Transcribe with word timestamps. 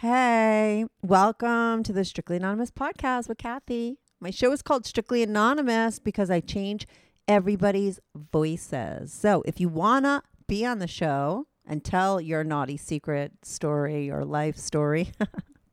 Hey, 0.00 0.84
welcome 1.00 1.82
to 1.82 1.90
the 1.90 2.04
Strictly 2.04 2.36
Anonymous 2.36 2.70
podcast 2.70 3.30
with 3.30 3.38
Kathy. 3.38 3.96
My 4.20 4.30
show 4.30 4.52
is 4.52 4.60
called 4.60 4.84
Strictly 4.84 5.22
Anonymous 5.22 5.98
because 5.98 6.30
I 6.30 6.40
change 6.40 6.86
everybody's 7.26 7.98
voices. 8.14 9.14
So 9.14 9.42
if 9.46 9.58
you 9.58 9.70
want 9.70 10.04
to 10.04 10.20
be 10.46 10.66
on 10.66 10.80
the 10.80 10.86
show 10.86 11.46
and 11.66 11.82
tell 11.82 12.20
your 12.20 12.44
naughty 12.44 12.76
secret 12.76 13.32
story 13.42 14.10
or 14.10 14.26
life 14.26 14.58
story, 14.58 15.12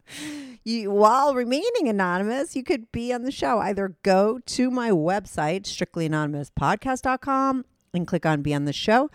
you 0.64 0.90
while 0.90 1.36
remaining 1.36 1.90
anonymous, 1.90 2.56
you 2.56 2.64
could 2.64 2.94
be 2.94 3.12
on 3.12 3.24
the 3.24 3.32
show. 3.32 3.60
Either 3.60 3.98
go 4.04 4.40
to 4.46 4.72
my 4.72 4.90
website, 4.90 5.64
strictlyanonymouspodcast.com, 5.64 7.66
and 7.94 8.08
click 8.08 8.26
on 8.26 8.42
Be 8.42 8.54
on 8.54 8.64
the 8.64 8.72
Show 8.72 9.10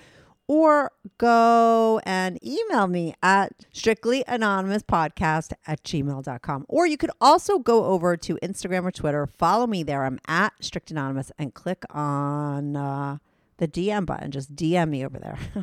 or 0.48 0.91
go 1.18 2.00
and 2.04 2.44
email 2.44 2.86
me 2.88 3.14
at 3.22 3.52
strictlyanonymouspodcast 3.72 5.52
at 5.66 5.84
gmail.com. 5.84 6.64
Or 6.68 6.86
you 6.86 6.96
could 6.96 7.10
also 7.20 7.58
go 7.58 7.84
over 7.84 8.16
to 8.16 8.38
Instagram 8.42 8.84
or 8.84 8.91
Twitter, 8.91 9.26
follow 9.26 9.66
me 9.66 9.82
there. 9.82 10.04
I'm 10.04 10.19
at 10.26 10.54
strict 10.60 10.91
anonymous 10.91 11.30
and 11.38 11.52
click 11.52 11.84
on 11.91 12.74
uh, 12.74 13.19
the 13.58 13.69
DM 13.69 14.06
button. 14.06 14.30
Just 14.30 14.56
DM 14.56 14.88
me 14.88 15.04
over 15.04 15.19
there. 15.19 15.38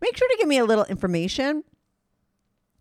Make 0.00 0.16
sure 0.16 0.28
to 0.28 0.36
give 0.38 0.48
me 0.48 0.58
a 0.58 0.64
little 0.64 0.84
information 0.84 1.64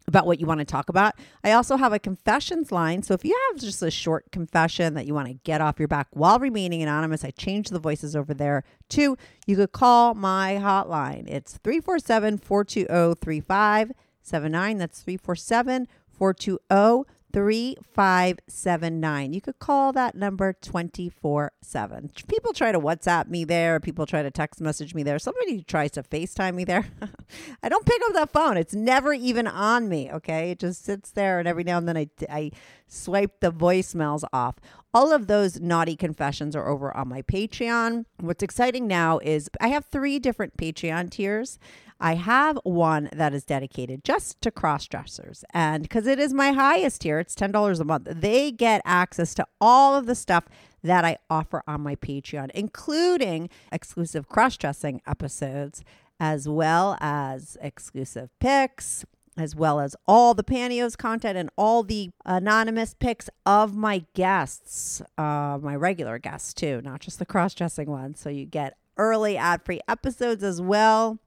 about 0.08 0.26
what 0.26 0.40
you 0.40 0.46
want 0.46 0.60
to 0.60 0.66
talk 0.66 0.88
about. 0.90 1.16
I 1.44 1.52
also 1.52 1.76
have 1.76 1.92
a 1.92 2.00
confessions 2.00 2.72
line. 2.72 3.04
So 3.04 3.14
if 3.14 3.26
you 3.26 3.38
have 3.50 3.60
just 3.60 3.82
a 3.82 3.92
short 3.92 4.32
confession 4.32 4.94
that 4.94 5.06
you 5.06 5.14
want 5.14 5.28
to 5.28 5.34
get 5.34 5.60
off 5.60 5.80
your 5.80 5.90
back 5.90 6.08
while 6.12 6.40
remaining 6.40 6.82
anonymous, 6.82 7.26
I 7.26 7.32
change 7.32 7.70
the 7.70 7.80
voices 7.80 8.16
over 8.16 8.34
there 8.34 8.64
too. 8.88 9.18
You 9.46 9.58
could 9.58 9.74
call 9.74 10.14
my 10.14 10.60
hotline. 10.62 11.28
It's 11.28 11.58
347 11.58 12.38
420 12.38 13.16
3579. 13.16 14.78
That's 14.78 15.02
347 15.02 15.88
420 16.08 17.17
3579. 17.38 19.32
You 19.32 19.42
could 19.42 19.60
call 19.60 19.94
that 19.94 20.16
number 20.16 20.54
24 20.54 21.52
7. 21.62 22.10
People 22.28 22.52
try 22.52 22.72
to 22.72 22.80
WhatsApp 22.80 23.28
me 23.28 23.44
there. 23.44 23.80
People 23.80 24.08
try 24.08 24.24
to 24.24 24.32
text 24.32 24.60
message 24.60 24.96
me 24.96 25.04
there. 25.04 25.20
Somebody 25.20 25.62
tries 25.62 25.92
to 25.92 26.02
FaceTime 26.02 26.56
me 26.56 26.64
there. 26.64 26.88
I 27.62 27.70
don't 27.70 27.86
pick 27.86 28.02
up 28.08 28.14
that 28.14 28.32
phone. 28.32 28.58
It's 28.58 28.74
never 28.74 29.14
even 29.14 29.46
on 29.46 29.88
me. 29.88 30.12
Okay. 30.12 30.50
It 30.50 30.58
just 30.58 30.84
sits 30.84 31.12
there. 31.12 31.38
And 31.38 31.48
every 31.48 31.64
now 31.64 31.78
and 31.78 31.88
then 31.88 31.96
I, 31.96 32.10
I 32.28 32.50
swipe 32.88 33.40
the 33.40 33.52
voicemails 33.52 34.24
off. 34.34 34.56
All 34.92 35.14
of 35.14 35.28
those 35.28 35.60
naughty 35.60 35.96
confessions 35.96 36.56
are 36.56 36.68
over 36.68 36.98
on 36.98 37.08
my 37.08 37.22
Patreon. 37.22 38.06
What's 38.20 38.42
exciting 38.42 38.88
now 38.88 39.20
is 39.20 39.48
I 39.62 39.68
have 39.68 39.86
three 39.86 40.18
different 40.18 40.58
Patreon 40.58 41.12
tiers. 41.12 41.60
I 42.00 42.16
have 42.16 42.60
one 42.64 43.10
that 43.12 43.34
is 43.34 43.44
dedicated 43.44 44.04
just 44.04 44.42
to 44.42 44.52
cross 44.52 44.88
dressers. 44.88 45.44
And 45.54 45.84
because 45.84 46.08
it 46.08 46.20
is 46.20 46.34
my 46.34 46.52
highest 46.52 47.02
tier, 47.02 47.20
it's 47.20 47.36
$10 47.36 47.80
a 47.80 47.84
month, 47.84 48.08
they 48.10 48.52
get 48.52 48.82
access 48.86 49.34
to 49.36 49.48
all 49.60 49.96
of 49.96 50.06
the 50.06 50.16
stuff 50.16 50.46
that 50.84 51.04
I 51.04 51.18
offer 51.30 51.64
on 51.68 51.82
my 51.82 51.96
Patreon, 51.96 52.52
including 52.52 53.50
exclusive 53.72 54.28
cross 54.28 54.58
dressing 54.58 55.02
episodes, 55.08 55.84
as 56.20 56.48
well 56.48 56.98
as 57.00 57.58
exclusive 57.62 58.30
pics, 58.40 59.06
as 59.38 59.56
well 59.56 59.80
as 59.80 59.96
all 60.08 60.34
the 60.34 60.44
pantyhose 60.44 60.98
content 60.98 61.38
and 61.38 61.50
all 61.58 61.84
the 61.84 62.10
anonymous 62.26 62.96
pics 62.96 63.30
of 63.46 63.76
my 63.76 64.04
guests, 64.14 65.02
uh, 65.18 65.60
my 65.62 65.76
regular 65.76 66.18
guests 66.18 66.54
too, 66.54 66.82
not 66.84 67.02
just 67.02 67.20
the 67.20 67.26
cross 67.26 67.54
dressing 67.54 67.90
ones. 67.90 68.20
So 68.20 68.30
you 68.30 68.46
get 68.46 68.78
early 68.98 69.38
ad 69.38 69.64
free 69.64 69.82
episodes 69.88 70.44
as 70.44 70.62
well. 70.62 71.20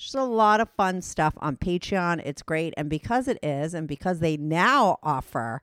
There's 0.00 0.14
a 0.14 0.22
lot 0.22 0.62
of 0.62 0.70
fun 0.70 1.02
stuff 1.02 1.34
on 1.42 1.58
Patreon. 1.58 2.22
It's 2.24 2.40
great. 2.40 2.72
And 2.78 2.88
because 2.88 3.28
it 3.28 3.38
is, 3.42 3.74
and 3.74 3.86
because 3.86 4.20
they 4.20 4.38
now 4.38 4.98
offer 5.02 5.60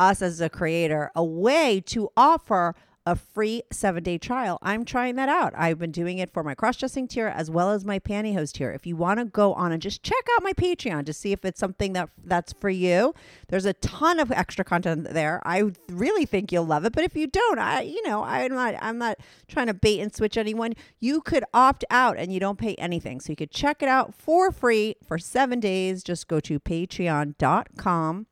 us 0.00 0.22
as 0.22 0.40
a 0.40 0.48
creator 0.48 1.10
a 1.14 1.22
way 1.22 1.82
to 1.88 2.08
offer 2.16 2.74
a 3.06 3.14
free 3.14 3.62
seven 3.70 4.02
day 4.02 4.16
trial. 4.16 4.58
I'm 4.62 4.84
trying 4.84 5.16
that 5.16 5.28
out. 5.28 5.52
I've 5.56 5.78
been 5.78 5.90
doing 5.90 6.18
it 6.18 6.32
for 6.32 6.42
my 6.42 6.54
cross 6.54 6.76
dressing 6.76 7.06
tier 7.06 7.26
as 7.28 7.50
well 7.50 7.70
as 7.70 7.84
my 7.84 7.98
pantyhose 7.98 8.52
tier. 8.52 8.70
If 8.70 8.86
you 8.86 8.96
want 8.96 9.18
to 9.20 9.26
go 9.26 9.52
on 9.54 9.72
and 9.72 9.82
just 9.82 10.02
check 10.02 10.24
out 10.34 10.42
my 10.42 10.54
Patreon 10.54 11.04
to 11.06 11.12
see 11.12 11.32
if 11.32 11.44
it's 11.44 11.60
something 11.60 11.92
that 11.92 12.08
that's 12.24 12.54
for 12.54 12.70
you, 12.70 13.14
there's 13.48 13.66
a 13.66 13.74
ton 13.74 14.18
of 14.18 14.32
extra 14.32 14.64
content 14.64 15.12
there. 15.12 15.42
I 15.44 15.70
really 15.90 16.24
think 16.24 16.50
you'll 16.50 16.64
love 16.64 16.84
it. 16.86 16.92
But 16.92 17.04
if 17.04 17.14
you 17.14 17.26
don't, 17.26 17.58
I 17.58 17.82
you 17.82 18.02
know 18.08 18.24
I'm 18.24 18.52
not 18.52 18.74
I'm 18.80 18.98
not 18.98 19.18
trying 19.48 19.66
to 19.66 19.74
bait 19.74 20.00
and 20.00 20.14
switch 20.14 20.38
anyone. 20.38 20.72
You 20.98 21.20
could 21.20 21.44
opt 21.52 21.84
out 21.90 22.16
and 22.16 22.32
you 22.32 22.40
don't 22.40 22.58
pay 22.58 22.74
anything, 22.76 23.20
so 23.20 23.32
you 23.32 23.36
could 23.36 23.50
check 23.50 23.82
it 23.82 23.88
out 23.88 24.14
for 24.14 24.50
free 24.50 24.96
for 25.06 25.18
seven 25.18 25.60
days. 25.60 26.02
Just 26.02 26.26
go 26.26 26.40
to 26.40 26.58
patreon.com 26.58 28.26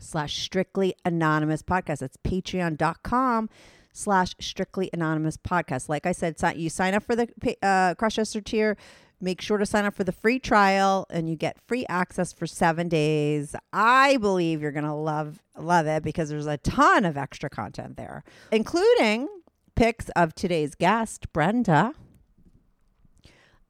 slash 0.00 0.38
strictly 0.38 0.94
anonymous 1.04 1.62
podcast. 1.62 1.98
That's 1.98 2.16
patreon.com 2.16 3.48
slash 3.92 4.34
strictly 4.40 4.90
anonymous 4.92 5.36
podcast. 5.36 5.88
Like 5.88 6.06
I 6.06 6.12
said, 6.12 6.36
you 6.56 6.70
sign 6.70 6.94
up 6.94 7.02
for 7.02 7.14
the 7.14 7.28
uh, 7.62 7.94
Crossdresser 7.94 8.44
tier. 8.44 8.76
Make 9.20 9.40
sure 9.40 9.58
to 9.58 9.66
sign 9.66 9.84
up 9.84 9.94
for 9.94 10.02
the 10.02 10.12
free 10.12 10.40
trial 10.40 11.06
and 11.08 11.30
you 11.30 11.36
get 11.36 11.56
free 11.68 11.86
access 11.88 12.32
for 12.32 12.46
seven 12.46 12.88
days. 12.88 13.54
I 13.72 14.16
believe 14.16 14.60
you're 14.60 14.72
going 14.72 14.84
to 14.84 14.92
love, 14.92 15.40
love 15.56 15.86
it 15.86 16.02
because 16.02 16.28
there's 16.28 16.48
a 16.48 16.56
ton 16.56 17.04
of 17.04 17.16
extra 17.16 17.48
content 17.48 17.96
there, 17.96 18.24
including 18.50 19.28
pics 19.76 20.08
of 20.16 20.34
today's 20.34 20.74
guest, 20.74 21.32
Brenda. 21.32 21.94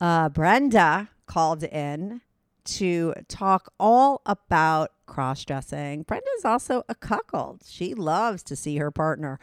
Uh, 0.00 0.30
Brenda 0.30 1.10
called 1.26 1.64
in 1.64 2.22
to 2.64 3.12
talk 3.28 3.72
all 3.78 4.22
about 4.24 4.92
cross 5.06 5.44
dressing. 5.44 6.02
Brenda's 6.02 6.44
also 6.44 6.82
a 6.88 6.94
cuckold. 6.94 7.62
She 7.66 7.92
loves 7.92 8.42
to 8.44 8.56
see 8.56 8.78
her 8.78 8.90
partner 8.90 9.38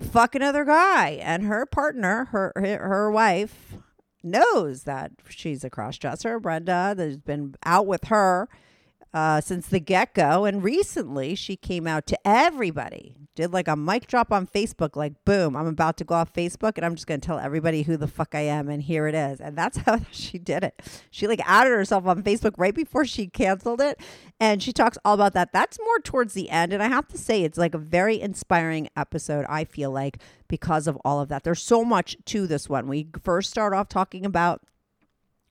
fuck 0.00 0.34
another 0.34 0.64
guy. 0.64 1.10
And 1.22 1.44
her 1.44 1.66
partner 1.66 2.26
her 2.26 2.52
her, 2.56 3.10
wife 3.10 3.74
knows 4.22 4.84
that 4.84 5.12
she's 5.28 5.64
a 5.64 5.70
crossdresser. 5.70 6.40
Brenda 6.40 6.94
that's 6.96 7.16
been 7.16 7.54
out 7.64 7.86
with 7.86 8.04
her 8.04 8.48
uh, 9.12 9.40
since 9.40 9.66
the 9.66 9.80
get-go 9.80 10.44
and 10.44 10.62
recently 10.62 11.34
she 11.34 11.56
came 11.56 11.86
out 11.86 12.06
to 12.06 12.18
everybody 12.26 13.16
did 13.34 13.52
like 13.52 13.68
a 13.68 13.76
mic 13.76 14.06
drop 14.06 14.32
on 14.32 14.46
facebook 14.46 14.96
like 14.96 15.12
boom 15.24 15.56
i'm 15.56 15.66
about 15.66 15.96
to 15.96 16.04
go 16.04 16.14
off 16.14 16.32
facebook 16.32 16.72
and 16.76 16.84
i'm 16.84 16.94
just 16.94 17.06
going 17.06 17.20
to 17.20 17.26
tell 17.26 17.38
everybody 17.38 17.82
who 17.82 17.96
the 17.96 18.06
fuck 18.06 18.34
i 18.34 18.40
am 18.40 18.68
and 18.68 18.82
here 18.82 19.06
it 19.06 19.14
is. 19.14 19.40
And 19.40 19.56
that's 19.56 19.78
how 19.78 20.00
she 20.10 20.38
did 20.38 20.64
it. 20.64 20.80
She 21.10 21.26
like 21.26 21.40
added 21.44 21.70
herself 21.70 22.06
on 22.06 22.22
facebook 22.22 22.54
right 22.56 22.74
before 22.74 23.04
she 23.04 23.26
canceled 23.26 23.80
it 23.80 24.00
and 24.38 24.62
she 24.62 24.72
talks 24.72 24.98
all 25.04 25.14
about 25.14 25.34
that. 25.34 25.52
That's 25.52 25.78
more 25.78 25.98
towards 26.00 26.34
the 26.34 26.50
end 26.50 26.72
and 26.72 26.82
i 26.82 26.88
have 26.88 27.08
to 27.08 27.18
say 27.18 27.42
it's 27.42 27.58
like 27.58 27.74
a 27.74 27.78
very 27.78 28.20
inspiring 28.20 28.88
episode 28.96 29.44
i 29.48 29.64
feel 29.64 29.90
like 29.90 30.18
because 30.48 30.86
of 30.86 30.98
all 31.04 31.20
of 31.20 31.28
that. 31.28 31.44
There's 31.44 31.62
so 31.62 31.84
much 31.84 32.16
to 32.26 32.46
this 32.46 32.68
one. 32.68 32.88
We 32.88 33.08
first 33.22 33.50
start 33.50 33.72
off 33.72 33.88
talking 33.88 34.26
about 34.26 34.62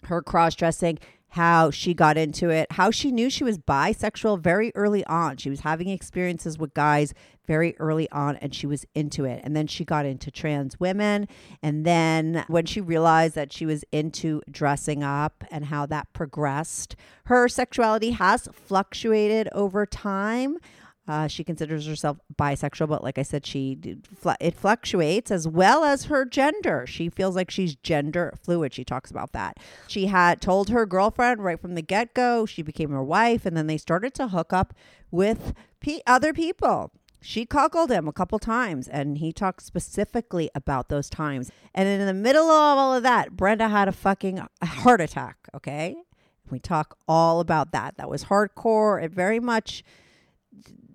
her 0.03 0.21
cross 0.21 0.55
dressing 0.55 0.99
how 1.29 1.69
she 1.69 1.93
got 1.93 2.17
into 2.17 2.49
it, 2.49 2.71
how 2.71 2.91
she 2.91 3.11
knew 3.11 3.29
she 3.29 3.43
was 3.43 3.57
bisexual 3.57 4.39
very 4.39 4.71
early 4.75 5.05
on. 5.05 5.37
She 5.37 5.49
was 5.49 5.61
having 5.61 5.89
experiences 5.89 6.57
with 6.57 6.73
guys 6.73 7.13
very 7.45 7.75
early 7.79 8.09
on 8.11 8.35
and 8.37 8.53
she 8.53 8.67
was 8.67 8.85
into 8.93 9.25
it. 9.25 9.41
And 9.43 9.55
then 9.55 9.67
she 9.67 9.83
got 9.83 10.05
into 10.05 10.29
trans 10.31 10.79
women. 10.79 11.27
And 11.63 11.85
then 11.85 12.45
when 12.47 12.65
she 12.65 12.81
realized 12.81 13.35
that 13.35 13.51
she 13.51 13.65
was 13.65 13.83
into 13.91 14.41
dressing 14.49 15.03
up 15.03 15.43
and 15.49 15.65
how 15.65 15.85
that 15.87 16.13
progressed, 16.13 16.95
her 17.25 17.47
sexuality 17.47 18.11
has 18.11 18.47
fluctuated 18.51 19.49
over 19.51 19.85
time. 19.85 20.57
Uh, 21.09 21.27
she 21.27 21.43
considers 21.43 21.87
herself 21.87 22.19
bisexual, 22.37 22.87
but 22.87 23.03
like 23.03 23.17
I 23.17 23.23
said, 23.23 23.43
she 23.43 23.79
it 24.39 24.55
fluctuates 24.55 25.31
as 25.31 25.47
well 25.47 25.83
as 25.83 26.05
her 26.05 26.23
gender. 26.23 26.85
She 26.85 27.09
feels 27.09 27.35
like 27.35 27.49
she's 27.49 27.75
gender 27.75 28.35
fluid. 28.43 28.75
She 28.75 28.83
talks 28.83 29.09
about 29.09 29.31
that. 29.31 29.57
She 29.87 30.05
had 30.05 30.39
told 30.39 30.69
her 30.69 30.85
girlfriend 30.85 31.43
right 31.43 31.59
from 31.59 31.73
the 31.73 31.81
get 31.81 32.13
go. 32.13 32.45
She 32.45 32.61
became 32.61 32.91
her 32.91 33.03
wife, 33.03 33.47
and 33.47 33.57
then 33.57 33.65
they 33.65 33.79
started 33.79 34.13
to 34.13 34.27
hook 34.27 34.53
up 34.53 34.75
with 35.09 35.55
other 36.05 36.31
people. 36.31 36.91
She 37.21 37.43
cuckolded 37.43 37.89
him 37.89 38.07
a 38.07 38.13
couple 38.13 38.37
times, 38.37 38.87
and 38.87 39.17
he 39.17 39.33
talked 39.33 39.63
specifically 39.63 40.51
about 40.53 40.89
those 40.89 41.09
times. 41.09 41.49
And 41.73 41.89
in 41.89 42.05
the 42.05 42.13
middle 42.13 42.51
of 42.51 42.77
all 42.77 42.93
of 42.93 43.01
that, 43.01 43.35
Brenda 43.35 43.69
had 43.69 43.87
a 43.87 43.91
fucking 43.91 44.45
heart 44.61 45.01
attack. 45.01 45.37
Okay, 45.55 45.95
we 46.51 46.59
talk 46.59 46.97
all 47.07 47.39
about 47.39 47.71
that. 47.71 47.97
That 47.97 48.11
was 48.11 48.25
hardcore. 48.25 49.03
It 49.03 49.11
very 49.11 49.39
much 49.39 49.83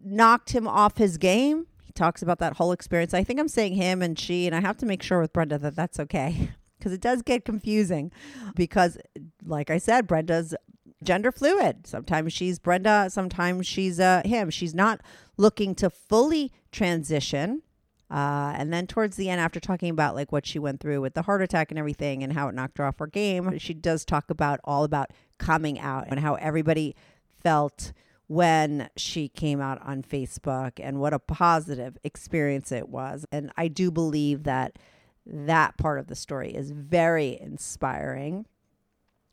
knocked 0.04 0.50
him 0.50 0.68
off 0.68 0.98
his 0.98 1.16
game. 1.16 1.66
He 1.84 1.92
talks 1.92 2.22
about 2.22 2.38
that 2.38 2.56
whole 2.56 2.72
experience. 2.72 3.14
I 3.14 3.24
think 3.24 3.40
I'm 3.40 3.48
saying 3.48 3.74
him 3.74 4.02
and 4.02 4.18
she, 4.18 4.46
and 4.46 4.54
I 4.54 4.60
have 4.60 4.76
to 4.78 4.86
make 4.86 5.02
sure 5.02 5.20
with 5.20 5.32
Brenda 5.32 5.58
that 5.58 5.76
that's 5.76 5.98
okay 6.00 6.50
because 6.78 6.92
it 6.92 7.00
does 7.00 7.22
get 7.22 7.44
confusing. 7.44 8.12
Because, 8.54 8.98
like 9.44 9.70
I 9.70 9.78
said, 9.78 10.06
Brenda's 10.06 10.54
gender 11.02 11.32
fluid. 11.32 11.86
Sometimes 11.86 12.32
she's 12.32 12.58
Brenda, 12.58 13.08
sometimes 13.10 13.66
she's 13.66 14.00
uh, 14.00 14.22
him. 14.24 14.50
She's 14.50 14.74
not 14.74 15.00
looking 15.36 15.74
to 15.76 15.90
fully 15.90 16.52
transition. 16.72 17.62
Uh, 18.10 18.54
and 18.56 18.72
then 18.72 18.86
towards 18.86 19.16
the 19.16 19.28
end, 19.28 19.40
after 19.40 19.58
talking 19.58 19.90
about 19.90 20.14
like 20.14 20.30
what 20.30 20.46
she 20.46 20.58
went 20.58 20.80
through 20.80 21.00
with 21.00 21.14
the 21.14 21.22
heart 21.22 21.42
attack 21.42 21.70
and 21.70 21.78
everything 21.78 22.22
and 22.22 22.32
how 22.32 22.48
it 22.48 22.54
knocked 22.54 22.78
her 22.78 22.84
off 22.84 22.98
her 22.98 23.06
game, 23.06 23.58
she 23.58 23.74
does 23.74 24.04
talk 24.04 24.30
about 24.30 24.60
all 24.64 24.84
about 24.84 25.10
coming 25.38 25.78
out 25.80 26.06
and 26.08 26.20
how 26.20 26.34
everybody 26.34 26.94
felt 27.42 27.92
when 28.26 28.88
she 28.96 29.28
came 29.28 29.60
out 29.60 29.80
on 29.82 30.02
Facebook 30.02 30.72
and 30.78 30.98
what 30.98 31.12
a 31.12 31.18
positive 31.18 31.98
experience 32.04 32.72
it 32.72 32.88
was. 32.88 33.26
And 33.30 33.52
I 33.56 33.68
do 33.68 33.90
believe 33.90 34.44
that 34.44 34.78
that 35.26 35.76
part 35.76 35.98
of 35.98 36.06
the 36.06 36.14
story 36.14 36.54
is 36.54 36.70
very 36.70 37.38
inspiring. 37.40 38.46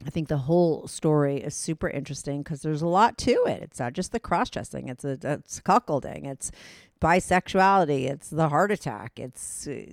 I 0.05 0.09
think 0.09 0.27
the 0.27 0.37
whole 0.37 0.87
story 0.87 1.37
is 1.37 1.55
super 1.55 1.89
interesting 1.89 2.41
because 2.41 2.61
there's 2.61 2.81
a 2.81 2.87
lot 2.87 3.17
to 3.19 3.45
it. 3.45 3.61
It's 3.61 3.79
not 3.79 3.93
just 3.93 4.11
the 4.11 4.19
cross 4.19 4.49
dressing, 4.49 4.89
it's 4.89 5.05
a, 5.05 5.17
it's 5.21 5.59
cuckolding, 5.59 6.25
it's 6.25 6.51
bisexuality, 6.99 8.09
it's 8.09 8.29
the 8.29 8.49
heart 8.49 8.71
attack, 8.71 9.19
it's 9.19 9.67
uh, 9.67 9.83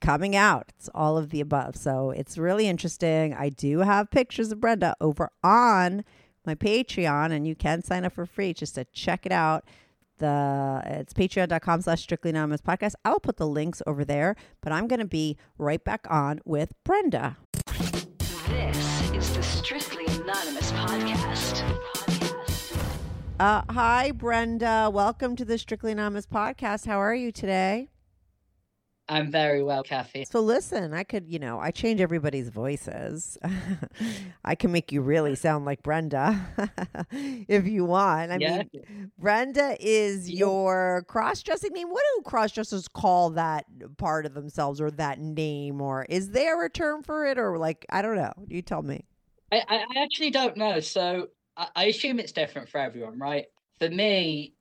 coming 0.00 0.34
out, 0.34 0.72
it's 0.76 0.88
all 0.94 1.16
of 1.18 1.30
the 1.30 1.40
above. 1.40 1.76
So 1.76 2.10
it's 2.10 2.36
really 2.36 2.66
interesting. 2.66 3.32
I 3.34 3.48
do 3.48 3.80
have 3.80 4.10
pictures 4.10 4.50
of 4.50 4.60
Brenda 4.60 4.96
over 5.00 5.30
on 5.42 6.04
my 6.46 6.54
Patreon, 6.54 7.32
and 7.32 7.46
you 7.46 7.54
can 7.54 7.82
sign 7.82 8.04
up 8.04 8.12
for 8.12 8.26
free 8.26 8.52
just 8.52 8.74
to 8.76 8.84
check 8.92 9.26
it 9.26 9.32
out. 9.32 9.64
The 10.18 10.82
it's 10.84 11.12
patreon.com 11.12 11.82
slash 11.82 12.02
strictly 12.02 12.30
anonymous 12.30 12.60
podcast. 12.60 12.94
I 13.04 13.10
will 13.10 13.20
put 13.20 13.38
the 13.38 13.46
links 13.46 13.82
over 13.86 14.04
there, 14.04 14.36
but 14.60 14.72
I'm 14.72 14.86
gonna 14.86 15.04
be 15.04 15.36
right 15.58 15.82
back 15.82 16.06
on 16.08 16.40
with 16.44 16.72
Brenda. 16.84 17.36
This 18.48 19.10
is 19.12 19.34
the 19.34 19.42
Strictly 19.42 20.04
Anonymous 20.06 20.70
podcast. 20.72 21.62
Uh, 23.40 23.62
hi, 23.70 24.12
Brenda. 24.12 24.90
Welcome 24.92 25.34
to 25.36 25.44
the 25.44 25.58
Strictly 25.58 25.92
Anonymous 25.92 26.26
podcast. 26.26 26.86
How 26.86 26.98
are 26.98 27.14
you 27.14 27.32
today? 27.32 27.88
I'm 29.12 29.30
very 29.30 29.62
well, 29.62 29.82
Kathy. 29.82 30.24
So 30.24 30.40
listen, 30.40 30.94
I 30.94 31.04
could, 31.04 31.28
you 31.28 31.38
know, 31.38 31.60
I 31.60 31.70
change 31.70 32.00
everybody's 32.00 32.48
voices. 32.48 33.36
I 34.44 34.54
can 34.54 34.72
make 34.72 34.90
you 34.90 35.02
really 35.02 35.34
sound 35.46 35.66
like 35.66 35.82
Brenda 35.82 36.40
if 37.12 37.66
you 37.66 37.84
want. 37.84 38.32
I 38.32 38.38
yeah. 38.40 38.62
mean, 38.72 39.10
Brenda 39.18 39.76
is 39.78 40.30
yeah. 40.30 40.38
your 40.38 41.04
cross-dressing 41.08 41.72
name. 41.74 41.90
What 41.90 42.02
do 42.16 42.22
cross-dressers 42.22 42.88
call 42.88 43.30
that 43.30 43.66
part 43.98 44.24
of 44.24 44.32
themselves 44.32 44.80
or 44.80 44.90
that 44.92 45.20
name 45.20 45.82
or 45.82 46.06
is 46.08 46.30
there 46.30 46.64
a 46.64 46.70
term 46.70 47.02
for 47.02 47.26
it 47.26 47.36
or 47.38 47.58
like 47.58 47.84
I 47.90 48.00
don't 48.00 48.16
know. 48.16 48.32
You 48.48 48.62
tell 48.62 48.82
me. 48.82 49.04
I, 49.52 49.62
I 49.68 50.02
actually 50.02 50.30
don't 50.30 50.56
know. 50.56 50.80
So 50.80 51.28
I, 51.58 51.68
I 51.76 51.84
assume 51.84 52.18
it's 52.18 52.32
different 52.32 52.70
for 52.70 52.78
everyone, 52.78 53.18
right? 53.18 53.44
For 53.78 53.90
me, 53.90 54.54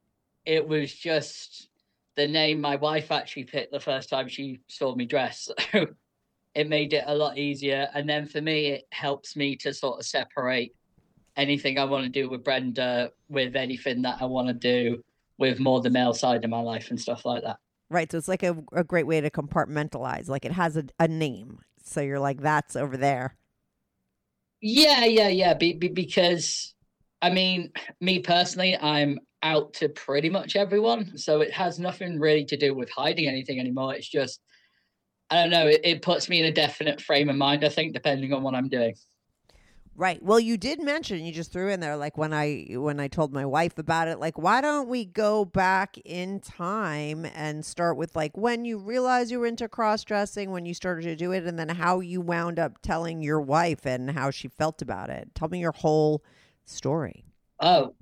it 0.45 0.67
was 0.67 0.93
just 0.93 1.69
the 2.15 2.27
name 2.27 2.61
my 2.61 2.75
wife 2.75 3.11
actually 3.11 3.45
picked 3.45 3.71
the 3.71 3.79
first 3.79 4.09
time 4.09 4.27
she 4.27 4.59
saw 4.67 4.95
me 4.95 5.05
dress. 5.05 5.49
So 5.71 5.87
it 6.55 6.67
made 6.67 6.93
it 6.93 7.03
a 7.07 7.15
lot 7.15 7.37
easier. 7.37 7.87
And 7.93 8.09
then 8.09 8.27
for 8.27 8.41
me, 8.41 8.67
it 8.67 8.87
helps 8.91 9.35
me 9.35 9.55
to 9.57 9.73
sort 9.73 9.99
of 9.99 10.05
separate 10.05 10.75
anything 11.37 11.79
I 11.79 11.85
want 11.85 12.03
to 12.03 12.09
do 12.09 12.29
with 12.29 12.43
Brenda 12.43 13.11
with 13.29 13.55
anything 13.55 14.01
that 14.01 14.21
I 14.21 14.25
want 14.25 14.49
to 14.49 14.53
do 14.53 15.01
with 15.37 15.59
more 15.59 15.81
the 15.81 15.89
male 15.89 16.13
side 16.13 16.43
of 16.43 16.49
my 16.49 16.59
life 16.59 16.89
and 16.89 16.99
stuff 16.99 17.25
like 17.25 17.43
that. 17.43 17.57
Right. 17.89 18.11
So 18.11 18.17
it's 18.17 18.27
like 18.27 18.43
a, 18.43 18.55
a 18.73 18.83
great 18.83 19.07
way 19.07 19.21
to 19.21 19.29
compartmentalize. 19.29 20.27
Like 20.27 20.45
it 20.45 20.51
has 20.51 20.77
a, 20.77 20.85
a 20.99 21.07
name. 21.07 21.59
So 21.83 22.01
you're 22.01 22.19
like, 22.19 22.41
that's 22.41 22.75
over 22.75 22.95
there. 22.97 23.35
Yeah, 24.61 25.05
yeah, 25.05 25.29
yeah. 25.29 25.53
Be, 25.55 25.73
be, 25.73 25.87
because, 25.87 26.73
I 27.21 27.29
mean, 27.29 27.71
me 27.99 28.19
personally, 28.19 28.77
I'm 28.77 29.19
out 29.43 29.73
to 29.75 29.89
pretty 29.89 30.29
much 30.29 30.55
everyone. 30.55 31.17
So 31.17 31.41
it 31.41 31.51
has 31.51 31.79
nothing 31.79 32.19
really 32.19 32.45
to 32.45 32.57
do 32.57 32.73
with 32.73 32.89
hiding 32.89 33.27
anything 33.27 33.59
anymore. 33.59 33.95
It's 33.95 34.09
just, 34.09 34.39
I 35.29 35.35
don't 35.35 35.49
know, 35.49 35.67
it, 35.67 35.81
it 35.83 36.01
puts 36.01 36.29
me 36.29 36.39
in 36.39 36.45
a 36.45 36.51
definite 36.51 37.01
frame 37.01 37.29
of 37.29 37.35
mind, 37.35 37.63
I 37.63 37.69
think, 37.69 37.93
depending 37.93 38.33
on 38.33 38.43
what 38.43 38.55
I'm 38.55 38.69
doing. 38.69 38.95
Right. 39.93 40.23
Well, 40.23 40.39
you 40.39 40.57
did 40.57 40.81
mention 40.81 41.23
you 41.23 41.33
just 41.33 41.51
threw 41.51 41.69
in 41.69 41.81
there 41.81 41.97
like 41.97 42.17
when 42.17 42.33
I 42.33 42.65
when 42.71 42.99
I 42.99 43.09
told 43.09 43.33
my 43.33 43.45
wife 43.45 43.77
about 43.77 44.07
it 44.07 44.19
like 44.19 44.37
why 44.37 44.61
don't 44.61 44.87
we 44.87 45.03
go 45.03 45.43
back 45.43 45.97
in 46.05 46.39
time 46.39 47.25
and 47.35 47.63
start 47.65 47.97
with 47.97 48.15
like 48.15 48.37
when 48.37 48.63
you 48.63 48.77
realized 48.77 49.31
you 49.31 49.41
were 49.41 49.45
into 49.45 49.67
cross-dressing, 49.67 50.49
when 50.49 50.65
you 50.65 50.73
started 50.73 51.03
to 51.03 51.15
do 51.17 51.33
it 51.33 51.43
and 51.43 51.59
then 51.59 51.69
how 51.69 51.99
you 51.99 52.21
wound 52.21 52.57
up 52.57 52.81
telling 52.81 53.21
your 53.21 53.41
wife 53.41 53.85
and 53.85 54.11
how 54.11 54.31
she 54.31 54.47
felt 54.47 54.81
about 54.81 55.09
it. 55.09 55.35
Tell 55.35 55.49
me 55.49 55.59
your 55.59 55.73
whole 55.73 56.23
story. 56.71 57.23
Oh, 57.59 57.95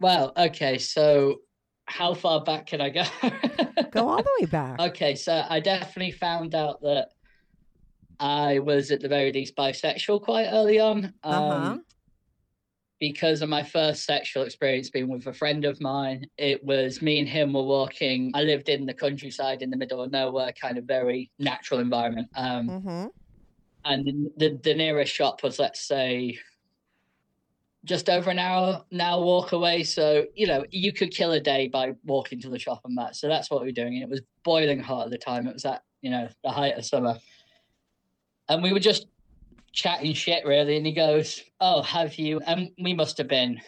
well, 0.00 0.32
okay, 0.36 0.78
so 0.78 1.40
how 1.86 2.14
far 2.14 2.42
back 2.42 2.66
can 2.66 2.80
I 2.80 2.90
go? 2.90 3.02
go 3.90 4.08
all 4.08 4.22
the 4.22 4.30
way 4.40 4.46
back. 4.46 4.80
Okay, 4.80 5.14
so 5.14 5.44
I 5.48 5.60
definitely 5.60 6.12
found 6.12 6.54
out 6.54 6.80
that 6.82 7.08
I 8.20 8.60
was 8.60 8.90
at 8.90 9.00
the 9.00 9.08
very 9.08 9.32
least 9.32 9.56
bisexual 9.56 10.22
quite 10.22 10.46
early 10.46 10.78
on. 10.78 11.12
Um, 11.24 11.34
uh-huh. 11.34 11.78
Because 13.00 13.40
of 13.40 13.48
my 13.48 13.62
first 13.62 14.04
sexual 14.04 14.42
experience 14.42 14.90
being 14.90 15.08
with 15.08 15.26
a 15.26 15.32
friend 15.32 15.64
of 15.64 15.80
mine, 15.80 16.26
it 16.36 16.62
was 16.62 17.00
me 17.00 17.18
and 17.18 17.28
him 17.28 17.54
were 17.54 17.62
walking. 17.62 18.30
I 18.34 18.42
lived 18.42 18.68
in 18.68 18.84
the 18.84 18.92
countryside 18.92 19.62
in 19.62 19.70
the 19.70 19.76
middle 19.76 20.02
of 20.02 20.12
nowhere, 20.12 20.52
kind 20.52 20.76
of 20.76 20.84
very 20.84 21.30
natural 21.38 21.80
environment. 21.80 22.28
Um, 22.36 22.68
mm-hmm. 22.68 23.06
And 23.86 24.30
the, 24.36 24.60
the 24.62 24.74
nearest 24.74 25.14
shop 25.14 25.42
was, 25.42 25.58
let's 25.58 25.80
say, 25.80 26.38
just 27.84 28.10
over 28.10 28.30
an 28.30 28.38
hour 28.38 28.84
now 28.90 29.20
walk 29.20 29.52
away. 29.52 29.82
So, 29.82 30.26
you 30.34 30.46
know, 30.46 30.64
you 30.70 30.92
could 30.92 31.10
kill 31.10 31.32
a 31.32 31.40
day 31.40 31.68
by 31.68 31.94
walking 32.04 32.40
to 32.42 32.50
the 32.50 32.58
shop 32.58 32.82
and 32.84 32.96
that. 32.98 33.16
So 33.16 33.28
that's 33.28 33.50
what 33.50 33.62
we 33.62 33.68
were 33.68 33.72
doing. 33.72 33.94
And 33.94 34.02
it 34.02 34.08
was 34.08 34.20
boiling 34.44 34.80
hot 34.80 35.04
at 35.04 35.10
the 35.10 35.18
time. 35.18 35.46
It 35.46 35.54
was 35.54 35.64
at, 35.64 35.82
you 36.02 36.10
know, 36.10 36.28
the 36.44 36.50
height 36.50 36.76
of 36.76 36.84
summer. 36.84 37.18
And 38.48 38.62
we 38.62 38.72
were 38.72 38.80
just 38.80 39.06
chatting 39.72 40.12
shit 40.12 40.44
really. 40.44 40.76
And 40.76 40.84
he 40.84 40.92
goes, 40.92 41.42
Oh, 41.60 41.82
have 41.82 42.16
you? 42.16 42.40
And 42.46 42.70
we 42.82 42.92
must 42.92 43.16
have 43.18 43.28
been 43.28 43.60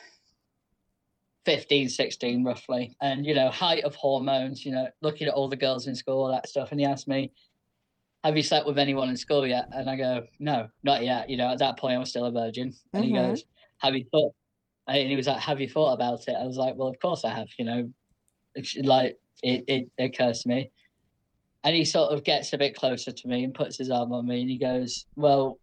15, 1.47 1.89
16 1.89 2.45
roughly. 2.45 2.95
And, 3.01 3.25
you 3.25 3.35
know, 3.35 3.49
height 3.51 3.85
of 3.85 3.95
hormones, 3.95 4.65
you 4.65 4.73
know, 4.73 4.89
looking 5.01 5.27
at 5.27 5.35
all 5.35 5.49
the 5.49 5.57
girls 5.57 5.87
in 5.87 5.95
school, 5.95 6.23
all 6.23 6.31
that 6.31 6.49
stuff. 6.49 6.71
And 6.71 6.81
he 6.81 6.87
asked 6.87 7.09
me, 7.09 7.33
have 8.25 8.37
you 8.37 8.43
slept 8.43 8.67
with 8.67 8.79
anyone 8.79 9.09
in 9.09 9.17
school 9.17 9.47
yet? 9.47 9.69
And 9.73 9.91
I 9.91 9.97
go, 9.97 10.25
no, 10.39 10.69
not 10.85 11.03
yet. 11.03 11.29
You 11.29 11.37
know, 11.37 11.49
at 11.49 11.59
that 11.59 11.79
point 11.79 11.97
I 11.97 11.99
was 11.99 12.11
still 12.11 12.27
a 12.27 12.31
virgin. 12.31 12.73
And 12.93 13.05
mm-hmm. 13.05 13.15
he 13.15 13.21
goes, 13.21 13.45
have 13.83 13.95
you 13.95 14.05
thought? 14.11 14.35
And 14.89 15.09
he 15.09 15.17
was 15.17 15.27
like, 15.27 15.41
have 15.41 15.61
you 15.61 15.69
thought 15.69 15.93
about 15.93 16.27
it? 16.29 16.37
I 16.39 16.45
was 16.45 16.57
like, 16.57 16.75
well, 16.77 16.89
of 16.89 16.99
course 16.99 17.25
I 17.25 17.31
have. 17.31 17.49
You 17.59 17.65
know, 17.65 17.93
like 18.83 19.19
it, 19.43 19.65
it 19.67 19.89
occurs 19.99 20.43
to 20.43 20.49
me. 20.49 20.71
And 21.65 21.77
he 21.77 21.85
sort 21.85 22.13
of 22.13 22.25
gets 22.25 22.53
a 22.53 22.59
bit 22.59 22.75
closer 22.75 23.13
to 23.13 23.29
me 23.29 23.45
and 23.45 23.55
puts 23.55 23.79
his 23.79 23.91
arm 23.91 24.13
on 24.13 24.27
me 24.27 24.41
and 24.41 24.51
he 24.51 24.59
goes, 24.59 25.07
well, 25.15 25.59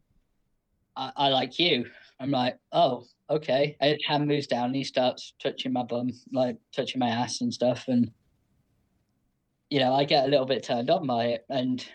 I, 0.95 1.11
I 1.15 1.27
like 1.29 1.59
you. 1.59 1.85
I'm 2.21 2.31
like, 2.31 2.57
oh, 2.71 3.05
okay. 3.29 3.75
And 3.81 3.93
his 3.93 4.05
hand 4.05 4.27
moves 4.27 4.47
down 4.47 4.67
and 4.67 4.75
he 4.75 4.83
starts 4.83 5.33
touching 5.41 5.73
my 5.73 5.83
bum, 5.83 6.11
like 6.31 6.57
touching 6.73 6.99
my 6.99 7.09
ass 7.09 7.41
and 7.41 7.53
stuff. 7.53 7.85
And, 7.87 8.11
you 9.69 9.79
know, 9.79 9.93
I 9.93 10.05
get 10.05 10.25
a 10.25 10.29
little 10.29 10.45
bit 10.45 10.63
turned 10.63 10.89
on 10.89 11.05
by 11.05 11.25
it. 11.25 11.45
And 11.49 11.85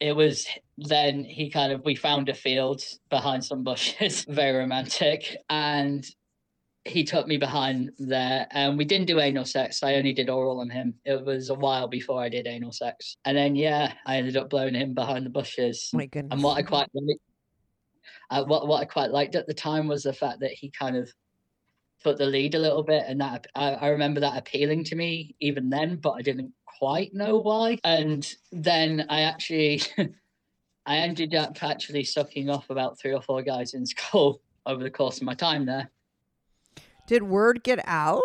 it 0.00 0.14
was 0.14 0.46
then 0.76 1.24
he 1.24 1.50
kind 1.50 1.72
of 1.72 1.84
we 1.84 1.94
found 1.94 2.28
a 2.28 2.34
field 2.34 2.82
behind 3.10 3.44
some 3.44 3.62
bushes, 3.62 4.24
very 4.28 4.58
romantic, 4.58 5.36
and 5.48 6.04
he 6.84 7.02
took 7.02 7.26
me 7.26 7.38
behind 7.38 7.90
there 7.98 8.46
and 8.50 8.76
we 8.76 8.84
didn't 8.84 9.06
do 9.06 9.18
anal 9.18 9.46
sex. 9.46 9.82
I 9.82 9.94
only 9.94 10.12
did 10.12 10.28
oral 10.28 10.60
on 10.60 10.68
him. 10.68 10.94
It 11.04 11.24
was 11.24 11.48
a 11.48 11.54
while 11.54 11.88
before 11.88 12.22
I 12.22 12.28
did 12.28 12.46
anal 12.46 12.72
sex. 12.72 13.16
And 13.24 13.36
then 13.36 13.56
yeah, 13.56 13.94
I 14.06 14.18
ended 14.18 14.36
up 14.36 14.50
blowing 14.50 14.74
him 14.74 14.92
behind 14.92 15.24
the 15.24 15.30
bushes. 15.30 15.88
My 15.94 16.06
goodness. 16.06 16.32
And 16.32 16.42
what 16.42 16.58
I 16.58 16.62
quite 16.62 16.88
liked, 16.92 17.20
uh, 18.30 18.44
what 18.44 18.66
what 18.68 18.82
I 18.82 18.84
quite 18.84 19.10
liked 19.10 19.34
at 19.34 19.46
the 19.46 19.54
time 19.54 19.88
was 19.88 20.02
the 20.02 20.12
fact 20.12 20.40
that 20.40 20.52
he 20.52 20.70
kind 20.70 20.96
of 20.96 21.10
took 22.02 22.18
the 22.18 22.26
lead 22.26 22.54
a 22.54 22.58
little 22.58 22.82
bit, 22.82 23.04
and 23.06 23.20
that 23.22 23.46
I, 23.54 23.70
I 23.70 23.88
remember 23.88 24.20
that 24.20 24.36
appealing 24.36 24.84
to 24.84 24.96
me 24.96 25.36
even 25.40 25.70
then, 25.70 25.96
but 25.96 26.12
I 26.12 26.22
didn't 26.22 26.52
quite 26.78 27.14
know 27.14 27.38
why. 27.38 27.78
And 27.84 28.26
then 28.52 29.06
I 29.08 29.22
actually, 29.22 29.82
I 30.86 30.98
ended 30.98 31.34
up 31.34 31.62
actually 31.62 32.04
sucking 32.04 32.50
off 32.50 32.70
about 32.70 32.98
three 32.98 33.12
or 33.12 33.22
four 33.22 33.42
guys 33.42 33.74
in 33.74 33.86
school 33.86 34.40
over 34.66 34.82
the 34.82 34.90
course 34.90 35.18
of 35.18 35.24
my 35.24 35.34
time 35.34 35.66
there. 35.66 35.90
Did 37.06 37.22
word 37.22 37.62
get 37.62 37.80
out? 37.86 38.22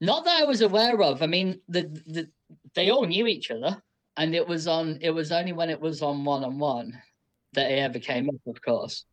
Not 0.00 0.24
that 0.24 0.42
I 0.42 0.44
was 0.44 0.60
aware 0.60 1.00
of. 1.02 1.22
I 1.22 1.26
mean, 1.26 1.60
the, 1.68 1.82
the 2.06 2.28
they 2.74 2.90
all 2.90 3.06
knew 3.06 3.26
each 3.26 3.50
other, 3.50 3.82
and 4.16 4.34
it 4.34 4.46
was 4.46 4.66
on. 4.66 4.98
It 5.00 5.10
was 5.10 5.32
only 5.32 5.52
when 5.52 5.70
it 5.70 5.80
was 5.80 6.02
on 6.02 6.24
one 6.24 6.44
on 6.44 6.58
one 6.58 7.00
that 7.54 7.70
it 7.70 7.78
ever 7.78 7.98
came 7.98 8.28
up. 8.28 8.34
Of 8.46 8.60
course, 8.62 9.04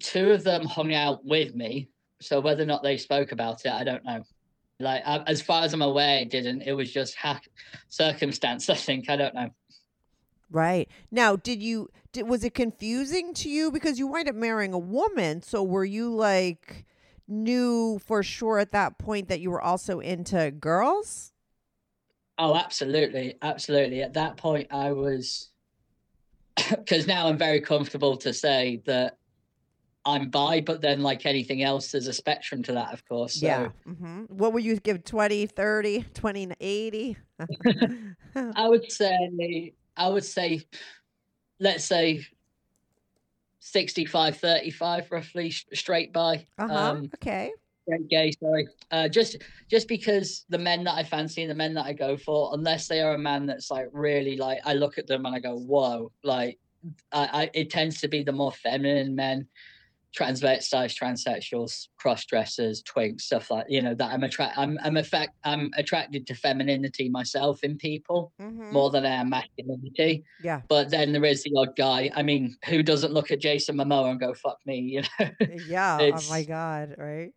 two 0.00 0.30
of 0.32 0.42
them 0.42 0.64
hung 0.64 0.94
out 0.94 1.24
with 1.24 1.54
me, 1.54 1.90
so 2.20 2.40
whether 2.40 2.62
or 2.62 2.66
not 2.66 2.82
they 2.82 2.96
spoke 2.96 3.32
about 3.32 3.64
it, 3.66 3.72
I 3.72 3.84
don't 3.84 4.04
know. 4.04 4.24
Like 4.84 5.02
as 5.04 5.42
far 5.42 5.64
as 5.64 5.72
I'm 5.72 5.82
aware, 5.82 6.18
it 6.18 6.30
didn't. 6.30 6.62
It 6.62 6.72
was 6.72 6.92
just 6.92 7.16
hack 7.16 7.48
circumstance. 7.88 8.70
I 8.70 8.76
think 8.76 9.10
I 9.10 9.16
don't 9.16 9.34
know. 9.34 9.50
Right 10.50 10.88
now, 11.10 11.36
did 11.36 11.62
you? 11.62 11.88
Did, 12.12 12.28
was 12.28 12.44
it 12.44 12.54
confusing 12.54 13.34
to 13.34 13.48
you 13.48 13.72
because 13.72 13.98
you 13.98 14.06
wind 14.06 14.28
up 14.28 14.36
marrying 14.36 14.72
a 14.72 14.78
woman? 14.78 15.42
So 15.42 15.64
were 15.64 15.84
you 15.84 16.14
like 16.14 16.84
knew 17.26 17.98
for 17.98 18.22
sure 18.22 18.58
at 18.58 18.70
that 18.72 18.98
point 18.98 19.28
that 19.28 19.40
you 19.40 19.50
were 19.50 19.62
also 19.62 19.98
into 19.98 20.52
girls? 20.52 21.32
Oh, 22.38 22.54
absolutely, 22.54 23.36
absolutely. 23.42 24.02
At 24.02 24.14
that 24.14 24.36
point, 24.36 24.68
I 24.70 24.92
was 24.92 25.50
because 26.70 27.06
now 27.06 27.28
I'm 27.28 27.38
very 27.38 27.60
comfortable 27.60 28.16
to 28.18 28.32
say 28.32 28.82
that 28.86 29.18
I'm 30.06 30.28
bi, 30.28 30.60
but 30.60 30.82
then 30.82 31.02
like 31.02 31.24
anything 31.24 31.62
else, 31.62 31.92
there's 31.92 32.06
a 32.06 32.12
spectrum 32.12 32.62
to 32.64 32.72
that, 32.72 32.92
of 32.92 33.06
course. 33.08 33.40
So. 33.40 33.46
Yeah. 33.46 33.68
Mm-hmm. 33.86 34.24
What 34.28 34.52
would 34.52 34.64
you 34.64 34.76
give 34.76 35.04
20, 35.04 35.46
30, 35.46 36.04
20, 36.14 36.48
80? 36.60 37.16
I 38.56 38.68
would 38.68 38.90
say, 38.92 39.72
I 39.96 40.08
would 40.08 40.24
say, 40.24 40.62
let's 41.58 41.84
say 41.84 42.26
65, 43.60 44.36
35, 44.36 45.10
roughly 45.10 45.50
straight 45.50 46.12
bi. 46.12 46.46
Uh-huh. 46.58 46.74
Um, 46.74 47.10
okay. 47.14 47.50
Straight 47.86 48.08
gay, 48.08 48.30
sorry. 48.32 48.68
Uh, 48.90 49.08
just 49.08 49.36
just 49.70 49.88
because 49.88 50.44
the 50.50 50.58
men 50.58 50.84
that 50.84 50.94
I 50.94 51.02
fancy 51.02 51.42
and 51.42 51.50
the 51.50 51.54
men 51.54 51.72
that 51.74 51.86
I 51.86 51.94
go 51.94 52.18
for, 52.18 52.50
unless 52.52 52.88
they 52.88 53.00
are 53.00 53.14
a 53.14 53.18
man 53.18 53.46
that's 53.46 53.70
like 53.70 53.88
really 53.92 54.36
like, 54.36 54.58
I 54.66 54.74
look 54.74 54.98
at 54.98 55.06
them 55.06 55.24
and 55.24 55.34
I 55.34 55.38
go, 55.38 55.56
whoa, 55.56 56.12
like, 56.22 56.58
I, 57.12 57.28
I 57.32 57.50
it 57.54 57.70
tends 57.70 58.00
to 58.02 58.08
be 58.08 58.22
the 58.22 58.32
more 58.32 58.52
feminine 58.52 59.14
men 59.14 59.48
transvestites, 60.16 60.94
transsexuals, 60.98 61.88
cross 61.96 62.24
dressers, 62.24 62.82
twinks, 62.82 63.22
stuff 63.22 63.50
like 63.50 63.66
you 63.68 63.82
know 63.82 63.94
that 63.94 64.12
I'm 64.12 64.22
attract 64.22 64.56
I'm 64.56 64.78
I'm 64.82 64.96
effect 64.96 65.32
I'm 65.44 65.70
attracted 65.76 66.26
to 66.28 66.34
femininity 66.34 67.08
myself 67.08 67.64
in 67.64 67.76
people 67.76 68.32
mm-hmm. 68.40 68.72
more 68.72 68.90
than 68.90 69.04
I 69.04 69.10
am 69.10 69.30
masculinity. 69.30 70.24
Yeah. 70.42 70.62
But 70.68 70.90
then 70.90 71.12
there 71.12 71.24
is 71.24 71.42
the 71.42 71.52
odd 71.56 71.76
guy. 71.76 72.10
I 72.14 72.22
mean, 72.22 72.56
who 72.66 72.82
doesn't 72.82 73.12
look 73.12 73.30
at 73.30 73.40
Jason 73.40 73.76
Momoa 73.76 74.10
and 74.10 74.20
go 74.20 74.34
fuck 74.34 74.58
me? 74.66 74.78
You 74.78 75.02
know. 75.02 75.30
Yeah. 75.66 75.98
oh 76.00 76.30
my 76.30 76.44
god. 76.44 76.94
Right. 76.98 77.32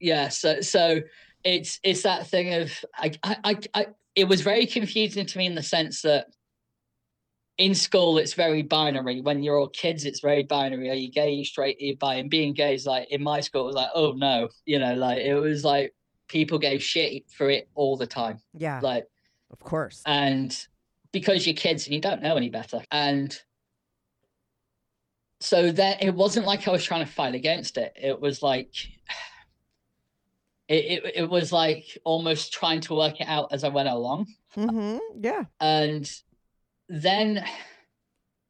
Yeah. 0.00 0.28
So 0.28 0.60
so 0.60 1.00
it's 1.44 1.80
it's 1.82 2.02
that 2.02 2.26
thing 2.28 2.54
of 2.54 2.72
I 2.96 3.12
I 3.22 3.36
I. 3.44 3.58
I 3.74 3.86
it 4.14 4.28
was 4.28 4.42
very 4.42 4.66
confusing 4.66 5.26
to 5.26 5.38
me 5.38 5.46
in 5.46 5.54
the 5.54 5.62
sense 5.62 6.02
that 6.02 6.28
in 7.58 7.74
school 7.74 8.18
it's 8.18 8.34
very 8.34 8.62
binary. 8.62 9.20
When 9.20 9.42
you're 9.42 9.58
all 9.58 9.68
kids 9.68 10.04
it's 10.04 10.20
very 10.20 10.42
binary. 10.42 10.90
Are 10.90 10.94
you 10.94 11.10
gay? 11.10 11.28
Are 11.28 11.36
you 11.36 11.44
straight 11.44 11.76
are 11.80 11.84
you 11.84 11.96
bi 11.96 12.14
and 12.16 12.30
being 12.30 12.52
gay 12.52 12.74
is 12.74 12.86
like 12.86 13.10
in 13.10 13.22
my 13.22 13.40
school 13.40 13.62
it 13.62 13.66
was 13.66 13.76
like 13.76 13.90
oh 13.94 14.12
no. 14.12 14.48
You 14.64 14.78
know 14.78 14.94
like 14.94 15.18
it 15.18 15.34
was 15.34 15.64
like 15.64 15.94
people 16.28 16.58
gave 16.58 16.82
shit 16.82 17.30
for 17.30 17.48
it 17.50 17.68
all 17.74 17.96
the 17.96 18.06
time. 18.06 18.40
Yeah. 18.54 18.80
Like 18.82 19.06
of 19.50 19.60
course. 19.60 20.02
and 20.04 20.56
because 21.12 21.46
you're 21.46 21.54
kids 21.54 21.86
and 21.86 21.94
you 21.94 22.00
don't 22.00 22.22
know 22.22 22.36
any 22.36 22.50
better. 22.50 22.82
And 22.90 23.36
so 25.40 25.70
that 25.70 26.02
it 26.02 26.14
wasn't 26.14 26.46
like 26.46 26.66
i 26.66 26.70
was 26.70 26.82
trying 26.82 27.04
to 27.04 27.12
fight 27.12 27.34
against 27.34 27.76
it. 27.76 27.92
It 28.00 28.20
was 28.20 28.42
like 28.42 28.74
it, 30.68 31.04
it, 31.04 31.12
it 31.16 31.30
was 31.30 31.52
like 31.52 31.84
almost 32.04 32.52
trying 32.52 32.80
to 32.80 32.94
work 32.94 33.20
it 33.20 33.28
out 33.28 33.52
as 33.52 33.62
i 33.62 33.68
went 33.68 33.88
along. 33.88 34.26
Mm-hmm. 34.56 34.98
yeah. 35.20 35.44
And 35.60 36.10
then 36.88 37.44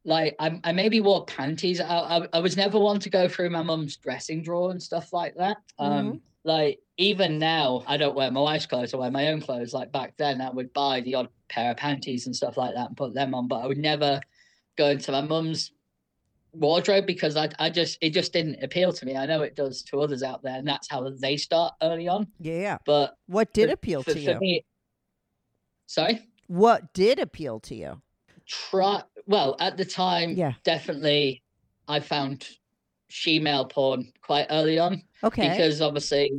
like 0.05 0.37
I, 0.39 0.61
I 0.65 0.73
maybe 0.73 1.01
wore 1.01 1.25
panties. 1.25 1.81
I, 1.81 1.87
I, 1.87 2.29
I 2.35 2.39
was 2.41 2.57
never 2.57 2.79
one 2.79 3.01
to 3.01 3.11
go 3.11 3.29
through 3.29 3.51
my 3.51 3.63
mum's 3.63 3.97
dressing 3.97 4.43
drawer 4.43 4.71
and 4.71 4.83
stuff 4.83 5.13
like 5.13 5.35
that. 5.37 5.59
Um, 5.79 6.07
mm-hmm. 6.07 6.17
Like 6.45 6.81
even 6.99 7.39
now, 7.39 7.83
I 7.87 7.97
don't 7.97 8.15
wear 8.15 8.31
my 8.31 8.41
wife's 8.41 8.67
clothes. 8.67 8.93
I 8.93 8.99
wear 8.99 9.11
my 9.11 9.29
own 9.29 9.41
clothes. 9.41 9.73
Like 9.73 9.93
back 9.93 10.15
then, 10.19 10.41
I 10.41 10.51
would 10.51 10.73
buy 10.75 11.01
the 11.01 11.15
odd 11.15 11.29
pair 11.49 11.71
of 11.71 11.79
panties 11.79 12.27
and 12.27 12.37
stuff 12.37 12.59
like 12.59 12.75
that 12.75 12.89
and 12.89 12.97
put 12.97 13.15
them 13.15 13.35
on. 13.35 13.49
But 13.49 13.61
I 13.61 13.67
would 13.67 13.79
never 13.79 14.21
go 14.77 14.89
into 14.89 15.13
my 15.13 15.23
mum's 15.23 15.73
wardrobe 16.53 17.07
because 17.07 17.37
I, 17.37 17.49
I 17.59 17.71
just 17.71 17.97
it 18.03 18.11
just 18.11 18.33
didn't 18.35 18.63
appeal 18.63 18.93
to 18.93 19.07
me. 19.07 19.17
I 19.17 19.25
know 19.25 19.41
it 19.41 19.57
does 19.57 19.83
to 19.85 20.01
others 20.01 20.23
out 20.23 20.43
there, 20.43 20.57
and 20.57 20.69
that's 20.69 20.89
how 20.91 21.09
they 21.09 21.39
start 21.39 21.73
early 21.83 22.09
on. 22.09 22.27
Yeah. 22.41 22.77
But 22.85 23.17
what 23.27 23.55
did 23.55 23.69
for, 23.69 23.75
appeal 23.75 24.03
to 24.03 24.13
for, 24.13 24.19
you? 24.19 24.39
Me, 24.39 24.65
sorry. 25.87 26.29
What 26.47 26.93
did 26.93 27.19
appeal 27.19 27.59
to 27.61 27.75
you? 27.75 28.03
Try 28.47 29.03
well 29.27 29.57
at 29.61 29.77
the 29.77 29.85
time 29.85 30.31
yeah. 30.33 30.53
definitely 30.65 31.43
i 31.89 31.99
found 31.99 32.47
she-male 33.09 33.65
porn 33.65 34.11
quite 34.23 34.47
early 34.51 34.79
on 34.79 35.01
okay. 35.23 35.51
because 35.51 35.81
obviously 35.81 36.31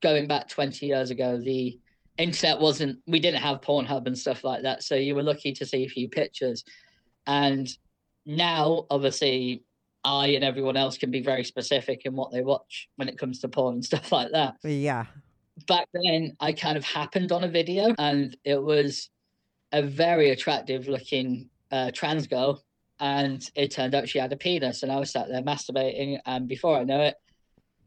going 0.00 0.26
back 0.26 0.48
20 0.48 0.86
years 0.86 1.10
ago 1.10 1.38
the 1.38 1.78
internet 2.20 2.60
wasn't 2.60 2.98
we 3.06 3.18
didn't 3.18 3.40
have 3.40 3.60
pornhub 3.60 4.06
and 4.06 4.16
stuff 4.16 4.44
like 4.44 4.62
that 4.62 4.82
so 4.82 4.94
you 4.94 5.14
were 5.14 5.22
lucky 5.22 5.52
to 5.52 5.64
see 5.64 5.84
a 5.84 5.88
few 5.88 6.08
pictures. 6.08 6.64
And 7.26 7.68
now 8.26 8.86
obviously 8.90 9.64
i 10.04 10.28
and 10.28 10.44
everyone 10.44 10.76
else 10.76 10.96
can 10.98 11.10
be 11.10 11.22
very 11.22 11.44
specific 11.44 12.02
in 12.04 12.14
what 12.14 12.32
they 12.32 12.42
watch 12.42 12.88
when 12.96 13.08
it 13.08 13.18
comes 13.18 13.40
to 13.40 13.48
porn 13.48 13.74
and 13.74 13.84
stuff 13.90 14.12
like 14.12 14.32
that. 14.32 14.56
Yeah. 14.62 15.06
Back 15.66 15.88
then 15.92 16.36
i 16.40 16.52
kind 16.52 16.76
of 16.76 16.84
happened 16.84 17.32
on 17.32 17.44
a 17.44 17.48
video 17.48 17.94
and 17.98 18.36
it 18.44 18.62
was 18.62 19.10
a 19.72 19.82
very 19.82 20.30
attractive 20.30 20.88
looking 20.88 21.48
uh, 21.70 21.90
trans 21.92 22.26
girl, 22.26 22.62
and 22.98 23.48
it 23.54 23.70
turned 23.70 23.94
out 23.94 24.08
she 24.08 24.18
had 24.18 24.32
a 24.32 24.36
penis, 24.36 24.82
and 24.82 24.92
I 24.92 24.98
was 24.98 25.10
sat 25.10 25.28
there 25.28 25.42
masturbating, 25.42 26.18
and 26.26 26.48
before 26.48 26.78
I 26.78 26.84
know 26.84 27.00
it, 27.02 27.14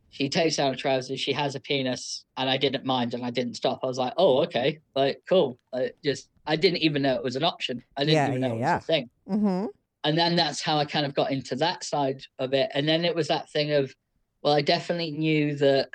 she 0.09 0.29
takes 0.29 0.57
down 0.57 0.71
her 0.71 0.77
trousers, 0.77 1.19
she 1.19 1.33
has 1.33 1.55
a 1.55 1.59
penis, 1.59 2.25
and 2.37 2.49
I 2.49 2.57
didn't 2.57 2.85
mind, 2.85 3.15
and 3.15 3.25
I 3.25 3.31
didn't 3.31 3.55
stop. 3.55 3.79
I 3.83 3.87
was 3.87 3.97
like, 3.97 4.13
oh, 4.17 4.43
okay, 4.43 4.79
like 4.95 5.23
cool. 5.27 5.57
Like, 5.71 5.95
just 6.03 6.29
I 6.45 6.55
didn't 6.55 6.79
even 6.79 7.01
know 7.01 7.15
it 7.15 7.23
was 7.23 7.35
an 7.35 7.43
option. 7.43 7.83
I 7.97 8.01
didn't 8.01 8.15
yeah, 8.15 8.27
even 8.29 8.41
know 8.41 8.47
yeah, 8.47 8.53
it 8.53 8.57
was 8.57 8.61
yeah. 8.61 8.77
a 8.77 8.81
thing. 8.81 9.09
Mm-hmm. 9.27 9.65
And 10.03 10.17
then 10.17 10.35
that's 10.35 10.61
how 10.61 10.77
I 10.77 10.85
kind 10.85 11.05
of 11.05 11.15
got 11.15 11.31
into 11.31 11.55
that 11.55 11.83
side 11.83 12.21
of 12.37 12.53
it. 12.53 12.69
And 12.73 12.87
then 12.87 13.05
it 13.05 13.15
was 13.15 13.29
that 13.29 13.49
thing 13.49 13.71
of, 13.71 13.95
well, 14.41 14.53
I 14.53 14.61
definitely 14.61 15.11
knew 15.11 15.55
that 15.55 15.89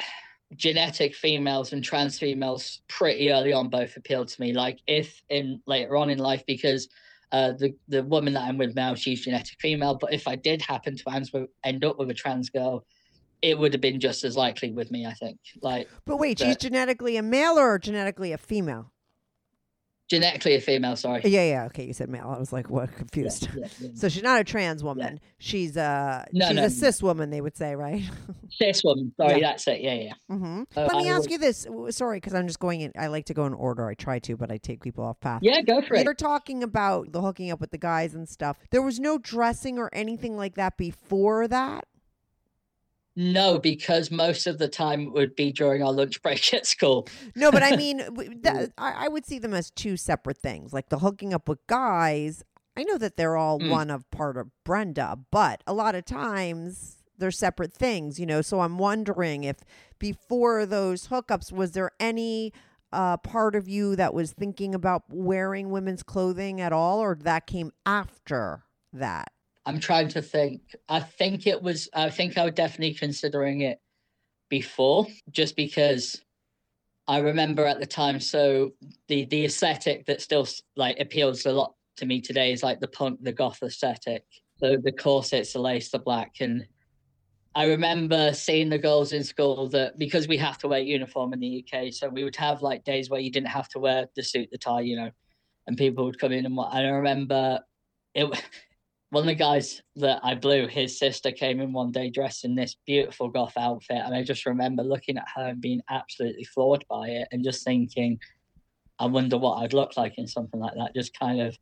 genetic 0.57 1.15
females 1.15 1.73
and 1.73 1.85
trans 1.85 2.19
females 2.19 2.81
pretty 2.89 3.31
early 3.31 3.53
on 3.53 3.69
both 3.69 3.97
appealed 3.97 4.29
to 4.29 4.41
me. 4.41 4.53
Like 4.53 4.79
if 4.87 5.23
in 5.29 5.61
later 5.67 5.97
on 5.97 6.11
in 6.11 6.19
life, 6.19 6.45
because 6.47 6.89
uh, 7.33 7.53
the 7.53 7.75
the 7.89 8.03
woman 8.03 8.35
that 8.35 8.43
I'm 8.43 8.59
with 8.59 8.75
now, 8.75 8.95
she's 8.95 9.23
genetic 9.25 9.61
female. 9.61 9.95
But 9.95 10.13
if 10.13 10.27
I 10.27 10.37
did 10.37 10.63
happen 10.63 10.97
to 10.97 11.49
end 11.65 11.85
up 11.85 11.99
with 11.99 12.11
a 12.11 12.15
trans 12.15 12.49
girl, 12.49 12.85
it 13.43 13.59
would 13.59 13.73
have 13.73 13.83
been 13.83 14.01
just 14.01 14.25
as 14.25 14.37
likely 14.37 14.73
with 14.73 14.91
me. 14.91 15.07
I 15.07 15.13
think. 15.13 15.39
Like, 15.61 15.89
but 16.07 16.19
wait, 16.19 16.39
she's 16.39 16.57
genetically 16.57 17.17
a 17.17 17.23
male 17.23 17.59
or 17.59 17.79
genetically 17.79 18.33
a 18.33 18.39
female? 18.39 18.93
Genetically 20.09 20.55
a 20.55 20.61
female. 20.61 20.97
Sorry. 20.97 21.23
Yeah, 21.25 21.45
yeah. 21.45 21.65
Okay, 21.67 21.85
you 21.85 21.93
said 21.93 22.09
male. 22.09 22.33
I 22.35 22.39
was 22.39 22.53
like, 22.53 22.71
what? 22.71 22.95
Confused. 22.97 23.49
Yeah, 23.55 23.61
yeah, 23.61 23.69
yeah. 23.81 23.89
So 23.95 24.09
she's 24.09 24.23
not 24.23 24.41
a 24.41 24.45
trans 24.45 24.83
woman. 24.83 25.21
She's 25.39 25.77
a 25.77 26.27
no, 26.33 26.49
she's 26.49 26.57
no, 26.57 26.65
a 26.65 26.71
cis 26.71 27.03
woman. 27.03 27.31
They 27.31 27.41
would 27.41 27.57
say, 27.57 27.75
right? 27.75 28.03
cis 28.51 28.83
woman. 28.83 29.13
Sorry, 29.17 29.41
that's 29.41 29.67
it. 29.69 29.81
Yeah, 29.81 29.95
yeah. 29.95 30.13
Mm-hmm. 30.31 30.63
Uh, 30.77 30.81
Let 30.83 30.97
me 30.97 31.09
I 31.09 31.15
ask 31.15 31.23
would... 31.23 31.31
you 31.33 31.39
this. 31.39 31.67
Sorry, 31.91 32.17
because 32.17 32.35
I'm 32.35 32.47
just 32.47 32.59
going 32.59 32.81
in. 32.81 32.93
I 32.99 33.09
like 33.09 33.27
to 33.27 33.35
go 33.35 33.47
in 33.47 33.55
order. 33.55 33.87
I 33.87 33.95
try 33.95 34.19
to, 34.21 34.37
but 34.37 34.51
I 34.51 34.57
take 34.57 34.83
people 34.83 35.05
off 35.05 35.21
path. 35.21 35.41
Yeah, 35.43 35.61
go 35.63 35.83
for 35.83 35.95
it. 35.95 36.05
You're 36.05 36.15
talking 36.15 36.63
about 36.63 37.13
the 37.13 37.21
hooking 37.21 37.51
up 37.51 37.61
with 37.61 37.71
the 37.71 37.79
guys 37.79 38.15
and 38.15 38.29
stuff. 38.29 38.57
There 38.71 38.83
was 38.83 38.99
no 38.99 39.19
dressing 39.19 39.79
or 39.79 39.91
anything 39.93 40.37
like 40.37 40.55
that 40.55 40.77
before 40.77 41.49
that. 41.49 41.87
No, 43.21 43.59
because 43.59 44.13
most 44.13 44.47
of 44.47 44.59
the 44.59 44.69
time 44.69 45.09
it 45.09 45.13
would 45.13 45.35
be 45.35 45.51
during 45.51 45.83
our 45.83 45.93
lunch 45.93 46.23
break 46.23 46.55
at 46.55 46.67
school. 46.67 47.09
No, 47.35 47.51
but 47.51 47.65
I 47.65 47.75
mean, 47.77 47.97
that, 48.43 48.73
I, 48.79 49.07
I 49.07 49.09
would 49.09 49.27
see 49.27 49.41
them 49.41 49.53
as 49.53 49.71
two 49.73 49.97
separate 49.97 50.39
things. 50.39 50.73
Like 50.73 50.89
the 50.89 51.01
hooking 51.01 51.35
up 51.35 51.49
with 51.49 51.59
guys, 51.67 52.45
I 52.77 52.85
know 52.85 52.97
that 52.99 53.17
they're 53.17 53.37
all 53.37 53.59
Mm. 53.59 53.71
one 53.71 53.91
of 53.91 54.09
part 54.13 54.37
of 54.37 54.47
Brenda, 54.65 55.19
but 55.33 55.65
a 55.67 55.73
lot 55.73 55.97
of 55.97 56.05
times 56.05 56.99
they're 57.19 57.33
separate 57.33 57.73
things, 57.73 58.21
you 58.21 58.27
know. 58.27 58.41
So 58.41 58.61
I'm 58.61 58.79
wondering 58.79 59.43
if 59.43 59.57
before 59.99 60.65
those 60.65 61.09
hookups, 61.09 61.51
was 61.51 61.73
there 61.73 61.91
any 61.99 62.53
uh, 62.93 63.17
part 63.17 63.57
of 63.57 63.69
you 63.69 63.97
that 63.97 64.15
was 64.15 64.31
thinking 64.31 64.77
about 64.77 65.03
wearing 65.11 65.71
women's 65.71 66.05
clothing 66.05 66.61
at 66.61 66.73
all, 66.73 67.01
or 67.01 67.17
that 67.23 67.49
came 67.49 67.73
after 67.85 68.63
that? 68.93 69.33
I'm 69.69 69.81
trying 69.81 70.09
to 70.09 70.23
think. 70.23 70.63
I 70.89 71.01
think 71.01 71.47
it 71.47 71.63
was. 71.63 71.91
I 71.93 72.09
think 72.09 72.39
I 72.39 72.45
was 72.47 72.55
definitely 72.55 72.95
considering 72.95 73.61
it 73.61 73.79
before, 74.49 75.07
just 75.31 75.57
because 75.57 76.19
I 77.07 77.19
remember 77.19 77.67
at 77.67 77.79
the 77.79 77.85
time. 77.85 78.19
So 78.19 78.71
the 79.09 79.27
the 79.27 79.45
aesthetic 79.45 80.07
that 80.07 80.23
still 80.23 80.49
like 80.75 80.99
appeals 80.99 81.45
a 81.45 81.53
lot 81.53 81.75
to 81.99 82.07
me 82.07 82.23
today 82.23 82.51
is 82.51 82.63
like 82.63 82.81
the 82.81 82.89
punk, 82.89 83.23
the 83.23 83.31
goth 83.31 83.63
aesthetic. 83.63 84.25
So 84.57 84.79
the 84.83 84.91
corsets, 84.91 85.53
the 85.53 85.59
lace, 85.59 85.91
the 85.91 85.99
black, 85.99 86.37
and 86.41 86.67
I 87.55 87.67
remember 87.67 88.33
seeing 88.33 88.71
the 88.71 88.79
girls 88.79 89.13
in 89.13 89.23
school 89.23 89.69
that 89.69 89.99
because 89.99 90.27
we 90.29 90.39
have 90.39 90.57
to 90.59 90.69
wear 90.69 90.81
uniform 90.81 91.35
in 91.35 91.41
the 91.41 91.63
UK, 91.63 91.93
so 91.93 92.09
we 92.09 92.25
would 92.25 92.37
have 92.37 92.63
like 92.63 92.85
days 92.85 93.11
where 93.11 93.21
you 93.21 93.31
didn't 93.31 93.49
have 93.49 93.69
to 93.71 93.81
wear 93.81 94.07
the 94.17 94.23
suit, 94.23 94.49
the 94.51 94.57
tie, 94.57 94.81
you 94.81 94.97
know, 94.97 95.11
and 95.67 95.77
people 95.77 96.07
would 96.07 96.19
come 96.19 96.33
in 96.33 96.47
and 96.47 96.57
what. 96.57 96.75
And 96.75 96.87
I 96.87 96.91
remember 96.91 97.61
it. 98.15 98.43
One 99.11 99.23
of 99.23 99.27
the 99.27 99.35
guys 99.35 99.81
that 99.97 100.21
I 100.23 100.35
blew, 100.35 100.67
his 100.67 100.99
sister 100.99 101.33
came 101.33 101.61
in 101.61 101.73
one 101.73 101.93
day 101.93 102.11
dressed 102.11 102.45
in 102.45 102.55
this 102.55 102.77
beautiful 102.87 103.29
goth 103.29 103.57
outfit. 103.57 104.03
And 104.05 104.15
I 104.15 104.23
just 104.23 104.45
remember 104.45 104.83
looking 104.83 105.17
at 105.17 105.25
her 105.35 105.49
and 105.49 105.61
being 105.61 105.81
absolutely 105.89 106.45
floored 106.45 106.85
by 106.91 107.09
it 107.09 107.29
and 107.33 107.43
just 107.43 107.65
thinking, 107.65 108.21
I 108.99 109.07
wonder 109.07 109.39
what 109.39 109.63
I'd 109.63 109.73
look 109.73 109.97
like 109.97 110.19
in 110.19 110.27
something 110.27 110.61
like 110.61 110.75
that, 110.75 110.95
just 110.95 111.19
kind 111.19 111.41
of 111.41 111.57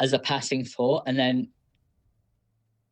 as 0.00 0.12
a 0.12 0.18
passing 0.18 0.64
thought. 0.64 1.04
And 1.06 1.16
then 1.16 1.48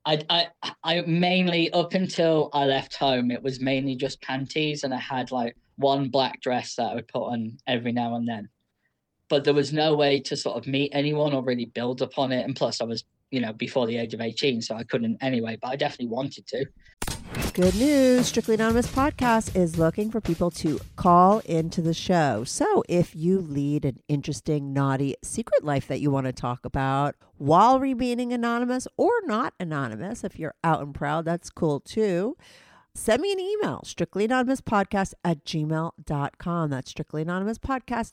I, 0.05 0.23
I, 0.31 0.47
I 0.85 1.01
mainly, 1.01 1.73
up 1.73 1.95
until 1.95 2.51
I 2.53 2.65
left 2.65 2.95
home, 2.95 3.33
it 3.33 3.43
was 3.43 3.61
mainly 3.61 3.97
just 3.97 4.23
panties. 4.23 4.85
And 4.85 4.95
I 4.95 5.01
had 5.01 5.33
like 5.33 5.57
one 5.77 6.11
black 6.11 6.41
dress 6.41 6.77
that 6.77 6.93
I 6.93 6.95
would 6.95 7.09
put 7.09 7.25
on 7.25 7.59
every 7.67 7.91
now 7.91 8.15
and 8.15 8.29
then. 8.29 8.51
But 9.29 9.43
there 9.43 9.55
was 9.55 9.73
no 9.73 9.97
way 9.97 10.21
to 10.21 10.37
sort 10.37 10.57
of 10.57 10.69
meet 10.69 10.93
anyone 10.95 11.33
or 11.33 11.43
really 11.43 11.65
build 11.65 12.03
upon 12.03 12.31
it. 12.31 12.45
And 12.45 12.55
plus, 12.55 12.81
I 12.81 12.85
was 12.85 13.03
you 13.31 13.41
know, 13.41 13.53
before 13.53 13.87
the 13.87 13.97
age 13.97 14.15
of 14.15 14.21
18, 14.21 14.63
so 14.63 14.77
I 14.77 14.85
couldn't 14.85 15.19
anyway, 15.21 15.59
but 15.61 15.69
I 15.69 15.77
definitely 15.77 16.09
wanted 16.09 16.47
to. 16.49 16.67
Good 17.53 17.75
news. 17.75 18.27
Strictly 18.27 18.55
Anonymous 18.55 18.87
Podcast 18.87 19.57
is 19.57 19.79
looking 19.79 20.11
for 20.11 20.21
people 20.21 20.51
to 20.53 20.79
call 20.97 21.41
into 21.41 21.81
the 21.81 21.95
show. 21.95 22.45
So 22.45 22.85
if 22.89 23.17
you 23.17 23.41
lead 23.41 23.85
an 23.85 23.99
interesting, 24.09 24.73
naughty 24.73 25.17
secret 25.23 25.65
life 25.65 25.89
that 25.89 26.01
you 26.01 26.11
want 26.11 26.27
to 26.27 26.33
talk 26.33 26.65
about 26.65 27.15
while 27.39 27.81
remaining 27.81 28.33
anonymous 28.33 28.87
or 28.97 29.11
not 29.25 29.55
anonymous, 29.59 30.23
if 30.23 30.39
you're 30.39 30.55
out 30.63 30.83
and 30.83 30.95
proud, 30.95 31.25
that's 31.25 31.51
cool 31.51 31.81
too. 31.81 32.37
Send 32.95 33.21
me 33.21 33.33
an 33.33 33.41
email, 33.41 33.83
strictlyanonymouspodcast 33.85 35.15
at 35.23 35.45
gmail.com. 35.45 36.71
That's 36.71 36.93
strictlyanonymouspodcast 36.93 38.13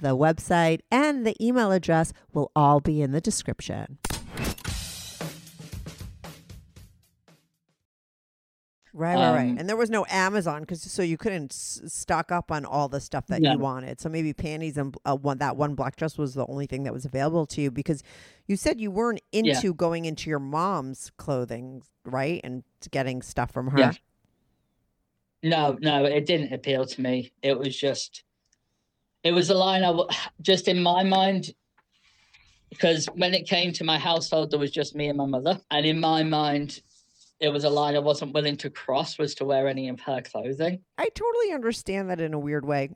the 0.00 0.16
website, 0.16 0.80
and 0.90 1.26
the 1.26 1.34
email 1.44 1.70
address 1.72 2.12
will 2.32 2.50
all 2.56 2.80
be 2.80 3.02
in 3.02 3.12
the 3.12 3.20
description. 3.20 3.98
Right, 8.92 9.14
right, 9.14 9.32
right. 9.34 9.50
Um, 9.50 9.58
And 9.58 9.68
there 9.68 9.76
was 9.76 9.88
no 9.88 10.04
Amazon 10.10 10.62
because 10.62 10.82
so 10.82 11.00
you 11.02 11.16
couldn't 11.16 11.52
s- 11.52 11.80
stock 11.86 12.32
up 12.32 12.50
on 12.50 12.64
all 12.64 12.88
the 12.88 13.00
stuff 13.00 13.28
that 13.28 13.40
No. 13.40 13.52
you 13.52 13.58
wanted. 13.58 14.00
So 14.00 14.08
maybe 14.08 14.32
panties 14.32 14.76
and 14.76 14.96
uh, 15.04 15.14
one 15.16 15.38
that 15.38 15.56
one 15.56 15.76
black 15.76 15.94
dress 15.94 16.18
was 16.18 16.34
the 16.34 16.44
only 16.46 16.66
thing 16.66 16.82
that 16.82 16.92
was 16.92 17.04
available 17.04 17.46
to 17.46 17.60
you 17.60 17.70
because 17.70 18.02
you 18.48 18.56
said 18.56 18.80
you 18.80 18.90
weren't 18.90 19.20
Yeah. 19.30 19.54
into 19.54 19.74
going 19.74 20.06
into 20.06 20.28
your 20.28 20.40
mom's 20.40 21.12
clothing, 21.18 21.82
right, 22.04 22.40
and 22.42 22.64
getting 22.90 23.22
stuff 23.22 23.52
from 23.52 23.68
her. 23.68 23.78
Yeah. 23.78 23.92
No, 25.44 25.78
no, 25.80 26.04
it 26.04 26.26
didn't 26.26 26.52
appeal 26.52 26.84
to 26.84 27.00
me. 27.00 27.30
It 27.42 27.58
was 27.60 27.78
just, 27.78 28.24
it 29.22 29.32
was 29.32 29.50
a 29.50 29.54
line 29.54 29.84
I 29.84 29.92
just 30.40 30.68
in 30.68 30.82
my 30.82 31.02
mind, 31.02 31.52
because 32.70 33.06
when 33.14 33.34
it 33.34 33.48
came 33.48 33.72
to 33.74 33.84
my 33.84 33.98
household, 33.98 34.50
there 34.50 34.58
was 34.58 34.70
just 34.70 34.94
me 34.94 35.08
and 35.08 35.18
my 35.18 35.26
mother. 35.26 35.60
And 35.70 35.84
in 35.84 36.00
my 36.00 36.22
mind, 36.22 36.80
it 37.40 37.48
was 37.48 37.64
a 37.64 37.70
line 37.70 37.96
I 37.96 38.00
wasn't 38.00 38.34
willing 38.34 38.56
to 38.58 38.70
cross 38.70 39.18
was 39.18 39.34
to 39.36 39.44
wear 39.44 39.66
any 39.66 39.88
of 39.88 40.00
her 40.00 40.20
clothing. 40.20 40.80
I 40.98 41.08
totally 41.14 41.52
understand 41.52 42.10
that 42.10 42.20
in 42.20 42.34
a 42.34 42.38
weird 42.38 42.66
way. 42.66 42.90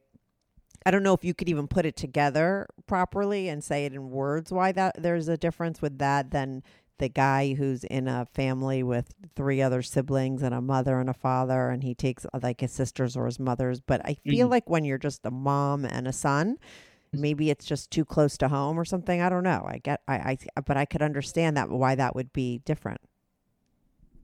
I 0.87 0.91
don't 0.91 1.03
know 1.03 1.15
if 1.15 1.25
you 1.25 1.33
could 1.33 1.49
even 1.49 1.67
put 1.67 1.87
it 1.87 1.97
together 1.97 2.67
properly 2.87 3.49
and 3.49 3.65
say 3.65 3.87
it 3.87 3.95
in 3.95 4.11
words 4.11 4.53
why 4.53 4.73
that 4.73 5.03
there's 5.03 5.29
a 5.29 5.39
difference 5.39 5.81
with 5.81 5.99
that 5.99 6.31
than 6.31 6.63
the 6.99 7.09
guy 7.09 7.55
who's 7.55 7.85
in 7.85 8.07
a 8.09 8.27
family 8.35 8.83
with 8.83 9.15
three 9.35 9.61
other 9.61 9.83
siblings 9.83 10.43
and 10.43 10.55
a 10.55 10.61
mother 10.61 11.01
and 11.01 11.11
a 11.11 11.15
father 11.15 11.71
and 11.71 11.83
he 11.83 11.95
takes 11.95 12.25
uh, 12.27 12.39
like 12.43 12.61
his 12.61 12.73
sisters 12.73 13.17
or 13.17 13.27
his 13.27 13.39
mothers 13.41 13.81
but 13.81 14.01
I 14.05 14.15
feel 14.15 14.49
Mhm. 14.49 14.51
like 14.51 14.71
when 14.71 14.85
you're 14.85 14.99
just 14.99 15.27
a 15.27 15.31
mom 15.31 15.85
and 15.85 16.07
a 16.09 16.13
son 16.13 16.59
maybe 17.13 17.51
it's 17.51 17.65
just 17.67 17.91
too 17.91 18.05
close 18.05 18.37
to 18.39 18.49
home 18.49 18.79
or 18.79 18.85
something 18.85 19.21
I 19.21 19.29
don't 19.29 19.45
know 19.45 19.65
I 19.69 19.79
get 19.79 20.03
I, 20.09 20.39
I 20.57 20.61
but 20.63 20.77
I 20.77 20.85
could 20.85 21.03
understand 21.03 21.57
that 21.57 21.71
why 21.71 21.95
that 21.97 22.15
would 22.17 22.33
be 22.33 22.59
different 22.65 23.01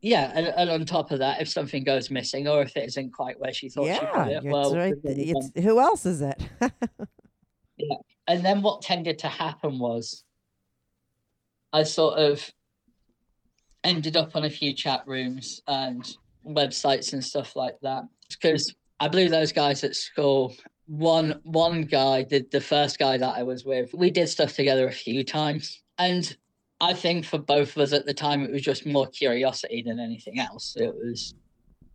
Yeah, 0.02 0.32
and, 0.34 0.46
and 0.46 0.70
on 0.70 0.86
top 0.86 1.10
of 1.10 1.18
that, 1.18 1.42
if 1.42 1.48
something 1.48 1.84
goes 1.84 2.10
missing 2.10 2.48
or 2.48 2.62
if 2.62 2.74
it 2.76 2.84
isn't 2.88 3.12
quite 3.12 3.38
where 3.38 3.52
she 3.52 3.68
thought 3.68 3.84
she 3.84 3.90
yeah 3.90 4.06
put 4.06 4.28
it, 4.28 4.44
well, 4.44 4.74
right, 4.74 4.94
there's 5.04 5.18
only 5.18 5.32
one 5.34 5.52
it's 5.54 5.64
who 5.64 5.78
else 5.78 6.06
is 6.06 6.22
it 6.22 6.40
yeah. 7.76 7.96
and 8.26 8.44
then 8.44 8.62
what 8.62 8.82
tended 8.82 9.18
to 9.20 9.28
happen 9.28 9.78
was 9.78 10.24
I 11.72 11.82
sort 11.84 12.18
of 12.18 12.50
ended 13.84 14.16
up 14.16 14.36
on 14.36 14.44
a 14.44 14.50
few 14.50 14.72
chat 14.72 15.02
rooms 15.06 15.60
and 15.66 16.16
websites 16.46 17.12
and 17.12 17.24
stuff 17.24 17.56
like 17.56 17.76
that 17.82 18.04
because 18.30 18.74
I 18.98 19.08
blew 19.08 19.28
those 19.28 19.52
guys 19.52 19.84
at 19.84 19.96
school. 19.96 20.54
One 20.86 21.40
one 21.44 21.82
guy 21.82 22.22
did 22.22 22.50
the 22.50 22.60
first 22.60 22.98
guy 22.98 23.16
that 23.16 23.36
I 23.36 23.42
was 23.42 23.64
with. 23.64 23.92
We 23.94 24.10
did 24.10 24.28
stuff 24.28 24.54
together 24.54 24.88
a 24.88 24.92
few 24.92 25.24
times, 25.24 25.82
and 25.98 26.36
I 26.80 26.94
think 26.94 27.24
for 27.24 27.38
both 27.38 27.76
of 27.76 27.82
us 27.82 27.92
at 27.92 28.06
the 28.06 28.14
time 28.14 28.42
it 28.42 28.50
was 28.50 28.62
just 28.62 28.86
more 28.86 29.06
curiosity 29.06 29.82
than 29.86 30.00
anything 30.00 30.40
else. 30.40 30.76
It 30.76 30.92
was, 30.94 31.34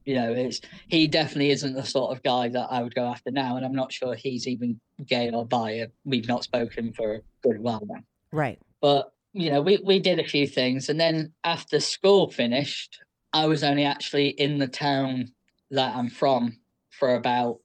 you 0.05 0.15
know, 0.15 0.31
it's 0.31 0.61
he 0.87 1.07
definitely 1.07 1.51
isn't 1.51 1.73
the 1.73 1.83
sort 1.83 2.15
of 2.15 2.23
guy 2.23 2.47
that 2.49 2.67
I 2.71 2.81
would 2.81 2.95
go 2.95 3.05
after 3.05 3.31
now, 3.31 3.57
and 3.57 3.65
I'm 3.65 3.75
not 3.75 3.91
sure 3.91 4.15
he's 4.15 4.47
even 4.47 4.79
gay 5.05 5.29
or 5.29 5.45
bi. 5.45 5.87
We've 6.05 6.27
not 6.27 6.43
spoken 6.43 6.93
for 6.93 7.15
a 7.15 7.21
good 7.43 7.59
while 7.59 7.85
now. 7.85 8.01
right 8.31 8.59
But 8.79 9.11
you 9.35 9.51
know, 9.51 9.61
we 9.61 9.79
we 9.83 9.99
did 9.99 10.17
a 10.17 10.23
few 10.23 10.47
things, 10.47 10.87
and 10.87 10.97
then 10.97 11.33
after 11.43 11.81
school 11.81 12.31
finished, 12.31 12.99
I 13.33 13.47
was 13.47 13.65
only 13.65 13.83
actually 13.83 14.29
in 14.29 14.59
the 14.59 14.67
town 14.67 15.33
that 15.71 15.93
I'm 15.93 16.09
from 16.09 16.57
for 16.89 17.15
about 17.15 17.59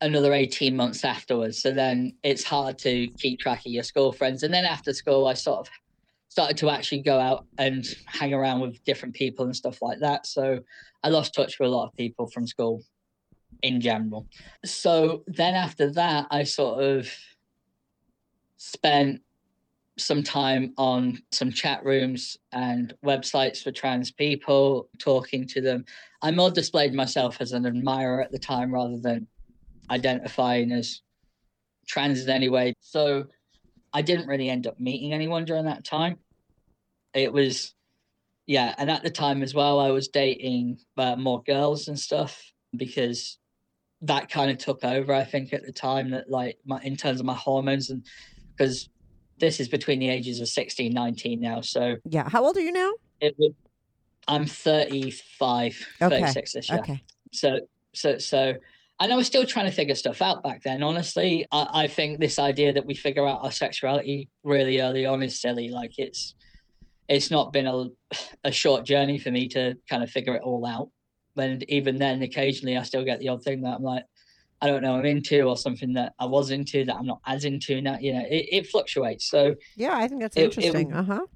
another 0.00 0.34
18 0.34 0.74
months 0.74 1.04
afterwards. 1.04 1.62
So 1.62 1.70
then 1.70 2.16
it's 2.24 2.42
hard 2.42 2.76
to 2.80 3.06
keep 3.18 3.38
track 3.38 3.60
of 3.60 3.72
your 3.72 3.84
school 3.84 4.12
friends. 4.12 4.42
And 4.42 4.52
then 4.52 4.64
after 4.64 4.92
school, 4.92 5.28
I 5.28 5.34
sort 5.34 5.60
of 5.60 5.68
started 6.28 6.56
to 6.56 6.70
actually 6.70 7.02
go 7.02 7.20
out 7.20 7.46
and 7.58 7.86
hang 8.06 8.34
around 8.34 8.60
with 8.60 8.82
different 8.82 9.14
people 9.14 9.44
and 9.44 9.54
stuff 9.54 9.80
like 9.80 10.00
that. 10.00 10.26
So 10.26 10.58
I 11.04 11.08
lost 11.08 11.34
touch 11.34 11.60
with 11.60 11.68
a 11.68 11.72
lot 11.72 11.86
of 11.86 11.96
people 11.96 12.26
from 12.26 12.48
school 12.48 12.82
in 13.62 13.80
general. 13.80 14.26
So 14.64 15.22
then 15.28 15.54
after 15.54 15.92
that, 15.92 16.26
I 16.32 16.42
sort 16.42 16.82
of 16.82 17.08
spent 18.56 19.20
some 19.98 20.22
time 20.22 20.74
on 20.76 21.22
some 21.30 21.52
chat 21.52 21.84
rooms 21.84 22.36
and 22.52 22.94
websites 23.04 23.62
for 23.62 23.70
trans 23.70 24.10
people, 24.10 24.88
talking 24.98 25.46
to 25.48 25.60
them. 25.60 25.84
I 26.22 26.30
more 26.30 26.50
displayed 26.50 26.94
myself 26.94 27.40
as 27.40 27.52
an 27.52 27.66
admirer 27.66 28.20
at 28.20 28.32
the 28.32 28.38
time 28.38 28.72
rather 28.72 28.98
than 28.98 29.28
identifying 29.90 30.72
as 30.72 31.02
trans 31.86 32.22
in 32.22 32.30
any 32.30 32.48
way. 32.48 32.74
So 32.80 33.26
I 33.92 34.02
didn't 34.02 34.26
really 34.26 34.48
end 34.48 34.66
up 34.66 34.80
meeting 34.80 35.12
anyone 35.12 35.44
during 35.44 35.66
that 35.66 35.84
time. 35.84 36.18
It 37.14 37.32
was, 37.32 37.74
yeah, 38.46 38.74
and 38.78 38.90
at 38.90 39.04
the 39.04 39.10
time 39.10 39.42
as 39.42 39.54
well, 39.54 39.78
I 39.78 39.90
was 39.90 40.08
dating 40.08 40.80
uh, 40.96 41.14
more 41.14 41.42
girls 41.44 41.86
and 41.86 41.98
stuff 41.98 42.42
because 42.76 43.38
that 44.02 44.28
kind 44.28 44.50
of 44.50 44.58
took 44.58 44.84
over. 44.84 45.14
I 45.14 45.24
think 45.24 45.52
at 45.52 45.64
the 45.64 45.72
time 45.72 46.10
that 46.10 46.28
like 46.28 46.58
my 46.66 46.80
in 46.82 46.96
terms 46.96 47.20
of 47.20 47.26
my 47.26 47.34
hormones 47.34 47.90
and 47.90 48.04
because 48.56 48.88
this 49.44 49.60
is 49.60 49.68
between 49.68 49.98
the 49.98 50.08
ages 50.08 50.40
of 50.40 50.48
16, 50.48 50.92
19 50.92 51.40
now. 51.40 51.60
So 51.60 51.96
yeah, 52.04 52.28
how 52.28 52.44
old 52.44 52.56
are 52.56 52.60
you 52.60 52.72
now? 52.72 52.92
It. 53.20 53.34
I'm 54.26 54.46
35, 54.46 55.86
okay. 56.00 56.20
36 56.20 56.52
this 56.52 56.70
year. 56.70 56.78
Okay. 56.78 57.02
So 57.32 57.60
so 57.92 58.18
so 58.18 58.54
and 59.00 59.12
I 59.12 59.16
was 59.16 59.26
still 59.26 59.44
trying 59.44 59.66
to 59.66 59.72
figure 59.72 59.94
stuff 59.94 60.22
out 60.22 60.42
back 60.42 60.62
then. 60.62 60.82
Honestly, 60.82 61.46
I, 61.52 61.68
I 61.84 61.86
think 61.88 62.20
this 62.20 62.38
idea 62.38 62.72
that 62.72 62.86
we 62.86 62.94
figure 62.94 63.26
out 63.26 63.40
our 63.42 63.50
sexuality 63.50 64.30
really 64.44 64.80
early 64.80 65.04
on 65.04 65.22
is 65.22 65.40
silly. 65.40 65.68
Like 65.68 65.98
it's 65.98 66.34
it's 67.08 67.30
not 67.30 67.52
been 67.52 67.66
a 67.66 67.86
a 68.44 68.52
short 68.52 68.86
journey 68.86 69.18
for 69.18 69.30
me 69.30 69.48
to 69.48 69.74
kind 69.90 70.02
of 70.02 70.10
figure 70.10 70.34
it 70.34 70.42
all 70.42 70.64
out. 70.64 70.88
And 71.36 71.64
even 71.68 71.98
then, 71.98 72.22
occasionally 72.22 72.78
I 72.78 72.82
still 72.82 73.04
get 73.04 73.18
the 73.18 73.28
odd 73.28 73.42
thing 73.42 73.62
that 73.62 73.76
I'm 73.76 73.82
like, 73.82 74.04
I 74.64 74.66
don't 74.66 74.82
know 74.82 74.96
I'm 74.96 75.04
into, 75.04 75.42
or 75.42 75.58
something 75.58 75.92
that 75.92 76.14
I 76.18 76.24
was 76.24 76.50
into 76.50 76.86
that 76.86 76.96
I'm 76.96 77.04
not 77.04 77.20
as 77.26 77.44
into 77.44 77.82
now. 77.82 77.98
You 78.00 78.14
know, 78.14 78.24
it, 78.30 78.48
it 78.50 78.66
fluctuates. 78.66 79.28
So 79.28 79.54
yeah, 79.76 79.94
I 79.94 80.08
think 80.08 80.22
that's 80.22 80.38
it, 80.38 80.44
interesting. 80.44 80.90
Uh 80.90 81.02
huh. 81.02 81.26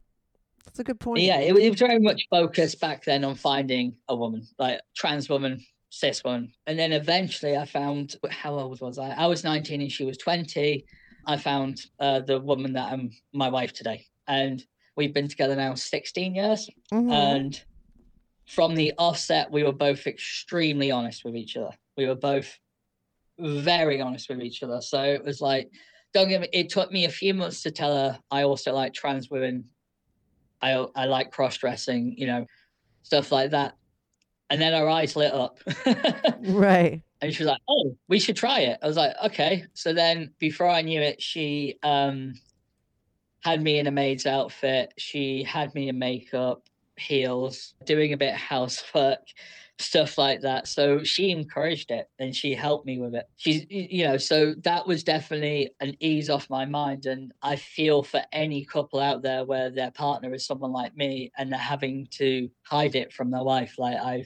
That's 0.64 0.78
a 0.78 0.84
good 0.84 0.98
point. 0.98 1.20
Yeah, 1.20 1.38
it, 1.40 1.54
it 1.54 1.68
was 1.68 1.78
very 1.78 1.98
much 1.98 2.22
focused 2.30 2.80
back 2.80 3.04
then 3.04 3.24
on 3.24 3.34
finding 3.34 3.96
a 4.08 4.16
woman, 4.16 4.46
like 4.58 4.80
trans 4.96 5.28
woman, 5.28 5.62
cis 5.90 6.24
woman, 6.24 6.52
And 6.66 6.78
then 6.78 6.92
eventually 6.92 7.54
I 7.54 7.66
found, 7.66 8.16
how 8.30 8.54
old 8.54 8.80
was 8.80 8.98
I? 8.98 9.10
I 9.10 9.26
was 9.26 9.44
19 9.44 9.82
and 9.82 9.92
she 9.92 10.06
was 10.06 10.16
20. 10.16 10.86
I 11.26 11.36
found 11.36 11.82
uh, 12.00 12.20
the 12.20 12.40
woman 12.40 12.72
that 12.74 12.90
I'm 12.92 13.10
my 13.34 13.50
wife 13.50 13.74
today. 13.74 14.06
And 14.26 14.64
we've 14.96 15.12
been 15.12 15.28
together 15.28 15.54
now 15.54 15.74
16 15.74 16.34
years. 16.34 16.70
Mm-hmm. 16.90 17.10
And 17.10 17.62
from 18.46 18.74
the 18.74 18.94
offset, 18.96 19.50
we 19.50 19.64
were 19.64 19.72
both 19.72 20.06
extremely 20.06 20.90
honest 20.90 21.26
with 21.26 21.36
each 21.36 21.58
other. 21.58 21.72
We 21.98 22.06
were 22.06 22.14
both 22.14 22.58
very 23.38 24.00
honest 24.00 24.28
with 24.28 24.42
each 24.42 24.62
other. 24.62 24.80
So 24.80 25.02
it 25.02 25.24
was 25.24 25.40
like, 25.40 25.70
don't 26.14 26.28
get 26.28 26.40
me, 26.40 26.48
it 26.52 26.68
took 26.70 26.90
me 26.90 27.04
a 27.04 27.10
few 27.10 27.34
months 27.34 27.62
to 27.62 27.70
tell 27.70 27.94
her 27.94 28.18
I 28.30 28.42
also 28.42 28.72
like 28.72 28.94
trans 28.94 29.30
women. 29.30 29.64
I, 30.60 30.72
I 30.96 31.04
like 31.06 31.30
cross 31.30 31.56
dressing, 31.56 32.14
you 32.16 32.26
know, 32.26 32.46
stuff 33.02 33.30
like 33.30 33.52
that 33.52 33.74
and 34.50 34.60
then 34.60 34.72
her 34.72 34.88
eyes 34.88 35.16
lit 35.16 35.32
up. 35.32 35.58
right. 36.40 37.02
And 37.20 37.34
she 37.34 37.42
was 37.42 37.50
like, 37.50 37.60
"Oh, 37.68 37.96
we 38.08 38.20
should 38.20 38.36
try 38.36 38.60
it." 38.60 38.78
I 38.82 38.86
was 38.86 38.96
like, 38.96 39.14
"Okay." 39.24 39.64
So 39.74 39.92
then, 39.92 40.32
before 40.38 40.68
I 40.68 40.82
knew 40.82 41.00
it, 41.00 41.20
she 41.20 41.78
um 41.82 42.34
had 43.40 43.62
me 43.62 43.78
in 43.78 43.86
a 43.86 43.90
maid's 43.90 44.26
outfit. 44.26 44.92
She 44.98 45.42
had 45.42 45.74
me 45.74 45.88
in 45.88 45.98
makeup, 45.98 46.62
heels, 46.96 47.74
doing 47.84 48.12
a 48.12 48.16
bit 48.16 48.34
of 48.34 48.40
housework, 48.40 49.20
stuff 49.78 50.18
like 50.18 50.40
that. 50.40 50.66
So 50.66 51.02
she 51.04 51.30
encouraged 51.30 51.90
it 51.90 52.08
and 52.18 52.34
she 52.34 52.54
helped 52.54 52.84
me 52.84 52.98
with 52.98 53.14
it. 53.14 53.28
She's, 53.36 53.64
you 53.70 54.04
know, 54.04 54.16
so 54.16 54.54
that 54.64 54.86
was 54.86 55.04
definitely 55.04 55.70
an 55.80 55.96
ease 56.00 56.28
off 56.30 56.50
my 56.50 56.64
mind. 56.64 57.06
And 57.06 57.32
I 57.42 57.56
feel 57.56 58.02
for 58.02 58.22
any 58.32 58.64
couple 58.64 58.98
out 58.98 59.22
there 59.22 59.44
where 59.44 59.70
their 59.70 59.92
partner 59.92 60.34
is 60.34 60.44
someone 60.44 60.72
like 60.72 60.96
me 60.96 61.30
and 61.38 61.52
they're 61.52 61.58
having 61.58 62.08
to 62.12 62.50
hide 62.62 62.96
it 62.96 63.12
from 63.12 63.30
their 63.30 63.44
wife, 63.44 63.78
like 63.78 63.96
I 63.96 64.24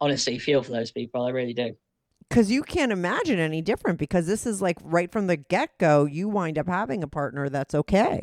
honestly 0.00 0.38
feel 0.38 0.62
for 0.62 0.72
those 0.72 0.90
people. 0.90 1.22
I 1.22 1.30
really 1.30 1.54
do. 1.54 1.76
Because 2.28 2.50
you 2.50 2.62
can't 2.62 2.92
imagine 2.92 3.38
any 3.38 3.62
different 3.62 3.98
because 3.98 4.26
this 4.26 4.46
is 4.46 4.60
like 4.60 4.78
right 4.82 5.10
from 5.10 5.26
the 5.26 5.36
get 5.36 5.78
go, 5.78 6.04
you 6.04 6.28
wind 6.28 6.58
up 6.58 6.68
having 6.68 7.02
a 7.02 7.08
partner 7.08 7.48
that's 7.48 7.74
okay. 7.74 8.22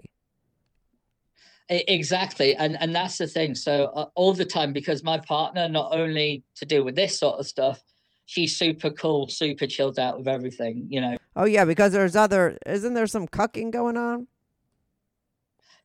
Exactly, 1.70 2.56
and 2.56 2.78
and 2.80 2.96
that's 2.96 3.18
the 3.18 3.28
thing. 3.28 3.56
So 3.56 3.86
uh, 3.96 4.06
all 4.14 4.34
the 4.34 4.46
time, 4.46 4.72
because 4.72 5.04
my 5.04 5.18
partner, 5.18 5.68
not 5.68 5.96
only 5.96 6.44
to 6.58 6.66
deal 6.66 6.84
with 6.84 6.96
this 6.96 7.18
sort 7.18 7.40
of 7.40 7.48
stuff, 7.48 7.82
she's 8.26 8.56
super 8.56 8.92
cool, 8.92 9.28
super 9.28 9.66
chilled 9.66 9.98
out 9.98 10.18
with 10.18 10.28
everything. 10.28 10.86
You 10.90 11.02
know. 11.02 11.18
Oh 11.36 11.46
yeah, 11.46 11.66
because 11.66 11.92
there's 11.92 12.16
other. 12.16 12.58
Isn't 12.68 12.94
there 12.94 13.08
some 13.08 13.28
cucking 13.28 13.72
going 13.72 13.98
on? 13.98 14.28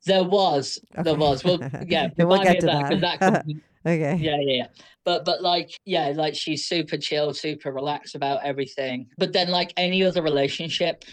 There 0.05 0.25
was, 0.25 0.79
okay. 0.95 1.03
there 1.03 1.14
was. 1.14 1.45
Well, 1.45 1.59
yeah, 1.87 2.09
we'll 2.19 2.43
get 2.43 2.61
to 2.61 2.66
that. 2.66 3.01
that, 3.01 3.21
that 3.21 3.47
Okay. 3.87 4.16
Yeah, 4.21 4.37
yeah, 4.40 4.55
yeah. 4.55 4.66
But 5.05 5.25
but 5.25 5.40
like 5.40 5.71
yeah, 5.87 6.12
like 6.14 6.35
she's 6.35 6.66
super 6.66 6.99
chill, 6.99 7.33
super 7.33 7.73
relaxed 7.73 8.14
about 8.14 8.45
everything. 8.45 9.07
But 9.16 9.33
then 9.33 9.49
like 9.49 9.73
any 9.79 10.05
other 10.05 10.23
relationship, 10.23 11.05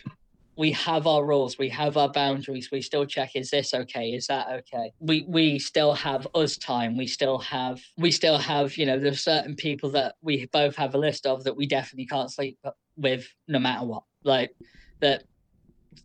we 0.57 0.71
have 0.71 1.05
our 1.05 1.23
rules, 1.23 1.57
we 1.59 1.69
have 1.69 1.97
our 1.97 2.09
boundaries. 2.09 2.69
We 2.71 2.81
still 2.81 3.05
check 3.05 3.35
is 3.35 3.51
this 3.51 3.73
okay? 3.73 4.09
Is 4.09 4.27
that 4.27 4.47
okay? 4.49 4.91
We 4.99 5.23
we 5.27 5.59
still 5.59 5.93
have 5.93 6.27
us 6.33 6.57
time. 6.57 6.97
We 6.97 7.05
still 7.05 7.37
have 7.39 7.79
we 7.97 8.09
still 8.11 8.39
have, 8.39 8.75
you 8.75 8.87
know, 8.87 8.99
there's 8.99 9.23
certain 9.23 9.55
people 9.55 9.91
that 9.91 10.15
we 10.21 10.47
both 10.47 10.75
have 10.75 10.95
a 10.95 10.97
list 10.97 11.27
of 11.27 11.43
that 11.43 11.55
we 11.55 11.67
definitely 11.67 12.07
can't 12.07 12.31
sleep 12.31 12.57
with 12.97 13.27
no 13.47 13.59
matter 13.59 13.85
what. 13.85 14.03
Like 14.23 14.51
that 14.99 15.23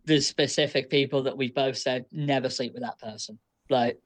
there's 0.05 0.27
specific 0.27 0.91
people 0.91 1.23
that 1.23 1.37
we've 1.37 1.55
both 1.55 1.79
said 1.79 2.05
never 2.13 2.51
sleep 2.51 2.75
with 2.75 2.83
that 2.83 2.99
person. 2.99 3.39
Like 3.71 3.99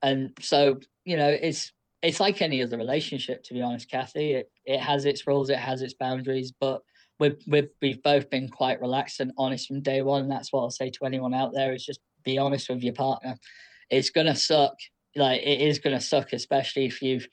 and 0.00 0.30
so, 0.40 0.78
you 1.04 1.16
know, 1.16 1.28
it's 1.28 1.72
it's 2.02 2.20
like 2.20 2.40
any 2.40 2.62
other 2.62 2.76
relationship, 2.76 3.42
to 3.44 3.54
be 3.54 3.62
honest, 3.62 3.90
Kathy. 3.90 4.34
It 4.34 4.52
it 4.64 4.78
has 4.78 5.06
its 5.06 5.26
rules, 5.26 5.50
it 5.50 5.58
has 5.58 5.82
its 5.82 5.94
boundaries, 5.94 6.52
but 6.52 6.82
we've 7.18 7.36
we've 7.46 7.68
we've 7.80 8.02
both 8.02 8.30
been 8.30 8.48
quite 8.48 8.80
relaxed 8.80 9.20
and 9.20 9.32
honest 9.36 9.68
from 9.68 9.82
day 9.82 10.02
one. 10.02 10.22
And 10.22 10.30
that's 10.30 10.52
what 10.52 10.60
I'll 10.60 10.70
say 10.70 10.90
to 10.90 11.04
anyone 11.04 11.34
out 11.34 11.52
there: 11.54 11.72
is 11.72 11.84
just 11.84 12.00
be 12.24 12.38
honest 12.38 12.68
with 12.68 12.82
your 12.82 12.94
partner. 12.94 13.36
It's 13.90 14.10
gonna 14.10 14.36
suck. 14.36 14.74
Like 15.16 15.42
it 15.42 15.60
is 15.60 15.78
gonna 15.78 16.00
suck, 16.00 16.32
especially 16.32 16.86
if 16.86 17.02
you've 17.02 17.26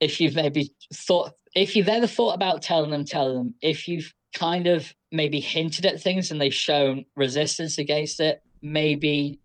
if 0.00 0.20
you've 0.20 0.34
maybe 0.34 0.72
thought 0.94 1.32
if 1.54 1.74
you've 1.74 1.88
ever 1.88 2.06
thought 2.06 2.34
about 2.34 2.62
telling 2.62 2.90
them, 2.90 3.04
tell 3.04 3.34
them. 3.34 3.54
If 3.62 3.88
you've 3.88 4.12
kind 4.34 4.66
of 4.66 4.94
maybe 5.10 5.40
hinted 5.40 5.86
at 5.86 6.00
things 6.00 6.30
and 6.30 6.40
they've 6.40 6.54
shown 6.54 7.04
resistance 7.16 7.78
against 7.78 8.20
it, 8.20 8.42
maybe 8.62 9.40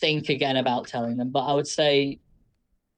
think 0.00 0.28
again 0.28 0.56
about 0.56 0.88
telling 0.88 1.16
them. 1.16 1.30
But 1.30 1.44
I 1.44 1.52
would 1.52 1.66
say 1.66 2.18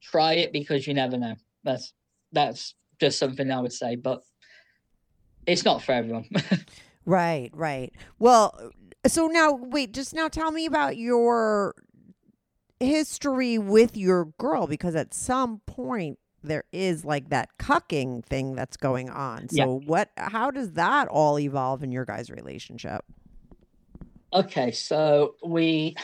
try 0.01 0.33
it 0.33 0.53
because 0.53 0.87
you 0.87 0.93
never 0.93 1.17
know. 1.17 1.35
That's 1.63 1.93
that's 2.31 2.75
just 2.99 3.19
something 3.19 3.51
I 3.51 3.59
would 3.59 3.73
say, 3.73 3.95
but 3.95 4.21
it's 5.47 5.65
not 5.65 5.83
for 5.83 5.91
everyone. 5.91 6.27
right, 7.05 7.49
right. 7.53 7.93
Well, 8.19 8.71
so 9.07 9.27
now 9.27 9.53
wait, 9.53 9.93
just 9.93 10.13
now 10.13 10.27
tell 10.27 10.51
me 10.51 10.65
about 10.65 10.97
your 10.97 11.75
history 12.79 13.57
with 13.57 13.95
your 13.95 14.25
girl 14.37 14.67
because 14.67 14.95
at 14.95 15.13
some 15.13 15.61
point 15.65 16.19
there 16.43 16.63
is 16.71 17.03
like 17.03 17.29
that 17.29 17.49
cucking 17.59 18.23
thing 18.23 18.55
that's 18.55 18.77
going 18.77 19.09
on. 19.09 19.49
So 19.49 19.55
yeah. 19.55 19.87
what 19.87 20.09
how 20.17 20.51
does 20.51 20.73
that 20.73 21.07
all 21.07 21.39
evolve 21.39 21.83
in 21.83 21.91
your 21.91 22.05
guys' 22.05 22.29
relationship? 22.29 23.03
Okay, 24.33 24.71
so 24.71 25.35
we 25.43 25.95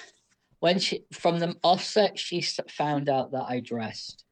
when 0.60 0.80
she 0.80 1.06
from 1.12 1.40
the 1.40 1.56
offset 1.64 2.18
she 2.18 2.42
found 2.42 3.10
out 3.10 3.32
that 3.32 3.46
I 3.48 3.60
dressed. 3.60 4.26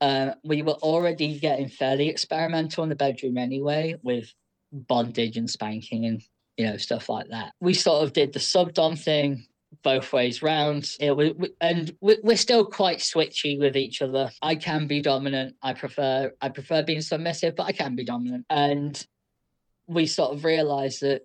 Uh, 0.00 0.32
we 0.44 0.62
were 0.62 0.74
already 0.74 1.38
getting 1.38 1.68
fairly 1.68 2.08
experimental 2.08 2.84
in 2.84 2.88
the 2.88 2.96
bedroom 2.96 3.38
anyway, 3.38 3.96
with 4.02 4.32
bondage 4.72 5.36
and 5.36 5.48
spanking 5.48 6.04
and 6.04 6.22
you 6.56 6.66
know 6.66 6.76
stuff 6.76 7.08
like 7.08 7.28
that. 7.30 7.52
We 7.60 7.74
sort 7.74 8.04
of 8.04 8.12
did 8.12 8.32
the 8.32 8.40
sub 8.40 8.74
dom 8.74 8.96
thing 8.96 9.46
both 9.82 10.12
ways 10.12 10.42
round. 10.42 10.90
It, 11.00 11.16
we, 11.16 11.32
we, 11.32 11.50
and 11.60 11.94
we, 12.00 12.18
we're 12.22 12.36
still 12.36 12.64
quite 12.64 12.98
switchy 12.98 13.58
with 13.58 13.76
each 13.76 14.02
other. 14.02 14.30
I 14.42 14.54
can 14.54 14.86
be 14.86 15.00
dominant. 15.02 15.56
I 15.62 15.74
prefer 15.74 16.32
I 16.40 16.48
prefer 16.48 16.82
being 16.82 17.02
submissive, 17.02 17.56
but 17.56 17.64
I 17.64 17.72
can 17.72 17.94
be 17.96 18.04
dominant. 18.04 18.46
And 18.50 19.04
we 19.86 20.06
sort 20.06 20.34
of 20.34 20.44
realized 20.44 21.02
that 21.02 21.22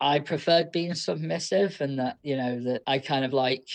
I 0.00 0.18
preferred 0.18 0.72
being 0.72 0.94
submissive 0.94 1.80
and 1.80 1.98
that, 1.98 2.18
you 2.22 2.36
know, 2.36 2.60
that 2.64 2.82
I 2.86 2.98
kind 2.98 3.24
of 3.24 3.32
like 3.32 3.68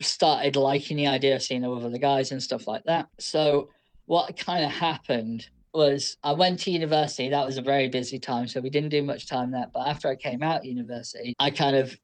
started 0.00 0.56
liking 0.56 0.96
the 0.96 1.06
idea 1.06 1.36
of 1.36 1.42
seeing 1.42 1.64
other 1.64 1.98
guys 1.98 2.32
and 2.32 2.42
stuff 2.42 2.66
like 2.66 2.84
that. 2.84 3.08
So 3.18 3.68
what 4.06 4.36
kind 4.36 4.64
of 4.64 4.70
happened 4.70 5.48
was 5.72 6.16
I 6.24 6.32
went 6.32 6.58
to 6.60 6.70
university. 6.70 7.28
That 7.28 7.46
was 7.46 7.58
a 7.58 7.62
very 7.62 7.88
busy 7.88 8.18
time, 8.18 8.48
so 8.48 8.60
we 8.60 8.70
didn't 8.70 8.88
do 8.88 9.02
much 9.02 9.28
time 9.28 9.52
there. 9.52 9.66
But 9.72 9.86
after 9.86 10.08
I 10.08 10.16
came 10.16 10.42
out 10.42 10.60
of 10.60 10.64
university, 10.64 11.34
I 11.38 11.50
kind 11.50 11.76
of 11.76 11.96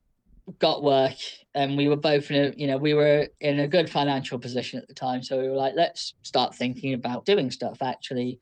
got 0.61 0.83
work 0.83 1.17
and 1.55 1.77
we 1.77 1.89
were 1.89 1.97
both 1.97 2.31
in 2.31 2.37
a 2.37 2.55
you 2.57 2.69
know 2.69 2.77
we 2.77 2.95
were 2.95 3.27
in 3.41 3.61
a 3.61 3.67
good 3.67 3.91
financial 3.91 4.39
position 4.39 4.79
at 4.79 4.87
the 4.87 4.95
time 4.95 5.21
so 5.21 5.41
we 5.41 5.49
were 5.49 5.57
like 5.57 5.75
let's 5.75 6.15
start 6.23 6.55
thinking 6.55 6.95
about 6.95 7.25
doing 7.25 7.51
stuff 7.51 7.83
actually 7.83 8.39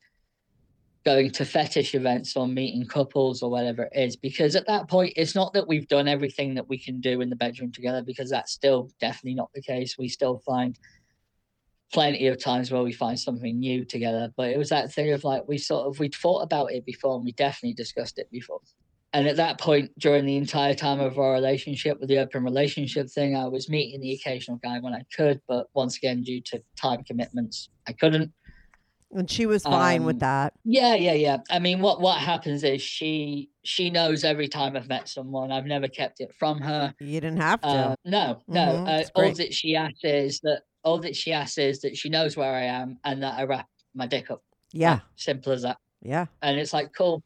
going 1.05 1.31
to 1.31 1.45
fetish 1.45 1.95
events 1.95 2.35
or 2.35 2.49
meeting 2.49 2.87
couples 2.87 3.43
or 3.43 3.51
whatever 3.51 3.89
it 3.93 3.93
is 3.95 4.17
because 4.17 4.57
at 4.57 4.67
that 4.67 4.89
point 4.89 5.13
it's 5.17 5.35
not 5.35 5.53
that 5.53 5.69
we've 5.69 5.89
done 5.89 6.09
everything 6.09 6.55
that 6.55 6.69
we 6.69 6.79
can 6.79 7.01
do 7.01 7.21
in 7.21 7.29
the 7.29 7.37
bedroom 7.37 7.71
together 7.71 8.03
because 8.03 8.31
that's 8.31 8.53
still 8.53 8.91
definitely 9.01 9.35
not 9.35 9.51
the 9.55 9.61
case. 9.61 9.97
We 9.99 10.09
still 10.09 10.39
find 10.39 10.79
plenty 11.93 12.27
of 12.27 12.43
times 12.43 12.71
where 12.71 12.83
we 12.83 12.93
find 12.93 13.21
something 13.21 13.59
new 13.59 13.85
together. 13.85 14.33
But 14.37 14.51
it 14.51 14.59
was 14.59 14.71
that 14.71 14.93
thing 14.93 15.13
of 15.13 15.25
like 15.25 15.47
we 15.47 15.59
sort 15.59 15.87
of 15.87 15.99
we'd 15.99 16.15
thought 16.15 16.41
about 16.41 16.73
it 16.73 16.87
before 16.87 17.17
and 17.17 17.25
we 17.25 17.33
definitely 17.33 17.75
discussed 17.75 18.19
it 18.19 18.31
before. 18.31 18.61
And 19.13 19.29
at 19.29 19.37
that 19.37 19.61
point 19.61 19.97
during 19.99 20.25
the 20.25 20.37
entire 20.37 20.75
time 20.75 21.01
of 21.01 21.19
our 21.19 21.33
relationship 21.35 22.01
with 22.01 22.09
the 22.09 22.19
open 22.19 22.43
relationship 22.43 23.09
thing 23.09 23.37
i 23.37 23.47
was 23.47 23.69
meeting 23.69 24.01
the 24.01 24.13
occasional 24.13 24.57
guy 24.57 24.81
when 24.81 24.93
i 24.93 25.05
could 25.17 25.41
but 25.47 25.69
once 25.73 25.97
again 25.99 26.25
due 26.25 26.41
to 26.41 26.61
time 26.77 27.05
commitments 27.05 27.69
i 27.87 27.93
couldn't 27.93 28.33
And 29.15 29.31
she 29.31 29.47
was 29.47 29.63
fine 29.63 30.01
Um, 30.01 30.07
with 30.07 30.19
that. 30.21 30.55
Yeah, 30.65 30.95
yeah, 30.97 31.13
yeah. 31.13 31.39
I 31.49 31.59
mean, 31.61 31.81
what 31.81 32.01
what 32.01 32.19
happens 32.19 32.65
is 32.65 32.83
she 32.83 33.51
she 33.65 33.89
knows 33.91 34.25
every 34.25 34.49
time 34.49 34.77
I've 34.77 34.89
met 34.89 35.09
someone. 35.09 35.53
I've 35.53 35.67
never 35.67 35.89
kept 35.89 36.21
it 36.21 36.35
from 36.35 36.61
her. 36.61 36.95
You 36.99 37.21
didn't 37.21 37.39
have 37.41 37.61
to. 37.63 37.69
Uh, 37.69 37.95
no, 38.05 38.43
no. 38.49 38.85
Mhm, 38.85 38.89
Uh, 38.89 39.05
all 39.15 39.33
that 39.35 39.55
she 39.55 39.77
asks 39.77 40.01
is 40.03 40.41
that 40.41 40.63
all 40.83 40.99
that 40.99 41.15
she 41.17 41.33
asks 41.33 41.59
is 41.59 41.81
that 41.83 41.97
she 41.97 42.09
knows 42.09 42.37
where 42.37 42.53
I 42.55 42.65
am 42.65 42.99
and 43.05 43.23
that 43.23 43.39
I 43.39 43.45
wrap 43.45 43.69
my 43.95 44.07
dick 44.07 44.31
up. 44.31 44.43
yeah. 44.73 45.01
Simple 45.17 45.53
as 45.53 45.63
that. 45.63 45.79
Yeah. 46.03 46.27
And 46.43 46.59
it's 46.59 46.73
like 46.73 46.93
cool, 46.93 47.23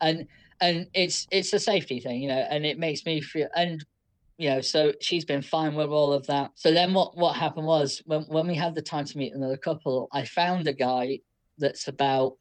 and 0.00 0.26
and 0.60 0.86
it's 0.94 1.26
it's 1.30 1.52
a 1.54 1.58
safety 1.58 1.98
thing, 2.00 2.20
you 2.22 2.28
know, 2.28 2.46
and 2.50 2.66
it 2.66 2.78
makes 2.78 3.04
me 3.06 3.20
feel 3.22 3.48
and 3.56 3.84
you 4.42 4.50
know 4.50 4.60
so 4.60 4.92
she's 5.00 5.24
been 5.32 5.42
fine 5.56 5.74
with 5.74 5.90
all 5.98 6.12
of 6.12 6.26
that. 6.26 6.50
So 6.54 6.68
then 6.78 6.92
what 6.92 7.16
what 7.16 7.34
happened 7.44 7.66
was 7.66 8.02
when 8.06 8.22
when 8.22 8.46
we 8.46 8.56
had 8.64 8.74
the 8.74 8.82
time 8.82 9.06
to 9.10 9.18
meet 9.18 9.34
another 9.34 9.56
couple, 9.68 10.08
I 10.12 10.24
found 10.24 10.66
a 10.66 10.72
guy 10.72 11.20
that's 11.58 11.86
about 11.86 12.32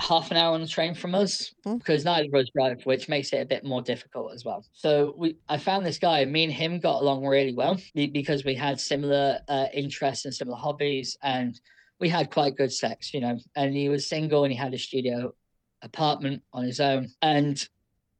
half 0.00 0.30
an 0.30 0.36
hour 0.36 0.54
on 0.54 0.60
the 0.60 0.66
train 0.66 0.94
from 0.94 1.14
us 1.14 1.54
Mm. 1.66 1.78
because 1.78 2.04
neither 2.04 2.28
of 2.28 2.34
us 2.34 2.50
drive, 2.56 2.84
which 2.84 3.08
makes 3.08 3.32
it 3.32 3.40
a 3.46 3.46
bit 3.54 3.64
more 3.64 3.82
difficult 3.82 4.32
as 4.34 4.44
well. 4.44 4.64
So 4.72 5.14
we, 5.16 5.36
I 5.48 5.58
found 5.58 5.86
this 5.86 5.98
guy. 5.98 6.24
Me 6.24 6.44
and 6.44 6.52
him 6.52 6.80
got 6.80 7.02
along 7.02 7.24
really 7.26 7.54
well 7.54 7.76
because 7.94 8.44
we 8.44 8.54
had 8.54 8.80
similar 8.80 9.40
uh, 9.48 9.66
interests 9.72 10.24
and 10.24 10.34
similar 10.34 10.56
hobbies, 10.56 11.16
and 11.22 11.60
we 12.00 12.08
had 12.08 12.30
quite 12.30 12.56
good 12.56 12.72
sex, 12.72 13.14
you 13.14 13.20
know. 13.20 13.36
And 13.54 13.74
he 13.74 13.88
was 13.88 14.08
single 14.08 14.44
and 14.44 14.52
he 14.52 14.58
had 14.58 14.74
a 14.74 14.78
studio 14.78 15.34
apartment 15.82 16.42
on 16.52 16.64
his 16.64 16.80
own. 16.80 17.08
And 17.20 17.56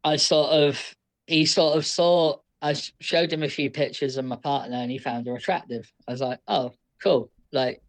I 0.05 0.17
sort 0.17 0.51
of, 0.51 0.95
he 1.33 1.47
sort 1.47 1.77
of 1.77 1.87
saw. 1.87 2.37
I 2.61 2.75
showed 3.01 3.33
him 3.33 3.42
a 3.42 3.49
few 3.49 3.71
pictures 3.71 4.16
of 4.16 4.25
my 4.25 4.37
partner, 4.37 4.77
and 4.77 4.90
he 4.90 4.99
found 4.99 5.27
her 5.27 5.35
attractive. 5.35 5.90
I 6.07 6.12
was 6.12 6.21
like, 6.21 6.38
oh, 6.47 6.73
cool. 7.03 7.31
Like, 7.53 7.83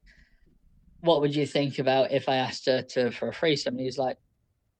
what 1.01 1.21
would 1.21 1.35
you 1.35 1.45
think 1.45 1.77
about 1.77 2.11
if 2.11 2.27
I 2.27 2.37
asked 2.37 2.65
her 2.65 2.81
to 2.81 3.11
for 3.11 3.27
a 3.27 3.33
threesome? 3.33 3.75
And 3.75 3.83
he's 3.83 3.99
like, 3.99 4.17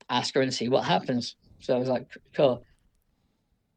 ask 0.09 0.33
her 0.33 0.41
and 0.41 0.53
see 0.53 0.69
what 0.69 0.83
happens. 0.83 1.35
So 1.59 1.75
I 1.75 1.79
was 1.79 1.89
like, 1.89 2.07
cool. 2.33 2.63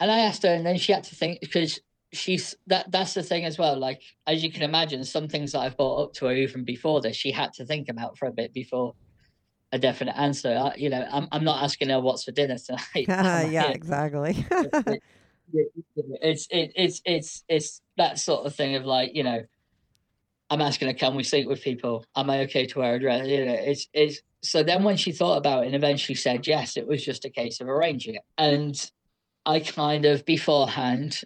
And 0.00 0.10
I 0.10 0.20
asked 0.20 0.42
her, 0.44 0.54
and 0.54 0.64
then 0.64 0.78
she 0.78 0.92
had 0.92 1.04
to 1.04 1.14
think 1.14 1.40
because 1.40 1.80
she's 2.12 2.54
that. 2.68 2.90
That's 2.90 3.12
the 3.12 3.22
thing 3.22 3.44
as 3.44 3.58
well. 3.58 3.76
Like 3.76 4.00
as 4.26 4.42
you 4.42 4.50
can 4.50 4.62
imagine, 4.62 5.04
some 5.04 5.28
things 5.28 5.52
that 5.52 5.60
I've 5.60 5.76
brought 5.76 6.02
up 6.02 6.12
to 6.14 6.26
her 6.26 6.32
even 6.32 6.64
before 6.64 7.00
this, 7.00 7.16
she 7.16 7.30
had 7.30 7.52
to 7.54 7.66
think 7.66 7.88
about 7.88 8.16
for 8.16 8.26
a 8.26 8.32
bit 8.32 8.54
before 8.54 8.94
a 9.76 9.78
definite 9.78 10.16
answer. 10.18 10.48
I, 10.50 10.74
you 10.76 10.90
know, 10.90 11.06
I'm 11.10 11.28
I'm 11.30 11.44
not 11.44 11.62
asking 11.62 11.90
her 11.90 12.00
what's 12.00 12.24
for 12.24 12.32
dinner 12.32 12.56
tonight. 12.58 13.06
I'm 13.08 13.52
yeah, 13.52 13.70
exactly. 13.70 14.44
it- 14.50 14.70
it- 14.88 15.02
it's 16.22 16.48
it, 16.50 16.72
it's 16.74 17.00
it's 17.04 17.44
it's 17.48 17.80
that 17.96 18.18
sort 18.18 18.44
of 18.46 18.54
thing 18.54 18.74
of 18.74 18.84
like 18.84 19.14
you 19.14 19.22
know 19.22 19.40
i'm 20.50 20.60
asking 20.60 20.88
her 20.88 20.94
can 20.94 21.14
we 21.14 21.22
sleep 21.22 21.46
with 21.46 21.62
people 21.62 22.04
am 22.16 22.28
i 22.28 22.40
okay 22.40 22.66
to 22.66 22.80
wear 22.80 22.96
a 22.96 22.98
dress 22.98 23.26
you 23.28 23.44
know 23.46 23.52
it's 23.54 23.86
it's 23.92 24.20
so 24.42 24.62
then 24.64 24.82
when 24.82 24.96
she 24.96 25.12
thought 25.12 25.36
about 25.38 25.62
it 25.62 25.66
and 25.66 25.76
eventually 25.76 26.16
said 26.16 26.46
yes 26.46 26.76
it 26.76 26.86
was 26.86 27.04
just 27.04 27.24
a 27.24 27.30
case 27.30 27.60
of 27.60 27.68
arranging 27.68 28.16
it 28.16 28.22
and 28.36 28.90
i 29.46 29.60
kind 29.60 30.04
of 30.04 30.24
beforehand 30.24 31.20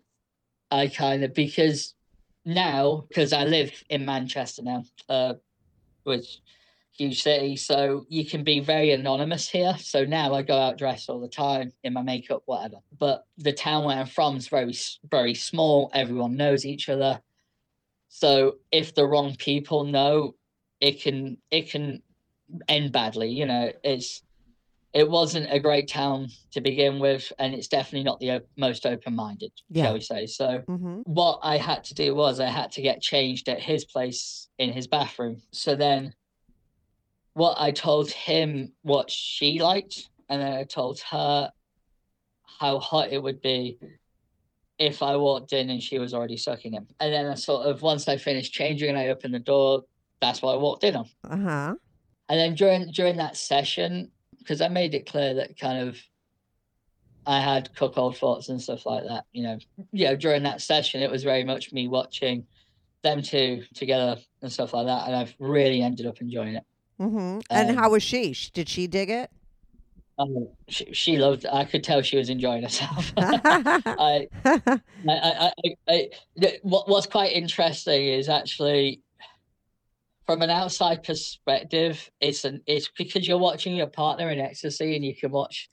i 0.70 0.86
kind 0.86 1.24
of 1.24 1.32
because 1.32 1.94
now 2.44 3.04
because 3.08 3.32
i 3.32 3.44
live 3.44 3.72
in 3.88 4.04
manchester 4.04 4.62
now 4.62 4.84
uh 5.08 5.32
which 6.04 6.40
huge 6.96 7.22
city 7.22 7.56
so 7.56 8.04
you 8.08 8.24
can 8.26 8.44
be 8.44 8.60
very 8.60 8.90
anonymous 8.92 9.48
here. 9.48 9.74
So 9.78 10.04
now 10.04 10.34
i 10.34 10.42
go 10.42 10.58
out 10.58 10.76
dressed 10.78 11.08
all 11.08 11.20
the 11.20 11.28
time 11.28 11.72
in 11.82 11.92
my 11.92 12.02
makeup 12.02 12.42
whatever. 12.46 12.76
But 12.98 13.24
the 13.38 13.52
town 13.52 13.84
where 13.84 13.96
i'm 13.98 14.06
from 14.06 14.36
is 14.36 14.48
very 14.48 14.74
very 15.10 15.34
small. 15.34 15.90
Everyone 15.94 16.36
knows 16.36 16.66
each 16.66 16.88
other. 16.88 17.20
So 18.08 18.56
if 18.72 18.94
the 18.94 19.06
wrong 19.06 19.36
people 19.36 19.84
know 19.84 20.34
it 20.80 21.00
can 21.02 21.38
it 21.50 21.70
can 21.70 22.02
end 22.68 22.92
badly 22.92 23.30
you 23.30 23.46
know. 23.46 23.70
It's 23.84 24.22
it 24.92 25.08
wasn't 25.08 25.52
a 25.52 25.60
great 25.60 25.86
town 25.88 26.28
to 26.50 26.60
begin 26.60 26.98
with 26.98 27.32
and 27.38 27.54
it's 27.54 27.68
definitely 27.68 28.02
not 28.02 28.18
the 28.18 28.32
o- 28.32 28.40
most 28.56 28.84
open-minded 28.84 29.52
Yeah. 29.68 29.84
shall 29.84 29.92
we 29.94 30.00
say. 30.00 30.26
So 30.26 30.62
hmm 30.66 31.00
what 31.04 31.40
I 31.42 31.56
had 31.56 31.82
to 31.84 31.94
do 31.94 32.14
was 32.14 32.40
I 32.40 32.46
had 32.50 32.72
to 32.72 32.82
get 32.82 33.00
changed 33.00 33.48
at 33.48 33.58
his 33.60 33.84
place 33.84 34.48
in 34.58 34.70
his 34.70 34.86
bathroom. 34.86 35.40
So 35.50 35.74
then 35.74 36.14
what 37.34 37.56
I 37.60 37.70
told 37.70 38.10
him 38.10 38.72
what 38.82 39.10
she 39.10 39.60
liked, 39.60 40.08
and 40.28 40.40
then 40.40 40.52
I 40.52 40.64
told 40.64 41.00
her 41.10 41.50
how 42.58 42.78
hot 42.78 43.12
it 43.12 43.22
would 43.22 43.40
be 43.40 43.78
if 44.78 45.02
I 45.02 45.16
walked 45.16 45.52
in 45.52 45.70
and 45.70 45.82
she 45.82 45.98
was 45.98 46.14
already 46.14 46.36
sucking 46.36 46.72
him. 46.72 46.86
And 46.98 47.12
then 47.12 47.26
I 47.26 47.34
sort 47.34 47.66
of 47.66 47.82
once 47.82 48.08
I 48.08 48.16
finished 48.16 48.52
changing 48.52 48.88
and 48.88 48.98
I 48.98 49.08
opened 49.08 49.34
the 49.34 49.38
door, 49.38 49.84
that's 50.20 50.42
what 50.42 50.54
I 50.54 50.56
walked 50.56 50.84
in 50.84 50.96
on. 50.96 51.06
Uh 51.24 51.36
huh. 51.36 51.74
And 52.28 52.40
then 52.40 52.54
during 52.54 52.90
during 52.90 53.16
that 53.16 53.36
session, 53.36 54.10
because 54.38 54.60
I 54.60 54.68
made 54.68 54.94
it 54.94 55.06
clear 55.06 55.34
that 55.34 55.58
kind 55.58 55.88
of 55.88 55.98
I 57.26 57.40
had 57.40 57.74
cuckold 57.74 58.16
thoughts 58.16 58.48
and 58.48 58.60
stuff 58.60 58.86
like 58.86 59.04
that, 59.04 59.24
you 59.32 59.42
know. 59.42 59.58
You 59.92 60.06
know, 60.06 60.16
during 60.16 60.42
that 60.44 60.62
session 60.62 61.02
it 61.02 61.10
was 61.10 61.24
very 61.24 61.44
much 61.44 61.72
me 61.72 61.88
watching 61.88 62.46
them 63.02 63.22
two 63.22 63.64
together 63.74 64.16
and 64.42 64.52
stuff 64.52 64.72
like 64.72 64.86
that. 64.86 65.06
And 65.06 65.16
I've 65.16 65.34
really 65.38 65.82
ended 65.82 66.06
up 66.06 66.20
enjoying 66.20 66.54
it. 66.54 66.64
Hmm 67.00 67.40
and 67.50 67.78
how 67.78 67.86
Um, 67.86 67.92
was 67.92 68.02
she? 68.02 68.36
Did 68.52 68.68
she 68.68 68.86
dig 68.86 69.08
it? 69.08 69.30
Um, 70.18 70.48
she, 70.68 70.92
she 70.92 71.16
loved 71.16 71.46
I 71.46 71.64
could 71.64 71.82
tell 71.82 72.02
she 72.02 72.18
was 72.18 72.28
enjoying 72.28 72.62
herself. 72.62 73.10
I, 73.16 74.28
I, 75.08 75.08
I, 75.08 75.52
I, 75.88 76.08
I, 76.42 76.58
what, 76.62 76.90
what's 76.90 77.06
quite 77.06 77.32
interesting 77.32 78.06
is 78.06 78.28
actually 78.28 79.00
from 80.26 80.42
an 80.42 80.50
outside 80.50 81.02
perspective, 81.02 82.10
it's 82.20 82.44
an 82.44 82.60
it's 82.66 82.90
because 82.98 83.26
you're 83.26 83.38
watching 83.38 83.74
your 83.74 83.86
partner 83.86 84.28
in 84.30 84.38
ecstasy 84.38 84.94
and 84.94 85.04
you 85.04 85.16
can 85.16 85.30
watch 85.30 85.70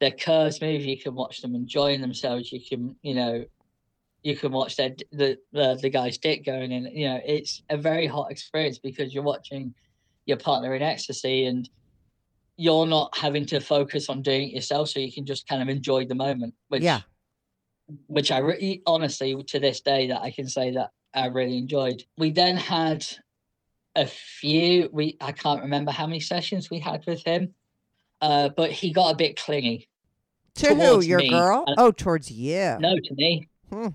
their 0.00 0.12
curves 0.12 0.62
move, 0.62 0.82
you 0.82 0.98
can 0.98 1.14
watch 1.14 1.42
them 1.42 1.54
enjoying 1.54 2.00
themselves, 2.00 2.50
you 2.50 2.60
can 2.66 2.96
you 3.02 3.14
know 3.14 3.44
you 4.22 4.34
can 4.34 4.50
watch 4.50 4.76
their 4.76 4.96
the 5.12 5.36
the, 5.52 5.78
the 5.80 5.90
guy's 5.90 6.16
dick 6.16 6.44
going 6.46 6.72
in. 6.72 6.86
You 6.86 7.10
know, 7.10 7.20
it's 7.24 7.62
a 7.68 7.76
very 7.76 8.06
hot 8.06 8.30
experience 8.30 8.78
because 8.78 9.12
you're 9.12 9.22
watching 9.22 9.74
your 10.26 10.36
partner 10.36 10.74
in 10.74 10.82
ecstasy 10.82 11.46
and 11.46 11.68
you're 12.56 12.86
not 12.86 13.16
having 13.16 13.44
to 13.46 13.60
focus 13.60 14.08
on 14.08 14.22
doing 14.22 14.48
it 14.48 14.54
yourself, 14.54 14.88
so 14.88 15.00
you 15.00 15.12
can 15.12 15.26
just 15.26 15.46
kind 15.48 15.60
of 15.62 15.68
enjoy 15.68 16.04
the 16.06 16.14
moment. 16.14 16.54
Which 16.68 16.82
Yeah. 16.82 17.00
which 18.06 18.30
I 18.32 18.38
really 18.38 18.82
honestly 18.86 19.34
to 19.48 19.58
this 19.60 19.80
day 19.80 20.06
that 20.08 20.22
I 20.22 20.30
can 20.30 20.48
say 20.48 20.70
that 20.72 20.90
I 21.14 21.26
really 21.26 21.58
enjoyed. 21.58 22.02
We 22.16 22.30
then 22.30 22.56
had 22.56 23.04
a 23.96 24.06
few 24.06 24.88
we 24.92 25.16
I 25.20 25.32
can't 25.32 25.62
remember 25.62 25.90
how 25.92 26.06
many 26.06 26.20
sessions 26.20 26.70
we 26.70 26.78
had 26.78 27.04
with 27.06 27.22
him. 27.24 27.54
Uh, 28.20 28.48
but 28.48 28.70
he 28.70 28.90
got 28.92 29.12
a 29.12 29.16
bit 29.16 29.36
clingy. 29.36 29.88
to 30.54 30.74
who? 30.74 31.02
Your 31.02 31.18
me, 31.18 31.28
girl? 31.30 31.64
and- 31.66 31.76
Oh, 31.78 31.90
towards 31.90 32.30
you. 32.30 32.76
No, 32.78 32.96
to 32.96 33.14
me. 33.16 33.48
Hmm. 33.70 33.88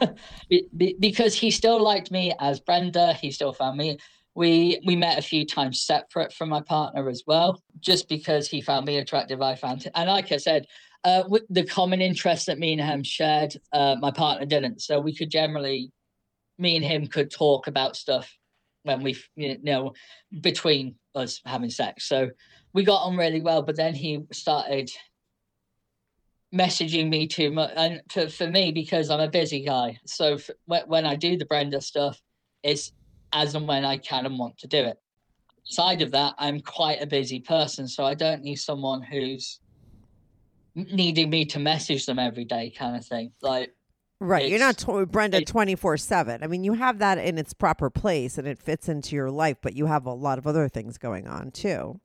Be- 0.48 0.66
be- 0.76 0.96
because 0.98 1.34
he 1.34 1.50
still 1.50 1.80
liked 1.82 2.10
me 2.10 2.32
as 2.40 2.58
Brenda. 2.58 3.12
He 3.14 3.30
still 3.30 3.52
found 3.52 3.76
me. 3.76 3.98
We 4.36 4.80
we 4.84 4.94
met 4.96 5.18
a 5.18 5.22
few 5.22 5.46
times 5.46 5.80
separate 5.80 6.32
from 6.32 6.50
my 6.50 6.60
partner 6.60 7.08
as 7.08 7.24
well. 7.26 7.62
Just 7.80 8.06
because 8.06 8.48
he 8.48 8.60
found 8.60 8.86
me 8.86 8.98
attractive, 8.98 9.40
I 9.40 9.54
found 9.54 9.82
him. 9.82 9.92
And 9.94 10.10
like 10.10 10.30
I 10.30 10.36
said, 10.36 10.66
uh, 11.04 11.24
the 11.48 11.64
common 11.64 12.02
interest 12.02 12.46
that 12.46 12.58
me 12.58 12.72
and 12.72 12.80
him 12.80 13.02
shared, 13.02 13.56
uh, 13.72 13.96
my 13.98 14.10
partner 14.10 14.44
didn't. 14.44 14.82
So 14.82 15.00
we 15.00 15.14
could 15.14 15.30
generally, 15.30 15.90
me 16.58 16.76
and 16.76 16.84
him 16.84 17.06
could 17.06 17.30
talk 17.30 17.66
about 17.66 17.96
stuff 17.96 18.30
when 18.82 19.02
we, 19.02 19.16
you 19.36 19.56
know, 19.62 19.94
between 20.42 20.96
us 21.14 21.40
having 21.46 21.70
sex. 21.70 22.06
So 22.06 22.28
we 22.74 22.84
got 22.84 23.04
on 23.04 23.16
really 23.16 23.40
well. 23.40 23.62
But 23.62 23.76
then 23.76 23.94
he 23.94 24.20
started 24.32 24.90
messaging 26.54 27.08
me 27.08 27.26
too 27.26 27.50
much 27.50 27.72
and 27.76 28.00
to, 28.08 28.30
for 28.30 28.48
me 28.48 28.70
because 28.70 29.10
i'm 29.10 29.18
a 29.18 29.28
busy 29.28 29.64
guy 29.64 29.98
so 30.06 30.38
when 30.66 31.04
i 31.04 31.16
do 31.16 31.36
the 31.36 31.44
brenda 31.44 31.80
stuff 31.80 32.22
it's 32.62 32.92
as 33.32 33.54
and 33.54 33.66
when 33.66 33.84
i 33.84 33.96
can 33.96 34.26
and 34.26 34.38
want 34.38 34.56
to 34.58 34.66
do 34.66 34.78
it 34.78 34.98
side 35.64 36.00
of 36.02 36.10
that 36.12 36.34
i'm 36.38 36.60
quite 36.60 37.00
a 37.02 37.06
busy 37.06 37.40
person 37.40 37.88
so 37.88 38.04
i 38.04 38.14
don't 38.14 38.42
need 38.42 38.56
someone 38.56 39.02
who's 39.02 39.60
needing 40.74 41.30
me 41.30 41.44
to 41.44 41.58
message 41.58 42.06
them 42.06 42.18
every 42.18 42.44
day 42.44 42.70
kind 42.70 42.96
of 42.96 43.04
thing 43.04 43.32
like 43.42 43.72
Right. 44.18 44.48
You're 44.48 44.58
not 44.58 44.78
to- 44.78 45.04
Brenda 45.04 45.44
24 45.44 45.98
7. 45.98 46.42
I 46.42 46.46
mean, 46.46 46.64
you 46.64 46.72
have 46.72 47.00
that 47.00 47.18
in 47.18 47.36
its 47.36 47.52
proper 47.52 47.90
place 47.90 48.38
and 48.38 48.48
it 48.48 48.58
fits 48.58 48.88
into 48.88 49.14
your 49.14 49.30
life, 49.30 49.58
but 49.60 49.74
you 49.74 49.84
have 49.84 50.06
a 50.06 50.12
lot 50.14 50.38
of 50.38 50.46
other 50.46 50.70
things 50.70 50.96
going 50.96 51.26
on 51.26 51.50
too. 51.50 52.00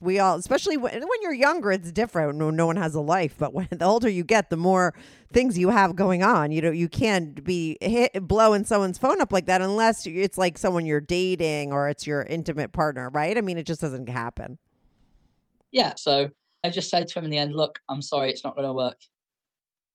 We 0.00 0.18
all, 0.18 0.36
especially 0.36 0.76
when, 0.76 0.94
when 0.94 1.22
you're 1.22 1.34
younger, 1.34 1.72
it's 1.72 1.92
different. 1.92 2.38
No, 2.38 2.50
no 2.50 2.66
one 2.66 2.76
has 2.76 2.94
a 2.94 3.00
life, 3.00 3.34
but 3.38 3.52
when 3.52 3.68
the 3.72 3.84
older 3.84 4.08
you 4.08 4.24
get, 4.24 4.50
the 4.50 4.56
more 4.56 4.94
things 5.32 5.58
you 5.58 5.68
have 5.70 5.94
going 5.94 6.22
on. 6.22 6.52
You 6.52 6.62
know, 6.62 6.70
you 6.70 6.88
can't 6.88 7.44
be 7.44 7.76
hit, 7.80 8.26
blowing 8.26 8.64
someone's 8.64 8.98
phone 8.98 9.20
up 9.20 9.32
like 9.32 9.46
that 9.46 9.60
unless 9.60 10.06
it's 10.06 10.38
like 10.38 10.58
someone 10.58 10.86
you're 10.86 11.00
dating 11.00 11.72
or 11.72 11.88
it's 11.88 12.06
your 12.06 12.22
intimate 12.22 12.72
partner, 12.72 13.10
right? 13.10 13.36
I 13.36 13.40
mean, 13.40 13.58
it 13.58 13.66
just 13.66 13.80
doesn't 13.80 14.08
happen. 14.08 14.58
yeah 15.72 15.92
so 15.96 16.28
i 16.64 16.70
just 16.70 16.90
said 16.90 17.06
to 17.06 17.18
him 17.18 17.24
in 17.24 17.30
the 17.30 17.38
end 17.38 17.54
look 17.54 17.78
i'm 17.88 18.02
sorry 18.02 18.30
it's 18.30 18.44
not 18.44 18.54
going 18.56 18.66
to 18.66 18.72
work 18.72 18.98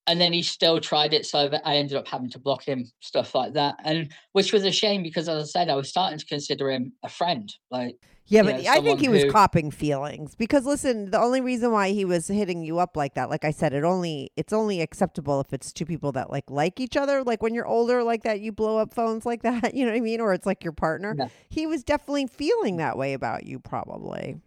and 0.07 0.21
then 0.21 0.33
he 0.33 0.43
still 0.43 0.79
tried 0.79 1.13
it, 1.13 1.25
so 1.25 1.49
that 1.49 1.63
I 1.65 1.77
ended 1.77 1.97
up 1.97 2.07
having 2.07 2.29
to 2.29 2.39
block 2.39 2.63
him, 2.63 2.85
stuff 2.99 3.33
like 3.33 3.53
that, 3.53 3.75
and 3.83 4.11
which 4.33 4.53
was 4.53 4.63
a 4.63 4.71
shame 4.71 5.01
because, 5.01 5.27
as 5.27 5.43
I 5.43 5.47
said, 5.47 5.69
I 5.69 5.75
was 5.75 5.89
starting 5.89 6.19
to 6.19 6.25
consider 6.25 6.69
him 6.69 6.93
a 7.03 7.09
friend, 7.09 7.51
like. 7.71 7.97
Yeah, 8.27 8.41
but 8.41 8.65
I 8.65 8.81
think 8.81 8.99
he 8.99 9.07
was 9.07 9.23
who- 9.23 9.31
copping 9.31 9.69
feelings 9.69 10.33
because 10.33 10.65
listen, 10.65 11.11
the 11.11 11.19
only 11.19 11.41
reason 11.41 11.71
why 11.71 11.89
he 11.89 12.05
was 12.05 12.27
hitting 12.27 12.63
you 12.63 12.79
up 12.79 12.97
like 12.97 13.13
that, 13.13 13.29
like 13.29 13.45
I 13.45 13.51
said, 13.51 13.71
it 13.73 13.83
only 13.83 14.31
it's 14.35 14.51
only 14.51 14.81
acceptable 14.81 15.39
if 15.41 15.53
it's 15.53 15.71
two 15.71 15.85
people 15.85 16.11
that 16.13 16.31
like 16.31 16.49
like 16.49 16.79
each 16.79 16.97
other. 16.97 17.23
Like 17.23 17.43
when 17.43 17.53
you're 17.53 17.67
older, 17.67 18.01
like 18.03 18.23
that, 18.23 18.41
you 18.41 18.51
blow 18.51 18.77
up 18.77 18.93
phones 18.93 19.25
like 19.25 19.43
that. 19.43 19.73
You 19.75 19.85
know 19.85 19.91
what 19.91 19.97
I 19.97 20.01
mean? 20.01 20.21
Or 20.21 20.33
it's 20.33 20.45
like 20.45 20.63
your 20.63 20.73
partner. 20.73 21.15
Yeah. 21.17 21.27
He 21.49 21.67
was 21.67 21.83
definitely 21.83 22.27
feeling 22.27 22.77
that 22.77 22.97
way 22.97 23.13
about 23.13 23.45
you, 23.45 23.59
probably. 23.59 24.37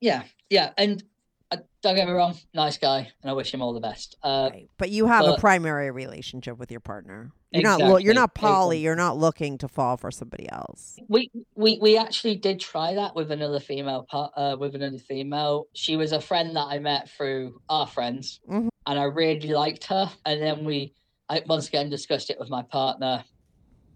Yeah, 0.00 0.22
yeah, 0.50 0.72
and 0.78 1.02
uh, 1.50 1.58
don't 1.82 1.94
get 1.96 2.06
me 2.06 2.12
wrong, 2.14 2.34
nice 2.54 2.78
guy, 2.78 3.10
and 3.22 3.30
I 3.30 3.34
wish 3.34 3.52
him 3.52 3.60
all 3.62 3.72
the 3.74 3.80
best. 3.80 4.16
Uh, 4.22 4.48
Right. 4.52 4.68
But 4.78 4.90
you 4.90 5.06
have 5.06 5.26
a 5.26 5.36
primary 5.36 5.90
relationship 5.90 6.58
with 6.58 6.70
your 6.70 6.80
partner. 6.80 7.32
You're 7.52 7.62
not. 7.62 7.78
Lo- 7.80 7.96
you're 7.98 8.14
not 8.14 8.34
poly. 8.34 8.78
exactly. 8.78 8.78
You're 8.80 8.96
not 8.96 9.16
looking 9.16 9.58
to 9.58 9.68
fall 9.68 9.96
for 9.96 10.10
somebody 10.10 10.50
else. 10.50 10.98
we 11.08 11.30
we 11.54 11.78
we 11.80 11.96
actually 11.96 12.34
did 12.36 12.58
try 12.58 12.94
that 12.94 13.14
with 13.14 13.30
another 13.30 13.60
female 13.60 14.06
uh, 14.12 14.56
with 14.58 14.74
another 14.74 14.98
female 14.98 15.66
she 15.74 15.96
was 15.96 16.10
a 16.12 16.20
friend 16.20 16.56
that 16.56 16.66
i 16.68 16.78
met 16.80 17.08
through 17.10 17.60
our 17.68 17.86
friends 17.86 18.40
Mhm. 18.48 18.68
and 18.86 18.98
i 18.98 19.04
really 19.04 19.52
liked 19.52 19.84
her 19.84 20.10
and 20.26 20.42
then 20.42 20.64
we 20.64 20.94
i 21.28 21.42
once 21.46 21.68
again 21.68 21.90
discussed 21.90 22.30
it 22.30 22.38
with 22.40 22.50
my 22.50 22.62
partner 22.62 23.22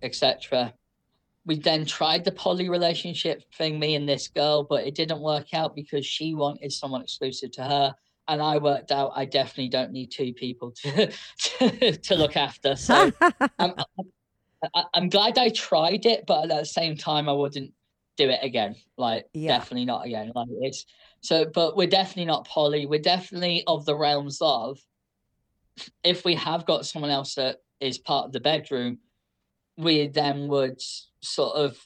etc 0.03 0.73
we 1.49 1.59
then 1.59 1.85
tried 1.85 2.25
the 2.25 2.31
poly 2.31 2.69
relationship 2.69 3.43
thing 3.55 3.81
me 3.81 3.97
and 3.97 4.09
this 4.09 4.29
girl 4.29 4.63
but 4.63 4.87
it 4.87 4.95
didn't 4.95 5.21
work 5.21 5.53
out 5.55 5.75
because 5.75 6.07
she 6.07 6.35
wanted 6.35 6.73
someone 6.73 7.03
exclusive 7.03 7.51
to 7.51 7.65
her 7.65 7.95
and 8.29 8.41
i 8.41 8.57
worked 8.59 8.93
out 8.93 9.11
i 9.17 9.25
definitely 9.25 9.69
don't 9.69 9.91
need 9.91 10.11
two 10.13 10.33
people 10.33 10.71
to 10.71 11.11
to, 11.39 11.97
to 11.97 12.15
look 12.15 12.37
after 12.37 12.77
so 12.77 12.95
I'm, 12.95 13.13
um, 13.59 13.75
I, 14.75 14.85
I'm 14.95 15.09
glad 15.09 15.39
I 15.39 15.51
tried 15.51 16.07
it, 16.07 16.25
but 16.27 16.45
at 16.45 16.49
the 16.49 16.65
same 16.65 16.97
time, 16.97 17.29
I 17.29 17.33
wouldn't 17.33 17.73
do 18.17 18.29
it 18.29 18.41
again. 18.43 18.77
Like, 18.97 19.27
Yeah. 19.33 19.59
definitely 19.59 19.85
not 19.85 20.07
again. 20.07 20.33
Like, 20.35 20.49
it's 20.61 20.85
so, 21.21 21.45
but 21.47 21.77
we're 21.77 21.89
definitely 21.89 22.27
not 22.27 22.47
poly. 22.47 22.87
We're 22.87 23.01
definitely 23.01 23.65
of 23.67 23.85
the 23.85 23.97
realms 23.97 24.39
of 24.41 24.79
if 26.03 26.25
we 26.25 26.35
have 26.35 26.67
got 26.67 26.87
someone 26.87 27.11
else 27.11 27.35
that 27.37 27.59
is 27.81 27.99
part 27.99 28.27
of 28.27 28.33
the 28.33 28.41
bedroom, 28.41 28.99
we 29.77 30.09
then 30.09 30.49
would 30.49 30.81
sort 31.21 31.57
of 31.57 31.79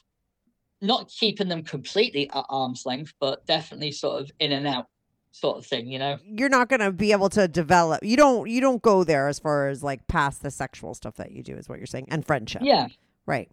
not 0.81 1.09
keeping 1.09 1.49
them 1.49 1.63
completely 1.63 2.29
at 2.31 2.45
arm's 2.49 2.85
length, 2.85 3.15
but 3.21 3.47
definitely 3.47 3.93
sort 3.93 4.21
of 4.21 4.31
in 4.41 4.53
and 4.53 4.67
out 4.67 4.89
sort 5.31 5.59
of 5.59 5.67
thing, 5.67 5.87
you 5.87 5.99
know? 5.99 6.19
you're 6.25 6.49
not 6.49 6.69
going 6.69 6.81
to 6.81 6.93
be 6.93 7.13
able 7.13 7.31
to 7.31 7.49
develop. 7.49 8.05
You 8.05 8.17
don't. 8.17 8.49
You 8.49 8.61
don't 8.61 8.83
go 8.83 9.05
there 9.05 9.29
as 9.29 9.39
far 9.39 9.69
as 9.69 9.83
like 9.83 10.07
past 10.07 10.43
the 10.43 10.51
sexual 10.51 10.95
stuff 10.95 11.17
that 11.17 11.33
you 11.33 11.43
do 11.43 11.55
is 11.55 11.69
what 11.69 11.79
you're 11.79 11.87
saying, 11.87 12.07
and 12.11 12.27
friendship. 12.27 12.63
Yeah. 12.65 12.89
Right. 13.27 13.51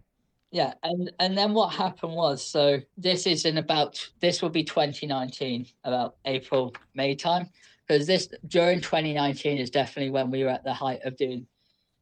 Yeah, 0.52 0.74
and 0.82 1.12
and 1.20 1.38
then 1.38 1.54
what 1.54 1.68
happened 1.68 2.12
was 2.12 2.44
so 2.44 2.80
this 2.98 3.26
is 3.26 3.44
in 3.44 3.58
about 3.58 4.04
this 4.20 4.42
will 4.42 4.50
be 4.50 4.64
2019, 4.64 5.66
about 5.84 6.16
April 6.24 6.74
May 6.94 7.14
time, 7.14 7.48
because 7.86 8.06
this 8.06 8.28
during 8.48 8.80
2019 8.80 9.58
is 9.58 9.70
definitely 9.70 10.10
when 10.10 10.30
we 10.30 10.42
were 10.42 10.50
at 10.50 10.64
the 10.64 10.74
height 10.74 11.00
of 11.04 11.16
doing 11.16 11.46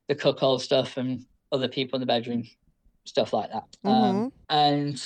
the 0.09 0.14
cuckold 0.14 0.62
stuff 0.62 0.97
and 0.97 1.27
other 1.53 1.69
people 1.69 1.97
in 1.97 2.01
the 2.01 2.07
bedroom 2.07 2.45
stuff 3.09 3.33
like 3.33 3.51
that. 3.51 3.64
Um, 3.85 4.33
and 4.49 5.03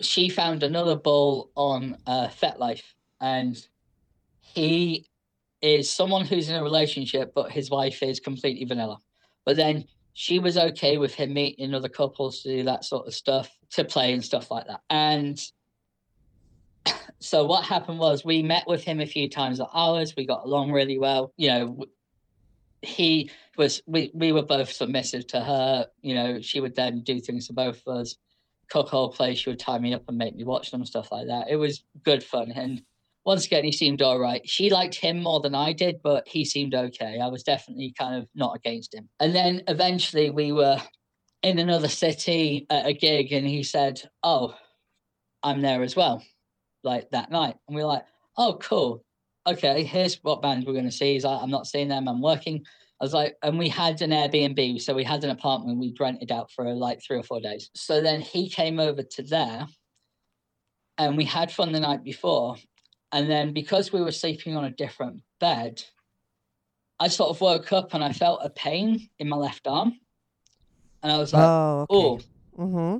she 0.00 0.28
found 0.28 0.62
another 0.62 0.96
bull 0.96 1.50
on 1.54 1.96
uh, 2.06 2.28
FetLife, 2.28 2.82
and 3.20 3.56
he 4.40 5.06
is 5.60 5.90
someone 5.90 6.26
who's 6.26 6.48
in 6.48 6.56
a 6.56 6.62
relationship, 6.62 7.32
but 7.34 7.50
his 7.50 7.70
wife 7.70 8.02
is 8.02 8.20
completely 8.20 8.64
vanilla. 8.64 8.98
But 9.44 9.56
then 9.56 9.84
she 10.12 10.38
was 10.38 10.58
okay 10.58 10.98
with 10.98 11.14
him 11.14 11.32
meeting 11.32 11.74
other 11.74 11.88
couples 11.88 12.42
to 12.42 12.48
do 12.48 12.62
that 12.64 12.84
sort 12.84 13.06
of 13.06 13.14
stuff, 13.14 13.50
to 13.70 13.84
play 13.84 14.12
and 14.12 14.24
stuff 14.24 14.50
like 14.50 14.66
that. 14.66 14.80
And 14.90 15.40
so 17.20 17.44
what 17.44 17.64
happened 17.64 17.98
was 17.98 18.24
we 18.24 18.42
met 18.42 18.64
with 18.66 18.82
him 18.82 19.00
a 19.00 19.06
few 19.06 19.28
times 19.28 19.60
at 19.60 19.68
ours. 19.72 20.14
We 20.16 20.26
got 20.26 20.44
along 20.44 20.72
really 20.72 20.98
well. 20.98 21.32
You 21.36 21.48
know, 21.48 21.84
he 22.82 23.30
was 23.56 23.82
we 23.86 24.10
we 24.14 24.32
were 24.32 24.42
both 24.42 24.72
submissive 24.72 25.26
to 25.28 25.40
her. 25.40 25.86
You 26.00 26.14
know, 26.14 26.40
she 26.40 26.60
would 26.60 26.74
then 26.74 27.02
do 27.02 27.20
things 27.20 27.46
to 27.46 27.52
both 27.52 27.82
of 27.86 27.98
us. 27.98 28.16
Cuckold 28.68 29.14
play, 29.14 29.34
she 29.34 29.50
would 29.50 29.58
tie 29.58 29.78
me 29.78 29.92
up 29.92 30.04
and 30.08 30.16
make 30.16 30.34
me 30.34 30.44
watch 30.44 30.70
them, 30.70 30.84
stuff 30.86 31.12
like 31.12 31.26
that. 31.26 31.50
It 31.50 31.56
was 31.56 31.84
good 32.04 32.24
fun. 32.24 32.52
And 32.52 32.82
once 33.24 33.44
again, 33.44 33.64
he 33.64 33.72
seemed 33.72 34.02
all 34.02 34.18
right. 34.18 34.40
She 34.48 34.70
liked 34.70 34.94
him 34.94 35.22
more 35.22 35.40
than 35.40 35.54
I 35.54 35.72
did, 35.72 36.00
but 36.02 36.26
he 36.26 36.44
seemed 36.44 36.74
okay. 36.74 37.20
I 37.20 37.28
was 37.28 37.42
definitely 37.42 37.94
kind 37.98 38.16
of 38.16 38.28
not 38.34 38.56
against 38.56 38.94
him. 38.94 39.08
And 39.20 39.34
then 39.34 39.62
eventually 39.68 40.30
we 40.30 40.52
were 40.52 40.78
in 41.42 41.58
another 41.58 41.88
city 41.88 42.66
at 42.70 42.86
a 42.86 42.92
gig, 42.92 43.32
and 43.32 43.46
he 43.46 43.62
said, 43.62 44.00
Oh, 44.22 44.54
I'm 45.42 45.60
there 45.60 45.82
as 45.82 45.94
well, 45.94 46.22
like 46.82 47.10
that 47.10 47.30
night. 47.30 47.56
And 47.68 47.76
we 47.76 47.82
are 47.82 47.86
like, 47.86 48.06
Oh, 48.38 48.58
cool. 48.60 49.04
Okay, 49.46 49.82
here's 49.84 50.16
what 50.22 50.40
band 50.40 50.64
we're 50.64 50.72
going 50.72 50.84
to 50.84 50.92
see. 50.92 51.14
He's 51.14 51.24
like, 51.24 51.42
I'm 51.42 51.50
not 51.50 51.66
seeing 51.66 51.88
them, 51.88 52.08
I'm 52.08 52.22
working. 52.22 52.64
I 53.02 53.04
was 53.04 53.14
like, 53.14 53.36
and 53.42 53.58
we 53.58 53.68
had 53.68 54.00
an 54.00 54.10
Airbnb, 54.10 54.80
so 54.80 54.94
we 54.94 55.02
had 55.02 55.24
an 55.24 55.30
apartment 55.30 55.80
we'd 55.80 55.98
rented 55.98 56.30
out 56.30 56.52
for 56.52 56.72
like 56.72 57.02
three 57.02 57.18
or 57.18 57.24
four 57.24 57.40
days. 57.40 57.68
So 57.74 58.00
then 58.00 58.20
he 58.20 58.48
came 58.48 58.78
over 58.78 59.02
to 59.02 59.22
there, 59.24 59.66
and 60.98 61.16
we 61.16 61.24
had 61.24 61.50
fun 61.50 61.72
the 61.72 61.80
night 61.80 62.04
before. 62.04 62.54
And 63.10 63.28
then 63.28 63.52
because 63.52 63.92
we 63.92 64.00
were 64.00 64.12
sleeping 64.12 64.56
on 64.56 64.66
a 64.66 64.70
different 64.70 65.20
bed, 65.40 65.82
I 67.00 67.08
sort 67.08 67.30
of 67.30 67.40
woke 67.40 67.72
up 67.72 67.92
and 67.92 68.04
I 68.04 68.12
felt 68.12 68.38
a 68.44 68.50
pain 68.50 69.08
in 69.18 69.28
my 69.28 69.36
left 69.36 69.66
arm. 69.66 69.98
And 71.02 71.10
I 71.10 71.18
was 71.18 71.32
like, 71.32 71.42
Oh. 71.42 71.86
oh, 71.90 72.20
Mm-hmm. 72.56 72.98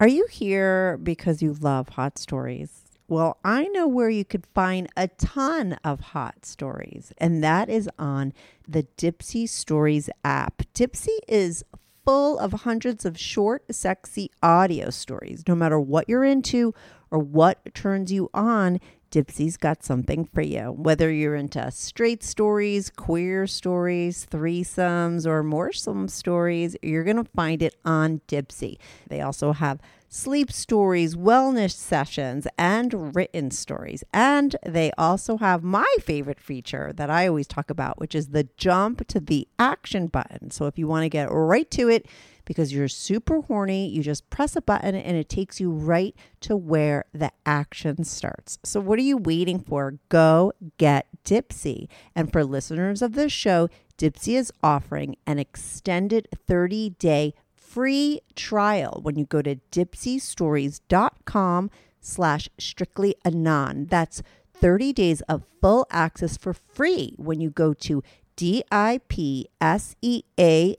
Are 0.00 0.08
you 0.08 0.26
here 0.28 0.98
because 1.00 1.40
you 1.42 1.52
love 1.52 1.90
hot 1.90 2.18
stories? 2.18 2.83
Well, 3.06 3.36
I 3.44 3.64
know 3.68 3.86
where 3.86 4.08
you 4.08 4.24
could 4.24 4.46
find 4.54 4.88
a 4.96 5.08
ton 5.08 5.78
of 5.84 6.00
hot 6.00 6.46
stories, 6.46 7.12
and 7.18 7.44
that 7.44 7.68
is 7.68 7.88
on 7.98 8.32
the 8.66 8.86
Dipsea 8.96 9.46
Stories 9.46 10.08
app. 10.24 10.62
Dipsea 10.72 11.18
is 11.28 11.64
full 12.06 12.38
of 12.38 12.52
hundreds 12.52 13.04
of 13.04 13.18
short, 13.18 13.62
sexy 13.70 14.30
audio 14.42 14.88
stories. 14.88 15.44
No 15.46 15.54
matter 15.54 15.78
what 15.78 16.08
you're 16.08 16.24
into 16.24 16.74
or 17.10 17.18
what 17.18 17.74
turns 17.74 18.10
you 18.10 18.30
on, 18.32 18.80
Dipsea's 19.10 19.56
got 19.56 19.84
something 19.84 20.24
for 20.24 20.42
you. 20.42 20.72
Whether 20.72 21.12
you're 21.12 21.36
into 21.36 21.70
straight 21.70 22.24
stories, 22.24 22.90
queer 22.90 23.46
stories, 23.46 24.26
threesomes, 24.30 25.26
or 25.26 25.44
moresome 25.44 26.10
stories, 26.10 26.74
you're 26.82 27.04
going 27.04 27.22
to 27.22 27.30
find 27.36 27.62
it 27.62 27.76
on 27.84 28.22
Dipsea. 28.28 28.76
They 29.08 29.20
also 29.20 29.52
have 29.52 29.78
sleep 30.14 30.52
stories, 30.52 31.16
wellness 31.16 31.72
sessions, 31.72 32.46
and 32.56 33.16
written 33.16 33.50
stories. 33.50 34.04
And 34.12 34.54
they 34.64 34.92
also 34.96 35.38
have 35.38 35.64
my 35.64 35.92
favorite 36.00 36.40
feature 36.40 36.92
that 36.94 37.10
I 37.10 37.26
always 37.26 37.48
talk 37.48 37.68
about, 37.68 37.98
which 37.98 38.14
is 38.14 38.28
the 38.28 38.48
jump 38.56 39.06
to 39.08 39.18
the 39.18 39.48
action 39.58 40.06
button. 40.06 40.52
So 40.52 40.66
if 40.66 40.78
you 40.78 40.86
want 40.86 41.02
to 41.02 41.08
get 41.08 41.24
right 41.30 41.68
to 41.72 41.88
it, 41.88 42.06
because 42.44 42.72
you're 42.72 42.88
super 42.88 43.40
horny, 43.40 43.88
you 43.88 44.02
just 44.02 44.28
press 44.30 44.54
a 44.54 44.60
button 44.60 44.94
and 44.94 45.16
it 45.16 45.28
takes 45.28 45.60
you 45.60 45.70
right 45.72 46.14
to 46.42 46.56
where 46.56 47.06
the 47.12 47.32
action 47.44 48.04
starts. 48.04 48.58
So, 48.62 48.80
what 48.80 48.98
are 48.98 49.02
you 49.02 49.16
waiting 49.16 49.58
for? 49.58 49.98
Go 50.10 50.52
get 50.76 51.06
Dipsea. 51.24 51.88
And 52.14 52.30
for 52.30 52.44
listeners 52.44 53.00
of 53.00 53.14
this 53.14 53.32
show, 53.32 53.68
Dipsea 53.96 54.38
is 54.38 54.52
offering 54.62 55.16
an 55.26 55.38
extended 55.38 56.28
30 56.46 56.90
day 56.90 57.34
free 57.74 58.20
trial 58.36 59.00
when 59.02 59.16
you 59.16 59.24
go 59.24 59.42
to 59.42 59.56
dipseastories.com 59.72 61.70
slash 62.00 62.48
strictly 62.56 63.16
anon. 63.24 63.86
That's 63.86 64.22
30 64.54 64.92
days 64.92 65.20
of 65.22 65.42
full 65.60 65.84
access 65.90 66.36
for 66.36 66.52
free 66.52 67.14
when 67.16 67.40
you 67.40 67.50
go 67.50 67.74
to 67.74 68.00
D-I-P-S-E-A 68.36 68.76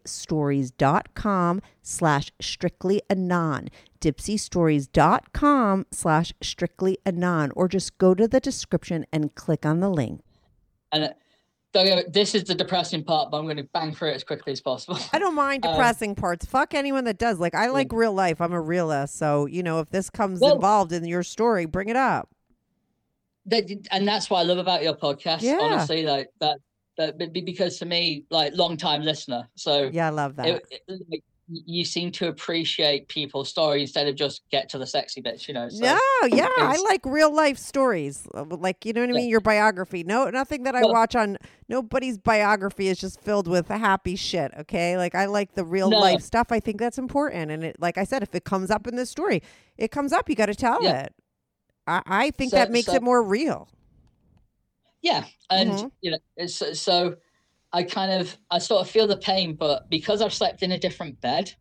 stories.com 0.05 1.61
slash 1.81 2.31
strictly 2.39 3.01
anon. 3.09 3.67
Dipseastories.com 3.99 5.85
slash 5.91 6.33
strictly 6.41 6.97
anon. 7.05 7.51
Or 7.57 7.67
just 7.67 7.97
go 7.97 8.15
to 8.15 8.25
the 8.25 8.39
description 8.39 9.05
and 9.11 9.35
click 9.35 9.65
on 9.65 9.81
the 9.81 9.89
link. 9.89 10.21
and 10.93 11.13
it- 11.75 11.77
don't 11.77 11.85
get 11.85 12.05
me- 12.07 12.11
this 12.11 12.33
is 12.35 12.43
the 12.45 12.55
depressing 12.55 13.03
part, 13.03 13.31
but 13.31 13.37
I'm 13.37 13.45
going 13.45 13.57
to 13.57 13.63
bang 13.73 13.93
through 13.93 14.09
it 14.11 14.15
as 14.15 14.23
quickly 14.23 14.51
as 14.53 14.61
possible. 14.61 14.97
I 15.13 15.19
don't 15.19 15.35
mind 15.35 15.65
Um, 15.65 15.73
depressing 15.73 16.15
parts. 16.15 16.45
Fuck 16.45 16.73
anyone 16.73 17.03
that 17.05 17.17
does. 17.17 17.39
Like 17.39 17.55
I 17.55 17.67
like 17.67 17.91
real 17.91 18.13
life. 18.13 18.41
I'm 18.41 18.53
a 18.53 18.61
realist. 18.61 19.17
So, 19.17 19.45
you 19.45 19.63
know, 19.63 19.79
if 19.79 19.89
this 19.89 20.09
comes 20.09 20.39
Well- 20.39 20.55
involved 20.55 20.91
in 20.91 21.05
your 21.05 21.23
story, 21.23 21.65
bring 21.65 21.89
it 21.89 21.95
up. 21.95 22.29
that, 23.47 23.65
and 23.91 24.07
that's 24.07 24.27
what 24.29 24.39
I 24.39 24.43
love 24.43 24.57
about 24.57 24.81
your 24.81 24.95
podcast. 24.95 25.41
Yeah. 25.41 25.59
Honestly, 25.61 26.03
like 26.03 26.29
that, 26.39 26.57
that 26.97 27.31
because 27.33 27.77
to 27.77 27.85
me, 27.85 28.23
like 28.31 28.53
long 28.55 28.75
time 28.77 29.03
listener, 29.03 29.47
so 29.55 29.89
Yeah, 29.93 30.07
I 30.07 30.09
love 30.09 30.35
that. 30.37 30.47
it, 30.47 30.65
it- 30.71 31.01
like, 31.11 31.23
you 31.47 31.85
seem 31.85 32.11
to 32.11 32.27
appreciate 32.27 33.07
people's 33.07 33.49
story 33.49 33.81
instead 33.81 34.07
of 34.07 34.15
just 34.15 34.41
get 34.49 34.67
to 34.69 34.79
the 34.79 34.87
sexy 34.87 35.21
bits, 35.21 35.47
you 35.47 35.53
know. 35.53 35.69
So 35.69 35.79
no, 35.83 35.99
yeah, 36.27 36.47
I 36.57 36.75
like 36.89 37.05
real 37.05 37.31
life 37.33 37.57
stories, 37.59 38.27
uh, 38.33 38.45
like 38.49 38.83
you 38.83 38.93
know 38.93 39.01
what 39.01 39.09
I 39.09 39.13
Yeah. 39.13 39.17
mean. 39.19 39.29
Your 39.29 39.41
biography, 39.41 40.03
no, 40.03 40.29
nothing 40.31 40.63
that 40.63 40.75
I 40.75 40.81
Well- 40.81 40.93
watch 40.93 41.15
on 41.15 41.37
nobody's 41.69 42.17
biography 42.17 42.87
is 42.87 42.97
just 42.99 43.21
filled 43.21 43.47
with 43.47 43.67
happy 43.67 44.15
shit. 44.15 44.51
Okay, 44.57 44.97
like 44.97 45.13
I 45.13 45.25
like 45.25 45.53
the 45.53 45.63
real 45.65 45.89
No. 45.91 45.99
life 45.99 46.21
stuff. 46.21 46.47
I 46.51 46.59
think 46.59 46.79
that's 46.79 46.97
important, 46.97 47.51
and 47.51 47.63
it, 47.63 47.75
like 47.79 47.97
I 47.99 48.05
said, 48.05 48.23
if 48.23 48.33
it 48.33 48.43
comes 48.43 48.71
up 48.71 48.87
in 48.87 48.95
this 48.95 49.11
story, 49.11 49.43
it 49.77 49.91
comes 49.91 50.13
up. 50.13 50.27
You 50.29 50.35
got 50.35 50.47
to 50.47 50.55
tell 50.55 50.83
Yeah. 50.83 51.01
it. 51.03 51.13
I, 51.85 52.01
I 52.07 52.31
think 52.31 52.49
So- 52.51 52.57
that 52.57 52.71
makes 52.71 52.87
so- 52.87 52.95
it 52.95 53.03
more 53.03 53.21
real. 53.21 53.67
Yeah, 55.03 55.25
and 55.51 55.69
Mhm. 55.71 55.91
you 56.01 56.09
know, 56.11 56.17
it's, 56.37 56.79
so 56.79 57.17
I 57.75 57.83
kind 57.83 58.21
of 58.21 58.37
I 58.49 58.59
sort 58.59 58.81
of 58.81 58.89
feel 58.89 59.05
the 59.05 59.17
pain, 59.17 59.53
but 59.53 59.89
because 59.89 60.21
I've 60.21 60.33
slept 60.33 60.63
in 60.63 60.71
a 60.71 60.79
different 60.79 61.19
bed, 61.19 61.51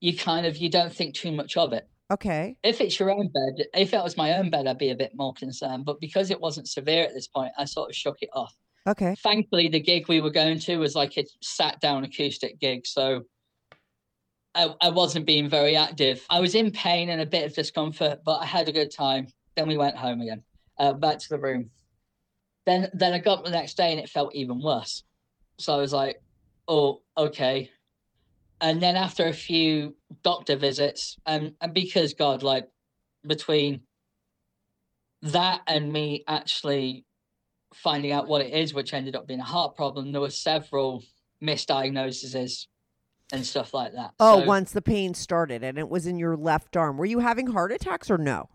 you 0.00 0.16
kind 0.16 0.46
of 0.46 0.56
you 0.56 0.70
don't 0.70 0.92
think 0.92 1.14
too 1.14 1.30
much 1.30 1.58
of 1.58 1.74
it. 1.74 1.86
Okay, 2.10 2.56
If 2.62 2.80
it's 2.80 2.98
your 2.98 3.10
own 3.10 3.28
bed, 3.28 3.66
if 3.74 3.92
it 3.92 4.02
was 4.02 4.16
my 4.16 4.38
own 4.38 4.48
bed, 4.48 4.66
I'd 4.66 4.78
be 4.78 4.90
a 4.90 4.96
bit 4.96 5.12
more 5.14 5.34
concerned. 5.34 5.84
But 5.84 6.00
because 6.00 6.30
it 6.30 6.40
wasn't 6.40 6.68
severe 6.68 7.04
at 7.04 7.12
this 7.12 7.28
point, 7.28 7.52
I 7.58 7.66
sort 7.66 7.90
of 7.90 7.96
shook 7.96 8.16
it 8.22 8.30
off. 8.32 8.54
okay, 8.86 9.14
Thankfully, 9.22 9.68
the 9.68 9.80
gig 9.80 10.08
we 10.08 10.22
were 10.22 10.30
going 10.30 10.58
to 10.60 10.78
was 10.78 10.94
like 10.94 11.18
a 11.18 11.26
sat 11.42 11.80
down 11.80 12.04
acoustic 12.04 12.58
gig, 12.58 12.86
so 12.86 13.22
I, 14.54 14.74
I 14.80 14.88
wasn't 14.88 15.26
being 15.26 15.50
very 15.50 15.76
active. 15.76 16.24
I 16.30 16.40
was 16.40 16.54
in 16.54 16.70
pain 16.70 17.10
and 17.10 17.20
a 17.20 17.26
bit 17.26 17.44
of 17.44 17.54
discomfort, 17.54 18.20
but 18.24 18.38
I 18.38 18.46
had 18.46 18.68
a 18.68 18.72
good 18.72 18.90
time. 18.90 19.28
Then 19.54 19.68
we 19.68 19.76
went 19.76 19.96
home 19.96 20.22
again, 20.22 20.42
uh, 20.78 20.94
back 20.94 21.18
to 21.18 21.28
the 21.28 21.38
room. 21.38 21.70
Then 22.64 22.88
then 22.94 23.12
I 23.12 23.18
got 23.18 23.40
up 23.40 23.44
the 23.44 23.50
next 23.50 23.76
day 23.76 23.90
and 23.90 24.00
it 24.00 24.08
felt 24.08 24.34
even 24.34 24.62
worse. 24.62 25.02
So 25.62 25.74
I 25.74 25.76
was 25.78 25.92
like, 25.92 26.20
oh, 26.66 27.02
okay. 27.16 27.70
And 28.60 28.82
then 28.82 28.96
after 28.96 29.26
a 29.26 29.32
few 29.32 29.96
doctor 30.22 30.56
visits, 30.56 31.18
and, 31.24 31.54
and 31.60 31.72
because 31.72 32.14
God, 32.14 32.42
like 32.42 32.68
between 33.26 33.82
that 35.22 35.60
and 35.66 35.92
me 35.92 36.24
actually 36.26 37.04
finding 37.74 38.12
out 38.12 38.28
what 38.28 38.42
it 38.42 38.52
is, 38.52 38.74
which 38.74 38.92
ended 38.92 39.16
up 39.16 39.26
being 39.26 39.40
a 39.40 39.44
heart 39.44 39.76
problem, 39.76 40.12
there 40.12 40.20
were 40.20 40.30
several 40.30 41.02
misdiagnoses 41.42 42.66
and 43.32 43.46
stuff 43.46 43.72
like 43.72 43.92
that. 43.94 44.12
Oh, 44.20 44.40
So 44.40 44.46
once 44.46 44.72
the 44.72 44.82
pain 44.82 45.14
started 45.14 45.62
and 45.62 45.78
it 45.78 45.88
was 45.88 46.06
in 46.06 46.18
your 46.18 46.36
left 46.36 46.76
arm, 46.76 46.96
were 46.96 47.04
you 47.06 47.20
having 47.20 47.46
heart 47.48 47.72
attacks 47.72 48.10
or 48.10 48.18
no? 48.18 48.48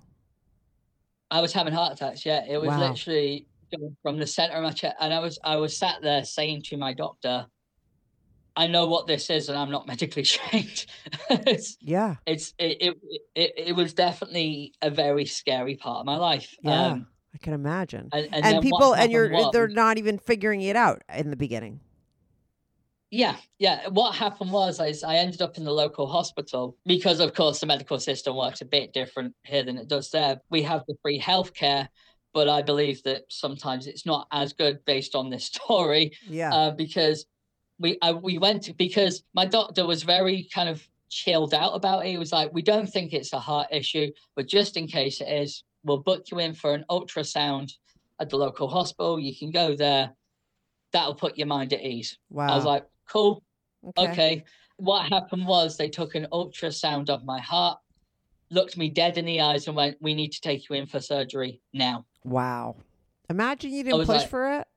I 1.31 1.41
was 1.41 1.53
having 1.53 1.73
heart 1.73 1.93
attacks. 1.93 2.25
Yeah, 2.25 2.45
it 2.47 2.57
was 2.57 2.69
Wow. 2.69 2.89
literally 2.89 3.47
from 4.01 4.17
the 4.17 4.27
center 4.27 4.55
of 4.55 4.63
my 4.63 4.71
chest, 4.71 4.95
and 4.99 5.13
I 5.13 5.19
was 5.19 5.39
I 5.43 5.57
was 5.57 5.77
sat 5.77 6.01
there 6.01 6.23
saying 6.23 6.63
to 6.63 6.77
my 6.77 6.93
doctor, 6.93 7.47
"I 8.55 8.67
know 8.67 8.87
what 8.87 9.07
this 9.07 9.29
is, 9.29 9.49
and 9.49 9.57
I'm 9.57 9.71
not 9.71 9.87
medically 9.87 10.23
trained." 10.23 10.85
it's 11.29 11.77
Yeah, 11.81 12.15
it's 12.25 12.53
it, 12.57 12.77
it 12.81 12.97
it 13.35 13.53
it 13.67 13.75
was 13.75 13.93
definitely 13.93 14.73
a 14.81 14.89
very 14.89 15.25
scary 15.25 15.75
part 15.75 15.99
of 15.99 16.05
my 16.05 16.17
life. 16.17 16.55
Yeah. 16.61 16.85
Um, 16.87 17.07
I 17.33 17.37
can 17.39 17.53
imagine. 17.53 18.09
and, 18.13 18.29
and, 18.31 18.45
And, 18.45 18.61
people, 18.61 18.95
and 18.95 19.11
you're 19.11 19.29
happened 19.29 19.53
they're 19.53 19.67
not 19.67 19.97
even 19.97 20.17
figuring 20.17 20.61
it 20.61 20.75
out 20.75 21.03
in 21.13 21.29
the 21.29 21.35
beginning. 21.35 21.81
Yeah, 23.09 23.37
yeah. 23.57 23.87
What 23.87 24.15
happened 24.15 24.51
was 24.51 24.81
is 24.81 25.03
I 25.03 25.15
ended 25.15 25.41
up 25.41 25.57
in 25.57 25.63
the 25.63 25.71
local 25.71 26.07
hospital 26.07 26.75
because, 26.85 27.21
of 27.21 27.33
course, 27.33 27.59
the 27.59 27.65
medical 27.65 27.99
system 27.99 28.35
works 28.35 28.61
a 28.61 28.65
bit 28.65 28.91
different 28.91 29.33
here 29.43 29.63
than 29.63 29.77
it 29.77 29.87
does 29.87 30.09
there. 30.11 30.41
We 30.49 30.61
have 30.63 30.83
the 30.87 30.95
free 31.01 31.19
healthcare, 31.19 31.87
but 32.33 32.47
I 32.49 32.61
believe 32.61 33.01
that 33.03 33.23
sometimes 33.29 33.87
it's 33.87 34.05
not 34.05 34.27
as 34.31 34.53
good 34.53 34.83
based 34.85 35.15
on 35.15 35.29
this 35.29 35.45
story 35.53 36.11
Yeah. 36.27 36.53
uh, 36.53 36.71
because 36.71 37.25
we 37.79 37.97
I, 38.01 38.11
we 38.11 38.37
went 38.37 38.63
to, 38.63 38.73
because 38.73 39.23
my 39.33 39.45
doctor 39.45 39.85
was 39.85 40.03
very 40.03 40.47
kind 40.53 40.67
of 40.69 40.87
chilled 41.09 41.53
out 41.53 41.73
about 41.73 42.05
it. 42.05 42.09
He 42.09 42.17
was 42.17 42.31
like, 42.31 42.51
"We 42.53 42.61
don't 42.63 42.87
think 42.87 43.13
it's 43.13 43.33
a 43.33 43.39
heart 43.39 43.67
issue, 43.71 44.11
but 44.35 44.47
just 44.47 44.77
in 44.77 44.87
case 44.87 45.21
it 45.21 45.29
is, 45.29 45.63
we'll 45.83 45.99
book 45.99 46.31
you 46.31 46.39
in 46.39 46.53
for 46.53 46.73
an 46.73 46.83
ultrasound 46.89 47.71
at 48.19 48.29
the 48.29 48.37
local 48.37 48.67
hospital. 48.67 49.19
You 49.19 49.35
can 49.35 49.51
go 49.51 49.75
there. 49.75 50.11
That'll 50.91 51.15
put 51.15 51.37
your 51.37 51.47
mind 51.47 51.71
at 51.73 51.81
ease." 51.83 52.17
wow. 52.31 52.47
I 52.51 52.55
was 52.55 52.65
like, 52.65 52.85
cool, 53.07 53.43
okay. 53.97 54.43
What 54.77 55.07
happened 55.09 55.45
was 55.47 55.77
they 55.77 55.89
took 55.89 56.15
an 56.15 56.27
ultrasound 56.31 57.09
of 57.09 57.25
my 57.25 57.39
heart, 57.39 57.79
looked 58.49 58.75
me 58.77 58.89
dead 58.89 59.17
in 59.17 59.25
the 59.25 59.39
eyes, 59.41 59.67
and 59.67 59.75
went, 59.75 59.97
"We 60.01 60.13
need 60.15 60.31
to 60.33 60.41
take 60.41 60.67
you 60.67 60.75
in 60.75 60.87
for 60.87 60.99
surgery 60.99 61.61
now." 61.73 62.05
Wow. 62.29 62.75
Imagine 63.29 63.71
you 63.73 63.83
didn't 63.83 63.99
push 64.05 64.07
like- 64.09 64.29
for 64.29 64.59
it. 64.59 64.67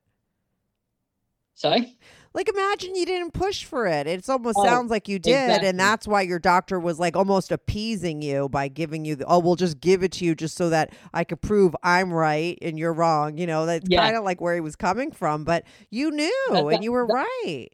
Sorry. 1.55 1.97
Like 2.33 2.49
imagine 2.49 2.95
you 2.95 3.05
didn't 3.05 3.33
push 3.33 3.65
for 3.65 3.87
it. 3.89 4.07
It's 4.07 4.29
almost 4.29 4.57
Oh, 4.57 4.65
sounds 4.65 4.89
like 4.89 5.09
you 5.09 5.19
did, 5.19 5.33
exactly. 5.33 5.69
and 5.69 5.81
that's 5.81 6.07
why 6.07 6.23
your 6.23 6.39
doctor 6.39 6.79
was 6.79 7.01
like 7.01 7.17
almost 7.17 7.51
appeasing 7.51 8.23
you 8.23 8.49
by 8.49 8.69
giving 8.69 9.05
you 9.05 9.17
the 9.17 9.25
oh, 9.27 9.41
we'll 9.41 9.57
just 9.57 9.81
give 9.81 10.05
it 10.05 10.13
to 10.13 10.25
you 10.25 10.37
just 10.37 10.57
so 10.57 10.71
that 10.71 10.95
I 11.13 11.25
could 11.25 11.41
prove 11.41 11.75
I'm 11.83 12.13
right 12.13 12.57
and 12.63 12.79
you're 12.79 12.93
wrong. 12.93 13.37
You 13.37 13.49
know, 13.49 13.67
that's 13.67 13.85
Yeah. 13.91 14.05
kind 14.05 14.17
of 14.17 14.23
like 14.23 14.41
where 14.41 14.55
he 14.55 14.61
was 14.61 14.77
coming 14.77 15.11
from, 15.11 15.43
but 15.43 15.65
you 15.91 16.13
knew 16.13 16.47
That- 16.53 16.65
and 16.67 16.85
you 16.85 16.93
were 16.93 17.07
that- 17.09 17.13
right. 17.13 17.69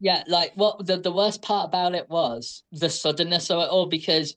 Yeah, 0.00 0.22
like 0.28 0.52
what 0.54 0.86
the, 0.86 0.98
the 0.98 1.12
worst 1.12 1.40
part 1.40 1.68
about 1.68 1.94
it 1.94 2.10
was 2.10 2.64
the 2.72 2.90
suddenness 2.90 3.50
of 3.50 3.62
it 3.62 3.68
all 3.70 3.86
because 3.86 4.36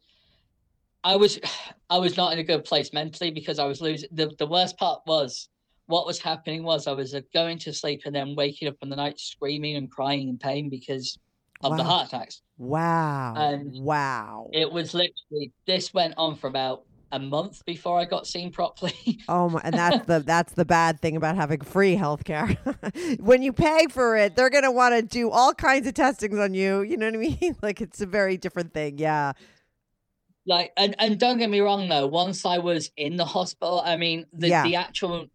I 1.05 1.15
was 1.15 1.39
I 1.89 1.97
was 1.99 2.17
not 2.17 2.33
in 2.33 2.39
a 2.39 2.43
good 2.43 2.65
place 2.65 2.91
mentally 2.91 3.31
because 3.31 3.59
I 3.59 3.65
was 3.65 3.79
losing 3.79 4.09
the, 4.11 4.31
the 4.39 4.47
worst 4.47 4.77
part 4.77 5.01
was 5.05 5.47
what 5.85 6.07
was 6.07 6.19
happening 6.19 6.63
was 6.63 6.87
I 6.87 6.93
was 6.93 7.13
uh, 7.13 7.21
going 7.31 7.59
to 7.59 7.71
sleep 7.71 8.01
and 8.05 8.15
then 8.15 8.35
waking 8.35 8.67
up 8.67 8.75
in 8.81 8.89
the 8.89 8.95
night 8.95 9.19
screaming 9.19 9.75
and 9.75 9.89
crying 9.89 10.27
in 10.27 10.37
pain 10.39 10.67
because 10.67 11.17
of 11.63 11.77
the 11.77 11.83
heart 11.83 12.07
attacks. 12.07 12.41
Wow. 12.57 13.35
And 13.37 13.71
wow. 13.83 14.49
It 14.51 14.71
was 14.71 14.93
literally 14.93 15.51
this 15.67 15.93
went 15.93 16.15
on 16.17 16.35
for 16.35 16.47
about 16.47 16.83
a 17.11 17.19
month 17.19 17.63
before 17.65 17.99
I 17.99 18.05
got 18.05 18.25
seen 18.25 18.51
properly. 18.51 18.93
Oh 19.27 19.49
my, 19.49 19.61
and 19.63 19.73
that's 19.73 20.05
the 20.05 20.19
that's 20.19 20.53
the 20.53 20.65
bad 20.65 21.01
thing 21.01 21.15
about 21.15 21.35
having 21.35 21.61
free 21.61 21.95
healthcare. 21.95 22.57
when 23.19 23.41
you 23.41 23.53
pay 23.53 23.87
for 23.89 24.17
it, 24.17 24.35
they're 24.35 24.49
gonna 24.49 24.71
want 24.71 24.95
to 24.95 25.01
do 25.01 25.29
all 25.29 25.53
kinds 25.53 25.87
of 25.87 25.93
testings 25.93 26.37
on 26.37 26.53
you. 26.53 26.81
You 26.81 26.97
know 26.97 27.05
what 27.05 27.15
I 27.15 27.17
mean? 27.17 27.55
Like 27.61 27.81
it's 27.81 28.01
a 28.01 28.05
very 28.05 28.37
different 28.37 28.73
thing. 28.73 28.97
Yeah. 28.97 29.33
Like 30.45 30.71
and, 30.77 30.95
and 30.99 31.19
don't 31.19 31.37
get 31.37 31.49
me 31.49 31.59
wrong 31.59 31.87
though, 31.89 32.07
once 32.07 32.45
I 32.45 32.57
was 32.59 32.91
in 32.97 33.15
the 33.15 33.25
hospital, 33.25 33.81
I 33.85 33.97
mean 33.97 34.25
the, 34.33 34.49
Yeah. 34.49 34.63
the 34.63 34.75
actual 34.75 35.25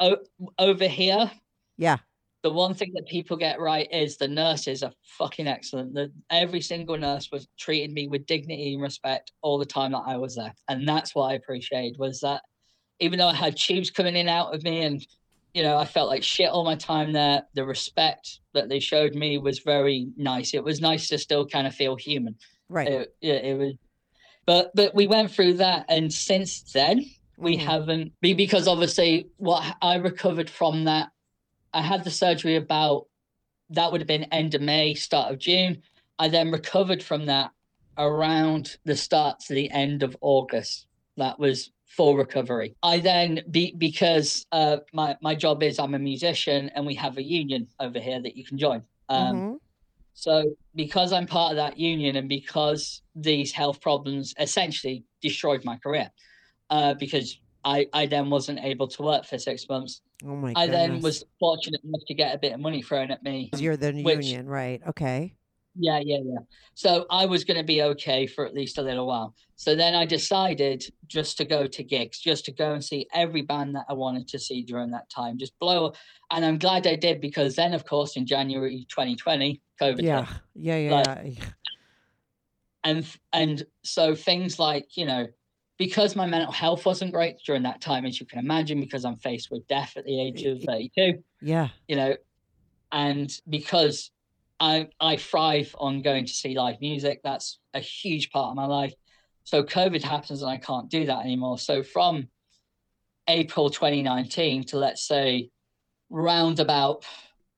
o- 0.00 0.24
over 0.58 0.88
here, 0.88 1.30
Yeah. 1.76 1.98
the 2.42 2.50
one 2.50 2.74
thing 2.74 2.92
that 2.94 3.06
people 3.06 3.36
get 3.36 3.60
right 3.60 3.88
is 3.92 4.16
the 4.16 4.28
nurses 4.28 4.82
are 4.82 4.92
fucking 5.02 5.46
excellent. 5.46 5.94
The, 5.94 6.10
every 6.30 6.60
single 6.60 6.96
nurse 6.96 7.30
was 7.30 7.46
treating 7.58 7.94
me 7.94 8.08
with 8.08 8.26
dignity 8.26 8.74
and 8.74 8.82
respect 8.82 9.32
all 9.42 9.58
the 9.58 9.66
time 9.66 9.92
that 9.92 10.04
I 10.06 10.16
was 10.16 10.36
there, 10.36 10.54
and 10.68 10.88
that's 10.88 11.14
what 11.14 11.26
I 11.30 11.34
appreciated 11.34 11.98
was 11.98 12.20
that 12.20 12.42
even 12.98 13.18
though 13.18 13.28
I 13.28 13.34
had 13.34 13.56
tubes 13.56 13.90
coming 13.90 14.16
in 14.16 14.28
out 14.28 14.54
of 14.54 14.62
me, 14.62 14.82
and 14.82 15.06
you 15.54 15.62
know 15.62 15.76
I 15.76 15.84
felt 15.84 16.08
like 16.08 16.22
shit 16.22 16.48
all 16.48 16.64
my 16.64 16.74
time 16.76 17.12
there, 17.12 17.42
the 17.54 17.64
respect 17.64 18.40
that 18.54 18.68
they 18.68 18.80
showed 18.80 19.14
me 19.14 19.38
was 19.38 19.60
very 19.60 20.08
nice. 20.16 20.54
It 20.54 20.64
was 20.64 20.80
nice 20.80 21.08
to 21.08 21.18
still 21.18 21.46
kind 21.46 21.66
of 21.66 21.74
feel 21.74 21.94
human. 21.96 22.36
Right. 22.68 22.88
It, 22.88 23.14
yeah, 23.20 23.34
it 23.34 23.58
was, 23.58 23.74
but 24.50 24.72
but 24.74 24.92
we 24.96 25.06
went 25.06 25.30
through 25.30 25.54
that, 25.54 25.86
and 25.88 26.12
since 26.12 26.62
then 26.72 27.04
we 27.36 27.56
Mhm. 27.56 27.60
haven't 27.60 28.12
because 28.20 28.66
obviously 28.66 29.28
what 29.36 29.76
I 29.80 29.94
recovered 29.94 30.50
from 30.50 30.84
that 30.84 31.12
I 31.72 31.82
had 31.82 32.02
the 32.02 32.10
surgery 32.10 32.56
about 32.56 33.06
that 33.76 33.92
would 33.92 34.00
have 34.00 34.08
been 34.08 34.24
end 34.24 34.56
of 34.56 34.60
May, 34.60 34.94
start 34.94 35.30
of 35.32 35.38
June. 35.38 35.80
I 36.18 36.26
then 36.26 36.50
recovered 36.50 37.00
from 37.00 37.26
that 37.26 37.52
around 37.96 38.76
the 38.84 38.96
start 38.96 39.38
to 39.46 39.54
the 39.54 39.70
end 39.70 40.02
of 40.02 40.16
August. 40.20 40.88
That 41.16 41.38
was 41.38 41.70
full 41.86 42.16
recovery. 42.16 42.74
I 42.82 42.98
then 42.98 43.42
be 43.52 43.72
because 43.78 44.44
uh 44.50 44.78
my 44.92 45.16
my 45.22 45.36
job 45.36 45.62
is 45.62 45.78
I'm 45.78 45.94
a 45.94 45.98
musician 46.12 46.70
and 46.74 46.84
we 46.84 46.96
have 46.96 47.18
a 47.18 47.22
union 47.22 47.68
over 47.78 48.00
here 48.00 48.20
that 48.20 48.36
you 48.36 48.44
can 48.44 48.58
join. 48.58 48.82
Um 49.08 49.36
Mhm. 49.36 49.58
So 50.20 50.54
because 50.74 51.14
I'm 51.14 51.26
part 51.26 51.52
of 51.52 51.56
that 51.56 51.78
union 51.78 52.16
and 52.16 52.28
because 52.28 53.00
these 53.14 53.52
health 53.52 53.80
problems 53.80 54.34
essentially 54.38 55.02
destroyed 55.22 55.64
my 55.64 55.78
career, 55.78 56.10
uh, 56.68 56.92
because 56.92 57.40
I, 57.64 57.86
I 57.94 58.04
then 58.04 58.28
wasn't 58.28 58.60
able 58.60 58.86
to 58.88 59.02
work 59.02 59.24
for 59.24 59.38
six 59.38 59.66
months. 59.66 60.02
Oh 60.22 60.36
my 60.36 60.52
I 60.54 60.66
then 60.66 61.00
was 61.00 61.24
fortunate 61.38 61.80
enough 61.84 62.02
to 62.06 62.12
get 62.12 62.34
a 62.34 62.38
bit 62.38 62.52
of 62.52 62.60
money 62.60 62.82
thrown 62.82 63.10
at 63.10 63.22
me. 63.22 63.50
You're 63.56 63.78
the 63.78 63.92
which- 64.02 64.26
union, 64.26 64.46
right? 64.46 64.82
Okay. 64.86 65.36
Yeah, 65.74 66.00
yeah, 66.04 66.18
yeah. 66.22 66.40
So 66.74 67.06
I 67.10 67.24
was 67.24 67.44
going 67.44 67.56
to 67.56 67.64
be 67.64 67.80
okay 67.82 68.26
for 68.26 68.44
at 68.44 68.54
least 68.54 68.76
a 68.76 68.82
little 68.82 69.06
while. 69.06 69.34
So 69.54 69.76
then 69.76 69.94
I 69.94 70.04
decided 70.04 70.84
just 71.06 71.38
to 71.38 71.44
go 71.44 71.66
to 71.66 71.84
gigs, 71.84 72.18
just 72.18 72.44
to 72.46 72.52
go 72.52 72.72
and 72.72 72.84
see 72.84 73.06
every 73.14 73.42
band 73.42 73.76
that 73.76 73.86
I 73.88 73.92
wanted 73.94 74.26
to 74.28 74.38
see 74.38 74.62
during 74.64 74.90
that 74.90 75.08
time, 75.08 75.38
just 75.38 75.58
blow. 75.60 75.92
And 76.30 76.44
I'm 76.44 76.58
glad 76.58 76.86
I 76.86 76.96
did 76.96 77.20
because 77.20 77.54
then, 77.54 77.72
of 77.72 77.86
course, 77.86 78.16
in 78.16 78.26
January 78.26 78.84
2020, 78.90 79.62
COVID 79.80 79.96
hit. 79.96 80.04
Yeah. 80.04 80.26
Yeah. 80.54 80.76
Yeah. 80.76 80.90
Like- 80.96 81.38
yeah. 81.38 81.44
and 82.84 83.06
and 83.32 83.64
so 83.82 84.14
things 84.14 84.58
like 84.58 84.96
you 84.96 85.06
know 85.06 85.26
because 85.78 86.14
my 86.16 86.26
mental 86.26 86.52
health 86.52 86.84
wasn't 86.86 87.12
great 87.12 87.36
during 87.46 87.62
that 87.62 87.80
time 87.80 88.04
as 88.06 88.20
you 88.20 88.26
can 88.26 88.38
imagine 88.38 88.80
because 88.80 89.04
i'm 89.04 89.16
faced 89.16 89.50
with 89.50 89.66
death 89.66 89.94
at 89.96 90.04
the 90.04 90.20
age 90.20 90.44
of 90.44 90.62
32 90.62 91.22
Yeah. 91.42 91.68
you 91.88 91.96
know 91.96 92.16
and 92.92 93.30
because 93.48 94.10
I 94.58 94.88
I 95.00 95.16
thrive 95.16 95.74
on 95.78 96.02
going 96.02 96.26
to 96.26 96.32
see 96.32 96.54
live 96.54 96.80
music. 96.82 97.20
That's 97.24 97.58
a 97.72 97.80
huge 97.80 98.30
part 98.30 98.50
of 98.50 98.56
my 98.56 98.66
life. 98.66 98.92
So 99.44 99.62
COVID 99.62 100.02
happens 100.02 100.42
and 100.42 100.50
I 100.50 100.58
can't 100.58 100.90
do 100.90 101.06
that 101.06 101.20
anymore. 101.24 101.58
So 101.58 101.82
from 101.82 102.28
April 103.26 103.70
2019 103.70 104.64
to 104.64 104.76
let's 104.76 105.06
say 105.08 105.48
round 106.10 106.60
about 106.60 107.06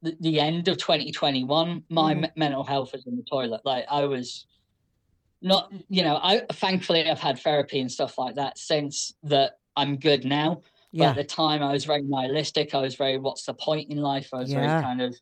the, 0.02 0.16
the 0.20 0.40
end 0.40 0.68
of 0.68 0.76
2021, 0.78 1.84
my 1.88 2.14
Mhm. 2.14 2.24
m- 2.24 2.30
mental 2.36 2.64
health 2.64 2.92
was 2.92 3.06
in 3.06 3.16
the 3.16 3.22
toilet. 3.22 3.60
Like 3.64 3.84
I 3.90 4.04
was 4.04 4.46
not, 5.40 5.72
you 5.88 6.02
know, 6.02 6.18
I 6.22 6.40
thankfully 6.52 7.08
I've 7.08 7.18
had 7.20 7.38
therapy 7.38 7.80
and 7.80 7.90
stuff 7.90 8.18
like 8.18 8.34
that 8.36 8.58
since 8.58 9.14
that 9.24 9.58
I'm 9.76 9.96
good 9.96 10.24
now. 10.24 10.62
But 10.92 10.98
Yeah. 10.98 11.10
at 11.10 11.16
the 11.16 11.24
time 11.24 11.62
I 11.62 11.72
was 11.72 11.84
very 11.84 12.02
nihilistic. 12.02 12.74
I 12.74 12.80
was 12.82 12.94
very, 12.96 13.18
what's 13.18 13.44
the 13.44 13.54
point 13.54 13.90
in 13.90 13.98
life? 13.98 14.28
I 14.32 14.38
was 14.38 14.52
Yeah. 14.52 14.60
very 14.68 14.82
kind 14.82 15.00
of 15.00 15.16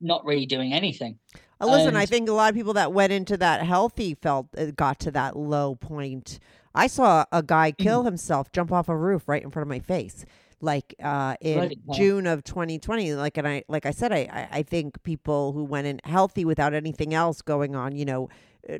not 0.00 0.24
really 0.24 0.46
doing 0.46 0.72
anything. 0.72 1.18
Uh, 1.60 1.66
Listen, 1.66 1.94
I 1.96 2.06
think 2.06 2.28
a 2.28 2.32
lot 2.32 2.50
of 2.50 2.56
people 2.56 2.72
that 2.74 2.92
went 2.92 3.12
into 3.12 3.36
that 3.36 3.62
healthy 3.62 4.14
felt 4.14 4.46
uh, 4.56 4.66
got 4.76 4.98
to 5.00 5.10
that 5.12 5.36
low 5.36 5.74
point. 5.74 6.38
I 6.74 6.86
saw 6.88 7.24
a 7.30 7.42
guy 7.42 7.70
kill 7.72 7.98
Mm-hmm. 8.00 8.06
himself, 8.06 8.50
jump 8.52 8.72
off 8.72 8.88
a 8.88 8.96
roof 8.96 9.28
right 9.28 9.42
in 9.42 9.50
front 9.50 9.64
of 9.64 9.68
my 9.68 9.78
face, 9.78 10.24
like 10.64 10.94
uh, 11.02 11.36
in. 11.40 11.58
June 11.94 12.26
of 12.26 12.42
2020. 12.44 13.14
Like, 13.14 13.36
and 13.36 13.46
I, 13.46 13.64
like 13.68 13.86
I 13.86 13.90
said, 13.90 14.12
I, 14.12 14.28
I, 14.32 14.58
I 14.58 14.62
think 14.62 15.02
people 15.02 15.52
who 15.52 15.64
went 15.64 15.86
in 15.86 16.00
healthy 16.04 16.44
without 16.44 16.74
anything 16.74 17.14
else 17.14 17.42
going 17.42 17.76
on, 17.76 17.94
you 17.94 18.04
know, 18.04 18.28
uh, 18.68 18.78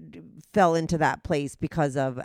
fell 0.53 0.75
into 0.75 0.99
that 0.99 1.23
place 1.23 1.55
because 1.57 1.97
of 1.97 2.19
uh, 2.19 2.23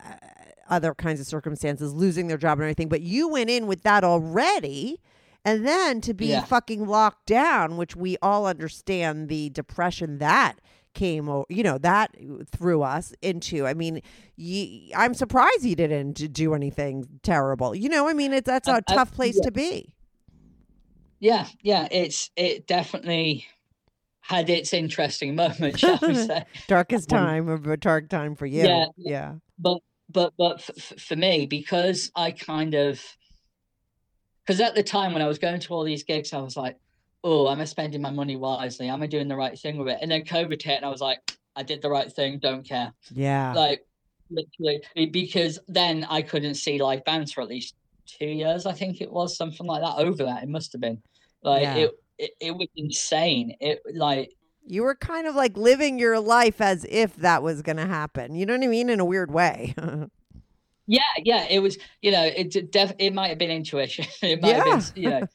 other 0.70 0.94
kinds 0.94 1.20
of 1.20 1.28
circumstances, 1.28 1.94
losing 1.94 2.28
their 2.28 2.38
job 2.38 2.58
and 2.60 2.64
everything. 2.64 2.90
But 2.90 3.02
you 3.02 3.28
went 3.28 3.50
in 3.50 3.68
with 3.68 3.84
that 3.84 4.04
already. 4.04 5.00
And 5.46 5.66
then 5.66 6.02
to 6.02 6.14
be 6.14 6.28
Yeah. 6.28 6.44
fucking 6.44 6.86
locked 6.86 7.26
down, 7.26 7.78
which 7.78 7.96
we 7.96 8.18
all 8.22 8.46
understand 8.46 9.30
the 9.30 9.50
depression 9.50 10.18
that 10.20 10.60
came, 10.94 11.30
o- 11.30 11.46
you 11.50 11.64
know, 11.64 11.78
that 11.80 12.16
threw 12.52 12.82
us 12.82 13.14
into. 13.22 13.66
I 13.68 13.74
mean, 13.74 14.02
ye, 14.36 14.92
I'm 14.96 15.14
surprised 15.14 15.64
you 15.64 15.76
didn't 15.76 16.32
do 16.34 16.54
anything 16.54 17.08
terrible. 17.24 17.76
You 17.76 17.90
know, 17.90 18.08
I 18.10 18.14
mean, 18.14 18.34
it's 18.34 18.46
that's 18.48 18.68
a 18.68 18.74
I- 18.74 18.82
I- 18.88 18.96
tough 18.96 19.12
place 19.14 19.36
yeah. 19.38 19.44
to 19.44 19.52
be. 19.52 19.94
Yeah, 21.20 21.48
yeah, 21.62 21.88
it's 21.92 22.32
it 22.38 22.66
definitely 22.66 23.46
had 24.22 24.50
its 24.50 24.74
interesting 24.74 25.36
moment, 25.44 25.80
shall 25.80 26.00
we 26.02 26.16
say? 26.16 26.46
Darkest 26.68 27.12
Um, 27.12 27.20
time 27.20 27.50
of 27.50 27.68
a 27.68 27.76
dark 27.78 28.10
time 28.10 28.36
for 28.36 28.46
you. 28.46 28.64
yeah. 28.64 28.86
yeah. 28.98 29.34
But 29.58 29.80
but 30.10 30.34
but 30.38 30.60
f- 30.62 30.94
for 31.00 31.16
me, 31.16 31.46
because 31.46 32.12
I 32.16 32.32
kind 32.32 32.74
of 32.74 33.02
because 34.46 34.62
at 34.62 34.76
the 34.76 34.84
time 34.84 35.14
when 35.14 35.22
I 35.22 35.28
was 35.28 35.40
going 35.40 35.60
to 35.60 35.74
all 35.74 35.84
these 35.84 36.04
gigs, 36.04 36.34
I 36.34 36.40
was 36.40 36.56
like, 36.58 36.78
"Oh, 37.24 37.50
am 37.50 37.62
I 37.62 37.66
spending 37.66 38.02
my 38.02 38.12
money 38.12 38.36
wisely? 38.36 38.88
Am 38.88 39.02
I 39.02 39.08
doing 39.08 39.28
the 39.28 39.36
right 39.36 39.58
thing 39.58 39.78
with 39.78 39.90
it?" 39.90 40.00
And 40.02 40.12
then 40.12 40.24
COVID 40.24 40.62
hit, 40.62 40.78
and 40.78 40.86
I 40.86 40.90
was 40.90 41.02
like, 41.02 41.20
"I 41.56 41.64
did 41.64 41.82
the 41.82 41.90
right 41.90 42.12
thing. 42.12 42.40
Don't 42.40 42.64
care." 42.64 42.94
Yeah. 43.12 43.54
Like 43.54 43.86
literally, 44.30 44.82
because 45.12 45.60
then 45.68 46.06
I 46.10 46.22
couldn't 46.22 46.56
see 46.56 46.82
live 46.82 47.04
bands 47.06 47.32
for 47.34 47.42
at 47.42 47.48
least 47.48 47.76
two 48.06 48.26
years. 48.28 48.66
I 48.66 48.74
think 48.74 49.02
it 49.02 49.12
was 49.12 49.36
something 49.38 49.66
like 49.66 49.82
that. 49.82 49.98
Over 49.98 50.26
that, 50.26 50.44
it 50.44 50.50
must 50.50 50.72
have 50.74 50.82
been. 50.82 51.02
Like 51.44 51.64
Yeah. 51.64 51.76
it, 51.76 51.92
it, 52.18 52.32
it 52.40 52.52
was 52.52 52.68
insane. 52.76 53.56
It 53.60 53.82
like 53.94 54.32
you 54.66 54.84
were 54.84 54.96
kind 54.96 55.26
of 55.26 55.36
like 55.36 55.58
living 55.58 55.98
your 55.98 56.20
life 56.20 56.62
as 56.62 56.86
if 56.90 57.16
that 57.18 57.42
was 57.42 57.62
going 57.62 57.78
to 57.78 57.88
happen. 57.88 58.36
You 58.36 58.46
know 58.46 58.54
what 58.56 58.64
I 58.64 58.68
mean? 58.68 58.90
In 58.90 59.00
a 59.00 59.06
weird 59.06 59.32
way. 59.32 59.74
Yeah, 60.92 61.02
yeah, 61.24 61.46
it 61.48 61.60
was. 61.60 61.78
You 62.02 62.10
know, 62.10 62.24
it 62.24 62.72
def- 62.72 62.96
it 62.98 63.14
might 63.14 63.28
have 63.28 63.38
been 63.38 63.52
intuition. 63.52 64.06
it 64.24 64.42
might 64.42 64.56
have 64.56 64.96
been, 64.96 65.04
you 65.04 65.10
know, 65.12 65.28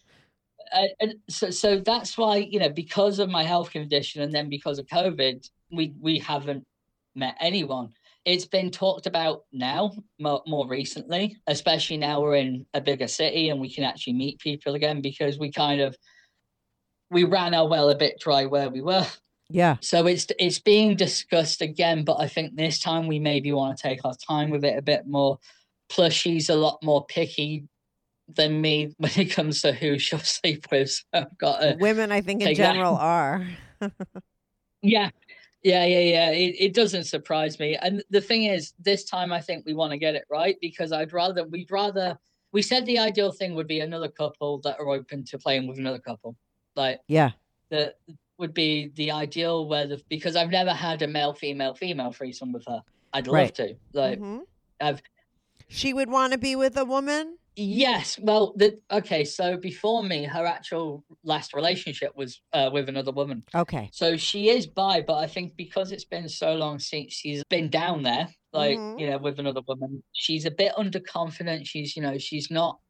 and 1.01 1.15
so 1.29 1.51
so 1.51 1.79
that's 1.79 2.19
why 2.19 2.37
you 2.37 2.59
know 2.59 2.69
because 2.69 3.19
of 3.19 3.29
my 3.29 3.45
health 3.45 3.71
condition 3.71 4.23
and 4.23 4.33
then 4.33 4.49
because 4.49 4.79
of 4.79 4.87
COVID, 4.87 5.49
we 5.71 5.95
we 6.01 6.19
haven't 6.19 6.65
met 7.15 7.37
anyone. 7.41 7.91
It's 8.25 8.47
been 8.47 8.71
talked 8.71 9.07
about 9.07 9.45
now 9.53 9.93
more, 10.19 10.43
more 10.47 10.67
recently, 10.67 11.37
especially 11.47 11.99
now 11.99 12.23
we're 12.23 12.37
in 12.37 12.65
a 12.73 12.81
bigger 12.81 13.07
city 13.07 13.51
and 13.51 13.61
we 13.61 13.71
can 13.71 13.85
actually 13.85 14.15
meet 14.15 14.39
people 14.39 14.75
again 14.75 15.03
because 15.03 15.39
we 15.39 15.53
kind 15.53 15.81
of 15.81 15.97
we 17.11 17.25
ran 17.25 17.55
our 17.55 17.69
well 17.69 17.91
a 17.91 17.95
bit 17.95 18.19
dry 18.19 18.47
where 18.47 18.71
we 18.71 18.81
were. 18.81 19.07
yeah. 19.51 19.77
So 19.81 20.07
it's 20.07 20.27
it's 20.39 20.59
being 20.59 20.97
discussed 20.97 21.61
again, 21.61 22.05
but 22.05 22.21
I 22.21 22.29
think 22.29 22.57
this 22.57 22.79
time 22.79 23.07
we 23.07 23.19
maybe 23.19 23.53
want 23.53 23.77
to 23.77 23.83
take 23.83 24.05
our 24.05 24.15
time 24.15 24.51
with 24.51 24.65
it 24.65 24.79
a 24.79 24.83
bit 24.83 25.07
more. 25.07 25.39
Plus, 25.91 26.15
she's 26.15 26.49
a 26.49 26.55
lot 26.55 26.83
more 26.83 27.05
picky 27.05 27.69
than 28.29 28.61
me 28.61 28.95
when 28.99 29.13
it 29.17 29.27
comes 29.31 29.63
to 29.63 29.73
who 29.73 29.99
she'll 29.99 30.19
sleep 30.19 30.67
with. 30.71 30.91
So 30.91 31.03
I've 31.13 31.39
got 31.39 31.61
to, 31.61 31.77
Women, 31.79 32.13
I 32.13 32.21
think, 32.21 32.41
in 32.43 32.49
take 32.49 32.57
that. 32.59 32.73
general 32.73 32.97
are. 32.97 33.47
yeah, 34.83 35.11
yeah, 35.63 35.85
yeah, 35.87 35.99
yeah. 35.99 36.31
It, 36.31 36.57
it 36.59 36.75
doesn't 36.75 37.05
surprise 37.05 37.59
me. 37.59 37.77
And 37.77 38.03
the 38.11 38.21
thing 38.21 38.45
is, 38.45 38.73
this 38.79 39.05
time 39.05 39.33
I 39.33 39.41
think 39.41 39.65
we 39.67 39.75
want 39.75 39.93
to 39.93 39.99
get 39.99 40.15
it 40.15 40.25
right 40.31 40.57
because 40.61 40.93
I'd 40.93 41.13
rather 41.13 41.45
we'd 41.45 41.71
rather 41.71 42.19
we 42.53 42.63
said 42.63 42.87
the 42.87 42.99
ideal 42.99 43.33
thing 43.33 43.55
would 43.57 43.67
be 43.67 43.81
another 43.81 44.09
couple 44.09 44.59
that 44.61 44.79
are 44.79 44.89
open 44.91 45.25
to 45.25 45.39
playing 45.39 45.67
with 45.67 45.79
another 45.79 45.99
couple, 45.99 46.37
like 46.77 47.01
yeah. 47.09 47.31
that 47.71 47.99
would 48.39 48.55
be 48.55 48.91
the 48.95 49.11
ideal 49.11 49.67
where 49.69 49.87
the 49.87 50.01
because 50.09 50.37
I've 50.37 50.51
never 50.51 50.73
had 50.73 51.03
a 51.03 51.09
male 51.09 51.33
female 51.35 51.75
female 51.75 52.13
threesome 52.13 52.53
with 52.53 52.65
her. 52.69 52.81
I'd 53.13 53.27
love 53.27 53.35
Right. 53.35 53.55
to. 53.57 53.75
Like 53.93 54.21
Mhm. 54.21 54.43
I've 54.81 55.03
She 55.69 55.93
would 55.95 56.11
want 56.11 56.33
to 56.33 56.39
be 56.39 56.55
with 56.57 56.77
a 56.77 56.85
woman? 56.85 57.39
Yes, 57.57 58.19
well 58.21 58.53
the 58.57 58.81
okay, 58.91 59.25
so 59.25 59.57
before 59.57 60.03
me, 60.03 60.25
her 60.25 60.45
actual 60.47 61.05
last 61.23 61.55
relationship 61.55 62.13
was 62.17 62.41
uh, 62.53 62.71
with 62.73 62.89
another 62.89 63.13
woman. 63.13 63.45
Okay. 63.55 63.89
So 63.93 64.17
she 64.17 64.49
is 64.51 64.67
bi, 64.67 65.01
but 65.03 65.15
I 65.19 65.27
think 65.27 65.57
because 65.57 65.93
it's 65.93 66.05
been 66.05 66.29
so 66.29 66.55
long 66.55 66.79
since 66.79 67.13
she's 67.13 67.43
been 67.51 67.71
down 67.71 68.03
there, 68.03 68.29
like, 68.53 68.79
Mhm. 68.79 69.01
you 69.01 69.07
know, 69.11 69.19
with 69.19 69.39
another 69.39 69.63
woman, 69.67 70.03
she's 70.13 70.45
a 70.45 70.51
bit 70.51 70.73
underconfident. 70.75 71.67
She's, 71.67 71.97
you 71.97 72.03
know, 72.03 72.19
she's 72.19 72.51
not 72.51 72.81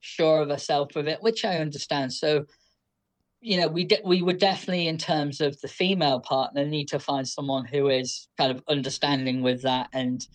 sure 0.00 0.42
of 0.42 0.50
herself 0.50 0.94
with 0.94 1.08
it, 1.08 1.22
which 1.22 1.44
I 1.44 1.56
understand. 1.58 2.12
So, 2.12 2.46
you 3.40 3.58
know, 3.58 3.68
we 3.68 3.84
de- 3.84 4.00
we 4.04 4.22
would 4.22 4.38
definitely, 4.38 4.88
in 4.88 4.98
terms 4.98 5.40
of 5.40 5.60
the 5.60 5.68
female 5.68 6.20
partner, 6.20 6.64
need 6.64 6.88
to 6.88 6.98
find 6.98 7.28
someone 7.28 7.64
who 7.66 7.88
is 7.88 8.28
kind 8.38 8.50
of 8.50 8.62
understanding 8.68 9.42
with 9.42 9.62
that 9.62 9.88
and 9.92 10.26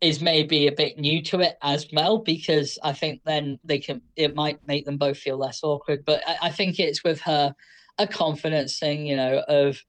is 0.00 0.20
maybe 0.20 0.66
a 0.66 0.72
bit 0.72 0.98
new 0.98 1.22
to 1.22 1.40
it 1.40 1.56
as 1.62 1.86
well, 1.92 2.18
because 2.18 2.78
I 2.82 2.92
think 2.92 3.22
then 3.24 3.58
they 3.64 3.78
can 3.78 4.02
it 4.16 4.34
might 4.34 4.66
make 4.66 4.84
them 4.84 4.98
both 4.98 5.18
feel 5.18 5.38
less 5.38 5.60
awkward. 5.62 6.04
But 6.04 6.22
I, 6.26 6.36
I 6.42 6.50
think 6.50 6.78
it's 6.78 7.02
with 7.02 7.20
her 7.22 7.54
a 7.98 8.06
confidence 8.06 8.78
thing, 8.78 9.06
you 9.06 9.16
know, 9.16 9.42
of 9.48 9.82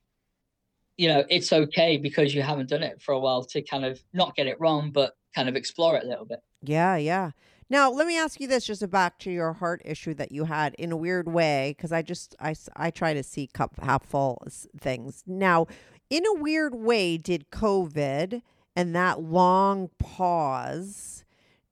you 0.98 1.08
know, 1.08 1.24
it's 1.30 1.54
okay 1.54 1.98
because 1.98 2.34
you 2.34 2.42
haven't 2.42 2.70
done 2.70 2.84
it 2.84 3.02
for 3.02 3.12
a 3.12 3.20
while 3.20 3.44
to 3.46 3.62
kind 3.62 3.86
of 3.86 4.02
not 4.14 4.36
get 4.36 4.48
it 4.48 4.60
wrong, 4.60 4.92
but 4.92 5.14
kind 5.36 5.48
of 5.48 5.56
explore 5.56 5.96
it 5.96 6.04
a 6.04 6.08
little 6.08 6.26
bit. 6.26 6.40
Yeah, 6.64 6.96
yeah. 6.96 7.32
Now, 7.70 7.92
let 7.92 8.08
me 8.08 8.18
ask 8.18 8.40
you 8.40 8.48
this 8.48 8.66
just 8.66 8.90
back 8.90 9.20
to 9.20 9.32
your 9.32 9.54
heart 9.54 9.82
issue 9.86 10.14
that 10.16 10.32
you 10.32 10.46
had 10.46 10.74
in 10.76 10.92
a 10.92 10.98
weird 10.98 11.28
way, 11.28 11.76
because 11.78 11.92
I 11.92 12.02
just, 12.02 12.36
I 12.40 12.56
I 12.76 12.92
try 12.92 13.14
to 13.14 13.22
see 13.22 13.46
cup 13.46 13.80
half 13.82 14.06
full 14.06 14.42
things. 14.80 15.24
Now, 15.28 15.68
in 16.10 16.26
a 16.26 16.34
weird 16.34 16.74
way, 16.74 17.18
did 17.18 17.52
COVID 17.52 18.42
and 18.78 18.96
that 18.96 19.20
long 19.20 19.90
pause 19.98 21.26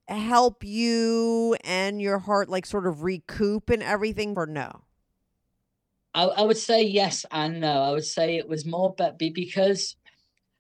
help 0.08 0.64
you 0.64 1.56
and 1.64 2.02
your 2.02 2.18
heart 2.18 2.50
like 2.50 2.66
sort 2.66 2.88
of 2.88 3.04
recoup 3.04 3.70
and 3.70 3.84
everything 3.84 4.34
or 4.36 4.48
no? 4.48 4.82
I, 6.16 6.24
I 6.24 6.42
would 6.42 6.58
say 6.58 6.82
yes 6.82 7.24
and 7.30 7.62
no. 7.62 7.84
I 7.84 7.92
would 7.92 8.06
say 8.06 8.38
it 8.38 8.50
was 8.50 8.66
more, 8.66 8.96
but 8.98 9.20
be 9.20 9.30
because 9.30 9.96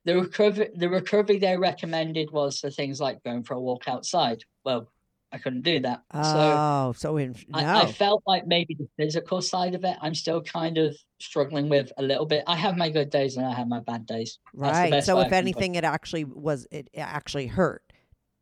the 0.04 0.22
recovery 0.22 0.70
the 0.76 0.88
recovery 0.88 1.40
they 1.40 1.58
recommended 1.58 2.30
was 2.30 2.60
for 2.60 2.70
things 2.70 3.02
like 3.02 3.24
going 3.24 3.42
for 3.42 3.56
a 3.56 3.60
walk 3.60 3.88
outside. 3.88 4.44
Well, 4.64 4.88
I 5.36 5.38
couldn't 5.38 5.64
do 5.64 5.82
that, 5.82 6.02
so 6.14 6.20
Oh, 6.24 6.94
so 6.96 7.18
in 7.18 7.36
no. 7.50 7.60
I, 7.60 7.82
I 7.82 7.92
felt 7.92 8.24
like 8.26 8.48
maybe 8.48 8.74
the 8.74 8.88
physical 8.98 9.42
side 9.42 9.76
of 9.76 9.84
it, 9.84 9.98
I'm 10.02 10.16
still 10.16 10.42
kind 10.42 10.78
of 10.78 10.96
struggling 11.20 11.68
with 11.68 11.92
a 11.98 12.02
little 12.04 12.26
bit. 12.26 12.46
I 12.48 12.56
have 12.56 12.78
my 12.78 12.90
good 12.90 13.10
days 13.10 13.36
and 13.36 13.46
I 13.46 13.54
have 13.54 13.68
my 13.68 13.82
bad 13.82 14.06
days. 14.06 14.40
Right. 14.54 15.04
So 15.04 15.20
if 15.20 15.24
can 15.26 15.30
put 15.30 15.34
it. 15.34 15.38
anything, 15.38 15.76
it 15.76 15.84
actually 15.84 16.24
was, 16.24 16.68
it, 16.72 16.90
actually 16.96 17.48
hurt 17.48 17.84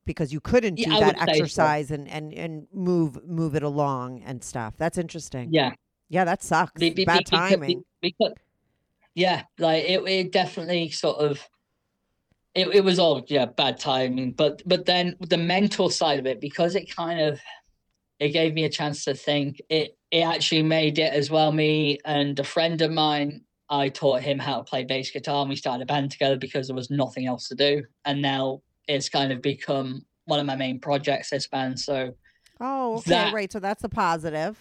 because 0.06 0.32
you 0.32 0.40
couldn't 0.40 0.76
do 0.76 0.86
I 0.92 1.00
that 1.00 1.18
say 1.18 1.26
so. 1.26 1.32
exercise 1.32 1.90
and, 1.90 2.08
and, 2.08 2.32
and 2.32 2.68
move, 2.72 3.26
move 3.26 3.56
it 3.56 3.64
along 3.64 4.22
and 4.24 4.44
stuff. 4.44 4.76
That's 4.78 5.00
interesting. 5.00 5.50
yeah, 5.52 5.72
Yeah, 6.10 6.26
that 6.26 6.44
sucks. 6.44 6.80
Be- 6.80 6.92
be- 6.92 7.06
Bad 7.06 7.20
be- 7.20 7.24
timing. 7.36 7.84
Because, 8.02 8.34
yeah, 9.16 9.44
like 9.58 9.84
it, 9.86 10.08
it 10.08 10.32
definitely 10.32 10.92
sort 10.92 11.18
of 11.18 11.40
it, 12.56 12.68
it 12.68 12.84
was 12.84 13.00
all 13.00 13.24
yeah 13.28 13.46
bad 13.46 13.80
timing, 13.80 14.32
but 14.34 14.62
but 14.66 14.86
then 14.86 15.16
the 15.20 15.38
mental 15.38 15.90
side 15.90 16.20
of 16.20 16.26
it 16.26 16.40
because 16.40 16.76
it 16.76 16.94
kind 16.96 17.20
of 17.20 17.40
it 18.20 18.30
gave 18.30 18.54
me 18.54 18.64
a 18.64 18.70
chance 18.70 19.04
to 19.06 19.14
think. 19.14 19.62
It 19.70 19.98
it 20.12 20.22
actually 20.22 20.64
made 20.64 21.00
it 21.00 21.14
as 21.14 21.30
well. 21.32 21.52
Me 21.52 21.98
and 22.06 22.40
a 22.40 22.44
friend 22.44 22.82
of 22.82 22.92
mine, 22.92 23.42
I 23.70 23.90
taught 23.90 24.22
him 24.22 24.40
how 24.40 24.58
to 24.58 24.64
play 24.64 24.84
bass 24.84 25.12
guitar, 25.12 25.42
and 25.42 25.50
we 25.50 25.56
started 25.56 25.84
a 25.84 25.86
band 25.86 26.12
together 26.12 26.38
because 26.38 26.68
there 26.68 26.76
was 26.76 26.92
nothing 26.92 27.26
else 27.26 27.48
to 27.48 27.56
do. 27.56 27.84
And 28.06 28.22
now 28.22 28.62
it's 28.88 29.10
kind 29.10 29.32
of 29.32 29.42
become 29.42 30.06
one 30.26 30.40
of 30.40 30.46
my 30.46 30.56
main 30.56 30.80
projects. 30.80 31.32
This 31.32 31.48
band, 31.48 31.80
so 31.80 32.14
oh, 32.60 32.98
okay, 32.98 33.10
that- 33.12 33.34
right. 33.34 33.52
So 33.52 33.60
that's 33.60 33.84
a 33.84 33.90
positive. 33.90 34.60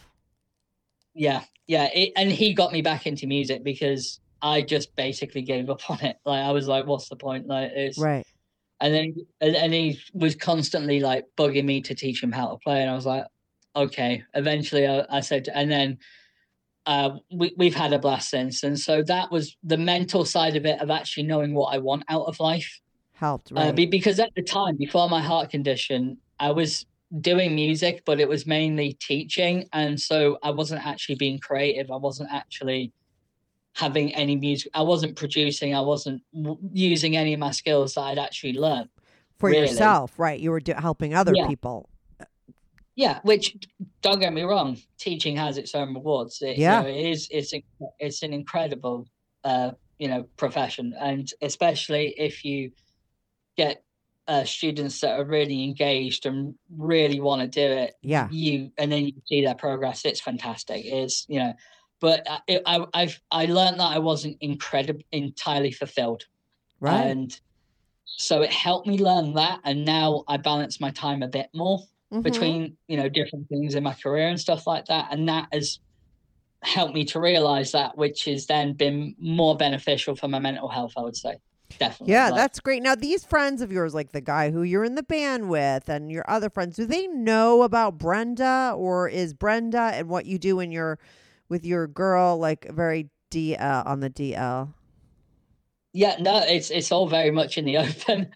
yeah 1.15 1.43
yeah 1.67 1.91
it, 1.95 2.13
and 2.17 2.33
he 2.33 2.55
got 2.55 2.73
me 2.73 2.81
back 2.81 3.07
into 3.07 3.27
music 3.27 3.63
because 3.63 4.19
I 4.43 4.63
just 4.63 4.95
basically 4.97 5.43
gave 5.43 5.71
up 5.71 5.89
on 5.89 6.01
it. 6.01 6.17
Like 6.27 6.45
I 6.45 6.51
was 6.51 6.67
like, 6.67 6.87
what's 6.87 7.09
the 7.09 7.17
point? 7.17 7.47
Like 7.47 7.71
it's 7.75 7.99
Right. 7.99 8.27
and 8.81 8.93
then 8.93 9.15
and, 9.41 9.73
he 9.73 10.01
was 10.13 10.35
constantly 10.35 11.01
like 11.01 11.25
bugging 11.39 11.65
me 11.65 11.81
to 11.83 11.95
teach 11.95 12.23
him 12.23 12.33
how 12.33 12.49
to 12.49 12.57
play, 12.59 12.83
and 12.83 12.91
I 12.91 12.95
was 12.95 13.07
like, 13.07 13.25
okay. 13.77 14.25
Eventually, 14.35 14.87
I, 14.87 15.07
I 15.09 15.21
said, 15.21 15.49
and 15.55 15.71
then 15.71 15.99
uh, 16.87 17.11
we 17.33 17.55
we've 17.57 17.75
had 17.75 17.93
a 17.93 17.99
blast 17.99 18.31
since, 18.31 18.65
and 18.65 18.79
so 18.79 19.03
that 19.05 19.31
was 19.31 19.57
the 19.63 19.79
mental 19.79 20.25
side 20.25 20.57
of 20.57 20.67
it 20.67 20.81
of 20.81 20.91
actually 20.91 21.23
knowing 21.25 21.55
what 21.55 21.73
I 21.75 21.79
want 21.79 22.03
out 22.09 22.27
of 22.27 22.41
life. 22.41 22.81
Helped, 23.15 23.53
Uh, 23.53 23.67
right? 23.67 23.77
be, 23.77 23.87
because 23.87 24.19
at 24.19 24.35
the 24.35 24.43
time, 24.43 24.77
before 24.77 25.09
my 25.09 25.23
heart 25.23 25.51
condition, 25.51 26.19
I 26.41 26.51
was 26.51 26.85
doing 27.21 27.55
music, 27.55 28.03
but 28.05 28.19
it 28.19 28.29
was 28.29 28.47
mainly 28.47 28.95
teaching, 28.95 29.69
and 29.73 30.01
so 30.01 30.39
I 30.43 30.51
wasn't 30.51 30.85
actually 30.85 31.15
being 31.15 31.39
creative. 31.39 31.89
I 31.93 31.97
wasn't 31.97 32.31
actually 32.33 32.93
having 33.75 34.15
any 34.15 34.37
music. 34.37 34.71
I 34.75 34.83
wasn't 34.83 35.17
producing. 35.17 35.75
I 35.75 35.81
wasn't 35.81 36.23
w- 36.35 36.59
using 36.73 37.17
any 37.17 37.33
of 37.33 37.41
my 37.41 37.51
skills 37.53 37.95
that 37.95 38.03
I'd 38.03 38.19
actually 38.19 38.55
learned. 38.55 38.89
For 39.39 39.49
really. 39.51 39.63
yourself, 39.63 40.19
right? 40.19 40.39
You 40.39 40.51
were 40.51 40.61
do- 40.61 40.75
helping 40.75 41.15
other 41.15 41.33
Yeah. 41.35 41.47
people. 41.49 41.89
Yeah, 42.95 43.21
which 43.23 43.57
don't 44.03 44.21
get 44.21 44.33
me 44.35 44.43
wrong, 44.43 44.77
teaching 44.99 45.35
has 45.37 45.57
its 45.57 45.75
own 45.75 45.95
rewards. 45.95 46.43
It, 46.43 46.59
Yeah. 46.59 46.83
you 46.83 46.83
know, 46.85 46.95
it 46.95 47.07
is. 47.11 47.29
It's 47.31 47.55
it's 47.99 48.23
an 48.23 48.35
incredible, 48.35 49.09
uh, 49.45 49.71
you 49.99 50.09
know, 50.09 50.25
profession, 50.37 50.95
and 51.01 51.33
especially 51.41 52.15
if 52.19 52.45
you 52.45 52.73
get 53.57 53.83
uh, 54.29 54.45
students 54.45 55.01
that 55.01 55.19
are 55.19 55.25
really 55.25 55.65
engaged 55.65 56.27
and 56.27 56.55
really 56.77 57.19
want 57.19 57.41
to 57.43 57.49
do 57.49 57.73
it. 57.73 57.95
Yeah. 58.03 58.29
You 58.31 58.71
and 58.79 58.93
then 58.93 59.07
you 59.07 59.13
see 59.27 59.43
their 59.45 59.55
progress. 59.57 60.05
It's 60.05 60.21
fantastic. 60.21 60.85
It's 60.85 61.25
you 61.29 61.39
know, 61.41 61.55
but 62.03 62.27
I, 62.29 62.61
I, 62.67 62.87
I've, 62.93 63.19
I 63.31 63.47
learned 63.47 63.81
that 63.81 63.91
I 63.97 63.99
wasn't 64.01 64.37
incredible 64.43 65.01
entirely 65.13 65.73
fulfilled, 65.73 66.25
Right. 66.81 67.07
and 67.07 67.41
so 68.05 68.43
it 68.43 68.53
helped 68.53 68.87
me 68.87 68.99
learn 68.99 69.33
that, 69.35 69.61
and 69.65 69.87
now 69.87 70.25
I 70.29 70.37
balance 70.37 70.79
my 70.81 70.91
time 70.91 71.23
a 71.23 71.29
bit 71.29 71.49
more 71.55 71.79
Mhm. 72.13 72.23
between 72.23 72.77
you 72.89 72.99
know 72.99 73.09
different 73.09 73.49
things 73.49 73.75
in 73.75 73.83
my 73.83 73.95
career 73.95 74.29
and 74.29 74.39
stuff 74.39 74.67
like 74.67 74.85
that 74.87 75.09
and 75.11 75.27
that 75.31 75.49
has 75.51 75.79
helped 76.63 76.95
me 76.95 77.05
to 77.07 77.19
realize 77.19 77.73
that 77.73 77.97
which 77.97 78.27
has 78.27 78.47
then 78.47 78.75
been 78.75 79.17
more 79.19 79.57
beneficial 79.57 80.15
for 80.15 80.29
my 80.29 80.39
mental 80.39 80.69
health 80.69 80.93
i 80.97 81.01
would 81.01 81.17
say 81.17 81.35
definitely 81.79 82.13
Yeah, 82.13 82.27
Like, 82.27 82.35
that's 82.37 82.61
great. 82.61 82.83
Now, 82.83 82.95
these 82.95 83.25
friends 83.25 83.63
of 83.63 83.73
yours, 83.73 83.95
like 83.95 84.13
the 84.13 84.21
guy 84.21 84.51
who 84.51 84.63
you're 84.63 84.85
in 84.85 84.95
the 84.95 85.03
band 85.03 85.49
with 85.49 85.89
and 85.89 86.13
your 86.13 86.25
other 86.29 86.51
friends, 86.51 86.77
do 86.77 86.85
they 86.85 87.07
know 87.07 87.63
about 87.63 87.97
Brenda 87.97 88.75
or 88.77 89.09
is 89.09 89.33
Brenda 89.33 89.91
and 89.95 90.09
what 90.09 90.27
you 90.27 90.37
do 90.39 90.61
in 90.61 90.71
your 90.71 90.99
with 91.53 91.67
your 91.67 91.87
girl 91.87 92.39
like 92.39 92.67
very 92.73 93.11
DL 93.31 93.83
on 93.87 94.01
the 94.01 94.09
DL? 94.11 94.73
yeah 95.95 96.17
no 96.19 96.41
it's 96.47 96.71
it's 96.71 96.91
all 96.91 97.07
very 97.07 97.31
much 97.31 97.59
in 97.59 97.67
the 97.67 97.77
open 97.85 98.33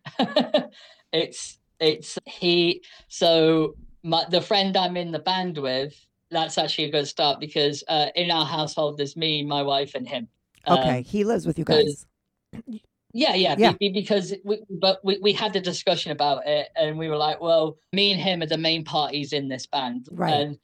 it's 1.12 1.59
it's 1.81 2.19
he 2.27 2.83
so 3.09 3.75
my 4.03 4.23
the 4.29 4.43
friend 4.43 4.77
i'm 4.77 4.95
in 4.99 5.11
the 5.11 5.19
band 5.19 5.57
with 5.57 5.95
that's 6.31 6.59
actually 6.59 6.85
a 6.85 6.91
good 6.91 7.09
start 7.09 7.41
because 7.41 7.83
uh 7.89 8.09
in 8.14 8.31
our 8.31 8.45
household 8.45 8.99
there's 8.99 9.17
me 9.17 9.43
my 9.43 9.62
wife 9.62 9.95
and 9.95 10.07
him 10.07 10.29
Okay, 10.69 10.99
Um, 10.99 11.05
he 11.05 11.23
lives 11.25 11.47
with 11.47 11.59
you 11.59 11.64
guys. 11.64 12.05
Yeah, 13.12 13.35
yeah, 13.35 13.55
be- 13.55 13.62
Yeah. 13.62 13.73
be- 13.81 13.93
because 14.03 14.35
we, 14.45 14.61
but 14.69 14.99
we, 15.03 15.19
we 15.23 15.33
had 15.33 15.57
a 15.57 15.61
discussion 15.61 16.11
about 16.12 16.47
it, 16.47 16.69
and 16.77 16.99
we 16.99 17.09
were 17.09 17.17
like, 17.17 17.41
well, 17.41 17.79
me 17.93 18.12
and 18.12 18.21
him 18.21 18.43
are 18.43 18.47
the 18.55 18.59
main 18.59 18.85
parties 18.85 19.33
in 19.33 19.49
this 19.49 19.64
band, 19.67 20.07
Right. 20.11 20.35
And 20.35 20.59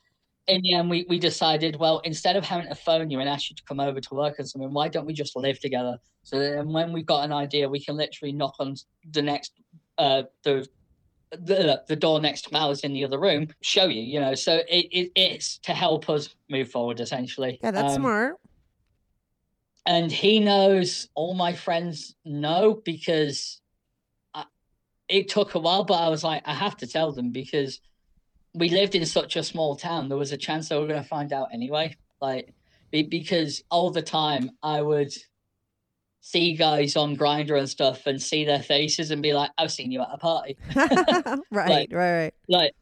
in 0.46 0.62
the 0.62 0.74
end, 0.74 0.90
we 0.90 1.06
we 1.08 1.18
decided, 1.18 1.76
well, 1.76 2.00
instead 2.00 2.36
of 2.36 2.44
having 2.44 2.68
to 2.68 2.74
phone 2.74 3.10
you 3.10 3.20
and 3.20 3.28
ask 3.28 3.50
you 3.50 3.56
to 3.56 3.62
come 3.68 3.80
over 3.80 4.00
to 4.00 4.14
work 4.14 4.38
or 4.38 4.44
something, 4.44 4.72
why 4.72 4.88
don't 4.88 5.06
we 5.06 5.12
just 5.12 5.36
live 5.36 5.60
together? 5.60 5.98
So 6.24 6.38
then, 6.38 6.72
when 6.72 6.92
we've 6.92 7.06
got 7.06 7.24
an 7.24 7.32
idea, 7.32 7.68
we 7.68 7.82
can 7.84 7.96
literally 7.96 8.32
knock 8.32 8.54
on 8.58 8.74
the 9.10 9.22
next 9.22 9.52
uh 9.98 10.24
the. 10.44 10.66
The, 11.34 11.82
the 11.88 11.96
door 11.96 12.20
next 12.20 12.42
to 12.42 12.52
Mal's 12.52 12.80
in 12.80 12.92
the 12.92 13.06
other 13.06 13.18
room 13.18 13.48
show 13.62 13.86
you 13.86 14.02
you 14.02 14.20
know 14.20 14.34
so 14.34 14.56
it, 14.68 14.86
it 14.92 15.12
it's 15.16 15.56
to 15.60 15.72
help 15.72 16.10
us 16.10 16.28
move 16.50 16.70
forward 16.70 17.00
essentially 17.00 17.58
Yeah, 17.62 17.70
that's 17.70 17.94
Um, 17.94 18.02
smart. 18.02 18.36
and 19.86 20.12
he 20.12 20.40
knows 20.40 21.08
all 21.14 21.32
my 21.32 21.54
friends 21.54 22.14
know 22.26 22.82
because 22.84 23.62
I, 24.34 24.44
it 25.08 25.30
took 25.30 25.54
a 25.54 25.58
while 25.58 25.84
but 25.84 25.94
i 25.94 26.10
was 26.10 26.22
like 26.22 26.42
i 26.44 26.52
have 26.52 26.76
to 26.78 26.86
tell 26.86 27.12
them 27.12 27.30
because 27.30 27.80
we 28.54 28.68
lived 28.68 28.94
in 28.94 29.04
such 29.06 29.36
a 29.36 29.42
small 29.42 29.76
town 29.76 30.08
there 30.08 30.18
was 30.18 30.32
a 30.32 30.36
chance 30.36 30.68
they 30.68 30.78
were 30.78 30.86
going 30.86 31.02
to 31.02 31.08
find 31.08 31.32
out 31.32 31.48
anyway 31.52 31.94
like 32.20 32.52
because 32.90 33.62
all 33.70 33.90
the 33.90 34.02
time 34.02 34.50
i 34.62 34.80
would 34.82 35.12
see 36.24 36.54
guys 36.54 36.94
on 36.94 37.16
Grindr 37.16 37.58
and 37.58 37.68
stuff 37.68 38.06
and 38.06 38.20
see 38.22 38.44
their 38.44 38.62
faces 38.62 39.10
and 39.10 39.22
be 39.22 39.32
like 39.32 39.50
i've 39.58 39.72
seen 39.72 39.90
you 39.90 40.00
at 40.02 40.08
a 40.12 40.18
party 40.18 40.56
right, 41.50 41.88
right, 41.90 41.90
right. 41.90 42.34
like 42.48 42.72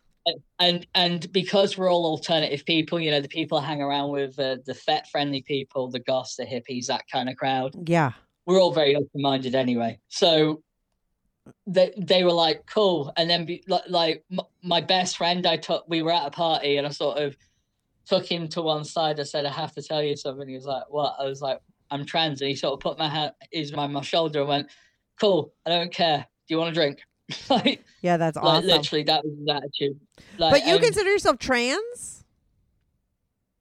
and 0.58 0.86
and 0.94 1.32
because 1.32 1.78
we're 1.78 1.90
all 1.90 2.04
alternative 2.04 2.64
people 2.66 3.00
you 3.00 3.10
know 3.10 3.20
the 3.20 3.28
people 3.28 3.58
I 3.58 3.64
hang 3.64 3.80
around 3.80 4.10
with 4.10 4.38
uh, 4.38 4.58
the 4.66 4.74
fet 4.74 5.08
friendly 5.08 5.42
people 5.42 5.88
the 5.90 6.00
goths 6.00 6.36
the 6.36 6.44
hippies 6.44 6.86
that 6.86 7.04
kind 7.10 7.28
of 7.28 7.36
crowd 7.36 7.74
Yeah. 7.88 8.12
we're 8.46 8.60
all 8.60 8.72
very 8.72 8.94
open 8.94 9.08
minded 9.22 9.54
anyway. 9.54 9.98
So 10.08 10.62
they 11.66 11.92
they 11.96 12.24
were 12.24 12.32
like 12.32 12.66
cool, 12.66 13.12
and 13.16 13.28
then 13.28 13.44
be, 13.44 13.62
like, 13.68 13.84
like 13.88 14.24
my 14.62 14.80
best 14.80 15.16
friend, 15.16 15.46
I 15.46 15.56
took 15.56 15.84
we 15.88 16.02
were 16.02 16.12
at 16.12 16.26
a 16.26 16.30
party, 16.30 16.76
and 16.76 16.86
I 16.86 16.90
sort 16.90 17.18
of 17.18 17.36
took 18.06 18.26
him 18.26 18.48
to 18.48 18.62
one 18.62 18.84
side. 18.84 19.20
I 19.20 19.24
said, 19.24 19.44
"I 19.46 19.52
have 19.52 19.72
to 19.74 19.82
tell 19.82 20.02
you 20.02 20.16
something." 20.16 20.48
He 20.48 20.54
was 20.54 20.66
like, 20.66 20.84
"What?" 20.88 21.16
I 21.18 21.24
was 21.24 21.40
like, 21.40 21.60
"I'm 21.90 22.04
trans," 22.04 22.40
and 22.40 22.48
he 22.48 22.56
sort 22.56 22.74
of 22.74 22.80
put 22.80 22.98
my 22.98 23.08
hand 23.08 23.32
his 23.50 23.72
on 23.72 23.92
my 23.92 24.00
shoulder 24.02 24.40
and 24.40 24.48
went, 24.48 24.70
"Cool, 25.20 25.52
I 25.66 25.70
don't 25.70 25.92
care. 25.92 26.26
Do 26.48 26.54
you 26.54 26.58
want 26.58 26.70
a 26.70 26.74
drink?" 26.74 27.00
like, 27.50 27.84
Yeah, 28.02 28.16
that's 28.16 28.36
like 28.36 28.44
awesome. 28.44 28.66
literally, 28.66 29.04
that 29.04 29.24
was 29.24 29.38
his 29.38 29.48
attitude. 29.48 30.00
Like, 30.38 30.52
but 30.52 30.66
you 30.66 30.74
and- 30.74 30.82
consider 30.84 31.10
yourself 31.10 31.38
trans? 31.38 32.24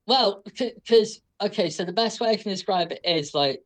Well, 0.08 0.42
because 0.44 1.22
okay, 1.42 1.70
so 1.70 1.86
the 1.86 1.94
best 1.94 2.20
way 2.20 2.30
I 2.30 2.36
can 2.36 2.50
describe 2.52 2.92
it 2.92 3.02
is 3.04 3.34
like, 3.36 3.62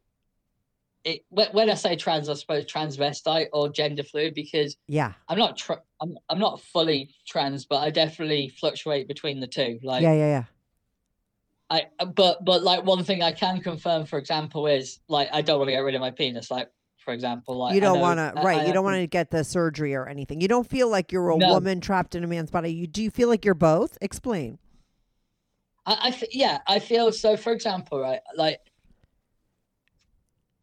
it 1.06 1.26
when, 1.30 1.70
I 1.70 1.74
say 1.74 1.96
trans, 1.96 2.30
I 2.30 2.34
suppose 2.34 2.66
transvestite 2.66 3.48
or 3.52 3.70
gender 3.70 4.04
fluid 4.04 4.34
because 4.34 4.78
Yeah. 4.88 5.14
I'm 5.28 5.38
not 5.38 5.58
tr- 5.58 5.84
I'm 6.02 6.18
I'm 6.30 6.40
not 6.40 6.62
fully 6.62 7.14
trans, 7.28 7.66
but 7.66 7.78
I 7.78 7.90
definitely 7.90 8.50
fluctuate 8.50 9.08
between 9.08 9.40
the 9.40 9.48
two. 9.48 9.80
Like 9.84 10.02
yeah, 10.04 10.14
yeah, 10.14 10.28
yeah. 10.28 10.44
I, 11.70 12.06
but 12.06 12.46
but 12.46 12.64
like 12.64 12.86
one 12.86 13.04
thing 13.04 13.24
I 13.24 13.32
can 13.32 13.60
confirm, 13.60 14.06
for 14.06 14.20
example, 14.20 14.68
is 14.68 15.00
like 15.08 15.30
I 15.34 15.42
don't 15.42 15.58
want 15.58 15.70
to 15.70 15.74
get 15.74 15.80
rid 15.80 15.96
of 15.96 16.02
my 16.02 16.12
penis. 16.12 16.50
Like 16.52 16.70
for 17.04 17.14
example, 17.14 17.58
like 17.58 17.76
you 17.76 17.82
don't 17.82 18.00
want 18.00 18.20
to, 18.20 18.42
right? 18.42 18.62
I 18.62 18.66
you 18.66 18.74
don't 18.74 18.84
want 18.86 18.98
to 18.98 19.08
get 19.08 19.30
the 19.32 19.44
surgery 19.44 19.96
or 19.96 20.08
anything. 20.08 20.40
You 20.40 20.48
don't 20.48 20.70
feel 20.70 20.88
like 20.90 21.12
you're 21.12 21.30
a 21.30 21.38
No. 21.38 21.54
woman 21.54 21.82
trapped 21.82 22.16
in 22.16 22.24
a 22.24 22.28
man's 22.28 22.52
body. 22.52 22.72
You 22.74 22.88
do 22.88 23.04
you 23.04 23.12
feel 23.12 23.28
like 23.28 23.44
you're 23.44 23.56
both? 23.56 23.98
Explain. 24.02 24.60
I, 25.86 25.94
I 25.94 26.28
yeah, 26.32 26.60
I 26.68 26.80
feel 26.80 27.12
so. 27.12 27.36
For 27.36 27.52
example, 27.52 28.00
right, 28.00 28.22
like 28.36 28.60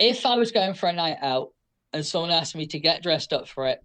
if 0.01 0.27
I 0.27 0.35
was 0.35 0.51
going 0.51 0.75
for 0.75 0.89
a 0.89 0.93
night 0.93 1.19
out 1.23 1.51
and 1.93 2.05
someone 2.05 2.31
asked 2.33 2.57
me 2.57 2.67
to 2.67 2.81
get 2.81 3.03
dressed 3.03 3.33
up 3.33 3.47
for 3.49 3.67
it, 3.69 3.79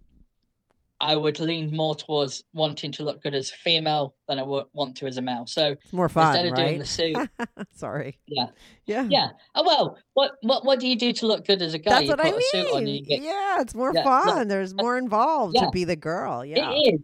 I 0.98 1.14
would 1.14 1.38
lean 1.40 1.76
more 1.76 1.94
towards 1.94 2.42
wanting 2.54 2.90
to 2.92 3.02
look 3.04 3.22
good 3.22 3.34
as 3.34 3.50
a 3.50 3.54
female 3.56 4.14
than 4.28 4.38
I 4.38 4.42
would 4.42 4.64
want 4.72 4.96
to 4.96 5.06
as 5.06 5.18
a 5.18 5.22
male. 5.22 5.44
So 5.46 5.72
It's 5.72 5.92
more 5.92 6.08
fun, 6.08 6.28
instead 6.34 6.46
of 6.46 6.52
right? 6.52 6.66
doing 6.68 6.78
the 6.78 6.86
suit, 6.86 7.16
Sorry. 7.74 8.18
yeah, 8.26 8.46
Yeah. 8.86 9.06
yeah. 9.10 9.28
Oh 9.54 9.62
well, 9.62 9.98
what 10.14 10.32
what 10.40 10.64
what 10.64 10.80
do 10.80 10.88
you 10.88 10.96
do 10.96 11.12
to 11.12 11.26
look 11.26 11.46
good 11.46 11.60
as 11.60 11.74
a 11.74 11.78
guy? 11.78 11.90
That's 11.90 12.04
you 12.04 12.08
what 12.10 12.20
put 12.20 12.32
I 12.34 12.38
a 12.38 12.40
suit 12.40 12.74
on 12.74 12.84
mean. 12.84 12.94
you 12.94 13.04
get 13.04 13.22
Yeah, 13.22 13.60
it's 13.60 13.74
more 13.74 13.92
Yeah, 13.94 14.04
fun. 14.04 14.38
look, 14.38 14.48
There's 14.48 14.72
uh, 14.72 14.76
more 14.76 14.96
involved 14.96 15.54
yeah. 15.54 15.66
to 15.66 15.70
be 15.70 15.84
the 15.84 15.96
girl. 15.96 16.42
Yeah. 16.46 16.70
It 16.72 16.94
is. 16.94 17.00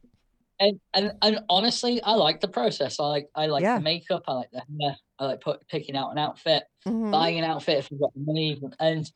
And, 0.62 0.80
and 0.94 1.12
and 1.22 1.40
honestly, 1.50 2.00
I 2.02 2.12
like 2.14 2.40
the 2.40 2.46
process. 2.46 3.00
I 3.00 3.04
like 3.06 3.26
I 3.34 3.46
like 3.46 3.62
Yeah. 3.62 3.78
the 3.78 3.82
makeup. 3.82 4.22
I 4.28 4.32
like 4.34 4.50
the 4.52 4.62
hair. 4.80 4.96
I 5.18 5.24
like 5.26 5.40
put, 5.40 5.66
picking 5.68 5.96
out 5.96 6.12
an 6.12 6.18
outfit. 6.18 6.62
Mhm. 6.86 7.10
buying 7.10 7.38
an 7.38 7.44
outfit 7.44 7.78
if 7.78 7.90
you've 7.90 8.00
got 8.00 8.14
the 8.14 8.20
money 8.20 8.60
and 8.80 9.10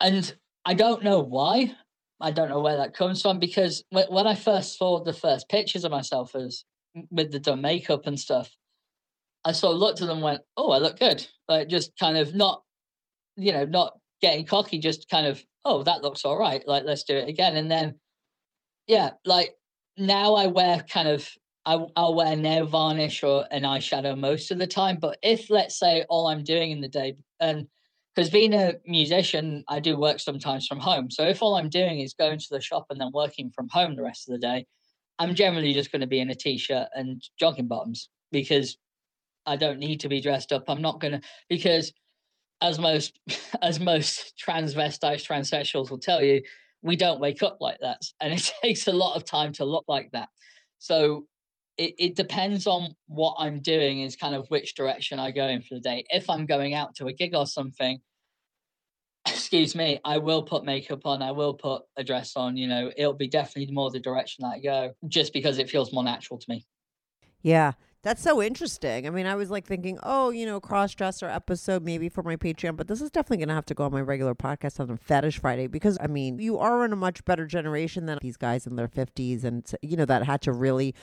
and 0.00 0.36
I 0.64 0.74
don't 0.74 1.02
know 1.02 1.20
why. 1.20 1.74
I 2.20 2.30
don't 2.30 2.48
know 2.48 2.60
where 2.60 2.76
that 2.76 2.94
comes 2.94 3.22
from 3.22 3.38
because 3.38 3.82
when, 3.90 4.06
when 4.08 4.26
I 4.26 4.34
first 4.34 4.76
saw 4.76 5.02
the 5.02 5.12
first 5.12 5.48
pictures 5.48 5.84
of 5.84 5.92
myself 5.92 6.34
as 6.34 6.64
with 7.10 7.30
the 7.32 7.38
done 7.38 7.60
makeup 7.62 8.06
and 8.06 8.18
stuff, 8.18 8.50
I 9.44 9.52
sort 9.52 9.74
of 9.74 9.80
looked 9.80 10.00
at 10.02 10.08
them 10.08 10.16
and 10.18 10.24
went, 10.24 10.42
"Oh, 10.56 10.70
I 10.72 10.78
look 10.78 10.98
good." 10.98 11.26
Like 11.48 11.68
just 11.68 11.92
kind 11.98 12.18
of 12.18 12.34
not, 12.34 12.64
you 13.36 13.52
know, 13.52 13.64
not 13.64 13.98
getting 14.20 14.44
cocky, 14.44 14.78
just 14.78 15.08
kind 15.08 15.26
of, 15.26 15.42
"Oh, 15.64 15.82
that 15.84 16.02
looks 16.02 16.24
all 16.24 16.36
right." 16.38 16.62
Like 16.66 16.84
let's 16.84 17.04
do 17.04 17.16
it 17.16 17.28
again. 17.28 17.56
And 17.56 17.70
then, 17.70 17.98
yeah, 18.86 19.12
like 19.24 19.54
now 19.98 20.34
I 20.34 20.46
wear 20.46 20.84
kind 20.88 21.08
of 21.08 21.28
I, 21.66 21.84
I'll 21.96 22.14
wear 22.14 22.34
nail 22.34 22.64
varnish 22.64 23.22
or 23.22 23.44
an 23.50 23.62
eyeshadow 23.62 24.18
most 24.18 24.50
of 24.50 24.58
the 24.58 24.66
time. 24.66 24.96
But 24.98 25.18
if, 25.22 25.50
let's 25.50 25.78
say, 25.78 26.06
all 26.08 26.28
I'm 26.28 26.42
doing 26.42 26.70
in 26.70 26.80
the 26.80 26.88
day, 26.88 27.16
and 27.40 27.66
because 28.14 28.30
being 28.30 28.54
a 28.54 28.74
musician, 28.86 29.64
I 29.68 29.78
do 29.78 29.98
work 29.98 30.18
sometimes 30.18 30.66
from 30.66 30.80
home. 30.80 31.10
So 31.10 31.24
if 31.24 31.42
all 31.42 31.56
I'm 31.56 31.68
doing 31.68 32.00
is 32.00 32.14
going 32.14 32.38
to 32.38 32.46
the 32.50 32.60
shop 32.60 32.86
and 32.88 32.98
then 32.98 33.10
working 33.12 33.50
from 33.50 33.68
home 33.68 33.96
the 33.96 34.02
rest 34.02 34.28
of 34.28 34.32
the 34.32 34.38
day, 34.38 34.66
I'm 35.18 35.34
generally 35.34 35.74
just 35.74 35.92
going 35.92 36.00
to 36.00 36.06
be 36.06 36.20
in 36.20 36.30
a 36.30 36.34
t 36.34 36.56
shirt 36.56 36.88
and 36.94 37.22
jogging 37.38 37.68
bottoms 37.68 38.08
because 38.32 38.78
I 39.44 39.56
don't 39.56 39.78
need 39.78 40.00
to 40.00 40.08
be 40.08 40.22
dressed 40.22 40.52
up. 40.52 40.64
I'm 40.68 40.80
not 40.80 41.00
to, 41.02 41.20
because 41.50 41.92
as 42.62 42.78
most 42.78 43.18
as 43.62 43.78
most 43.78 44.34
transvestites, 44.42 45.26
transsexuals 45.26 45.90
will 45.90 45.98
tell 45.98 46.22
you, 46.22 46.42
we 46.82 46.96
don't 46.96 47.20
wake 47.20 47.42
up 47.42 47.58
like 47.60 47.78
that, 47.80 48.02
and 48.20 48.32
it 48.32 48.52
takes 48.62 48.86
a 48.86 48.92
lot 48.92 49.16
of 49.16 49.24
time 49.24 49.52
to 49.54 49.64
look 49.64 49.84
like 49.88 50.10
that. 50.12 50.28
So 50.78 51.26
it, 51.76 51.94
it 51.98 52.16
depends 52.16 52.66
on 52.66 52.94
what 53.06 53.36
I'm 53.38 53.60
doing, 53.60 54.00
is 54.00 54.16
kind 54.16 54.34
of 54.34 54.46
which 54.48 54.74
direction 54.74 55.18
I 55.18 55.30
go 55.30 55.46
in 55.46 55.62
for 55.62 55.74
the 55.74 55.80
day. 55.80 56.04
If 56.10 56.28
I'm 56.28 56.46
going 56.46 56.74
out 56.74 56.94
to 56.96 57.06
a 57.06 57.12
gig 57.12 57.34
or 57.34 57.46
something, 57.46 58.00
excuse 59.26 59.74
me, 59.74 60.00
I 60.04 60.18
will 60.18 60.42
put 60.42 60.64
makeup 60.64 61.04
on, 61.04 61.22
I 61.22 61.32
will 61.32 61.54
put 61.54 61.82
a 61.96 62.04
dress 62.04 62.34
on, 62.36 62.56
you 62.56 62.68
know, 62.68 62.90
it'll 62.96 63.14
be 63.14 63.28
definitely 63.28 63.72
more 63.72 63.90
the 63.90 64.00
direction 64.00 64.44
I 64.44 64.60
go 64.60 64.92
just 65.06 65.32
because 65.32 65.58
it 65.58 65.70
feels 65.70 65.92
more 65.92 66.04
natural 66.04 66.38
to 66.38 66.46
me. 66.48 66.64
Yeah. 67.42 67.72
That's 68.04 68.22
so 68.22 68.40
interesting. 68.40 69.08
I 69.08 69.10
mean, 69.10 69.26
I 69.26 69.34
was 69.34 69.50
like 69.50 69.66
thinking, 69.66 69.98
oh, 70.04 70.30
you 70.30 70.46
know, 70.46 70.60
cross 70.60 70.94
dresser 70.94 71.28
episode 71.28 71.82
maybe 71.82 72.08
for 72.08 72.22
my 72.22 72.36
Patreon, 72.36 72.76
but 72.76 72.86
this 72.86 73.00
is 73.00 73.10
definitely 73.10 73.38
going 73.38 73.48
to 73.48 73.54
have 73.54 73.66
to 73.66 73.74
go 73.74 73.84
on 73.84 73.92
my 73.92 74.00
regular 74.00 74.36
podcast 74.36 74.78
on 74.78 74.96
Fetish 74.98 75.40
Friday 75.40 75.66
because, 75.66 75.98
I 76.00 76.06
mean, 76.06 76.38
you 76.38 76.58
are 76.58 76.84
in 76.84 76.92
a 76.92 76.96
much 76.96 77.24
better 77.24 77.44
generation 77.44 78.06
than 78.06 78.18
these 78.22 78.36
guys 78.36 78.68
in 78.68 78.76
their 78.76 78.86
50s 78.86 79.42
and, 79.42 79.68
you 79.82 79.96
know, 79.96 80.04
that 80.04 80.22
had 80.22 80.42
to 80.42 80.52
really 80.52 80.94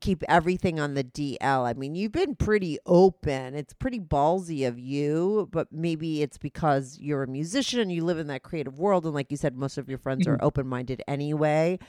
keep 0.00 0.22
everything 0.28 0.78
on 0.78 0.94
the 0.94 1.02
DL. 1.02 1.66
I 1.66 1.72
mean, 1.72 1.96
you've 1.96 2.12
been 2.12 2.36
pretty 2.36 2.78
open. 2.86 3.56
It's 3.56 3.72
pretty 3.72 3.98
ballsy 3.98 4.68
of 4.68 4.78
you, 4.78 5.48
but 5.50 5.72
maybe 5.72 6.22
it's 6.22 6.38
because 6.38 6.98
you're 7.00 7.24
a 7.24 7.28
musician 7.28 7.80
and 7.80 7.90
you 7.90 8.04
live 8.04 8.18
in 8.18 8.28
that 8.28 8.44
creative 8.44 8.78
world. 8.78 9.06
And 9.06 9.14
like 9.14 9.32
you 9.32 9.36
said, 9.36 9.56
most 9.56 9.76
of 9.76 9.88
your 9.88 9.98
friends 9.98 10.24
mm-hmm. 10.24 10.40
are 10.40 10.44
open 10.44 10.68
minded 10.68 11.02
anyway. 11.08 11.80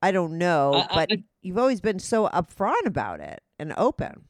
I 0.00 0.12
don't 0.12 0.38
know, 0.38 0.74
I, 0.74 0.94
but 0.94 1.12
I, 1.12 1.24
you've 1.42 1.58
always 1.58 1.80
been 1.82 1.98
so 1.98 2.28
upfront 2.28 2.86
about 2.86 3.20
it 3.20 3.42
and 3.58 3.74
open. 3.76 4.24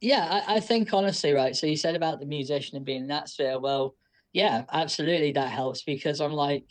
Yeah, 0.00 0.42
I, 0.46 0.56
I 0.56 0.60
think 0.60 0.92
honestly, 0.92 1.32
right. 1.32 1.54
So 1.54 1.66
you 1.66 1.76
said 1.76 1.94
about 1.94 2.18
the 2.18 2.26
musician 2.26 2.76
and 2.76 2.84
being 2.84 3.02
in 3.02 3.08
that 3.08 3.28
sphere. 3.28 3.60
Well, 3.60 3.94
yeah, 4.32 4.64
absolutely, 4.72 5.32
that 5.32 5.50
helps 5.50 5.82
because 5.82 6.20
I'm 6.20 6.32
like, 6.32 6.64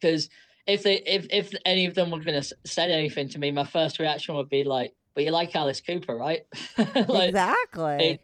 because 0.00 0.28
if 0.66 0.82
they 0.82 0.96
if 0.98 1.26
if 1.30 1.52
any 1.64 1.86
of 1.86 1.94
them 1.94 2.10
were 2.10 2.20
going 2.20 2.40
to 2.40 2.56
say 2.64 2.90
anything 2.90 3.28
to 3.30 3.38
me, 3.38 3.50
my 3.50 3.64
first 3.64 3.98
reaction 3.98 4.34
would 4.34 4.48
be 4.48 4.64
like, 4.64 4.94
"But 5.14 5.24
you 5.24 5.30
like 5.30 5.54
Alice 5.54 5.80
Cooper, 5.80 6.16
right?" 6.16 6.42
like, 6.78 7.28
exactly. 7.28 8.20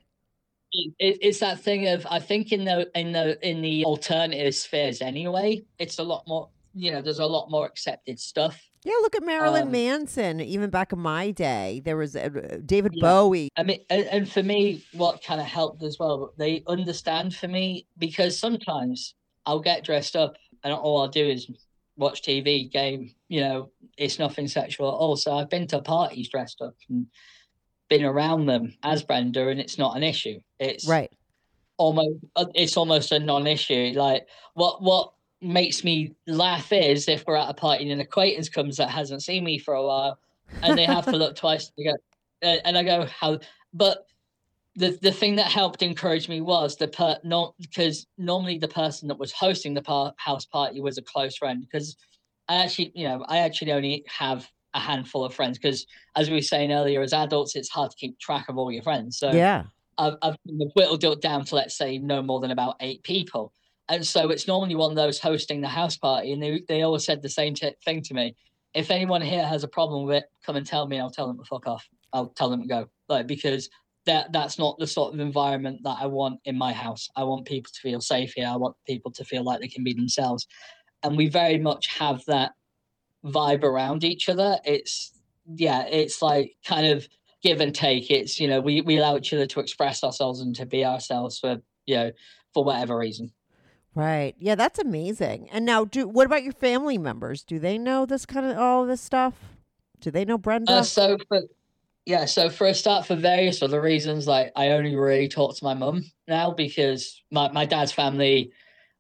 It, 0.71 0.93
it, 0.99 1.19
it's 1.23 1.41
that 1.41 1.61
thing 1.61 1.89
of 1.89 2.07
I 2.11 2.19
think 2.19 2.53
in 2.53 2.65
the 2.65 2.91
in 2.95 3.13
the 3.13 3.39
in 3.49 3.63
the 3.63 3.85
alternative 3.85 4.55
spheres 4.55 5.01
anyway, 5.01 5.65
it's 5.79 5.99
a 5.99 6.05
lot 6.05 6.25
more. 6.27 6.51
You 6.75 6.93
know, 6.93 7.03
there's 7.03 7.19
a 7.19 7.27
lot 7.27 7.51
more 7.51 7.67
accepted 7.67 8.21
stuff. 8.21 8.68
Yeah, 8.89 8.95
look 9.03 9.15
at 9.17 9.23
Marilyn 9.23 9.65
um, 9.65 9.71
Manson. 9.73 10.41
Even 10.41 10.71
back 10.71 10.95
in 10.95 10.99
my 10.99 11.31
day, 11.31 11.83
there 11.85 11.99
was 11.99 12.17
uh, 12.17 12.59
David 12.65 12.93
yeah. 12.95 13.03
Bowie. 13.03 13.51
I 13.55 13.63
mean, 13.63 13.81
and, 13.91 14.07
and 14.07 14.33
for 14.33 14.43
me, 14.43 14.83
what 14.93 15.23
kind 15.23 15.43
of 15.43 15.47
helped 15.47 15.83
as 15.83 15.99
well, 15.99 16.33
they 16.39 16.63
understand 16.67 17.35
for 17.35 17.49
me 17.49 17.87
because 17.99 18.39
sometimes 18.39 19.15
I'll 19.45 19.61
get 19.61 19.85
dressed 19.85 20.17
up 20.17 20.37
and 20.65 20.73
all 20.73 21.03
I'll 21.03 21.09
do 21.09 21.23
is 21.23 21.51
watch 21.99 22.23
TV, 22.23 22.73
game, 22.73 23.15
you 23.29 23.43
know, 23.43 23.71
it's 23.99 24.19
nothing 24.19 24.49
sexual 24.49 24.89
at 24.89 24.95
all. 24.95 25.17
So 25.17 25.37
I've 25.37 25.51
been 25.51 25.67
to 25.67 25.83
parties 25.83 26.31
dressed 26.31 26.63
up 26.63 26.75
and 26.89 27.09
been 27.91 28.07
around 28.07 28.47
them 28.47 28.75
as 28.83 29.03
Brenda, 29.03 29.49
and 29.49 29.61
it's 29.61 29.77
not 29.77 29.99
an 29.99 30.03
issue. 30.03 30.41
It's 30.59 30.89
right. 30.89 31.13
Almost, 31.77 32.25
uh, 32.37 32.47
it's 32.55 32.79
almost 32.79 33.13
a 33.13 33.19
non-issue. 33.19 33.93
Like 33.95 34.27
what 34.55 34.83
what 34.83 35.13
makes 35.41 35.85
me 35.85 36.15
laugh 36.27 36.73
is 36.73 37.09
if 37.09 37.25
we're 37.27 37.37
at 37.37 37.51
a 37.51 37.55
party 37.55 37.85
and 37.85 37.93
an 37.93 38.01
acquaintance 38.01 38.49
comes 38.49 38.77
that 38.77 38.91
hasn't 38.91 39.23
seen 39.23 39.45
me 39.45 39.59
for 39.59 39.75
a 39.75 39.85
while, 39.85 40.19
and 40.63 40.77
they 40.77 40.85
have 40.85 41.05
to 41.05 41.17
look 41.17 41.37
twice 41.37 41.71
to 41.71 41.85
go, 41.85 41.93
and 42.43 42.77
I 42.77 42.83
go 42.83 43.07
how, 43.07 43.39
but 43.73 44.07
the 44.79 44.97
the 45.03 45.13
thing 45.13 45.37
that 45.37 45.51
helped 45.51 45.83
encourage 45.83 46.29
me 46.29 46.41
was 46.41 46.77
the 46.77 46.89
per 46.89 47.19
not 47.25 47.55
because 47.61 48.07
normally 48.17 48.59
the 48.59 48.69
person 48.69 49.09
that 49.09 49.19
was 49.19 49.33
hosting 49.33 49.75
the 49.75 49.83
par- 49.83 50.15
house 50.17 50.47
party 50.47 50.81
was 50.81 50.99
a 50.99 51.03
close 51.03 51.37
friend 51.37 51.61
because 51.61 51.97
I 52.49 52.57
actually 52.57 52.93
you 52.95 53.07
know 53.07 53.25
I 53.29 53.39
actually 53.39 53.73
only 53.73 54.05
have 54.09 54.49
a 54.75 54.81
handful 54.81 55.25
of 55.25 55.35
friends 55.35 55.59
because 55.59 55.85
as 56.15 56.29
we 56.29 56.37
were 56.37 56.43
saying 56.43 56.73
earlier 56.73 57.03
as 57.03 57.13
adults 57.13 57.57
it's 57.57 57.69
hard 57.69 57.91
to 57.91 57.97
keep 57.97 58.19
track 58.19 58.49
of 58.49 58.57
all 58.57 58.71
your 58.71 58.83
friends. 58.83 59.19
So 59.19 59.33
yeah. 59.33 59.65
I've, 60.01 60.15
I've 60.23 60.37
whittled 60.77 61.03
it 61.03 61.21
down 61.21 61.45
to 61.47 61.57
let's 61.57 61.77
say 61.77 61.99
no 61.99 62.23
more 62.23 62.39
than 62.39 62.53
about 62.53 62.77
eight 62.79 63.03
people 63.03 63.53
and 63.89 64.07
so 64.07 64.31
it's 64.31 64.47
normally 64.47 64.75
one 64.75 64.91
of 64.91 64.97
those 64.97 65.19
hosting 65.19 65.61
the 65.61 65.69
house 65.69 65.97
party 65.97 66.33
and 66.33 66.43
they, 66.43 66.63
they 66.69 66.83
always 66.83 67.05
said 67.05 67.23
the 67.23 67.29
same 67.29 67.55
t- 67.55 67.75
thing 67.85 68.03
to 68.03 68.15
me 68.15 68.35
if 68.75 68.91
anyone 68.91 69.23
here 69.23 69.47
has 69.47 69.65
a 69.65 69.69
problem 69.69 70.07
with 70.07 70.17
it 70.17 70.25
come 70.45 70.57
and 70.57 70.67
tell 70.67 70.87
me 70.87 70.99
I'll 70.99 71.11
tell 71.11 71.27
them 71.27 71.39
to 71.39 71.45
fuck 71.45 71.67
off 71.67 71.89
I'll 72.13 72.29
tell 72.29 72.51
them 72.51 72.63
to 72.63 72.69
go 72.69 72.89
like 73.09 73.27
because 73.27 73.69
that 74.09 74.33
that's 74.33 74.59
not 74.59 74.79
the 74.79 74.87
sort 74.87 75.13
of 75.13 75.21
environment 75.21 75.81
that 75.85 75.99
I 76.01 76.07
want 76.07 76.41
in 76.47 76.57
my 76.57 76.73
house. 76.73 77.11
I 77.15 77.25
want 77.25 77.47
people 77.47 77.71
to 77.73 77.81
feel 77.81 78.01
safe 78.01 78.33
here. 78.35 78.49
I 78.49 78.57
want 78.57 78.75
people 78.87 79.13
to 79.13 79.25
feel 79.25 79.45
like 79.45 79.61
they 79.61 79.69
can 79.69 79.85
be 79.85 79.93
themselves. 79.93 80.47
And 81.03 81.17
we 81.17 81.29
very 81.29 81.59
much 81.59 81.89
have 81.99 82.25
that 82.27 82.53
vibe 83.25 83.65
around 83.65 84.05
each 84.05 84.31
other. 84.31 84.59
It's 84.65 85.13
yeah, 85.55 85.85
it's 85.87 86.23
like 86.23 86.57
kind 86.65 86.87
of 86.87 87.07
give 87.43 87.61
and 87.61 87.75
take. 87.75 88.11
It's 88.11 88.41
you 88.41 88.49
know, 88.49 88.61
we, 88.61 88.81
we 88.81 88.97
allow 88.97 89.19
each 89.19 89.33
other 89.35 89.47
to 89.47 89.61
express 89.61 90.03
ourselves 90.03 90.41
and 90.41 90.57
to 90.57 90.65
be 90.65 90.87
ourselves 90.87 91.39
for 91.39 91.59
you 91.85 91.97
know, 91.97 92.11
for 92.55 92.65
whatever 92.65 92.97
reason. 92.97 93.31
Right. 93.99 94.37
Yeah, 94.39 94.55
that's 94.55 94.79
amazing. 94.79 95.49
And 95.51 95.67
now 95.67 95.85
do 95.85 96.07
what 96.07 96.25
about 96.25 96.45
your 96.45 96.53
family 96.53 96.99
members? 96.99 97.43
Do 97.43 97.59
they 97.59 97.79
know 97.79 98.07
this 98.07 98.25
kind 98.25 98.47
of 98.47 98.57
all 98.57 98.87
this 98.87 99.01
stuff? 99.01 99.35
Do 99.99 100.13
they 100.13 100.25
know 100.25 100.39
Brenda? 100.39 100.71
Uh, 100.71 100.83
so 100.85 101.19
for 101.27 101.41
yeah, 102.07 102.25
so 102.25 102.49
for 102.49 102.69
a 102.69 102.75
start, 102.75 103.07
for 103.07 103.17
various 103.17 103.61
other 103.61 103.81
reasons, 103.81 104.29
like 104.29 104.53
I 104.55 104.69
only 104.69 104.95
really 104.95 105.27
talk 105.27 105.57
to 105.57 105.65
my 105.65 105.75
mum 105.75 106.05
now 106.29 106.53
because 106.53 107.21
my, 107.33 107.51
my 107.51 107.65
dad's 107.65 107.91
family 107.91 108.53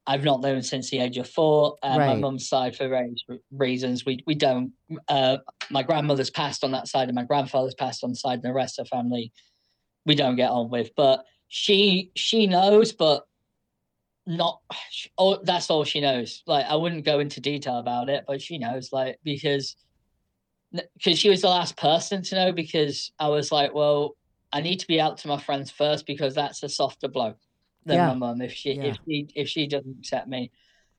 I've 0.08 0.24
not 0.24 0.40
known 0.40 0.62
since 0.62 0.90
the 0.90 0.98
age 0.98 1.16
of 1.16 1.30
four. 1.30 1.76
And 1.84 2.00
right. 2.00 2.08
my 2.08 2.16
mum's 2.16 2.48
side, 2.48 2.74
for 2.74 2.88
various 2.88 3.22
reasons, 3.52 4.04
we 4.04 4.24
we 4.26 4.34
don't. 4.34 4.72
Uh, 5.06 5.36
my 5.70 5.84
grandmother's 5.84 6.30
passed 6.30 6.64
on 6.64 6.72
that 6.72 6.88
side, 6.88 7.08
and 7.08 7.14
my 7.14 7.22
grandfather's 7.22 7.74
passed 7.74 8.02
on 8.02 8.10
the 8.10 8.16
side, 8.16 8.40
and 8.40 8.42
the 8.42 8.52
rest 8.52 8.80
of 8.80 8.86
the 8.86 8.96
family 8.96 9.30
we 10.06 10.16
don't 10.16 10.34
get 10.34 10.50
on 10.50 10.70
with. 10.70 10.90
But 10.96 11.24
she 11.46 12.10
she 12.16 12.48
knows, 12.48 12.90
but 12.90 13.27
not. 14.28 14.60
Oh, 15.16 15.38
that's 15.42 15.70
all 15.70 15.84
she 15.84 16.00
knows. 16.00 16.42
Like 16.46 16.66
I 16.66 16.76
wouldn't 16.76 17.04
go 17.04 17.18
into 17.18 17.40
detail 17.40 17.78
about 17.78 18.08
it, 18.08 18.24
but 18.26 18.42
she 18.42 18.58
knows, 18.58 18.92
like 18.92 19.18
because 19.24 19.76
because 20.72 21.18
she 21.18 21.30
was 21.30 21.40
the 21.42 21.48
last 21.48 21.76
person 21.76 22.22
to 22.22 22.34
know 22.34 22.52
because 22.52 23.12
I 23.18 23.28
was 23.28 23.50
like, 23.50 23.74
well, 23.74 24.16
I 24.52 24.60
need 24.60 24.80
to 24.80 24.86
be 24.86 25.00
out 25.00 25.18
to 25.18 25.28
my 25.28 25.38
friends 25.38 25.70
first 25.70 26.06
because 26.06 26.34
that's 26.34 26.62
a 26.62 26.68
softer 26.68 27.08
blow 27.08 27.34
than 27.86 27.96
yeah. 27.96 28.08
my 28.08 28.14
mum 28.14 28.40
if 28.42 28.52
she 28.52 28.72
yeah. 28.72 28.84
if 28.84 28.96
she 29.06 29.28
if 29.34 29.48
she 29.48 29.66
doesn't 29.66 29.98
accept 29.98 30.28
me. 30.28 30.50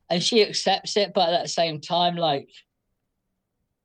And 0.09 0.23
she 0.23 0.41
accepts 0.41 0.97
it, 0.97 1.13
but 1.13 1.33
at 1.33 1.43
the 1.43 1.49
same 1.49 1.81
time, 1.81 2.15
like 2.15 2.49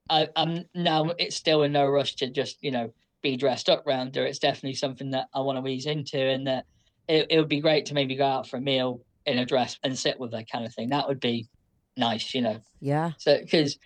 I, 0.09 0.29
I'm 0.37 0.65
now 0.75 1.11
it's 1.19 1.37
still 1.37 1.63
in 1.65 1.73
no 1.73 1.87
rush 1.87 2.17
to 2.17 2.31
just, 2.31 2.59
you 2.63 2.71
know, 2.71 2.93
be 3.23 3.37
dressed 3.37 3.69
up 3.69 3.85
round 3.87 4.15
her. 4.17 4.25
It's 4.25 4.39
definitely 4.39 4.75
something 4.75 5.11
that 5.11 5.29
I 5.35 5.41
want 5.41 5.63
to 5.63 5.71
ease 5.71 5.87
into 5.87 6.19
and 6.19 6.47
that 6.47 6.65
it, 7.09 7.27
it 7.31 7.39
would 7.39 7.49
be 7.49 7.61
great 7.61 7.87
to 7.87 7.95
maybe 7.95 8.17
go 8.17 8.27
out 8.27 8.49
for 8.49 8.57
a 8.57 8.61
meal 8.61 9.01
in 9.27 9.39
a 9.39 9.47
dress 9.47 9.79
and 9.83 9.99
sit 9.99 10.19
with 10.19 10.33
her 10.33 10.45
kind 10.51 10.65
of 10.65 10.75
thing. 10.75 10.91
That 10.91 11.09
would 11.09 11.21
be 11.21 11.49
nice, 11.97 12.35
you 12.35 12.43
know. 12.43 12.61
Yeah. 12.81 13.13
So 13.19 13.39
because 13.41 13.79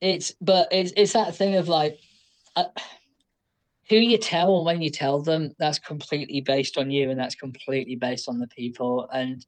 it's 0.00 0.34
but 0.40 0.68
it's 0.72 0.92
it's 0.96 1.12
that 1.12 1.36
thing 1.36 1.56
of 1.56 1.68
like 1.68 1.98
uh, 2.56 2.64
who 3.88 3.96
you 3.96 4.18
tell 4.18 4.56
and 4.56 4.66
when 4.66 4.82
you 4.82 4.90
tell 4.90 5.22
them 5.22 5.52
that's 5.58 5.78
completely 5.78 6.40
based 6.40 6.76
on 6.78 6.90
you 6.90 7.10
and 7.10 7.18
that's 7.18 7.34
completely 7.34 7.96
based 7.96 8.28
on 8.28 8.38
the 8.38 8.48
people 8.48 9.08
and 9.12 9.44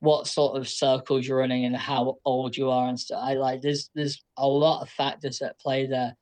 what 0.00 0.26
sort 0.26 0.56
of 0.56 0.68
circles 0.68 1.26
you're 1.26 1.38
running 1.38 1.64
and 1.64 1.76
how 1.76 2.18
old 2.24 2.56
you 2.56 2.70
are 2.70 2.88
and 2.88 3.00
stuff. 3.00 3.20
I 3.22 3.34
like 3.34 3.62
there's 3.62 3.90
there's 3.94 4.22
a 4.36 4.46
lot 4.46 4.82
of 4.82 4.90
factors 4.90 5.38
that 5.38 5.58
play 5.58 5.86
there. 5.86 6.16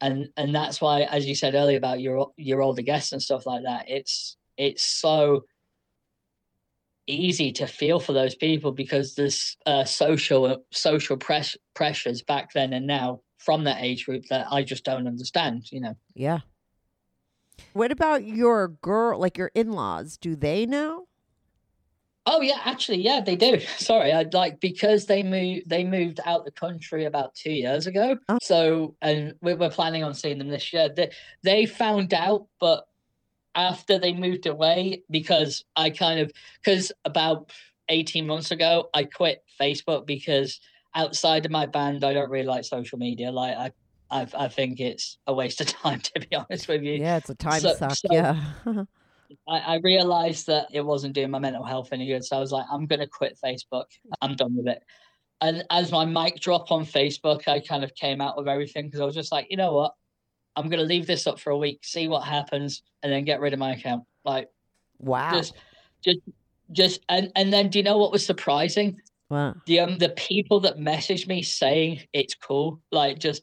And 0.00 0.28
and 0.36 0.54
that's 0.54 0.80
why, 0.80 1.02
as 1.02 1.26
you 1.26 1.34
said 1.34 1.54
earlier 1.54 1.78
about 1.78 2.00
your 2.00 2.30
your 2.36 2.62
older 2.62 2.82
guests 2.82 3.12
and 3.12 3.22
stuff 3.22 3.46
like 3.46 3.62
that, 3.64 3.86
it's 3.88 4.36
it's 4.56 4.82
so 4.82 5.44
easy 7.06 7.52
to 7.52 7.66
feel 7.66 8.00
for 8.00 8.12
those 8.12 8.34
people 8.34 8.72
because 8.72 9.14
there's 9.14 9.56
uh, 9.66 9.84
social 9.84 10.64
social 10.72 11.16
press, 11.16 11.56
pressures 11.74 12.22
back 12.22 12.52
then 12.52 12.72
and 12.72 12.86
now 12.86 13.20
from 13.38 13.64
that 13.64 13.82
age 13.82 14.06
group 14.06 14.24
that 14.30 14.46
I 14.50 14.62
just 14.62 14.84
don't 14.84 15.06
understand. 15.06 15.70
You 15.70 15.80
know. 15.80 15.94
Yeah. 16.14 16.40
What 17.72 17.92
about 17.92 18.24
your 18.24 18.68
girl, 18.68 19.18
like 19.18 19.38
your 19.38 19.50
in-laws? 19.54 20.18
Do 20.18 20.36
they 20.36 20.66
know? 20.66 21.06
Oh 22.28 22.40
yeah, 22.40 22.58
actually, 22.64 23.02
yeah, 23.02 23.20
they 23.20 23.36
do. 23.36 23.60
Sorry, 23.78 24.12
I'd 24.12 24.34
like 24.34 24.60
because 24.60 25.06
they 25.06 25.22
moved 25.22 25.68
they 25.68 25.84
moved 25.84 26.20
out 26.24 26.44
the 26.44 26.50
country 26.50 27.04
about 27.04 27.34
two 27.34 27.52
years 27.52 27.86
ago. 27.86 28.18
Oh. 28.28 28.38
So, 28.42 28.96
and 29.00 29.34
we're, 29.40 29.56
we're 29.56 29.70
planning 29.70 30.02
on 30.02 30.14
seeing 30.14 30.38
them 30.38 30.48
this 30.48 30.72
year. 30.72 30.88
They 30.88 31.12
they 31.42 31.66
found 31.66 32.12
out, 32.12 32.46
but 32.58 32.86
after 33.56 33.98
they 33.98 34.12
moved 34.12 34.46
away 34.46 35.02
because 35.10 35.64
I 35.74 35.90
kind 35.90 36.20
of 36.20 36.30
because 36.62 36.92
about 37.04 37.50
18 37.88 38.26
months 38.26 38.50
ago 38.50 38.90
I 38.94 39.04
quit 39.04 39.42
Facebook 39.60 40.06
because 40.06 40.60
outside 40.94 41.44
of 41.44 41.50
my 41.50 41.66
band 41.66 42.04
I 42.04 42.12
don't 42.12 42.30
really 42.30 42.46
like 42.46 42.64
social 42.64 42.98
media 42.98 43.32
like 43.32 43.56
I 43.56 43.72
I, 44.08 44.26
I 44.38 44.48
think 44.48 44.78
it's 44.78 45.18
a 45.26 45.34
waste 45.34 45.60
of 45.60 45.66
time 45.82 46.00
to 46.00 46.20
be 46.20 46.36
honest 46.36 46.68
with 46.68 46.82
you 46.82 46.94
yeah 46.94 47.16
it's 47.16 47.30
a 47.30 47.34
time 47.34 47.60
so, 47.60 47.74
suck 47.74 47.94
so, 47.94 48.08
yeah 48.12 48.40
I, 49.48 49.58
I 49.58 49.80
realized 49.82 50.46
that 50.46 50.68
it 50.72 50.84
wasn't 50.84 51.14
doing 51.14 51.30
my 51.30 51.38
mental 51.38 51.64
health 51.64 51.88
any 51.92 52.06
good. 52.06 52.24
So 52.24 52.36
I 52.36 52.40
was 52.40 52.52
like, 52.52 52.66
I'm 52.70 52.86
gonna 52.86 53.06
quit 53.06 53.38
Facebook. 53.44 53.86
I'm 54.22 54.36
done 54.36 54.56
with 54.56 54.68
it. 54.68 54.82
And 55.40 55.64
as 55.70 55.92
my 55.92 56.04
mic 56.04 56.40
drop 56.40 56.70
on 56.72 56.86
Facebook, 56.86 57.46
I 57.46 57.60
kind 57.60 57.84
of 57.84 57.94
came 57.94 58.20
out 58.20 58.38
of 58.38 58.48
everything 58.48 58.86
because 58.86 59.00
I 59.00 59.04
was 59.04 59.14
just 59.14 59.32
like, 59.32 59.48
you 59.50 59.56
know 59.56 59.72
what? 59.72 59.94
I'm 60.56 60.68
gonna 60.68 60.82
leave 60.82 61.06
this 61.06 61.26
up 61.26 61.38
for 61.38 61.50
a 61.50 61.58
week, 61.58 61.80
see 61.82 62.08
what 62.08 62.24
happens, 62.24 62.82
and 63.02 63.12
then 63.12 63.24
get 63.24 63.40
rid 63.40 63.52
of 63.52 63.58
my 63.58 63.74
account. 63.74 64.04
Like, 64.24 64.48
wow. 64.98 65.32
Just, 65.32 65.54
just, 66.02 66.20
just, 66.72 67.00
and 67.08 67.30
and 67.36 67.52
then 67.52 67.68
do 67.68 67.78
you 67.78 67.84
know 67.84 67.98
what 67.98 68.12
was 68.12 68.24
surprising? 68.24 69.00
Wow. 69.28 69.54
The 69.66 69.80
um 69.80 69.98
the 69.98 70.10
people 70.10 70.60
that 70.60 70.78
messaged 70.78 71.26
me 71.26 71.42
saying 71.42 72.02
it's 72.12 72.34
cool, 72.34 72.80
like 72.90 73.18
just 73.18 73.42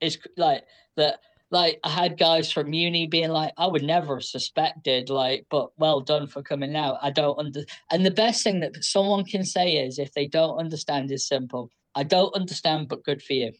it's 0.00 0.18
like 0.36 0.64
that 0.96 1.20
like 1.50 1.78
I 1.84 1.90
had 1.90 2.18
guys 2.18 2.50
from 2.50 2.72
uni 2.72 3.06
being 3.06 3.30
like, 3.30 3.52
I 3.56 3.66
would 3.66 3.84
never 3.84 4.16
have 4.16 4.24
suspected, 4.24 5.10
like, 5.10 5.46
but 5.48 5.70
well 5.78 6.00
done 6.00 6.26
for 6.26 6.42
coming 6.42 6.74
out. 6.74 6.98
I 7.02 7.10
don't 7.10 7.38
under 7.38 7.64
and 7.90 8.04
the 8.04 8.10
best 8.10 8.42
thing 8.42 8.60
that 8.60 8.84
someone 8.84 9.24
can 9.24 9.44
say 9.44 9.74
is 9.74 9.98
if 9.98 10.12
they 10.12 10.26
don't 10.26 10.58
understand 10.58 11.10
is 11.10 11.26
simple. 11.26 11.70
I 11.94 12.02
don't 12.02 12.34
understand, 12.34 12.88
but 12.88 13.04
good 13.04 13.22
for 13.22 13.32
you. 13.32 13.52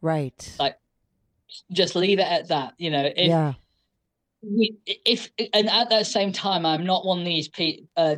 Right. 0.00 0.56
Like 0.58 0.76
just 1.72 1.94
leave 1.96 2.18
it 2.18 2.30
at 2.30 2.48
that. 2.48 2.74
You 2.78 2.90
know, 2.90 3.04
if 3.04 3.28
yeah. 3.28 3.52
if 4.86 5.30
and 5.52 5.68
at 5.68 5.90
that 5.90 6.06
same 6.06 6.32
time 6.32 6.66
I'm 6.66 6.84
not 6.84 7.04
one 7.04 7.20
of 7.20 7.24
these 7.24 7.48
pe- 7.48 7.82
uh, 7.96 8.16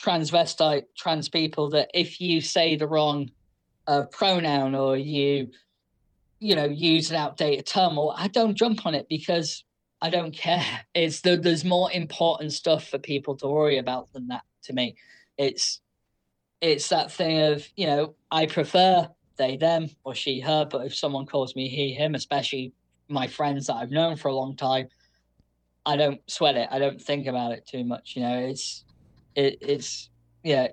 transvestite 0.00 0.84
trans 0.96 1.28
people 1.28 1.70
that 1.70 1.90
if 1.94 2.20
you 2.20 2.40
say 2.40 2.76
the 2.76 2.86
wrong 2.86 3.30
uh, 3.86 4.02
pronoun 4.10 4.74
or 4.74 4.96
you 4.96 5.48
you 6.38 6.54
know 6.54 6.66
use 6.66 7.10
an 7.10 7.16
outdated 7.16 7.66
term 7.66 7.98
or 7.98 8.14
i 8.16 8.28
don't 8.28 8.56
jump 8.56 8.84
on 8.84 8.94
it 8.94 9.06
because 9.08 9.64
i 10.02 10.10
don't 10.10 10.32
care 10.32 10.64
it's 10.94 11.20
the, 11.22 11.36
there's 11.36 11.64
more 11.64 11.90
important 11.92 12.52
stuff 12.52 12.88
for 12.88 12.98
people 12.98 13.36
to 13.36 13.46
worry 13.46 13.78
about 13.78 14.12
than 14.12 14.28
that 14.28 14.42
to 14.62 14.72
me 14.72 14.94
it's 15.38 15.80
it's 16.60 16.88
that 16.88 17.10
thing 17.10 17.40
of 17.40 17.66
you 17.76 17.86
know 17.86 18.14
i 18.30 18.44
prefer 18.44 19.08
they 19.36 19.56
them 19.56 19.88
or 20.04 20.14
she 20.14 20.40
her 20.40 20.64
but 20.64 20.86
if 20.86 20.94
someone 20.94 21.26
calls 21.26 21.54
me 21.56 21.68
he 21.68 21.92
him 21.92 22.14
especially 22.14 22.72
my 23.08 23.26
friends 23.26 23.66
that 23.66 23.74
i've 23.74 23.90
known 23.90 24.16
for 24.16 24.28
a 24.28 24.34
long 24.34 24.56
time 24.56 24.88
i 25.84 25.96
don't 25.96 26.20
sweat 26.28 26.56
it. 26.56 26.68
I 26.70 26.78
don't 26.78 27.00
think 27.00 27.26
about 27.26 27.52
it 27.52 27.66
too 27.66 27.84
much 27.84 28.16
you 28.16 28.22
know 28.22 28.38
it's 28.38 28.84
it, 29.34 29.58
it's 29.60 30.10
yeah 30.42 30.68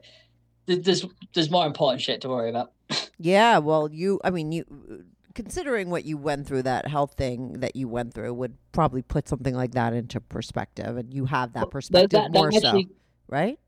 there's 0.65 1.05
there's 1.33 1.51
more 1.51 1.65
important 1.65 2.01
shit 2.01 2.21
to 2.21 2.29
worry 2.29 2.49
about. 2.49 2.71
Yeah 3.19 3.59
well 3.59 3.89
you 3.91 4.19
i 4.23 4.31
mean 4.31 4.51
you 4.51 4.65
considering 5.33 5.89
what 5.89 6.05
you 6.05 6.17
went 6.17 6.45
through 6.45 6.63
that 6.63 6.87
health 6.87 7.13
thing 7.15 7.53
that 7.59 7.75
you 7.75 7.87
went 7.87 8.13
through 8.13 8.33
would 8.33 8.57
probably 8.71 9.01
put 9.01 9.27
something 9.27 9.55
like 9.55 9.71
that 9.71 9.93
into 9.93 10.19
perspective 10.19 10.97
and 10.97 11.13
you 11.13 11.25
have 11.25 11.53
that 11.53 11.69
perspective 11.69 12.09
that, 12.09 12.31
that, 12.31 12.37
more 12.37 12.47
actually, 12.47 12.83
so 12.83 12.95
right 13.27 13.59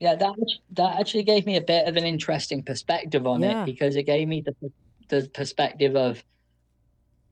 yeah 0.00 0.14
that 0.14 0.34
that 0.72 0.98
actually 0.98 1.22
gave 1.22 1.46
me 1.46 1.56
a 1.56 1.60
bit 1.60 1.86
of 1.86 1.96
an 1.96 2.04
interesting 2.04 2.62
perspective 2.62 3.26
on 3.26 3.42
yeah. 3.42 3.62
it 3.62 3.66
because 3.66 3.96
it 3.96 4.04
gave 4.04 4.26
me 4.26 4.42
the 4.42 4.54
the 5.08 5.28
perspective 5.32 5.96
of 5.96 6.22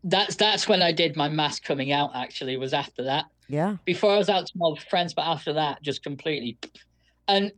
that's 0.05 0.37
that's 0.37 0.69
when 0.69 0.83
I 0.83 0.93
did 0.93 1.17
my 1.17 1.29
mass 1.29 1.59
coming 1.59 1.93
out 1.93 2.11
actually 2.15 2.57
was 2.57 2.73
after 2.73 3.03
that 3.05 3.27
yeah 3.49 3.77
before 3.85 4.13
I 4.13 4.19
was 4.19 4.29
out 4.29 4.47
to 4.47 4.53
my 4.57 4.75
friends 4.89 5.15
but 5.15 5.27
after 5.27 5.53
that 5.55 5.83
just 5.83 6.03
completely 6.03 6.57
and 7.27 7.53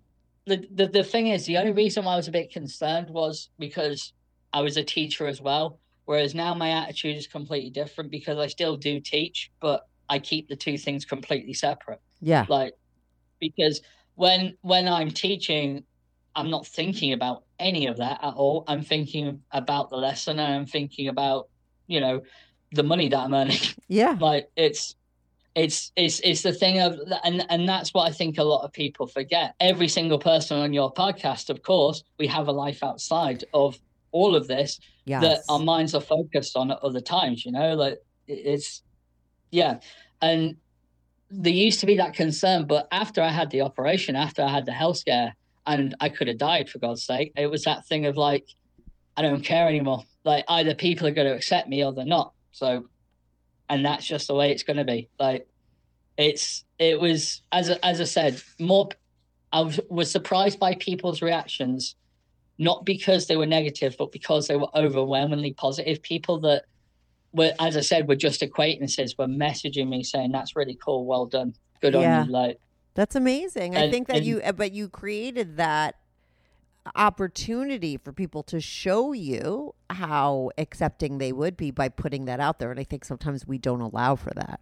the, 0.46 0.66
the 0.74 0.86
the 0.86 1.04
thing 1.04 1.28
is 1.28 1.44
the 1.44 1.58
only 1.58 1.72
reason 1.72 2.04
why 2.04 2.14
I 2.14 2.16
was 2.16 2.28
a 2.28 2.32
bit 2.32 2.50
concerned 2.50 3.10
was 3.10 3.50
because 3.58 4.14
I 4.52 4.62
was 4.62 4.76
a 4.76 4.82
teacher 4.82 5.26
as 5.26 5.40
well 5.40 5.78
Whereas 6.10 6.34
now 6.34 6.54
my 6.54 6.70
attitude 6.70 7.16
is 7.16 7.28
completely 7.28 7.70
different 7.70 8.10
because 8.10 8.36
I 8.36 8.48
still 8.48 8.76
do 8.76 8.98
teach, 8.98 9.52
but 9.60 9.86
I 10.08 10.18
keep 10.18 10.48
the 10.48 10.56
two 10.56 10.76
things 10.76 11.04
completely 11.04 11.54
separate. 11.54 12.00
Yeah. 12.20 12.46
Like 12.48 12.74
because 13.38 13.80
when 14.20 14.54
when 14.60 14.86
I'm 14.86 15.10
teaching, 15.10 15.82
I'm 16.36 16.50
not 16.50 16.66
thinking 16.66 17.14
about 17.14 17.44
any 17.58 17.86
of 17.86 17.96
that 17.96 18.20
at 18.22 18.34
all. 18.34 18.64
I'm 18.68 18.82
thinking 18.82 19.40
about 19.50 19.88
the 19.88 19.96
lesson 19.96 20.38
and 20.38 20.54
I'm 20.54 20.66
thinking 20.66 21.08
about, 21.08 21.48
you 21.86 22.00
know, 22.00 22.20
the 22.72 22.82
money 22.82 23.08
that 23.08 23.18
I'm 23.18 23.32
earning. 23.32 23.62
Yeah. 23.88 24.16
like 24.20 24.50
it's 24.56 24.94
it's 25.54 25.90
it's 25.96 26.20
it's 26.20 26.42
the 26.42 26.52
thing 26.52 26.80
of 26.80 26.98
and 27.24 27.46
and 27.48 27.66
that's 27.66 27.94
what 27.94 28.08
I 28.08 28.12
think 28.12 28.36
a 28.36 28.44
lot 28.44 28.62
of 28.62 28.74
people 28.74 29.06
forget. 29.06 29.54
Every 29.58 29.88
single 29.88 30.18
person 30.18 30.58
on 30.58 30.74
your 30.74 30.92
podcast, 30.92 31.48
of 31.48 31.62
course, 31.62 32.04
we 32.18 32.26
have 32.26 32.46
a 32.46 32.52
life 32.52 32.84
outside 32.84 33.44
of 33.54 33.80
all 34.12 34.36
of 34.36 34.46
this 34.48 34.80
yes. 35.06 35.22
that 35.22 35.38
our 35.48 35.60
minds 35.60 35.94
are 35.94 36.00
focused 36.02 36.56
on 36.56 36.70
at 36.70 36.78
other 36.82 37.00
times 37.00 37.46
you 37.46 37.52
know 37.52 37.74
like 37.74 37.96
it's 38.26 38.82
yeah 39.52 39.78
and 40.20 40.56
there 41.30 41.52
used 41.52 41.80
to 41.80 41.86
be 41.86 41.96
that 41.96 42.14
concern 42.14 42.66
but 42.66 42.88
after 42.90 43.22
i 43.22 43.30
had 43.30 43.50
the 43.50 43.60
operation 43.60 44.16
after 44.16 44.42
i 44.42 44.48
had 44.48 44.66
the 44.66 44.72
health 44.72 44.96
scare 44.96 45.34
and 45.66 45.94
i 46.00 46.08
could 46.08 46.28
have 46.28 46.38
died 46.38 46.68
for 46.68 46.78
god's 46.78 47.04
sake 47.04 47.32
it 47.36 47.46
was 47.46 47.64
that 47.64 47.86
thing 47.86 48.06
of 48.06 48.16
like 48.16 48.46
i 49.16 49.22
don't 49.22 49.42
care 49.42 49.68
anymore. 49.68 50.04
Like 50.24 50.44
either 50.48 50.74
people 50.74 51.06
are 51.06 51.12
going 51.12 51.28
to 51.28 51.34
accept 51.34 51.68
me 51.68 51.84
or 51.84 51.92
they're 51.92 52.04
not. 52.04 52.32
So 52.52 52.86
and 53.68 53.84
that's 53.84 54.06
just 54.06 54.28
the 54.28 54.34
way 54.34 54.50
it's 54.50 54.62
going 54.62 54.78
to 54.78 54.84
be. 54.84 55.08
Like 55.18 55.46
it's 56.16 56.64
it 56.78 57.00
was 57.00 57.42
as 57.52 57.70
as 57.82 58.00
i 58.00 58.04
said 58.04 58.42
more 58.58 58.88
i 59.52 59.60
was, 59.60 59.80
was 59.88 60.10
surprised 60.10 60.58
by 60.58 60.74
people's 60.74 61.22
reactions 61.22 61.94
not 62.58 62.84
because 62.84 63.26
they 63.26 63.38
were 63.38 63.46
negative, 63.46 63.96
but 63.98 64.12
because 64.12 64.46
they 64.46 64.56
were 64.56 64.68
overwhelmingly 64.74 65.54
positive. 65.54 66.02
People 66.02 66.40
that 66.40 66.64
were, 67.32 67.52
as 67.60 67.76
I 67.76 67.80
said, 67.80 68.08
we're 68.08 68.16
just 68.16 68.42
acquaintances 68.42 69.14
We're 69.18 69.26
messaging 69.26 69.88
me 69.88 70.02
saying, 70.02 70.32
"That's 70.32 70.56
really 70.56 70.78
cool. 70.82 71.06
Well 71.06 71.26
done. 71.26 71.54
Good 71.80 71.94
yeah. 71.94 72.20
on 72.20 72.26
you." 72.26 72.32
Like 72.32 72.58
that's 72.94 73.14
amazing. 73.14 73.74
And, 73.74 73.84
I 73.84 73.90
think 73.90 74.08
that 74.08 74.18
and, 74.18 74.26
you, 74.26 74.42
but 74.56 74.72
you 74.72 74.88
created 74.88 75.56
that 75.56 75.96
opportunity 76.96 77.96
for 77.96 78.12
people 78.12 78.42
to 78.42 78.60
show 78.60 79.12
you 79.12 79.74
how 79.90 80.50
accepting 80.58 81.18
they 81.18 81.32
would 81.32 81.56
be 81.56 81.70
by 81.70 81.88
putting 81.88 82.24
that 82.24 82.40
out 82.40 82.58
there. 82.58 82.70
And 82.70 82.80
I 82.80 82.84
think 82.84 83.04
sometimes 83.04 83.46
we 83.46 83.58
don't 83.58 83.80
allow 83.80 84.16
for 84.16 84.30
that. 84.34 84.60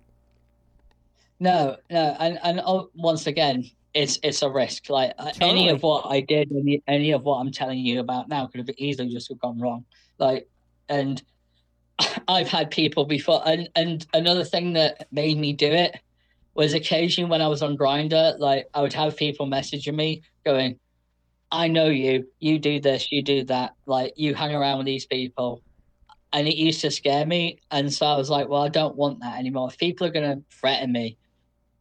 No, 1.41 1.77
no, 1.89 2.17
and 2.19 2.39
and 2.43 2.61
oh, 2.65 2.91
once 2.95 3.27
again, 3.27 3.65
it's 3.95 4.19
it's 4.23 4.43
a 4.43 4.51
risk. 4.51 4.91
Like 4.91 5.17
totally. 5.17 5.41
Uh, 5.41 5.47
any 5.47 5.69
of 5.69 5.83
what 5.83 6.07
I 6.07 6.21
did, 6.21 6.51
any 6.53 6.83
any 6.89 7.13
of 7.13 7.23
what 7.23 7.37
I'm 7.37 7.53
telling 7.53 7.79
you 7.79 8.01
about 8.01 8.29
now 8.29 8.47
could 8.47 8.59
have 8.59 8.69
easily 8.77 9.09
just 9.09 9.33
gone 9.41 9.61
wrong. 9.61 9.85
Like, 10.19 10.49
and 10.89 11.23
I've 12.29 12.49
had 12.49 12.71
people 12.71 13.05
before, 13.05 13.43
and 13.47 13.69
and 13.75 14.07
another 14.15 14.45
thing 14.45 14.75
that 14.75 15.09
made 15.13 15.39
me 15.39 15.53
do 15.53 15.67
it 15.67 15.99
was 16.55 16.75
occasionally 16.75 17.31
when 17.31 17.43
I 17.43 17.49
was 17.49 17.63
on 17.63 17.77
Grindr, 17.77 18.39
like 18.39 18.69
I 18.75 18.83
would 18.83 18.93
have 18.93 19.17
people 19.17 19.47
messaging 19.47 19.95
me 19.95 20.23
going, 20.45 20.79
"I 21.51 21.69
know 21.69 21.87
you. 21.87 22.27
You 22.41 22.59
do 22.59 22.81
this. 22.81 23.11
You 23.11 23.23
do 23.23 23.45
that. 23.45 23.75
Like 23.87 24.15
you 24.17 24.35
hang 24.35 24.55
around 24.55 24.79
with 24.79 24.87
these 24.87 25.07
people." 25.07 25.63
And 26.33 26.47
it 26.47 26.57
used 26.57 26.83
to 26.83 26.91
scare 26.91 27.25
me, 27.25 27.59
and 27.71 27.93
so 27.93 28.07
I 28.07 28.17
was 28.17 28.29
like, 28.29 28.49
"Well, 28.49 28.63
I 28.63 28.69
don't 28.69 28.97
want 28.97 29.21
that 29.21 29.39
anymore. 29.39 29.69
If 29.71 29.79
people 29.79 30.07
are 30.07 30.11
going 30.11 30.31
to 30.31 30.45
threaten 30.51 30.93
me, 30.93 31.17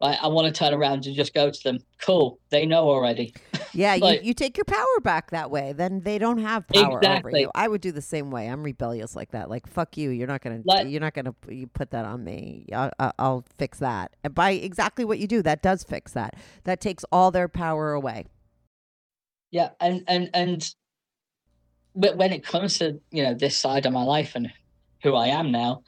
like, 0.00 0.18
I 0.22 0.28
want 0.28 0.46
to 0.46 0.58
turn 0.58 0.72
around 0.72 1.06
and 1.06 1.14
just 1.14 1.34
go 1.34 1.50
to 1.50 1.62
them. 1.62 1.78
Cool, 2.00 2.38
they 2.50 2.66
know 2.66 2.88
already. 2.88 3.34
Yeah, 3.72 3.96
like, 4.00 4.20
you, 4.20 4.28
you 4.28 4.34
take 4.34 4.56
your 4.56 4.64
power 4.64 5.00
back 5.02 5.30
that 5.30 5.50
way. 5.50 5.72
Then 5.72 6.00
they 6.00 6.18
don't 6.18 6.38
have 6.38 6.66
power 6.68 6.98
exactly. 6.98 7.30
over 7.30 7.38
you. 7.40 7.50
I 7.54 7.68
would 7.68 7.80
do 7.80 7.92
the 7.92 8.02
same 8.02 8.30
way. 8.30 8.48
I'm 8.48 8.62
rebellious 8.62 9.16
like 9.16 9.30
that. 9.32 9.50
Like, 9.50 9.66
fuck 9.66 9.96
you. 9.96 10.10
You're 10.10 10.26
not 10.26 10.42
gonna. 10.42 10.60
Like, 10.64 10.88
you're 10.88 11.00
not 11.00 11.14
gonna. 11.14 11.34
You 11.48 11.66
put 11.66 11.90
that 11.90 12.04
on 12.04 12.24
me. 12.24 12.66
I'll, 12.74 12.92
I'll 13.18 13.44
fix 13.56 13.78
that. 13.78 14.16
And 14.24 14.34
by 14.34 14.52
exactly 14.52 15.04
what 15.04 15.18
you 15.18 15.26
do, 15.26 15.42
that 15.42 15.62
does 15.62 15.84
fix 15.84 16.12
that. 16.12 16.34
That 16.64 16.80
takes 16.80 17.04
all 17.12 17.30
their 17.30 17.48
power 17.48 17.92
away. 17.92 18.26
Yeah, 19.50 19.70
and 19.80 20.04
and 20.08 20.30
and, 20.34 20.74
but 21.94 22.16
when 22.16 22.32
it 22.32 22.44
comes 22.44 22.78
to 22.78 23.00
you 23.10 23.22
know 23.22 23.34
this 23.34 23.56
side 23.56 23.86
of 23.86 23.92
my 23.92 24.02
life 24.02 24.32
and 24.34 24.52
who 25.02 25.14
I 25.14 25.28
am 25.28 25.50
now, 25.50 25.82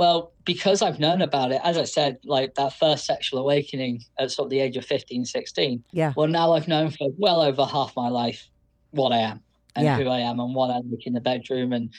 well, 0.00 0.32
because 0.46 0.80
I've 0.80 0.98
known 0.98 1.20
about 1.20 1.52
it, 1.52 1.60
as 1.62 1.76
I 1.76 1.84
said, 1.84 2.20
like 2.24 2.54
that 2.54 2.72
first 2.72 3.04
sexual 3.04 3.38
awakening 3.38 4.02
at 4.18 4.30
sort 4.30 4.46
of 4.46 4.50
the 4.50 4.60
age 4.60 4.78
of 4.78 4.86
15, 4.86 5.26
16. 5.26 5.84
Yeah. 5.92 6.14
Well, 6.16 6.26
now 6.26 6.54
I've 6.54 6.68
known 6.68 6.90
for 6.90 7.10
well 7.18 7.42
over 7.42 7.66
half 7.66 7.94
my 7.94 8.08
life 8.08 8.48
what 8.92 9.12
I 9.12 9.18
am 9.18 9.42
and 9.76 9.84
yeah. 9.84 9.98
who 9.98 10.08
I 10.08 10.20
am 10.20 10.40
and 10.40 10.54
what 10.54 10.70
I 10.70 10.78
look 10.78 11.00
in 11.04 11.12
the 11.12 11.20
bedroom 11.20 11.74
and 11.74 11.92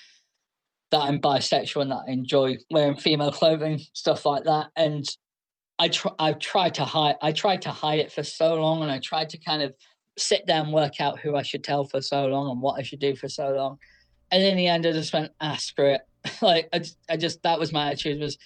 that 0.89 1.02
I'm 1.02 1.22
bisexual 1.22 1.84
and 1.84 1.91
that 1.91 2.06
I 2.08 2.12
enjoy 2.12 2.58
wearing 2.72 2.95
female 2.95 3.32
clothing, 3.32 3.80
stuff 3.93 4.26
like 4.26 4.45
that. 4.45 4.72
And 4.76 5.08
I 5.78 5.89
try, 5.89 6.12
I've 6.18 6.39
tried 6.39 6.74
to 6.76 6.86
hide, 6.86 7.18
I 7.22 7.32
tried 7.34 7.62
to 7.62 7.70
hide 7.70 7.99
it 7.99 8.12
for 8.12 8.24
so 8.24 8.56
long 8.56 8.82
and 8.82 8.89
I 8.89 8.97
tried 8.97 9.30
to 9.30 9.38
kind 9.38 9.62
of 9.62 9.76
sit 10.18 10.47
down, 10.47 10.72
work 10.72 10.99
out 10.99 11.20
who 11.20 11.36
I 11.36 11.43
should 11.43 11.64
tell 11.64 11.86
for 11.86 12.02
so 12.02 12.26
long 12.26 12.49
and 12.49 12.64
what 12.64 12.80
I 12.80 12.82
should 12.82 12.99
do 12.99 13.16
for 13.16 13.30
so 13.30 13.52
long. 13.52 13.78
And 14.32 14.41
in 14.41 14.58
the 14.58 14.66
end, 14.66 14.88
I 14.88 14.91
just 14.91 15.14
went, 15.14 15.32
ah, 15.39 15.58
screw 15.58 15.91
it. 15.91 16.02
like 16.41 16.69
I 16.74 16.80
just, 16.80 16.97
I 17.09 17.17
just 17.17 17.43
that 17.43 17.59
was 17.59 17.72
my 17.72 17.88
attitude 17.88 18.19
was 18.19 18.38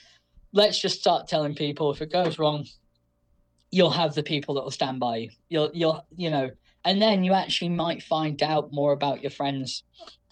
let's 0.54 0.80
just 0.80 1.00
start 1.00 1.28
telling 1.28 1.56
people 1.56 1.92
if 1.92 2.02
it 2.02 2.12
goes 2.12 2.40
wrong 2.40 2.66
you'll 3.72 3.90
have 3.90 4.16
the 4.16 4.24
people 4.24 4.56
that 4.56 4.64
will 4.64 4.72
stand 4.72 5.00
by 5.00 5.18
you 5.18 5.30
you'll 5.50 5.72
you'll 5.74 6.06
you 6.16 6.30
know 6.30 6.50
and 6.86 7.02
then 7.02 7.24
you 7.24 7.34
actually 7.34 7.70
might 7.70 8.02
find 8.04 8.42
out 8.44 8.72
more 8.72 8.94
about 8.94 9.22
your 9.22 9.32
friends 9.32 9.84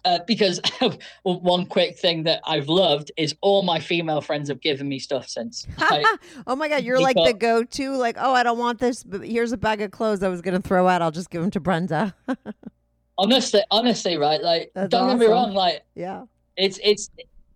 uh, 0.06 0.20
because 0.28 0.60
one 1.24 1.66
quick 1.66 1.98
thing 1.98 2.24
that 2.24 2.42
I've 2.46 2.68
loved 2.68 3.12
is 3.18 3.36
all 3.42 3.64
my 3.64 3.80
female 3.80 4.22
friends 4.22 4.50
have 4.50 4.62
given 4.62 4.88
me 4.90 5.00
stuff 5.00 5.28
since. 5.28 5.66
Like, 5.80 6.06
oh 6.48 6.56
my 6.56 6.68
god, 6.68 6.84
you're 6.84 7.00
like 7.00 7.16
the 7.16 7.34
go-to. 7.34 7.96
Like, 7.96 8.18
oh, 8.20 8.34
I 8.34 8.44
don't 8.44 8.58
want 8.58 8.80
this, 8.80 9.04
but 9.04 9.26
here's 9.26 9.52
a 9.52 9.58
bag 9.58 9.82
of 9.82 9.92
clothes 9.92 10.22
I 10.22 10.28
was 10.28 10.42
gonna 10.42 10.60
throw 10.60 10.88
out. 10.88 11.02
I'll 11.02 11.12
just 11.12 11.30
give 11.30 11.42
them 11.42 11.52
to 11.52 11.60
Brenda. 11.60 12.14
honestly, 13.18 13.62
honestly, 13.72 14.18
right? 14.18 14.42
Like, 14.42 14.72
That's 14.76 14.90
don't 14.90 15.06
awesome. 15.06 15.20
get 15.20 15.28
me 15.28 15.32
wrong. 15.32 15.54
Like, 15.54 15.84
yeah, 15.96 16.26
it's 16.58 16.80
it's, 16.84 17.10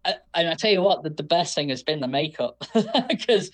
uh, 0.07 0.13
and 0.33 0.47
I 0.47 0.55
tell 0.55 0.71
you 0.71 0.81
what, 0.81 1.03
the, 1.03 1.09
the 1.09 1.23
best 1.23 1.53
thing 1.53 1.69
has 1.69 1.83
been 1.83 1.99
the 1.99 2.07
makeup 2.07 2.63
because 3.09 3.51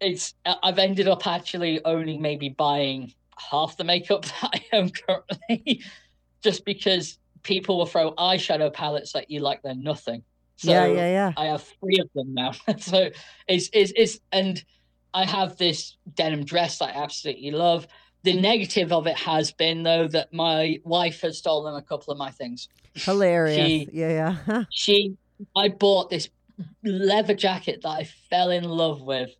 it's 0.00 0.34
I've 0.44 0.78
ended 0.78 1.08
up 1.08 1.26
actually 1.26 1.84
only 1.84 2.18
maybe 2.18 2.48
buying 2.48 3.12
half 3.50 3.76
the 3.76 3.84
makeup 3.84 4.24
that 4.40 4.50
I 4.54 4.76
am 4.76 4.90
currently, 4.90 5.82
just 6.42 6.64
because 6.64 7.18
people 7.42 7.78
will 7.78 7.86
throw 7.86 8.12
eyeshadow 8.12 8.72
palettes 8.72 9.14
at 9.16 9.30
you 9.30 9.40
like 9.40 9.62
they're 9.62 9.74
nothing. 9.74 10.22
So 10.56 10.70
yeah, 10.70 10.86
yeah, 10.86 11.08
yeah. 11.08 11.32
I 11.36 11.46
have 11.46 11.66
three 11.80 11.98
of 11.98 12.08
them 12.14 12.34
now. 12.34 12.52
so 12.78 13.10
it's, 13.48 13.68
it's, 13.72 13.92
it's, 13.96 14.20
and 14.30 14.62
I 15.12 15.24
have 15.24 15.56
this 15.56 15.96
denim 16.14 16.44
dress 16.44 16.78
that 16.78 16.94
I 16.96 17.02
absolutely 17.02 17.50
love. 17.50 17.88
The 18.22 18.40
negative 18.40 18.92
of 18.92 19.08
it 19.08 19.16
has 19.16 19.50
been 19.50 19.82
though 19.82 20.06
that 20.08 20.32
my 20.32 20.78
wife 20.84 21.22
has 21.22 21.38
stolen 21.38 21.74
a 21.74 21.82
couple 21.82 22.12
of 22.12 22.18
my 22.18 22.30
things. 22.30 22.68
Hilarious. 22.94 23.66
She, 23.66 23.88
yeah, 23.92 24.36
yeah. 24.46 24.64
she, 24.70 25.16
I 25.56 25.68
bought 25.68 26.10
this 26.10 26.28
leather 26.84 27.34
jacket 27.34 27.80
that 27.82 27.88
I 27.88 28.04
fell 28.30 28.50
in 28.50 28.64
love 28.64 29.02
with 29.02 29.30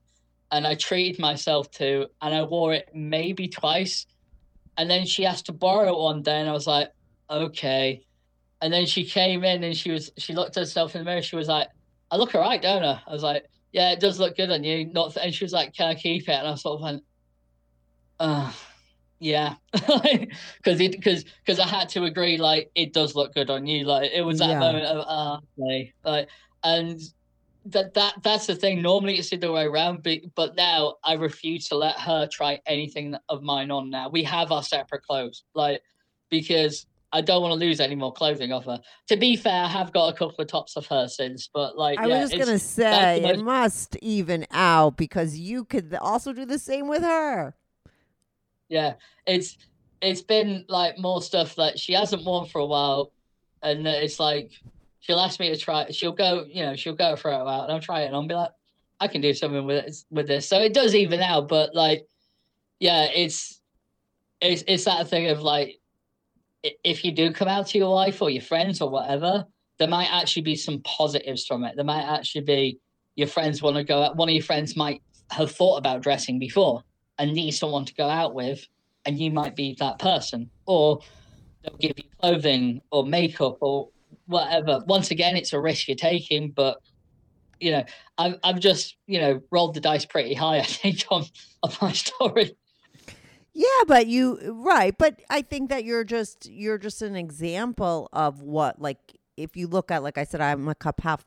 and 0.52 0.66
I 0.66 0.74
treated 0.74 1.18
myself 1.18 1.70
to, 1.72 2.06
and 2.20 2.34
I 2.34 2.42
wore 2.42 2.74
it 2.74 2.90
maybe 2.94 3.48
twice. 3.48 4.06
And 4.76 4.88
then 4.88 5.06
she 5.06 5.24
asked 5.24 5.46
to 5.46 5.52
borrow 5.52 5.88
it 5.88 5.98
one 5.98 6.22
day, 6.22 6.40
and 6.40 6.48
I 6.48 6.52
was 6.52 6.66
like, 6.66 6.90
okay. 7.30 8.04
And 8.60 8.72
then 8.72 8.86
she 8.86 9.04
came 9.04 9.44
in 9.44 9.64
and 9.64 9.76
she 9.76 9.90
was 9.90 10.12
she 10.18 10.34
looked 10.34 10.56
at 10.56 10.60
herself 10.60 10.94
in 10.94 11.00
the 11.00 11.04
mirror. 11.04 11.22
She 11.22 11.36
was 11.36 11.48
like, 11.48 11.68
I 12.10 12.16
look 12.16 12.34
alright, 12.34 12.62
don't 12.62 12.84
I? 12.84 13.00
I 13.06 13.12
was 13.12 13.22
like, 13.22 13.46
yeah, 13.72 13.90
it 13.90 14.00
does 14.00 14.20
look 14.20 14.36
good 14.36 14.50
on 14.50 14.62
you. 14.62 14.86
Not 14.86 15.16
and 15.16 15.34
she 15.34 15.44
was 15.44 15.52
like, 15.52 15.74
can 15.74 15.88
I 15.88 15.94
keep 15.94 16.28
it? 16.28 16.32
And 16.32 16.46
I 16.46 16.54
sort 16.54 16.76
of 16.76 16.82
went, 16.82 17.04
uh, 18.20 18.52
yeah, 19.22 19.54
because 19.72 20.80
it 20.80 20.90
because 20.90 21.24
because 21.46 21.60
I 21.60 21.66
had 21.68 21.88
to 21.90 22.04
agree 22.04 22.38
like 22.38 22.72
it 22.74 22.92
does 22.92 23.14
look 23.14 23.34
good 23.34 23.50
on 23.50 23.66
you. 23.68 23.84
Like 23.84 24.10
it 24.12 24.22
was 24.22 24.40
that 24.40 24.50
yeah. 24.50 24.58
moment 24.58 24.84
of 24.84 25.04
ah, 25.06 25.36
uh, 25.36 25.62
okay, 25.62 25.92
like 26.04 26.28
and 26.64 27.00
that 27.66 27.94
that 27.94 28.14
that's 28.24 28.48
the 28.48 28.56
thing. 28.56 28.82
Normally 28.82 29.18
it's 29.18 29.30
the 29.30 29.36
other 29.36 29.52
way 29.52 29.64
around, 29.64 30.02
but 30.02 30.18
but 30.34 30.56
now 30.56 30.96
I 31.04 31.12
refuse 31.14 31.68
to 31.68 31.76
let 31.76 32.00
her 32.00 32.26
try 32.32 32.60
anything 32.66 33.14
of 33.28 33.44
mine 33.44 33.70
on. 33.70 33.90
Now 33.90 34.08
we 34.08 34.24
have 34.24 34.50
our 34.50 34.64
separate 34.64 35.04
clothes, 35.04 35.44
like 35.54 35.82
because 36.28 36.84
I 37.12 37.20
don't 37.20 37.42
want 37.42 37.52
to 37.52 37.64
lose 37.64 37.78
any 37.78 37.94
more 37.94 38.12
clothing 38.12 38.52
off 38.52 38.64
her. 38.64 38.80
To 39.06 39.16
be 39.16 39.36
fair, 39.36 39.64
I 39.64 39.68
have 39.68 39.92
got 39.92 40.12
a 40.12 40.16
couple 40.16 40.34
of 40.40 40.48
tops 40.48 40.76
of 40.76 40.86
her 40.86 41.06
since, 41.06 41.48
but 41.54 41.78
like 41.78 42.00
I 42.00 42.06
yeah, 42.06 42.22
was 42.22 42.30
just 42.32 42.44
gonna 42.44 42.58
say 42.58 43.20
most... 43.22 43.38
it 43.38 43.44
must 43.44 43.96
even 44.02 44.46
out 44.50 44.96
because 44.96 45.38
you 45.38 45.64
could 45.64 45.94
also 46.00 46.32
do 46.32 46.44
the 46.44 46.58
same 46.58 46.88
with 46.88 47.02
her. 47.02 47.54
Yeah, 48.72 48.94
it's 49.26 49.58
it's 50.00 50.22
been 50.22 50.64
like 50.66 50.98
more 50.98 51.20
stuff 51.20 51.56
that 51.56 51.78
she 51.78 51.92
hasn't 51.92 52.24
worn 52.24 52.48
for 52.48 52.58
a 52.58 52.64
while, 52.64 53.12
and 53.62 53.86
it's 53.86 54.18
like 54.18 54.50
she'll 55.00 55.20
ask 55.20 55.38
me 55.38 55.50
to 55.50 55.58
try. 55.58 55.90
She'll 55.90 56.12
go, 56.12 56.46
you 56.48 56.62
know, 56.62 56.74
she'll 56.74 56.94
go 56.94 57.14
throw 57.14 57.34
it 57.34 57.50
out, 57.52 57.64
and 57.64 57.72
I'll 57.72 57.80
try 57.80 58.00
it, 58.00 58.06
and 58.06 58.16
I'll 58.16 58.26
be 58.26 58.34
like, 58.34 58.52
I 58.98 59.08
can 59.08 59.20
do 59.20 59.34
something 59.34 59.66
with 59.66 59.84
it, 59.84 59.96
with 60.10 60.26
this. 60.26 60.48
So 60.48 60.58
it 60.58 60.72
does 60.72 60.94
even 60.94 61.20
out, 61.20 61.48
but 61.48 61.74
like, 61.74 62.06
yeah, 62.80 63.08
it's 63.14 63.60
it's 64.40 64.64
it's 64.66 64.86
that 64.86 65.06
thing 65.06 65.28
of 65.28 65.42
like 65.42 65.78
if 66.62 67.04
you 67.04 67.12
do 67.12 67.30
come 67.30 67.48
out 67.48 67.66
to 67.66 67.78
your 67.78 67.92
wife 67.92 68.22
or 68.22 68.30
your 68.30 68.40
friends 68.40 68.80
or 68.80 68.88
whatever, 68.88 69.44
there 69.78 69.88
might 69.88 70.08
actually 70.10 70.42
be 70.42 70.56
some 70.56 70.80
positives 70.80 71.44
from 71.44 71.62
it. 71.64 71.76
There 71.76 71.84
might 71.84 72.04
actually 72.04 72.44
be 72.44 72.78
your 73.16 73.28
friends 73.28 73.60
want 73.60 73.76
to 73.76 73.84
go 73.84 74.02
out. 74.02 74.16
One 74.16 74.30
of 74.30 74.34
your 74.34 74.44
friends 74.44 74.76
might 74.76 75.02
have 75.30 75.52
thought 75.52 75.76
about 75.76 76.00
dressing 76.00 76.38
before 76.38 76.84
and 77.18 77.32
need 77.32 77.52
someone 77.52 77.84
to 77.84 77.94
go 77.94 78.08
out 78.08 78.34
with, 78.34 78.66
and 79.04 79.18
you 79.18 79.30
might 79.30 79.56
be 79.56 79.76
that 79.78 79.98
person. 79.98 80.50
Or 80.66 81.00
they'll 81.62 81.76
give 81.78 81.92
you 81.96 82.04
clothing 82.20 82.82
or 82.90 83.04
makeup 83.04 83.58
or 83.60 83.88
whatever. 84.26 84.80
Once 84.86 85.10
again, 85.10 85.36
it's 85.36 85.52
a 85.52 85.60
risk 85.60 85.88
you're 85.88 85.96
taking, 85.96 86.50
but 86.50 86.78
you 87.60 87.70
know, 87.70 87.84
I've 88.18 88.38
I've 88.42 88.60
just 88.60 88.96
you 89.06 89.20
know 89.20 89.40
rolled 89.50 89.74
the 89.74 89.80
dice 89.80 90.04
pretty 90.04 90.34
high. 90.34 90.58
I 90.60 90.64
think 90.64 91.04
on 91.10 91.24
on 91.62 91.72
my 91.80 91.92
story. 91.92 92.56
Yeah, 93.54 93.66
but 93.86 94.06
you 94.06 94.38
right, 94.52 94.96
but 94.96 95.20
I 95.28 95.42
think 95.42 95.68
that 95.68 95.84
you're 95.84 96.04
just 96.04 96.48
you're 96.50 96.78
just 96.78 97.02
an 97.02 97.16
example 97.16 98.08
of 98.12 98.40
what 98.40 98.80
like 98.80 99.18
if 99.36 99.56
you 99.56 99.66
look 99.66 99.90
at 99.90 100.02
like 100.02 100.18
I 100.18 100.24
said 100.24 100.40
I'm 100.40 100.68
a 100.68 100.74
cup 100.74 101.02
half 101.02 101.24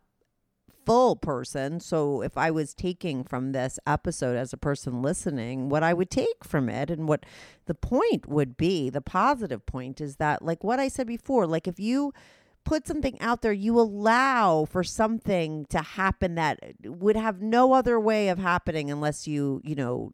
full 0.85 1.15
person, 1.15 1.79
so 1.79 2.21
if 2.21 2.37
I 2.37 2.51
was 2.51 2.73
taking 2.73 3.23
from 3.23 3.51
this 3.51 3.79
episode 3.87 4.37
as 4.37 4.53
a 4.53 4.57
person 4.57 5.01
listening, 5.01 5.69
what 5.69 5.83
I 5.83 5.93
would 5.93 6.09
take 6.09 6.43
from 6.43 6.69
it 6.69 6.89
and 6.89 7.07
what 7.07 7.25
the 7.65 7.73
point 7.73 8.27
would 8.27 8.55
be, 8.57 8.89
the 8.89 9.01
positive 9.01 9.65
point 9.65 9.99
is 9.99 10.17
that 10.17 10.41
like 10.41 10.63
what 10.63 10.79
I 10.79 10.87
said 10.87 11.07
before, 11.07 11.47
like 11.47 11.67
if 11.67 11.79
you 11.79 12.13
put 12.63 12.87
something 12.87 13.19
out 13.21 13.41
there, 13.41 13.53
you 13.53 13.79
allow 13.79 14.65
for 14.65 14.83
something 14.83 15.65
to 15.67 15.79
happen 15.79 16.35
that 16.35 16.59
would 16.83 17.15
have 17.15 17.41
no 17.41 17.73
other 17.73 17.99
way 17.99 18.29
of 18.29 18.39
happening 18.39 18.91
unless 18.91 19.27
you, 19.27 19.61
you 19.63 19.75
know, 19.75 20.13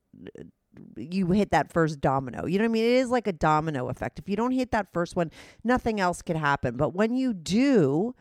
you 0.96 1.28
hit 1.28 1.52
that 1.52 1.72
first 1.72 2.00
domino. 2.00 2.46
You 2.46 2.60
know 2.60 2.64
what 2.64 2.70
I 2.70 2.74
mean? 2.74 2.86
It 2.86 2.92
is 2.92 3.10
like 3.10 3.28
a 3.28 3.34
domino 3.34 3.90
effect. 3.90 4.20
If 4.20 4.30
you 4.30 4.36
don't 4.36 4.52
hit 4.52 4.72
that 4.72 4.88
first 4.94 5.16
one, 5.16 5.32
nothing 5.64 6.00
else 6.00 6.22
can 6.22 6.38
happen. 6.38 6.78
But 6.78 6.94
when 6.94 7.16
you 7.16 7.34
do, 7.34 8.16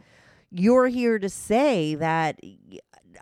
you're 0.50 0.88
here 0.88 1.18
to 1.18 1.28
say 1.28 1.94
that 1.94 2.40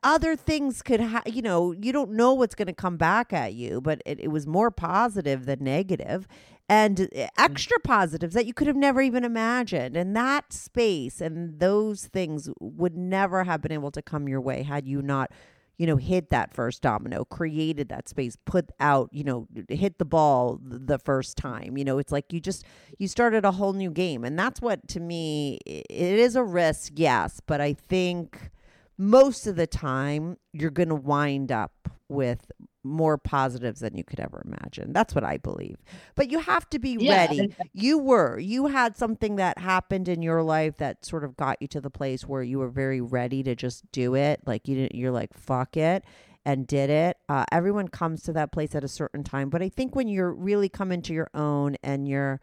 other 0.02 0.36
things 0.36 0.82
could 0.82 1.00
ha- 1.00 1.22
you 1.26 1.42
know 1.42 1.72
you 1.72 1.92
don't 1.92 2.10
know 2.10 2.32
what's 2.32 2.54
going 2.54 2.66
to 2.66 2.72
come 2.72 2.96
back 2.96 3.32
at 3.32 3.54
you 3.54 3.80
but 3.80 4.00
it, 4.06 4.20
it 4.20 4.28
was 4.28 4.46
more 4.46 4.70
positive 4.70 5.44
than 5.44 5.62
negative 5.62 6.28
and 6.68 7.00
uh, 7.00 7.04
hmm. 7.12 7.24
extra 7.38 7.78
positives 7.80 8.34
that 8.34 8.46
you 8.46 8.54
could 8.54 8.66
have 8.66 8.76
never 8.76 9.00
even 9.00 9.24
imagined. 9.24 9.96
And 9.96 10.14
that 10.16 10.52
space 10.52 11.20
and 11.20 11.58
those 11.58 12.06
things 12.06 12.50
would 12.60 12.96
never 12.96 13.44
have 13.44 13.62
been 13.62 13.72
able 13.72 13.90
to 13.92 14.02
come 14.02 14.28
your 14.28 14.40
way 14.40 14.62
had 14.62 14.86
you 14.86 15.02
not 15.02 15.32
you 15.78 15.86
know, 15.86 15.96
hit 15.96 16.30
that 16.30 16.52
first 16.52 16.82
domino, 16.82 17.24
created 17.24 17.88
that 17.88 18.08
space, 18.08 18.36
put 18.44 18.70
out, 18.80 19.08
you 19.12 19.22
know, 19.22 19.46
hit 19.68 19.98
the 19.98 20.04
ball 20.04 20.58
the 20.60 20.98
first 20.98 21.36
time. 21.36 21.78
You 21.78 21.84
know, 21.84 21.98
it's 21.98 22.12
like 22.12 22.32
you 22.32 22.40
just 22.40 22.64
you 22.98 23.06
started 23.06 23.44
a 23.44 23.52
whole 23.52 23.72
new 23.72 23.90
game. 23.90 24.24
And 24.24 24.38
that's 24.38 24.60
what 24.60 24.86
to 24.88 25.00
me 25.00 25.58
it 25.64 25.86
is 25.90 26.34
a 26.34 26.42
risk, 26.42 26.92
yes, 26.96 27.40
but 27.46 27.60
I 27.60 27.72
think 27.72 28.50
most 28.98 29.46
of 29.46 29.54
the 29.54 29.68
time 29.68 30.36
you're 30.52 30.70
going 30.72 30.88
to 30.88 30.96
wind 30.96 31.52
up 31.52 31.88
with 32.08 32.50
more 32.84 33.18
positives 33.18 33.80
than 33.80 33.96
you 33.96 34.04
could 34.04 34.20
ever 34.20 34.42
imagine. 34.44 34.92
That's 34.92 35.14
what 35.14 35.24
I 35.24 35.36
believe. 35.36 35.78
But 36.14 36.30
you 36.30 36.38
have 36.38 36.68
to 36.70 36.78
be 36.78 36.96
yeah. 36.98 37.26
ready. 37.26 37.54
You 37.72 37.98
were. 37.98 38.38
You 38.38 38.66
had 38.66 38.96
something 38.96 39.36
that 39.36 39.58
happened 39.58 40.08
in 40.08 40.22
your 40.22 40.42
life 40.42 40.76
that 40.78 41.04
sort 41.04 41.24
of 41.24 41.36
got 41.36 41.60
you 41.60 41.68
to 41.68 41.80
the 41.80 41.90
place 41.90 42.26
where 42.26 42.42
you 42.42 42.58
were 42.58 42.68
very 42.68 43.00
ready 43.00 43.42
to 43.42 43.54
just 43.54 43.90
do 43.92 44.14
it. 44.14 44.40
Like 44.46 44.68
you 44.68 44.76
didn't 44.76 44.94
you're 44.94 45.12
like 45.12 45.34
fuck 45.34 45.76
it 45.76 46.04
and 46.44 46.66
did 46.66 46.90
it. 46.90 47.18
Uh, 47.28 47.44
everyone 47.52 47.88
comes 47.88 48.22
to 48.22 48.32
that 48.32 48.52
place 48.52 48.74
at 48.74 48.84
a 48.84 48.88
certain 48.88 49.24
time, 49.24 49.50
but 49.50 49.62
I 49.62 49.68
think 49.68 49.94
when 49.94 50.08
you're 50.08 50.32
really 50.32 50.68
coming 50.68 51.02
to 51.02 51.12
your 51.12 51.28
own 51.34 51.76
and 51.82 52.08
you're 52.08 52.40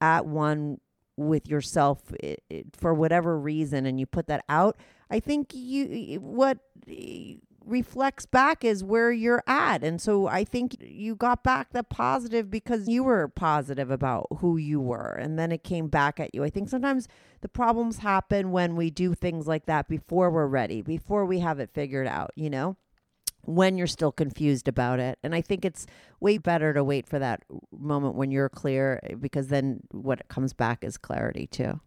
at 0.00 0.26
one 0.26 0.78
with 1.16 1.46
yourself 1.46 2.12
it, 2.20 2.42
it, 2.48 2.66
for 2.74 2.94
whatever 2.94 3.38
reason 3.38 3.84
and 3.84 4.00
you 4.00 4.06
put 4.06 4.26
that 4.28 4.44
out, 4.48 4.76
I 5.10 5.20
think 5.20 5.50
you 5.52 6.18
what 6.20 6.58
reflects 7.64 8.26
back 8.26 8.64
is 8.64 8.84
where 8.84 9.12
you're 9.12 9.42
at. 9.46 9.82
And 9.82 10.00
so 10.00 10.26
I 10.26 10.44
think 10.44 10.76
you 10.80 11.14
got 11.14 11.42
back 11.42 11.72
the 11.72 11.82
positive 11.82 12.50
because 12.50 12.88
you 12.88 13.04
were 13.04 13.28
positive 13.28 13.90
about 13.90 14.26
who 14.38 14.56
you 14.56 14.80
were. 14.80 15.12
And 15.12 15.38
then 15.38 15.52
it 15.52 15.64
came 15.64 15.88
back 15.88 16.20
at 16.20 16.34
you. 16.34 16.44
I 16.44 16.50
think 16.50 16.68
sometimes 16.68 17.08
the 17.40 17.48
problems 17.48 17.98
happen 17.98 18.52
when 18.52 18.76
we 18.76 18.90
do 18.90 19.14
things 19.14 19.46
like 19.46 19.66
that 19.66 19.88
before 19.88 20.30
we're 20.30 20.46
ready, 20.46 20.82
before 20.82 21.24
we 21.24 21.40
have 21.40 21.58
it 21.58 21.70
figured 21.72 22.06
out, 22.06 22.30
you 22.34 22.50
know? 22.50 22.76
When 23.44 23.76
you're 23.76 23.88
still 23.88 24.12
confused 24.12 24.68
about 24.68 25.00
it. 25.00 25.18
And 25.24 25.34
I 25.34 25.40
think 25.40 25.64
it's 25.64 25.86
way 26.20 26.38
better 26.38 26.72
to 26.74 26.84
wait 26.84 27.08
for 27.08 27.18
that 27.18 27.42
moment 27.76 28.14
when 28.14 28.30
you're 28.30 28.48
clear 28.48 29.00
because 29.20 29.48
then 29.48 29.80
what 29.90 30.28
comes 30.28 30.52
back 30.52 30.84
is 30.84 30.96
clarity 30.96 31.48
too. 31.48 31.80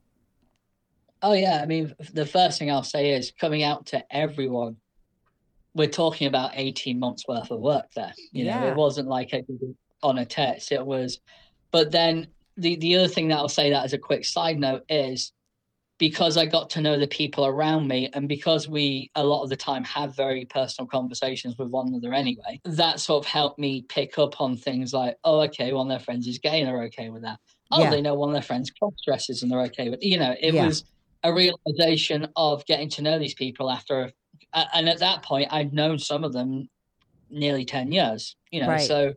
Oh, 1.21 1.31
yeah. 1.31 1.61
I 1.61 1.65
mean, 1.65 1.95
the 2.13 2.25
first 2.25 2.59
thing 2.59 2.69
I'll 2.69 2.83
say 2.83 3.11
is 3.11 3.31
coming 3.31 3.63
out 3.63 3.85
to 3.87 4.03
everyone 4.13 4.75
we're 5.75 5.87
talking 5.87 6.27
about 6.27 6.51
18 6.53 6.97
months 6.97 7.27
worth 7.27 7.51
of 7.51 7.59
work 7.59 7.85
there. 7.95 8.13
You 8.31 8.45
yeah. 8.45 8.61
know, 8.61 8.67
it 8.67 8.75
wasn't 8.75 9.07
like 9.07 9.33
it 9.33 9.45
on 10.01 10.17
a 10.17 10.25
test. 10.25 10.71
It 10.71 10.83
was, 10.83 11.19
but 11.71 11.91
then 11.91 12.27
the, 12.57 12.77
the 12.77 12.95
other 12.95 13.07
thing 13.09 13.27
that 13.27 13.35
I'll 13.35 13.49
say 13.49 13.69
that 13.69 13.83
as 13.83 13.93
a 13.93 13.97
quick 13.97 14.25
side 14.25 14.57
note 14.57 14.83
is 14.89 15.33
because 15.97 16.37
I 16.37 16.45
got 16.45 16.69
to 16.71 16.81
know 16.81 16.97
the 16.97 17.07
people 17.07 17.45
around 17.45 17.87
me 17.87 18.09
and 18.13 18.27
because 18.27 18.67
we 18.67 19.11
a 19.15 19.23
lot 19.23 19.43
of 19.43 19.49
the 19.49 19.55
time 19.55 19.83
have 19.85 20.15
very 20.15 20.45
personal 20.45 20.87
conversations 20.87 21.57
with 21.57 21.69
one 21.69 21.89
another 21.89 22.13
anyway, 22.13 22.59
that 22.65 22.99
sort 22.99 23.25
of 23.25 23.29
helped 23.29 23.59
me 23.59 23.81
pick 23.83 24.17
up 24.17 24.39
on 24.41 24.57
things 24.57 24.93
like, 24.93 25.17
oh, 25.23 25.41
okay, 25.41 25.73
one 25.73 25.87
of 25.87 25.89
their 25.89 26.03
friends 26.03 26.27
is 26.27 26.37
gay 26.37 26.61
and 26.61 26.67
they're 26.67 26.83
okay 26.83 27.09
with 27.09 27.21
that. 27.23 27.39
Oh, 27.71 27.81
yeah. 27.81 27.89
they 27.89 28.01
know 28.01 28.13
one 28.13 28.29
of 28.29 28.33
their 28.33 28.41
friends 28.41 28.71
cross 28.71 28.93
dresses 29.05 29.41
and 29.41 29.51
they're 29.51 29.61
okay 29.63 29.89
with 29.89 30.03
you 30.03 30.17
know, 30.17 30.35
it 30.39 30.53
yeah. 30.53 30.65
was 30.65 30.85
a 31.23 31.33
realization 31.33 32.27
of 32.35 32.65
getting 32.65 32.89
to 32.89 33.01
know 33.01 33.17
these 33.17 33.33
people 33.33 33.71
after, 33.71 34.11
and 34.73 34.89
at 34.89 34.99
that 34.99 35.23
point, 35.23 35.51
I'd 35.51 35.73
known 35.73 35.99
some 35.99 36.23
of 36.23 36.33
them 36.33 36.69
nearly 37.29 37.65
ten 37.65 37.91
years. 37.91 38.35
You 38.51 38.61
know, 38.61 38.69
Right. 38.69 38.87
so 38.87 39.13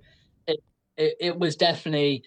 it, 0.46 0.60
it 0.96 1.16
it 1.20 1.38
was 1.38 1.56
definitely 1.56 2.24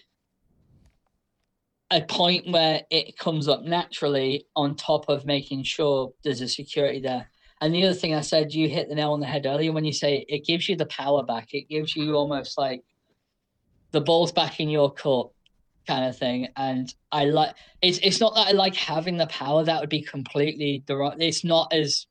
a 1.90 2.00
point 2.02 2.50
where 2.50 2.82
it 2.90 3.18
comes 3.18 3.48
up 3.48 3.62
naturally 3.62 4.46
on 4.56 4.74
top 4.76 5.08
of 5.08 5.26
making 5.26 5.62
sure 5.62 6.12
there's 6.24 6.40
a 6.40 6.48
security 6.48 7.00
there. 7.00 7.28
And 7.60 7.74
the 7.74 7.84
other 7.84 7.94
thing 7.94 8.14
I 8.14 8.22
said, 8.22 8.52
you 8.54 8.68
hit 8.68 8.88
the 8.88 8.94
nail 8.94 9.12
on 9.12 9.20
the 9.20 9.26
head 9.26 9.46
earlier 9.46 9.72
when 9.72 9.84
you 9.84 9.92
say 9.92 10.24
it 10.26 10.46
gives 10.46 10.68
you 10.68 10.74
the 10.74 10.86
power 10.86 11.22
back. 11.22 11.52
It 11.52 11.68
gives 11.68 11.94
you 11.94 12.14
almost 12.14 12.56
like 12.58 12.82
the 13.92 14.00
ball's 14.00 14.32
back 14.32 14.58
in 14.58 14.70
your 14.70 14.92
court 14.92 15.32
kind 15.86 16.06
of 16.06 16.16
thing. 16.16 16.48
And 16.56 16.92
I 17.12 17.26
like 17.26 17.54
it's 17.82 17.98
it's 17.98 18.20
not 18.20 18.34
that 18.34 18.48
I 18.48 18.52
like 18.52 18.74
having 18.74 19.18
the 19.18 19.26
power. 19.26 19.62
That 19.62 19.80
would 19.80 19.90
be 19.90 20.02
completely 20.02 20.82
the 20.86 20.96
right. 20.96 21.14
It's 21.20 21.44
not 21.44 21.72
as 21.72 22.06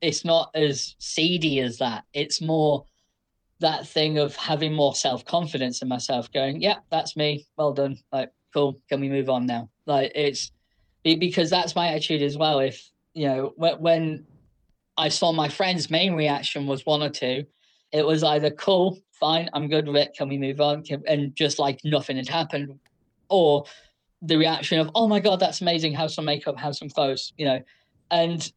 it's 0.00 0.24
not 0.24 0.50
as 0.54 0.94
seedy 0.98 1.60
as 1.60 1.78
that. 1.78 2.04
It's 2.12 2.40
more 2.40 2.84
that 3.60 3.86
thing 3.86 4.18
of 4.18 4.36
having 4.36 4.72
more 4.72 4.94
self 4.94 5.24
confidence 5.24 5.82
in 5.82 5.88
myself. 5.88 6.30
Going, 6.32 6.60
yeah, 6.60 6.76
that's 6.90 7.16
me. 7.16 7.46
Well 7.56 7.72
done. 7.72 7.98
Like, 8.12 8.30
cool. 8.54 8.80
Can 8.88 9.00
we 9.00 9.08
move 9.08 9.28
on 9.28 9.46
now? 9.46 9.68
Like, 9.86 10.12
it's 10.14 10.52
because 11.02 11.50
that's 11.50 11.74
my 11.74 11.88
attitude 11.88 12.22
as 12.22 12.36
well. 12.36 12.60
If 12.60 12.90
you 13.14 13.26
know 13.26 13.54
when 13.56 14.26
I 14.96 15.08
saw 15.08 15.32
my 15.32 15.48
friend's 15.48 15.90
main 15.90 16.14
reaction 16.14 16.66
was 16.66 16.86
one 16.86 17.02
or 17.02 17.10
two, 17.10 17.44
it 17.92 18.06
was 18.06 18.22
either 18.22 18.50
cool, 18.50 18.98
fine, 19.12 19.48
I'm 19.52 19.68
good 19.68 19.86
with 19.86 19.96
it. 19.96 20.14
Can 20.16 20.28
we 20.28 20.38
move 20.38 20.60
on? 20.60 20.84
And 21.06 21.34
just 21.34 21.58
like 21.58 21.80
nothing 21.84 22.16
had 22.16 22.28
happened, 22.28 22.78
or 23.28 23.64
the 24.22 24.36
reaction 24.36 24.80
of, 24.80 24.90
oh 24.94 25.06
my 25.06 25.20
god, 25.20 25.40
that's 25.40 25.60
amazing. 25.60 25.92
Have 25.94 26.10
some 26.10 26.24
makeup, 26.24 26.58
have 26.58 26.76
some 26.76 26.88
clothes, 26.88 27.32
you 27.36 27.44
know, 27.44 27.60
and. 28.10 28.52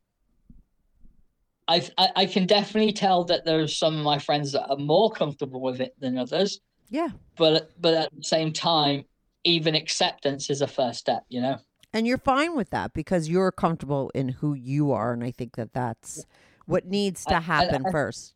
I, 1.67 1.87
I 1.97 2.09
I 2.15 2.25
can 2.25 2.45
definitely 2.45 2.93
tell 2.93 3.23
that 3.25 3.45
there 3.45 3.59
are 3.61 3.67
some 3.67 3.97
of 3.97 4.03
my 4.03 4.19
friends 4.19 4.51
that 4.53 4.67
are 4.69 4.77
more 4.77 5.11
comfortable 5.11 5.61
with 5.61 5.79
it 5.81 5.93
than 5.99 6.17
others, 6.17 6.59
Yeah. 6.89 7.09
but 7.37 7.71
but 7.79 7.93
at 7.93 8.15
the 8.15 8.23
same 8.23 8.51
time, 8.51 9.05
even 9.43 9.75
acceptance 9.75 10.49
is 10.49 10.61
a 10.61 10.67
first 10.67 10.99
step, 10.99 11.23
you 11.29 11.41
know. 11.41 11.57
And 11.93 12.07
you're 12.07 12.17
fine 12.17 12.55
with 12.55 12.69
that 12.71 12.93
because 12.93 13.27
you're 13.29 13.51
comfortable 13.51 14.11
in 14.15 14.29
who 14.29 14.53
you 14.53 14.91
are. 14.91 15.11
And 15.13 15.23
I 15.23 15.31
think 15.31 15.55
that 15.57 15.73
that's 15.73 16.25
what 16.65 16.85
needs 16.85 17.25
to 17.25 17.33
I- 17.33 17.37
I- 17.37 17.41
happen 17.41 17.85
I- 17.85 17.91
first. 17.91 18.33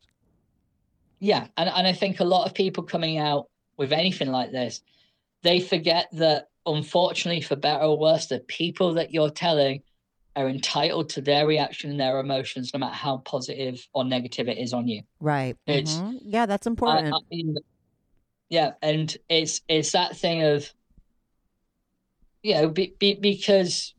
Yeah, 1.18 1.46
and 1.56 1.68
and 1.70 1.86
I 1.86 1.92
think 1.92 2.20
a 2.20 2.24
lot 2.24 2.46
of 2.46 2.54
people 2.54 2.82
coming 2.82 3.18
out 3.18 3.48
with 3.78 3.92
anything 3.92 4.28
like 4.30 4.52
this, 4.52 4.82
they 5.42 5.60
forget 5.60 6.08
that 6.12 6.48
unfortunately, 6.66 7.40
for 7.40 7.56
better 7.56 7.84
or 7.84 7.98
worse, 7.98 8.26
the 8.26 8.40
people 8.40 8.94
that 8.94 9.12
you're 9.12 9.30
telling 9.30 9.82
are 10.36 10.48
entitled 10.48 11.08
to 11.08 11.20
their 11.22 11.46
reaction 11.46 11.90
and 11.90 11.98
their 11.98 12.20
emotions, 12.20 12.72
no 12.74 12.78
matter 12.78 12.94
how 12.94 13.16
positive 13.18 13.84
or 13.94 14.04
negative 14.04 14.48
it 14.48 14.58
is 14.58 14.72
on 14.74 14.86
you. 14.86 15.02
Right. 15.18 15.56
It's- 15.66 15.96
Mhm. 15.98 16.18
Yeah, 16.22 16.44
that's 16.46 16.66
I- 16.66 16.70
important. 16.70 17.14
I 17.14 17.18
mean, 17.30 17.56
yeah, 18.50 18.72
and 18.82 19.16
it's 19.30 19.62
it's 19.66 19.92
that 19.92 20.16
thing 20.16 20.42
of, 20.42 20.72
you 22.42 22.54
know, 22.54 22.68
be, 22.68 22.94
be, 22.98 23.14
because 23.14 23.94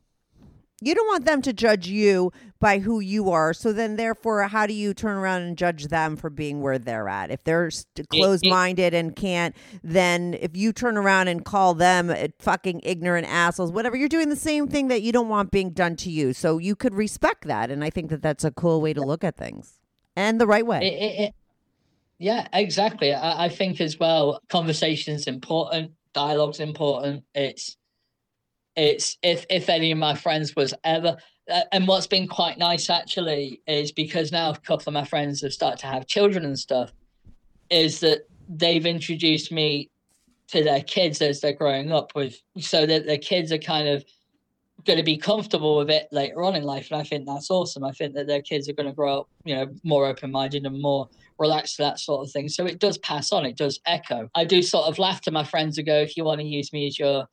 you 0.80 0.94
don't 0.94 1.08
want 1.08 1.24
them 1.24 1.42
to 1.42 1.52
judge 1.52 1.88
you 1.88 2.32
by 2.60 2.78
who 2.78 3.00
you 3.00 3.30
are. 3.30 3.52
So 3.52 3.72
then, 3.72 3.96
therefore, 3.96 4.42
how 4.44 4.66
do 4.66 4.72
you 4.72 4.94
turn 4.94 5.16
around 5.16 5.42
and 5.42 5.56
judge 5.56 5.86
them 5.86 6.16
for 6.16 6.30
being 6.30 6.60
where 6.60 6.78
they're 6.78 7.08
at? 7.08 7.30
If 7.30 7.44
they're 7.44 7.70
st- 7.70 8.08
closed 8.08 8.46
minded 8.46 8.94
and 8.94 9.14
can't, 9.14 9.56
then 9.82 10.36
if 10.40 10.56
you 10.56 10.72
turn 10.72 10.96
around 10.96 11.28
and 11.28 11.44
call 11.44 11.74
them 11.74 12.10
uh, 12.10 12.28
fucking 12.38 12.80
ignorant 12.84 13.26
assholes, 13.28 13.72
whatever, 13.72 13.96
you're 13.96 14.08
doing 14.08 14.28
the 14.28 14.36
same 14.36 14.68
thing 14.68 14.88
that 14.88 15.02
you 15.02 15.12
don't 15.12 15.28
want 15.28 15.50
being 15.50 15.70
done 15.70 15.96
to 15.96 16.10
you. 16.10 16.32
So 16.32 16.58
you 16.58 16.76
could 16.76 16.94
respect 16.94 17.46
that. 17.46 17.70
And 17.70 17.82
I 17.84 17.90
think 17.90 18.10
that 18.10 18.22
that's 18.22 18.44
a 18.44 18.50
cool 18.50 18.80
way 18.80 18.92
to 18.92 19.02
look 19.02 19.24
at 19.24 19.36
things 19.36 19.80
and 20.16 20.40
the 20.40 20.46
right 20.46 20.66
way. 20.66 20.80
It, 20.82 21.02
it, 21.02 21.22
it, 21.24 21.34
yeah, 22.18 22.48
exactly. 22.52 23.12
I, 23.14 23.46
I 23.46 23.48
think 23.48 23.80
as 23.80 23.98
well, 23.98 24.40
conversation's 24.48 25.26
important, 25.26 25.92
dialogue's 26.12 26.60
important. 26.60 27.24
It's 27.34 27.76
it's 28.78 29.18
if 29.22 29.44
if 29.50 29.68
any 29.68 29.90
of 29.90 29.98
my 29.98 30.14
friends 30.14 30.54
was 30.54 30.72
ever 30.84 31.16
and 31.72 31.88
what's 31.88 32.06
been 32.06 32.28
quite 32.28 32.58
nice 32.58 32.90
actually 32.90 33.60
is 33.66 33.90
because 33.92 34.32
now 34.32 34.50
a 34.50 34.56
couple 34.56 34.88
of 34.88 34.94
my 34.94 35.04
friends 35.04 35.40
have 35.42 35.52
started 35.52 35.78
to 35.80 35.86
have 35.86 36.06
children 36.06 36.44
and 36.44 36.58
stuff, 36.58 36.92
is 37.70 38.00
that 38.00 38.28
they've 38.48 38.86
introduced 38.86 39.50
me 39.50 39.90
to 40.48 40.62
their 40.62 40.82
kids 40.82 41.20
as 41.20 41.40
they're 41.40 41.52
growing 41.52 41.92
up 41.92 42.12
with 42.14 42.40
so 42.58 42.86
that 42.86 43.06
their 43.06 43.18
kids 43.18 43.52
are 43.52 43.58
kind 43.58 43.88
of 43.88 44.04
going 44.86 44.96
to 44.96 45.02
be 45.02 45.16
comfortable 45.16 45.76
with 45.76 45.90
it 45.90 46.06
later 46.12 46.42
on 46.42 46.54
in 46.54 46.62
life 46.62 46.88
and 46.90 47.00
i 47.00 47.04
think 47.04 47.26
that's 47.26 47.50
awesome. 47.50 47.84
I 47.84 47.90
think 47.92 48.14
that 48.14 48.26
their 48.26 48.40
kids 48.40 48.68
are 48.68 48.72
going 48.72 48.86
to 48.86 48.94
grow 48.94 49.20
up 49.20 49.28
you 49.44 49.54
know 49.54 49.66
more 49.84 50.06
open-minded 50.06 50.64
and 50.64 50.80
more 50.80 51.08
relaxed 51.38 51.76
to 51.76 51.82
that 51.82 51.98
sort 51.98 52.26
of 52.26 52.32
thing. 52.32 52.48
So 52.48 52.66
it 52.66 52.78
does 52.78 52.98
pass 52.98 53.32
on 53.32 53.46
it 53.46 53.56
does 53.56 53.80
echo. 53.86 54.28
I 54.34 54.44
do 54.44 54.62
sort 54.62 54.86
of 54.86 54.98
laugh 54.98 55.20
to 55.22 55.30
my 55.30 55.44
friends 55.44 55.78
and 55.78 55.86
go 55.86 55.96
if 55.96 56.16
you 56.16 56.24
want 56.24 56.40
to 56.40 56.46
use 56.46 56.72
me 56.72 56.86
as 56.86 56.98
your 56.98 57.26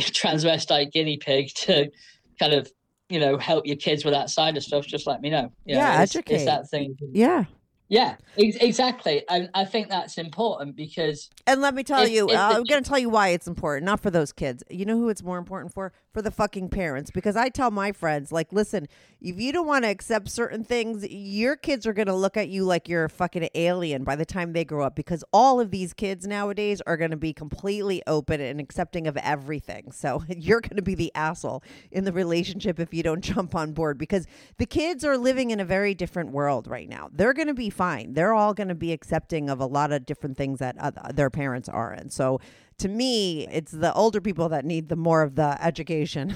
transvestite 0.10 0.92
guinea 0.92 1.16
pig 1.18 1.48
to 1.54 1.90
kind 2.38 2.52
of 2.52 2.70
you 3.08 3.18
know 3.20 3.36
help 3.38 3.66
your 3.66 3.76
kids 3.76 4.04
with 4.04 4.14
that 4.14 4.30
side 4.30 4.56
of 4.56 4.62
stuff 4.62 4.86
just 4.86 5.06
let 5.06 5.20
me 5.20 5.30
know 5.30 5.50
You 5.64 5.74
know, 5.74 5.80
Yeah, 5.80 6.02
it's, 6.02 6.14
educate. 6.14 6.34
it's 6.36 6.44
that 6.44 6.68
thing 6.70 6.96
yeah. 7.12 7.44
yeah 7.88 8.16
ex- 8.38 8.56
exactly 8.56 9.24
and 9.28 9.50
i 9.54 9.64
think 9.64 9.88
that's 9.88 10.16
important 10.16 10.76
because 10.76 11.28
And 11.46 11.60
let 11.60 11.74
me 11.74 11.82
tell 11.82 12.02
If- 12.04 12.10
you, 12.10 12.28
if 12.30 12.36
uh, 12.38 12.52
I'm 12.54 12.62
going 12.64 12.82
to 12.82 12.88
tell 12.88 12.98
you 12.98 13.10
why 13.10 13.28
it's 13.28 13.48
important. 13.48 13.84
Not 13.84 13.98
for 14.00 14.10
those 14.10 14.32
kids. 14.32 14.62
You 14.70 14.84
know 14.84 14.96
who 14.96 15.08
it's 15.08 15.22
more 15.22 15.38
important 15.38 15.72
for? 15.74 15.92
For 16.12 16.22
the 16.22 16.30
fucking 16.30 16.70
parents. 16.70 17.10
Because 17.10 17.36
I 17.36 17.48
tell 17.48 17.70
my 17.70 17.92
friends, 17.92 18.32
like, 18.32 18.52
listen, 18.52 18.88
if 19.20 19.38
you 19.38 19.52
don't 19.52 19.66
want 19.66 19.84
to 19.84 19.90
accept 19.90 20.28
certain 20.28 20.64
things, 20.64 21.06
your 21.08 21.54
kids 21.54 21.86
are 21.86 21.92
going 21.92 22.08
to 22.08 22.14
look 22.14 22.36
at 22.36 22.48
you 22.48 22.64
like 22.64 22.88
you're 22.88 23.04
a 23.04 23.10
fucking 23.10 23.48
alien 23.54 24.02
by 24.02 24.16
the 24.16 24.24
time 24.24 24.52
they 24.52 24.64
grow 24.64 24.84
up. 24.84 24.96
Because 24.96 25.22
all 25.32 25.60
of 25.60 25.70
these 25.70 25.92
kids 25.92 26.26
nowadays 26.26 26.82
are 26.86 26.96
going 26.96 27.12
to 27.12 27.16
be 27.16 27.32
completely 27.32 28.02
open 28.06 28.40
and 28.40 28.60
accepting 28.60 29.06
of 29.06 29.16
everything. 29.18 29.92
So 29.92 30.24
you're 30.28 30.60
going 30.60 30.76
to 30.76 30.82
be 30.82 30.96
the 30.96 31.12
asshole 31.14 31.62
in 31.92 32.04
the 32.04 32.12
relationship 32.12 32.80
if 32.80 32.92
you 32.92 33.02
don't 33.02 33.20
jump 33.24 33.54
on 33.54 33.72
board. 33.72 33.96
Because 33.96 34.26
the 34.58 34.66
kids 34.66 35.04
are 35.04 35.16
living 35.16 35.50
in 35.50 35.60
a 35.60 35.64
very 35.64 35.94
different 35.94 36.32
world 36.32 36.66
right 36.66 36.88
now. 36.88 37.08
They're 37.12 37.34
going 37.34 37.48
to 37.48 37.54
be 37.54 37.70
fine. 37.70 38.14
They're 38.14 38.34
all 38.34 38.52
going 38.54 38.68
to 38.68 38.74
be 38.74 38.92
accepting 38.92 39.48
of 39.48 39.60
a 39.60 39.66
lot 39.66 39.92
of 39.92 40.06
different 40.06 40.36
things 40.36 40.58
that 40.58 41.14
their 41.14 41.30
parents 41.30 41.68
aren't. 41.68 42.12
So 42.12 42.40
to 42.80 42.88
me, 42.88 43.46
it's 43.48 43.72
the 43.72 43.92
older 43.92 44.20
people 44.22 44.48
that 44.48 44.64
need 44.64 44.88
the 44.88 44.96
more 44.96 45.22
of 45.22 45.34
the 45.34 45.62
education 45.62 46.34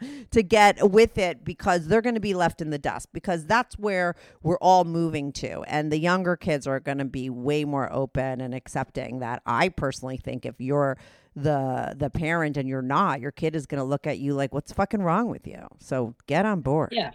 to 0.32 0.42
get 0.42 0.90
with 0.90 1.18
it 1.18 1.44
because 1.44 1.86
they're 1.86 2.02
going 2.02 2.16
to 2.16 2.20
be 2.20 2.34
left 2.34 2.60
in 2.60 2.70
the 2.70 2.78
dust 2.78 3.08
because 3.12 3.46
that's 3.46 3.78
where 3.78 4.16
we're 4.42 4.58
all 4.58 4.84
moving 4.84 5.32
to. 5.34 5.62
And 5.62 5.92
the 5.92 5.98
younger 5.98 6.36
kids 6.36 6.66
are 6.66 6.80
going 6.80 6.98
to 6.98 7.04
be 7.04 7.30
way 7.30 7.64
more 7.64 7.92
open 7.92 8.40
and 8.40 8.54
accepting 8.54 9.20
that. 9.20 9.40
I 9.46 9.68
personally 9.68 10.16
think 10.16 10.44
if 10.44 10.56
you're 10.58 10.98
the 11.36 11.94
the 11.96 12.10
parent 12.10 12.56
and 12.56 12.68
you're 12.68 12.82
not, 12.82 13.20
your 13.20 13.32
kid 13.32 13.54
is 13.54 13.66
going 13.66 13.78
to 13.80 13.84
look 13.84 14.06
at 14.06 14.18
you 14.18 14.34
like 14.34 14.52
what's 14.52 14.72
fucking 14.72 15.02
wrong 15.02 15.28
with 15.28 15.46
you. 15.46 15.66
So 15.78 16.16
get 16.26 16.44
on 16.44 16.60
board. 16.60 16.90
Yeah. 16.92 17.12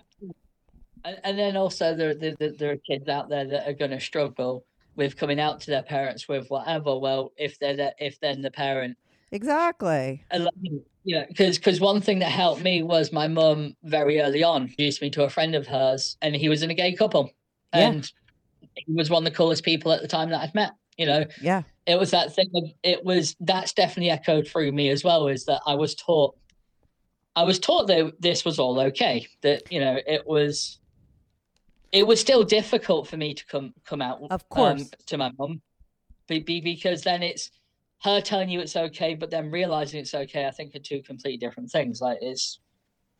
And, 1.04 1.18
and 1.24 1.40
then 1.40 1.58
also 1.58 1.96
there, 1.96 2.14
there, 2.14 2.36
there- 2.40 2.54
there 2.54 2.72
are 2.72 2.78
kids 2.78 3.08
out 3.10 3.30
there 3.30 3.46
that 3.46 3.68
are 3.68 3.74
going 3.74 3.92
to 3.92 4.00
struggle 4.00 4.66
with 5.00 5.18
coming 5.18 5.40
out 5.40 5.60
to 5.62 5.72
their 5.72 5.82
parents 5.82 6.28
with 6.28 6.48
whatever. 6.50 7.00
Well, 7.00 7.32
if 7.38 7.58
they're 7.58 7.76
the, 7.76 7.96
if 7.98 8.20
then 8.20 8.44
the 8.44 8.52
parent, 8.52 8.98
Exactly. 9.32 10.24
and 10.32 10.44
like, 10.44 10.54
you 11.04 11.16
know, 11.16 11.26
because 11.28 11.58
because 11.58 11.80
one 11.80 12.02
thing 12.02 12.20
that 12.20 12.32
helped 12.32 12.62
me 12.62 12.84
was 12.84 13.12
my 13.14 13.28
mum 13.28 13.76
very 13.84 14.20
early 14.22 14.44
on 14.44 14.64
introduced 14.64 15.02
me 15.02 15.10
to 15.12 15.24
a 15.24 15.30
friend 15.30 15.56
of 15.56 15.66
hers, 15.66 16.18
and 16.22 16.36
he 16.36 16.50
was 16.50 16.62
in 16.62 16.70
a 16.70 16.74
gay 16.76 16.94
couple, 16.94 17.32
Yeah. 17.74 17.88
and 17.90 18.12
he 18.76 18.94
was 18.94 19.10
one 19.10 19.26
of 19.26 19.32
the 19.32 19.36
coolest 19.38 19.64
people 19.64 19.92
at 19.92 20.02
the 20.02 20.08
time 20.08 20.30
that 20.32 20.42
I'd 20.42 20.54
met. 20.54 20.72
You 20.98 21.06
know, 21.06 21.26
Yeah. 21.42 21.62
it 21.86 21.98
was 21.98 22.12
that 22.12 22.36
thing 22.36 22.50
of 22.56 22.64
it 22.84 23.06
was 23.06 23.36
that's 23.40 23.72
definitely 23.74 24.10
echoed 24.10 24.48
through 24.48 24.72
me 24.74 24.90
as 24.90 25.04
well 25.04 25.28
is 25.30 25.46
that 25.46 25.62
i 25.66 25.74
was 25.74 25.96
taught 25.96 26.36
i 27.38 27.44
was 27.44 27.58
taught 27.58 27.88
that 27.88 28.14
this 28.20 28.44
was 28.44 28.60
all 28.60 28.80
okay 28.80 29.26
that 29.42 29.72
you 29.72 29.80
know 29.80 29.98
it 30.06 30.28
was 30.28 30.79
it 31.92 32.06
was 32.06 32.20
still 32.20 32.44
difficult 32.44 33.08
for 33.08 33.18
me 33.18 33.34
to 33.34 33.46
come 33.46 33.74
come 33.86 34.02
out 34.02 34.20
Of 34.24 34.32
um, 34.32 34.40
course. 34.50 34.92
to 35.08 35.18
my 35.18 35.32
mum 35.38 35.62
be, 36.28 36.40
be, 36.40 36.62
because 36.62 37.02
then 37.02 37.24
it's 37.24 37.50
her 38.04 38.22
telling 38.22 38.50
you 38.50 38.60
it's 38.60 38.76
okay 38.76 39.16
but 39.16 39.32
then 39.32 39.50
realizing 39.52 40.00
it's 40.00 40.14
okay 40.14 40.46
i 40.46 40.52
think 40.52 40.76
are 40.76 40.80
two 40.80 41.02
completely 41.02 41.38
different 41.38 41.72
things 41.72 42.00
like 42.02 42.20
it's 42.22 42.60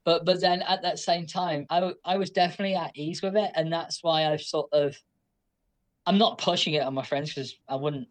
but 0.06 0.26
but 0.26 0.40
then 0.40 0.62
at 0.62 0.82
that 0.84 1.00
same 1.00 1.26
time 1.26 1.66
I, 1.70 1.80
w- 1.80 1.98
I 2.06 2.18
was 2.18 2.30
definitely 2.30 2.76
at 2.76 2.92
ease 2.96 3.22
with 3.22 3.36
it 3.36 3.52
and 3.56 3.74
that's 3.74 4.04
why 4.04 4.32
i 4.32 4.38
sort 4.38 4.70
of 4.72 4.96
i'm 6.06 6.18
not 6.18 6.38
pushing 6.38 6.76
it 6.76 6.84
on 6.84 6.94
my 6.94 7.04
friends 7.04 7.34
because 7.34 7.56
i 7.68 7.76
wouldn't 7.76 8.08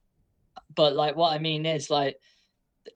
but 0.75 0.95
like 0.95 1.17
what 1.17 1.33
I 1.33 1.39
mean 1.39 1.67
is 1.67 1.91
like 1.91 2.17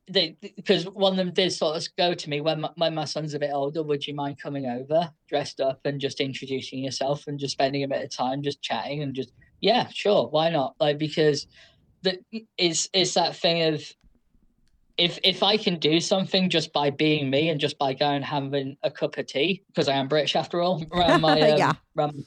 they 0.08 0.36
because 0.56 0.84
one 0.84 1.12
of 1.12 1.16
them 1.16 1.32
did 1.32 1.52
sort 1.52 1.76
of 1.76 1.86
go 1.96 2.14
to 2.14 2.30
me 2.30 2.40
when 2.40 2.62
my, 2.62 2.70
when 2.76 2.94
my 2.94 3.04
son's 3.04 3.34
a 3.34 3.38
bit 3.38 3.50
older. 3.52 3.82
Would 3.82 4.06
you 4.06 4.14
mind 4.14 4.38
coming 4.40 4.66
over, 4.66 5.10
dressed 5.28 5.60
up, 5.60 5.80
and 5.84 6.00
just 6.00 6.20
introducing 6.20 6.80
yourself 6.80 7.26
and 7.26 7.38
just 7.38 7.52
spending 7.52 7.82
a 7.82 7.88
bit 7.88 8.02
of 8.02 8.10
time 8.10 8.42
just 8.42 8.62
chatting 8.62 9.02
and 9.02 9.14
just 9.14 9.32
yeah, 9.60 9.88
sure, 9.88 10.28
why 10.28 10.50
not? 10.50 10.74
Like 10.80 10.98
because 10.98 11.46
the 12.02 12.18
it's 12.58 12.88
it's 12.92 13.14
that 13.14 13.36
thing 13.36 13.74
of 13.74 13.82
if 14.98 15.18
if 15.24 15.42
I 15.42 15.56
can 15.56 15.78
do 15.78 16.00
something 16.00 16.50
just 16.50 16.72
by 16.72 16.90
being 16.90 17.30
me 17.30 17.48
and 17.48 17.60
just 17.60 17.78
by 17.78 17.94
going 17.94 18.22
having 18.22 18.76
a 18.82 18.90
cup 18.90 19.16
of 19.18 19.26
tea 19.26 19.62
because 19.68 19.88
I 19.88 19.94
am 19.94 20.08
British 20.08 20.36
after 20.36 20.60
all 20.60 20.84
around 20.92 21.20
my 21.20 21.40
um, 21.50 21.58
yeah. 21.58 21.72
around, 21.96 22.26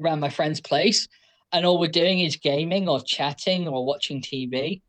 around 0.00 0.20
my 0.20 0.30
friend's 0.30 0.60
place, 0.60 1.08
and 1.52 1.66
all 1.66 1.78
we're 1.78 1.88
doing 1.88 2.20
is 2.20 2.36
gaming 2.36 2.88
or 2.88 3.00
chatting 3.00 3.68
or 3.68 3.84
watching 3.84 4.22
TV, 4.22 4.80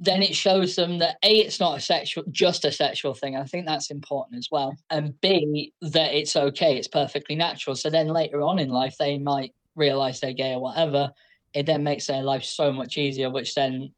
then 0.00 0.22
it 0.22 0.34
shows 0.34 0.76
them 0.76 0.98
that 0.98 1.16
a 1.22 1.40
it's 1.40 1.60
not 1.60 1.78
a 1.78 1.80
sexual 1.80 2.24
just 2.30 2.64
a 2.64 2.72
sexual 2.72 3.14
thing. 3.14 3.36
I 3.36 3.44
think 3.44 3.66
that's 3.66 3.90
important 3.90 4.38
as 4.38 4.48
well, 4.50 4.76
and 4.90 5.18
b 5.20 5.72
that 5.82 6.14
it's 6.14 6.36
okay, 6.36 6.76
it's 6.76 6.88
perfectly 6.88 7.36
natural. 7.36 7.76
So 7.76 7.90
then 7.90 8.08
later 8.08 8.40
on 8.42 8.58
in 8.58 8.68
life, 8.68 8.96
they 8.98 9.18
might 9.18 9.54
realize 9.74 10.20
they're 10.20 10.32
gay 10.32 10.52
or 10.52 10.60
whatever. 10.60 11.10
It 11.54 11.66
then 11.66 11.82
makes 11.82 12.06
their 12.06 12.22
life 12.22 12.44
so 12.44 12.72
much 12.72 12.98
easier, 12.98 13.30
which 13.30 13.54
then 13.54 13.92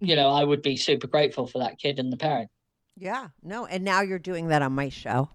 you 0.00 0.16
know, 0.16 0.28
I 0.28 0.44
would 0.44 0.62
be 0.62 0.76
super 0.76 1.06
grateful 1.06 1.46
for 1.46 1.58
that 1.58 1.78
kid 1.78 1.98
and 1.98 2.12
the 2.12 2.16
parent. 2.16 2.50
Yeah, 2.96 3.28
no, 3.42 3.66
and 3.66 3.84
now 3.84 4.00
you're 4.02 4.18
doing 4.18 4.48
that 4.48 4.62
on 4.62 4.72
my 4.72 4.88
show. 4.88 5.30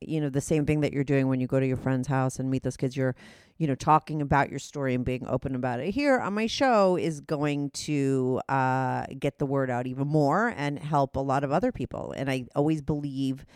You 0.00 0.20
know, 0.20 0.28
the 0.28 0.40
same 0.40 0.66
thing 0.66 0.80
that 0.80 0.92
you're 0.92 1.04
doing 1.04 1.28
when 1.28 1.40
you 1.40 1.46
go 1.46 1.60
to 1.60 1.66
your 1.66 1.76
friend's 1.76 2.08
house 2.08 2.38
and 2.38 2.50
meet 2.50 2.62
those 2.62 2.76
kids. 2.76 2.96
You're, 2.96 3.14
you 3.58 3.66
know, 3.66 3.74
talking 3.74 4.20
about 4.20 4.50
your 4.50 4.58
story 4.58 4.94
and 4.94 5.04
being 5.04 5.26
open 5.28 5.54
about 5.54 5.80
it. 5.80 5.94
Here 5.94 6.18
on 6.18 6.34
my 6.34 6.46
show 6.46 6.96
is 6.96 7.20
going 7.20 7.70
to 7.70 8.40
uh, 8.48 9.06
get 9.18 9.38
the 9.38 9.46
word 9.46 9.70
out 9.70 9.86
even 9.86 10.08
more 10.08 10.52
and 10.56 10.78
help 10.78 11.16
a 11.16 11.20
lot 11.20 11.44
of 11.44 11.52
other 11.52 11.70
people. 11.70 12.12
And 12.16 12.30
I 12.30 12.46
always 12.56 12.82
believe 12.82 13.46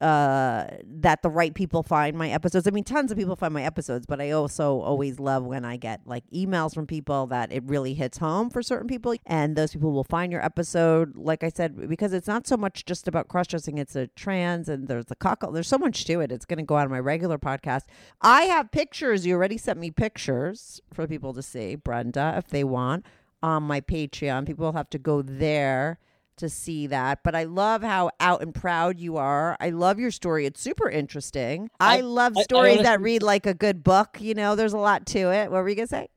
uh 0.00 0.66
that 0.84 1.22
the 1.22 1.30
right 1.30 1.54
people 1.54 1.82
find 1.82 2.16
my 2.16 2.30
episodes. 2.30 2.66
I 2.66 2.70
mean 2.70 2.84
tons 2.84 3.10
of 3.10 3.18
people 3.18 3.36
find 3.36 3.54
my 3.54 3.62
episodes, 3.62 4.06
but 4.06 4.20
I 4.20 4.30
also 4.30 4.80
always 4.80 5.18
love 5.18 5.44
when 5.44 5.64
I 5.64 5.76
get 5.76 6.00
like 6.04 6.24
emails 6.34 6.74
from 6.74 6.86
people 6.86 7.26
that 7.28 7.52
it 7.52 7.62
really 7.64 7.94
hits 7.94 8.18
home 8.18 8.50
for 8.50 8.62
certain 8.62 8.88
people 8.88 9.14
and 9.26 9.56
those 9.56 9.72
people 9.72 9.92
will 9.92 10.04
find 10.04 10.30
your 10.32 10.44
episode 10.44 11.16
like 11.16 11.42
I 11.42 11.48
said 11.48 11.88
because 11.88 12.12
it's 12.12 12.28
not 12.28 12.46
so 12.46 12.56
much 12.56 12.84
just 12.84 13.08
about 13.08 13.28
cross 13.28 13.46
dressing, 13.46 13.78
it's 13.78 13.96
a 13.96 14.06
trans 14.08 14.68
and 14.68 14.88
there's 14.88 15.10
a 15.10 15.14
cuckold. 15.14 15.54
There's 15.54 15.68
so 15.68 15.78
much 15.78 16.04
to 16.04 16.20
it. 16.20 16.32
It's 16.32 16.44
going 16.44 16.58
to 16.58 16.64
go 16.64 16.76
on 16.76 16.90
my 16.90 17.00
regular 17.00 17.38
podcast. 17.38 17.84
I 18.20 18.42
have 18.42 18.70
pictures. 18.70 19.26
You 19.26 19.34
already 19.34 19.58
sent 19.58 19.78
me 19.78 19.90
pictures 19.90 20.80
for 20.92 21.06
people 21.06 21.32
to 21.34 21.42
see, 21.42 21.74
Brenda, 21.74 22.34
if 22.36 22.48
they 22.48 22.64
want 22.64 23.04
on 23.42 23.62
my 23.62 23.80
Patreon. 23.80 24.46
People 24.46 24.66
will 24.66 24.72
have 24.72 24.90
to 24.90 24.98
go 24.98 25.22
there 25.22 25.98
to 26.36 26.48
see 26.48 26.86
that. 26.88 27.20
But 27.22 27.34
I 27.34 27.44
love 27.44 27.82
how 27.82 28.10
out 28.20 28.42
and 28.42 28.54
proud 28.54 29.00
you 29.00 29.16
are. 29.16 29.56
I 29.60 29.70
love 29.70 29.98
your 29.98 30.10
story. 30.10 30.46
It's 30.46 30.60
super 30.60 30.88
interesting. 30.88 31.70
I, 31.80 31.98
I 31.98 32.00
love 32.00 32.36
stories 32.42 32.78
I, 32.78 32.80
I 32.80 32.82
that 32.84 33.00
read 33.00 33.22
like 33.22 33.46
a 33.46 33.54
good 33.54 33.82
book. 33.82 34.18
You 34.20 34.34
know, 34.34 34.56
there's 34.56 34.72
a 34.72 34.78
lot 34.78 35.06
to 35.06 35.32
it. 35.32 35.50
What 35.50 35.62
were 35.62 35.68
you 35.68 35.74
gonna 35.74 35.86
say? 35.86 36.08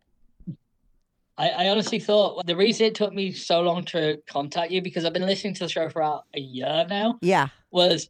I, 1.38 1.50
I 1.50 1.70
honestly 1.70 2.00
thought 2.00 2.46
the 2.46 2.56
reason 2.56 2.88
it 2.88 2.96
took 2.96 3.14
me 3.14 3.32
so 3.32 3.62
long 3.62 3.86
to 3.86 4.18
contact 4.28 4.72
you 4.72 4.82
because 4.82 5.06
I've 5.06 5.14
been 5.14 5.26
listening 5.26 5.54
to 5.56 5.64
the 5.64 5.70
show 5.70 5.88
for 5.90 6.02
about 6.02 6.26
a 6.36 6.40
year 6.40 6.86
now. 6.90 7.18
Yeah. 7.22 7.48
Was 7.72 8.10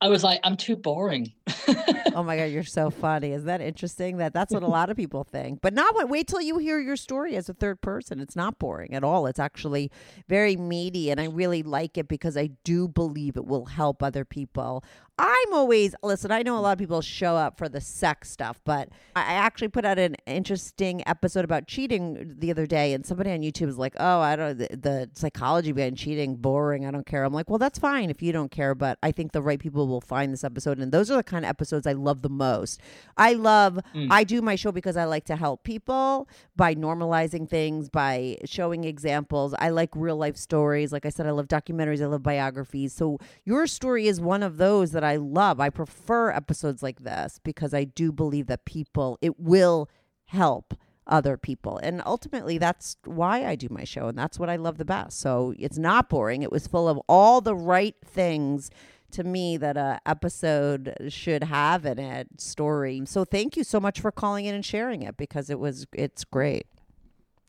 I 0.00 0.08
was 0.08 0.24
like, 0.24 0.40
I'm 0.44 0.56
too 0.56 0.76
boring. 0.76 1.32
oh 2.14 2.22
my 2.22 2.36
god, 2.36 2.44
you're 2.44 2.62
so 2.62 2.90
funny. 2.90 3.32
Is 3.32 3.44
that 3.44 3.60
interesting? 3.60 4.18
That 4.18 4.32
that's 4.32 4.52
what 4.52 4.62
a 4.62 4.68
lot 4.68 4.90
of 4.90 4.96
people 4.96 5.24
think. 5.24 5.60
But 5.60 5.74
not 5.74 5.94
what 5.94 6.08
wait 6.08 6.26
till 6.28 6.40
you 6.40 6.58
hear 6.58 6.80
your 6.80 6.96
story 6.96 7.36
as 7.36 7.48
a 7.48 7.54
third 7.54 7.80
person. 7.80 8.20
It's 8.20 8.36
not 8.36 8.58
boring 8.58 8.94
at 8.94 9.04
all. 9.04 9.26
It's 9.26 9.38
actually 9.38 9.90
very 10.28 10.56
meaty 10.56 11.10
and 11.10 11.20
I 11.20 11.26
really 11.26 11.62
like 11.62 11.98
it 11.98 12.08
because 12.08 12.36
I 12.36 12.50
do 12.64 12.88
believe 12.88 13.36
it 13.36 13.46
will 13.46 13.66
help 13.66 14.02
other 14.02 14.24
people. 14.24 14.84
I'm 15.20 15.52
always 15.52 15.94
listen. 16.02 16.32
I 16.32 16.40
know 16.42 16.56
a 16.56 16.60
lot 16.60 16.72
of 16.72 16.78
people 16.78 17.02
show 17.02 17.36
up 17.36 17.58
for 17.58 17.68
the 17.68 17.80
sex 17.80 18.30
stuff, 18.30 18.58
but 18.64 18.88
I 19.14 19.34
actually 19.34 19.68
put 19.68 19.84
out 19.84 19.98
an 19.98 20.16
interesting 20.26 21.06
episode 21.06 21.44
about 21.44 21.66
cheating 21.66 22.36
the 22.38 22.50
other 22.50 22.64
day, 22.64 22.94
and 22.94 23.04
somebody 23.04 23.30
on 23.30 23.40
YouTube 23.40 23.66
was 23.66 23.76
like, 23.76 23.94
"Oh, 24.00 24.20
I 24.20 24.34
don't 24.34 24.56
the, 24.56 24.68
the 24.72 25.10
psychology 25.12 25.72
behind 25.72 25.98
cheating 25.98 26.36
boring. 26.36 26.86
I 26.86 26.90
don't 26.90 27.04
care." 27.04 27.22
I'm 27.24 27.34
like, 27.34 27.50
"Well, 27.50 27.58
that's 27.58 27.78
fine 27.78 28.08
if 28.08 28.22
you 28.22 28.32
don't 28.32 28.50
care, 28.50 28.74
but 28.74 28.98
I 29.02 29.12
think 29.12 29.32
the 29.32 29.42
right 29.42 29.60
people 29.60 29.86
will 29.88 30.00
find 30.00 30.32
this 30.32 30.42
episode, 30.42 30.78
and 30.78 30.90
those 30.90 31.10
are 31.10 31.16
the 31.16 31.22
kind 31.22 31.39
of 31.44 31.50
episodes 31.50 31.86
I 31.86 31.92
love 31.92 32.22
the 32.22 32.30
most. 32.30 32.80
I 33.18 33.34
love. 33.34 33.78
Mm. 33.94 34.08
I 34.10 34.24
do 34.24 34.40
my 34.40 34.56
show 34.56 34.72
because 34.72 34.96
I 34.96 35.04
like 35.04 35.24
to 35.26 35.36
help 35.36 35.64
people 35.64 36.28
by 36.56 36.74
normalizing 36.74 37.48
things, 37.48 37.90
by 37.90 38.38
showing 38.46 38.84
examples. 38.84 39.54
I 39.58 39.68
like 39.68 39.90
real 39.94 40.16
life 40.16 40.36
stories. 40.36 40.92
Like 40.92 41.04
I 41.04 41.10
said, 41.10 41.26
I 41.26 41.30
love 41.30 41.48
documentaries. 41.48 42.02
I 42.02 42.06
love 42.06 42.22
biographies. 42.22 42.94
So 42.94 43.18
your 43.44 43.66
story 43.66 44.06
is 44.06 44.18
one 44.18 44.42
of 44.42 44.56
those 44.56 44.92
that 44.92 45.04
I 45.04 45.10
I 45.10 45.16
love. 45.16 45.58
I 45.58 45.70
prefer 45.70 46.30
episodes 46.30 46.84
like 46.84 47.00
this 47.00 47.40
because 47.42 47.74
I 47.74 47.82
do 47.82 48.12
believe 48.12 48.46
that 48.46 48.64
people, 48.64 49.18
it 49.20 49.40
will 49.40 49.90
help 50.26 50.74
other 51.04 51.36
people. 51.36 51.78
And 51.78 52.00
ultimately, 52.06 52.58
that's 52.58 52.96
why 53.04 53.44
I 53.44 53.56
do 53.56 53.66
my 53.68 53.82
show. 53.82 54.06
And 54.06 54.16
that's 54.16 54.38
what 54.38 54.48
I 54.48 54.54
love 54.54 54.78
the 54.78 54.84
best. 54.84 55.18
So 55.18 55.52
it's 55.58 55.78
not 55.78 56.08
boring. 56.08 56.42
It 56.42 56.52
was 56.52 56.68
full 56.68 56.88
of 56.88 57.00
all 57.08 57.40
the 57.40 57.56
right 57.56 57.96
things 58.04 58.70
to 59.12 59.24
me 59.24 59.56
that 59.56 59.76
a 59.76 60.00
episode 60.06 60.94
should 61.08 61.44
have 61.44 61.84
in 61.84 61.98
it 61.98 62.40
story. 62.40 63.02
So 63.04 63.24
thank 63.24 63.56
you 63.56 63.64
so 63.64 63.80
much 63.80 64.00
for 64.00 64.10
calling 64.10 64.46
in 64.46 64.54
and 64.54 64.64
sharing 64.64 65.02
it 65.02 65.16
because 65.16 65.50
it 65.50 65.58
was 65.58 65.86
it's 65.92 66.24
great. 66.24 66.66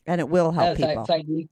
And 0.05 0.19
it 0.19 0.29
will 0.29 0.51
help 0.51 0.79
no, 0.79 0.87
people. 0.87 1.05
Thank 1.05 1.27
you. 1.27 1.47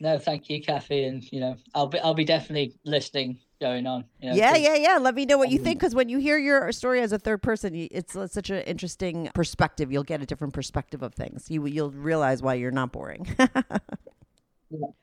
No, 0.00 0.18
thank 0.18 0.48
you, 0.48 0.62
Kathy. 0.62 1.04
And 1.04 1.30
you 1.32 1.40
know, 1.40 1.56
I'll 1.74 1.88
be 1.88 1.98
I'll 2.00 2.14
be 2.14 2.24
definitely 2.24 2.74
listening 2.84 3.38
going 3.60 3.86
on. 3.86 4.04
You 4.20 4.30
know, 4.30 4.36
yeah, 4.36 4.56
yeah, 4.56 4.74
yeah. 4.76 4.98
Let 4.98 5.14
me 5.14 5.26
know 5.26 5.38
what 5.38 5.50
you 5.50 5.58
think 5.58 5.80
because 5.80 5.94
when 5.94 6.08
you 6.08 6.18
hear 6.18 6.38
your 6.38 6.70
story 6.72 7.00
as 7.00 7.12
a 7.12 7.18
third 7.18 7.42
person, 7.42 7.74
it's, 7.74 8.14
it's 8.14 8.34
such 8.34 8.50
an 8.50 8.62
interesting 8.62 9.28
perspective. 9.34 9.90
You'll 9.90 10.04
get 10.04 10.22
a 10.22 10.26
different 10.26 10.54
perspective 10.54 11.02
of 11.02 11.14
things. 11.14 11.50
You 11.50 11.66
you'll 11.66 11.90
realize 11.90 12.42
why 12.42 12.54
you're 12.54 12.70
not 12.70 12.92
boring. 12.92 13.26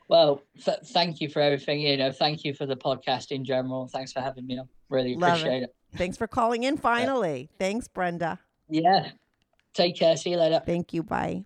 Well, 0.08 0.42
th- 0.64 0.80
thank 0.86 1.22
you 1.22 1.30
for 1.30 1.42
everything. 1.42 1.82
You 1.82 1.98
know, 1.98 2.12
thank 2.12 2.44
you 2.44 2.54
for 2.54 2.66
the 2.66 2.76
podcast 2.76 3.32
in 3.32 3.44
general. 3.44 3.88
Thanks 3.88 4.14
for 4.14 4.22
having 4.22 4.46
me. 4.46 4.60
I 4.60 4.64
really 4.90 5.16
Love 5.16 5.40
appreciate 5.40 5.64
it. 5.64 5.76
it. 5.92 5.98
Thanks 5.98 6.18
for 6.18 6.28
calling 6.28 6.64
in. 6.64 6.78
Finally, 6.78 7.42
yeah. 7.42 7.58
thanks, 7.58 7.88
Brenda. 7.88 8.40
Yeah. 8.70 9.10
Take 9.74 9.98
care. 9.98 10.16
See 10.18 10.32
you 10.32 10.38
later. 10.38 10.62
Thank 10.66 10.94
you. 10.94 11.04
Bye. 11.04 11.46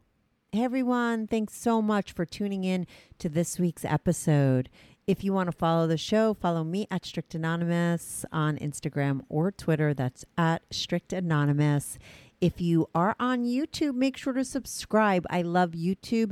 Hey 0.51 0.63
everyone, 0.63 1.27
thanks 1.27 1.53
so 1.53 1.79
much 1.79 2.11
for 2.11 2.25
tuning 2.25 2.63
in 2.63 2.87
to 3.19 3.29
this 3.29 3.59
week's 3.59 3.85
episode. 3.85 4.67
If 5.05 5.23
you 5.23 5.31
want 5.31 5.45
to 5.45 5.55
follow 5.55 5.85
the 5.85 5.95
show, 5.95 6.33
follow 6.33 6.63
me 6.63 6.87
at 6.89 7.05
Strict 7.05 7.35
Anonymous 7.35 8.25
on 8.31 8.57
Instagram 8.57 9.21
or 9.29 9.51
Twitter. 9.51 9.93
That's 9.93 10.25
at 10.39 10.63
Strict 10.71 11.13
Anonymous. 11.13 11.99
If 12.41 12.59
you 12.61 12.89
are 12.95 13.15
on 13.19 13.43
YouTube, 13.45 13.93
make 13.93 14.17
sure 14.17 14.33
to 14.33 14.43
subscribe. 14.43 15.27
I 15.29 15.43
love 15.43 15.71
YouTube 15.71 16.31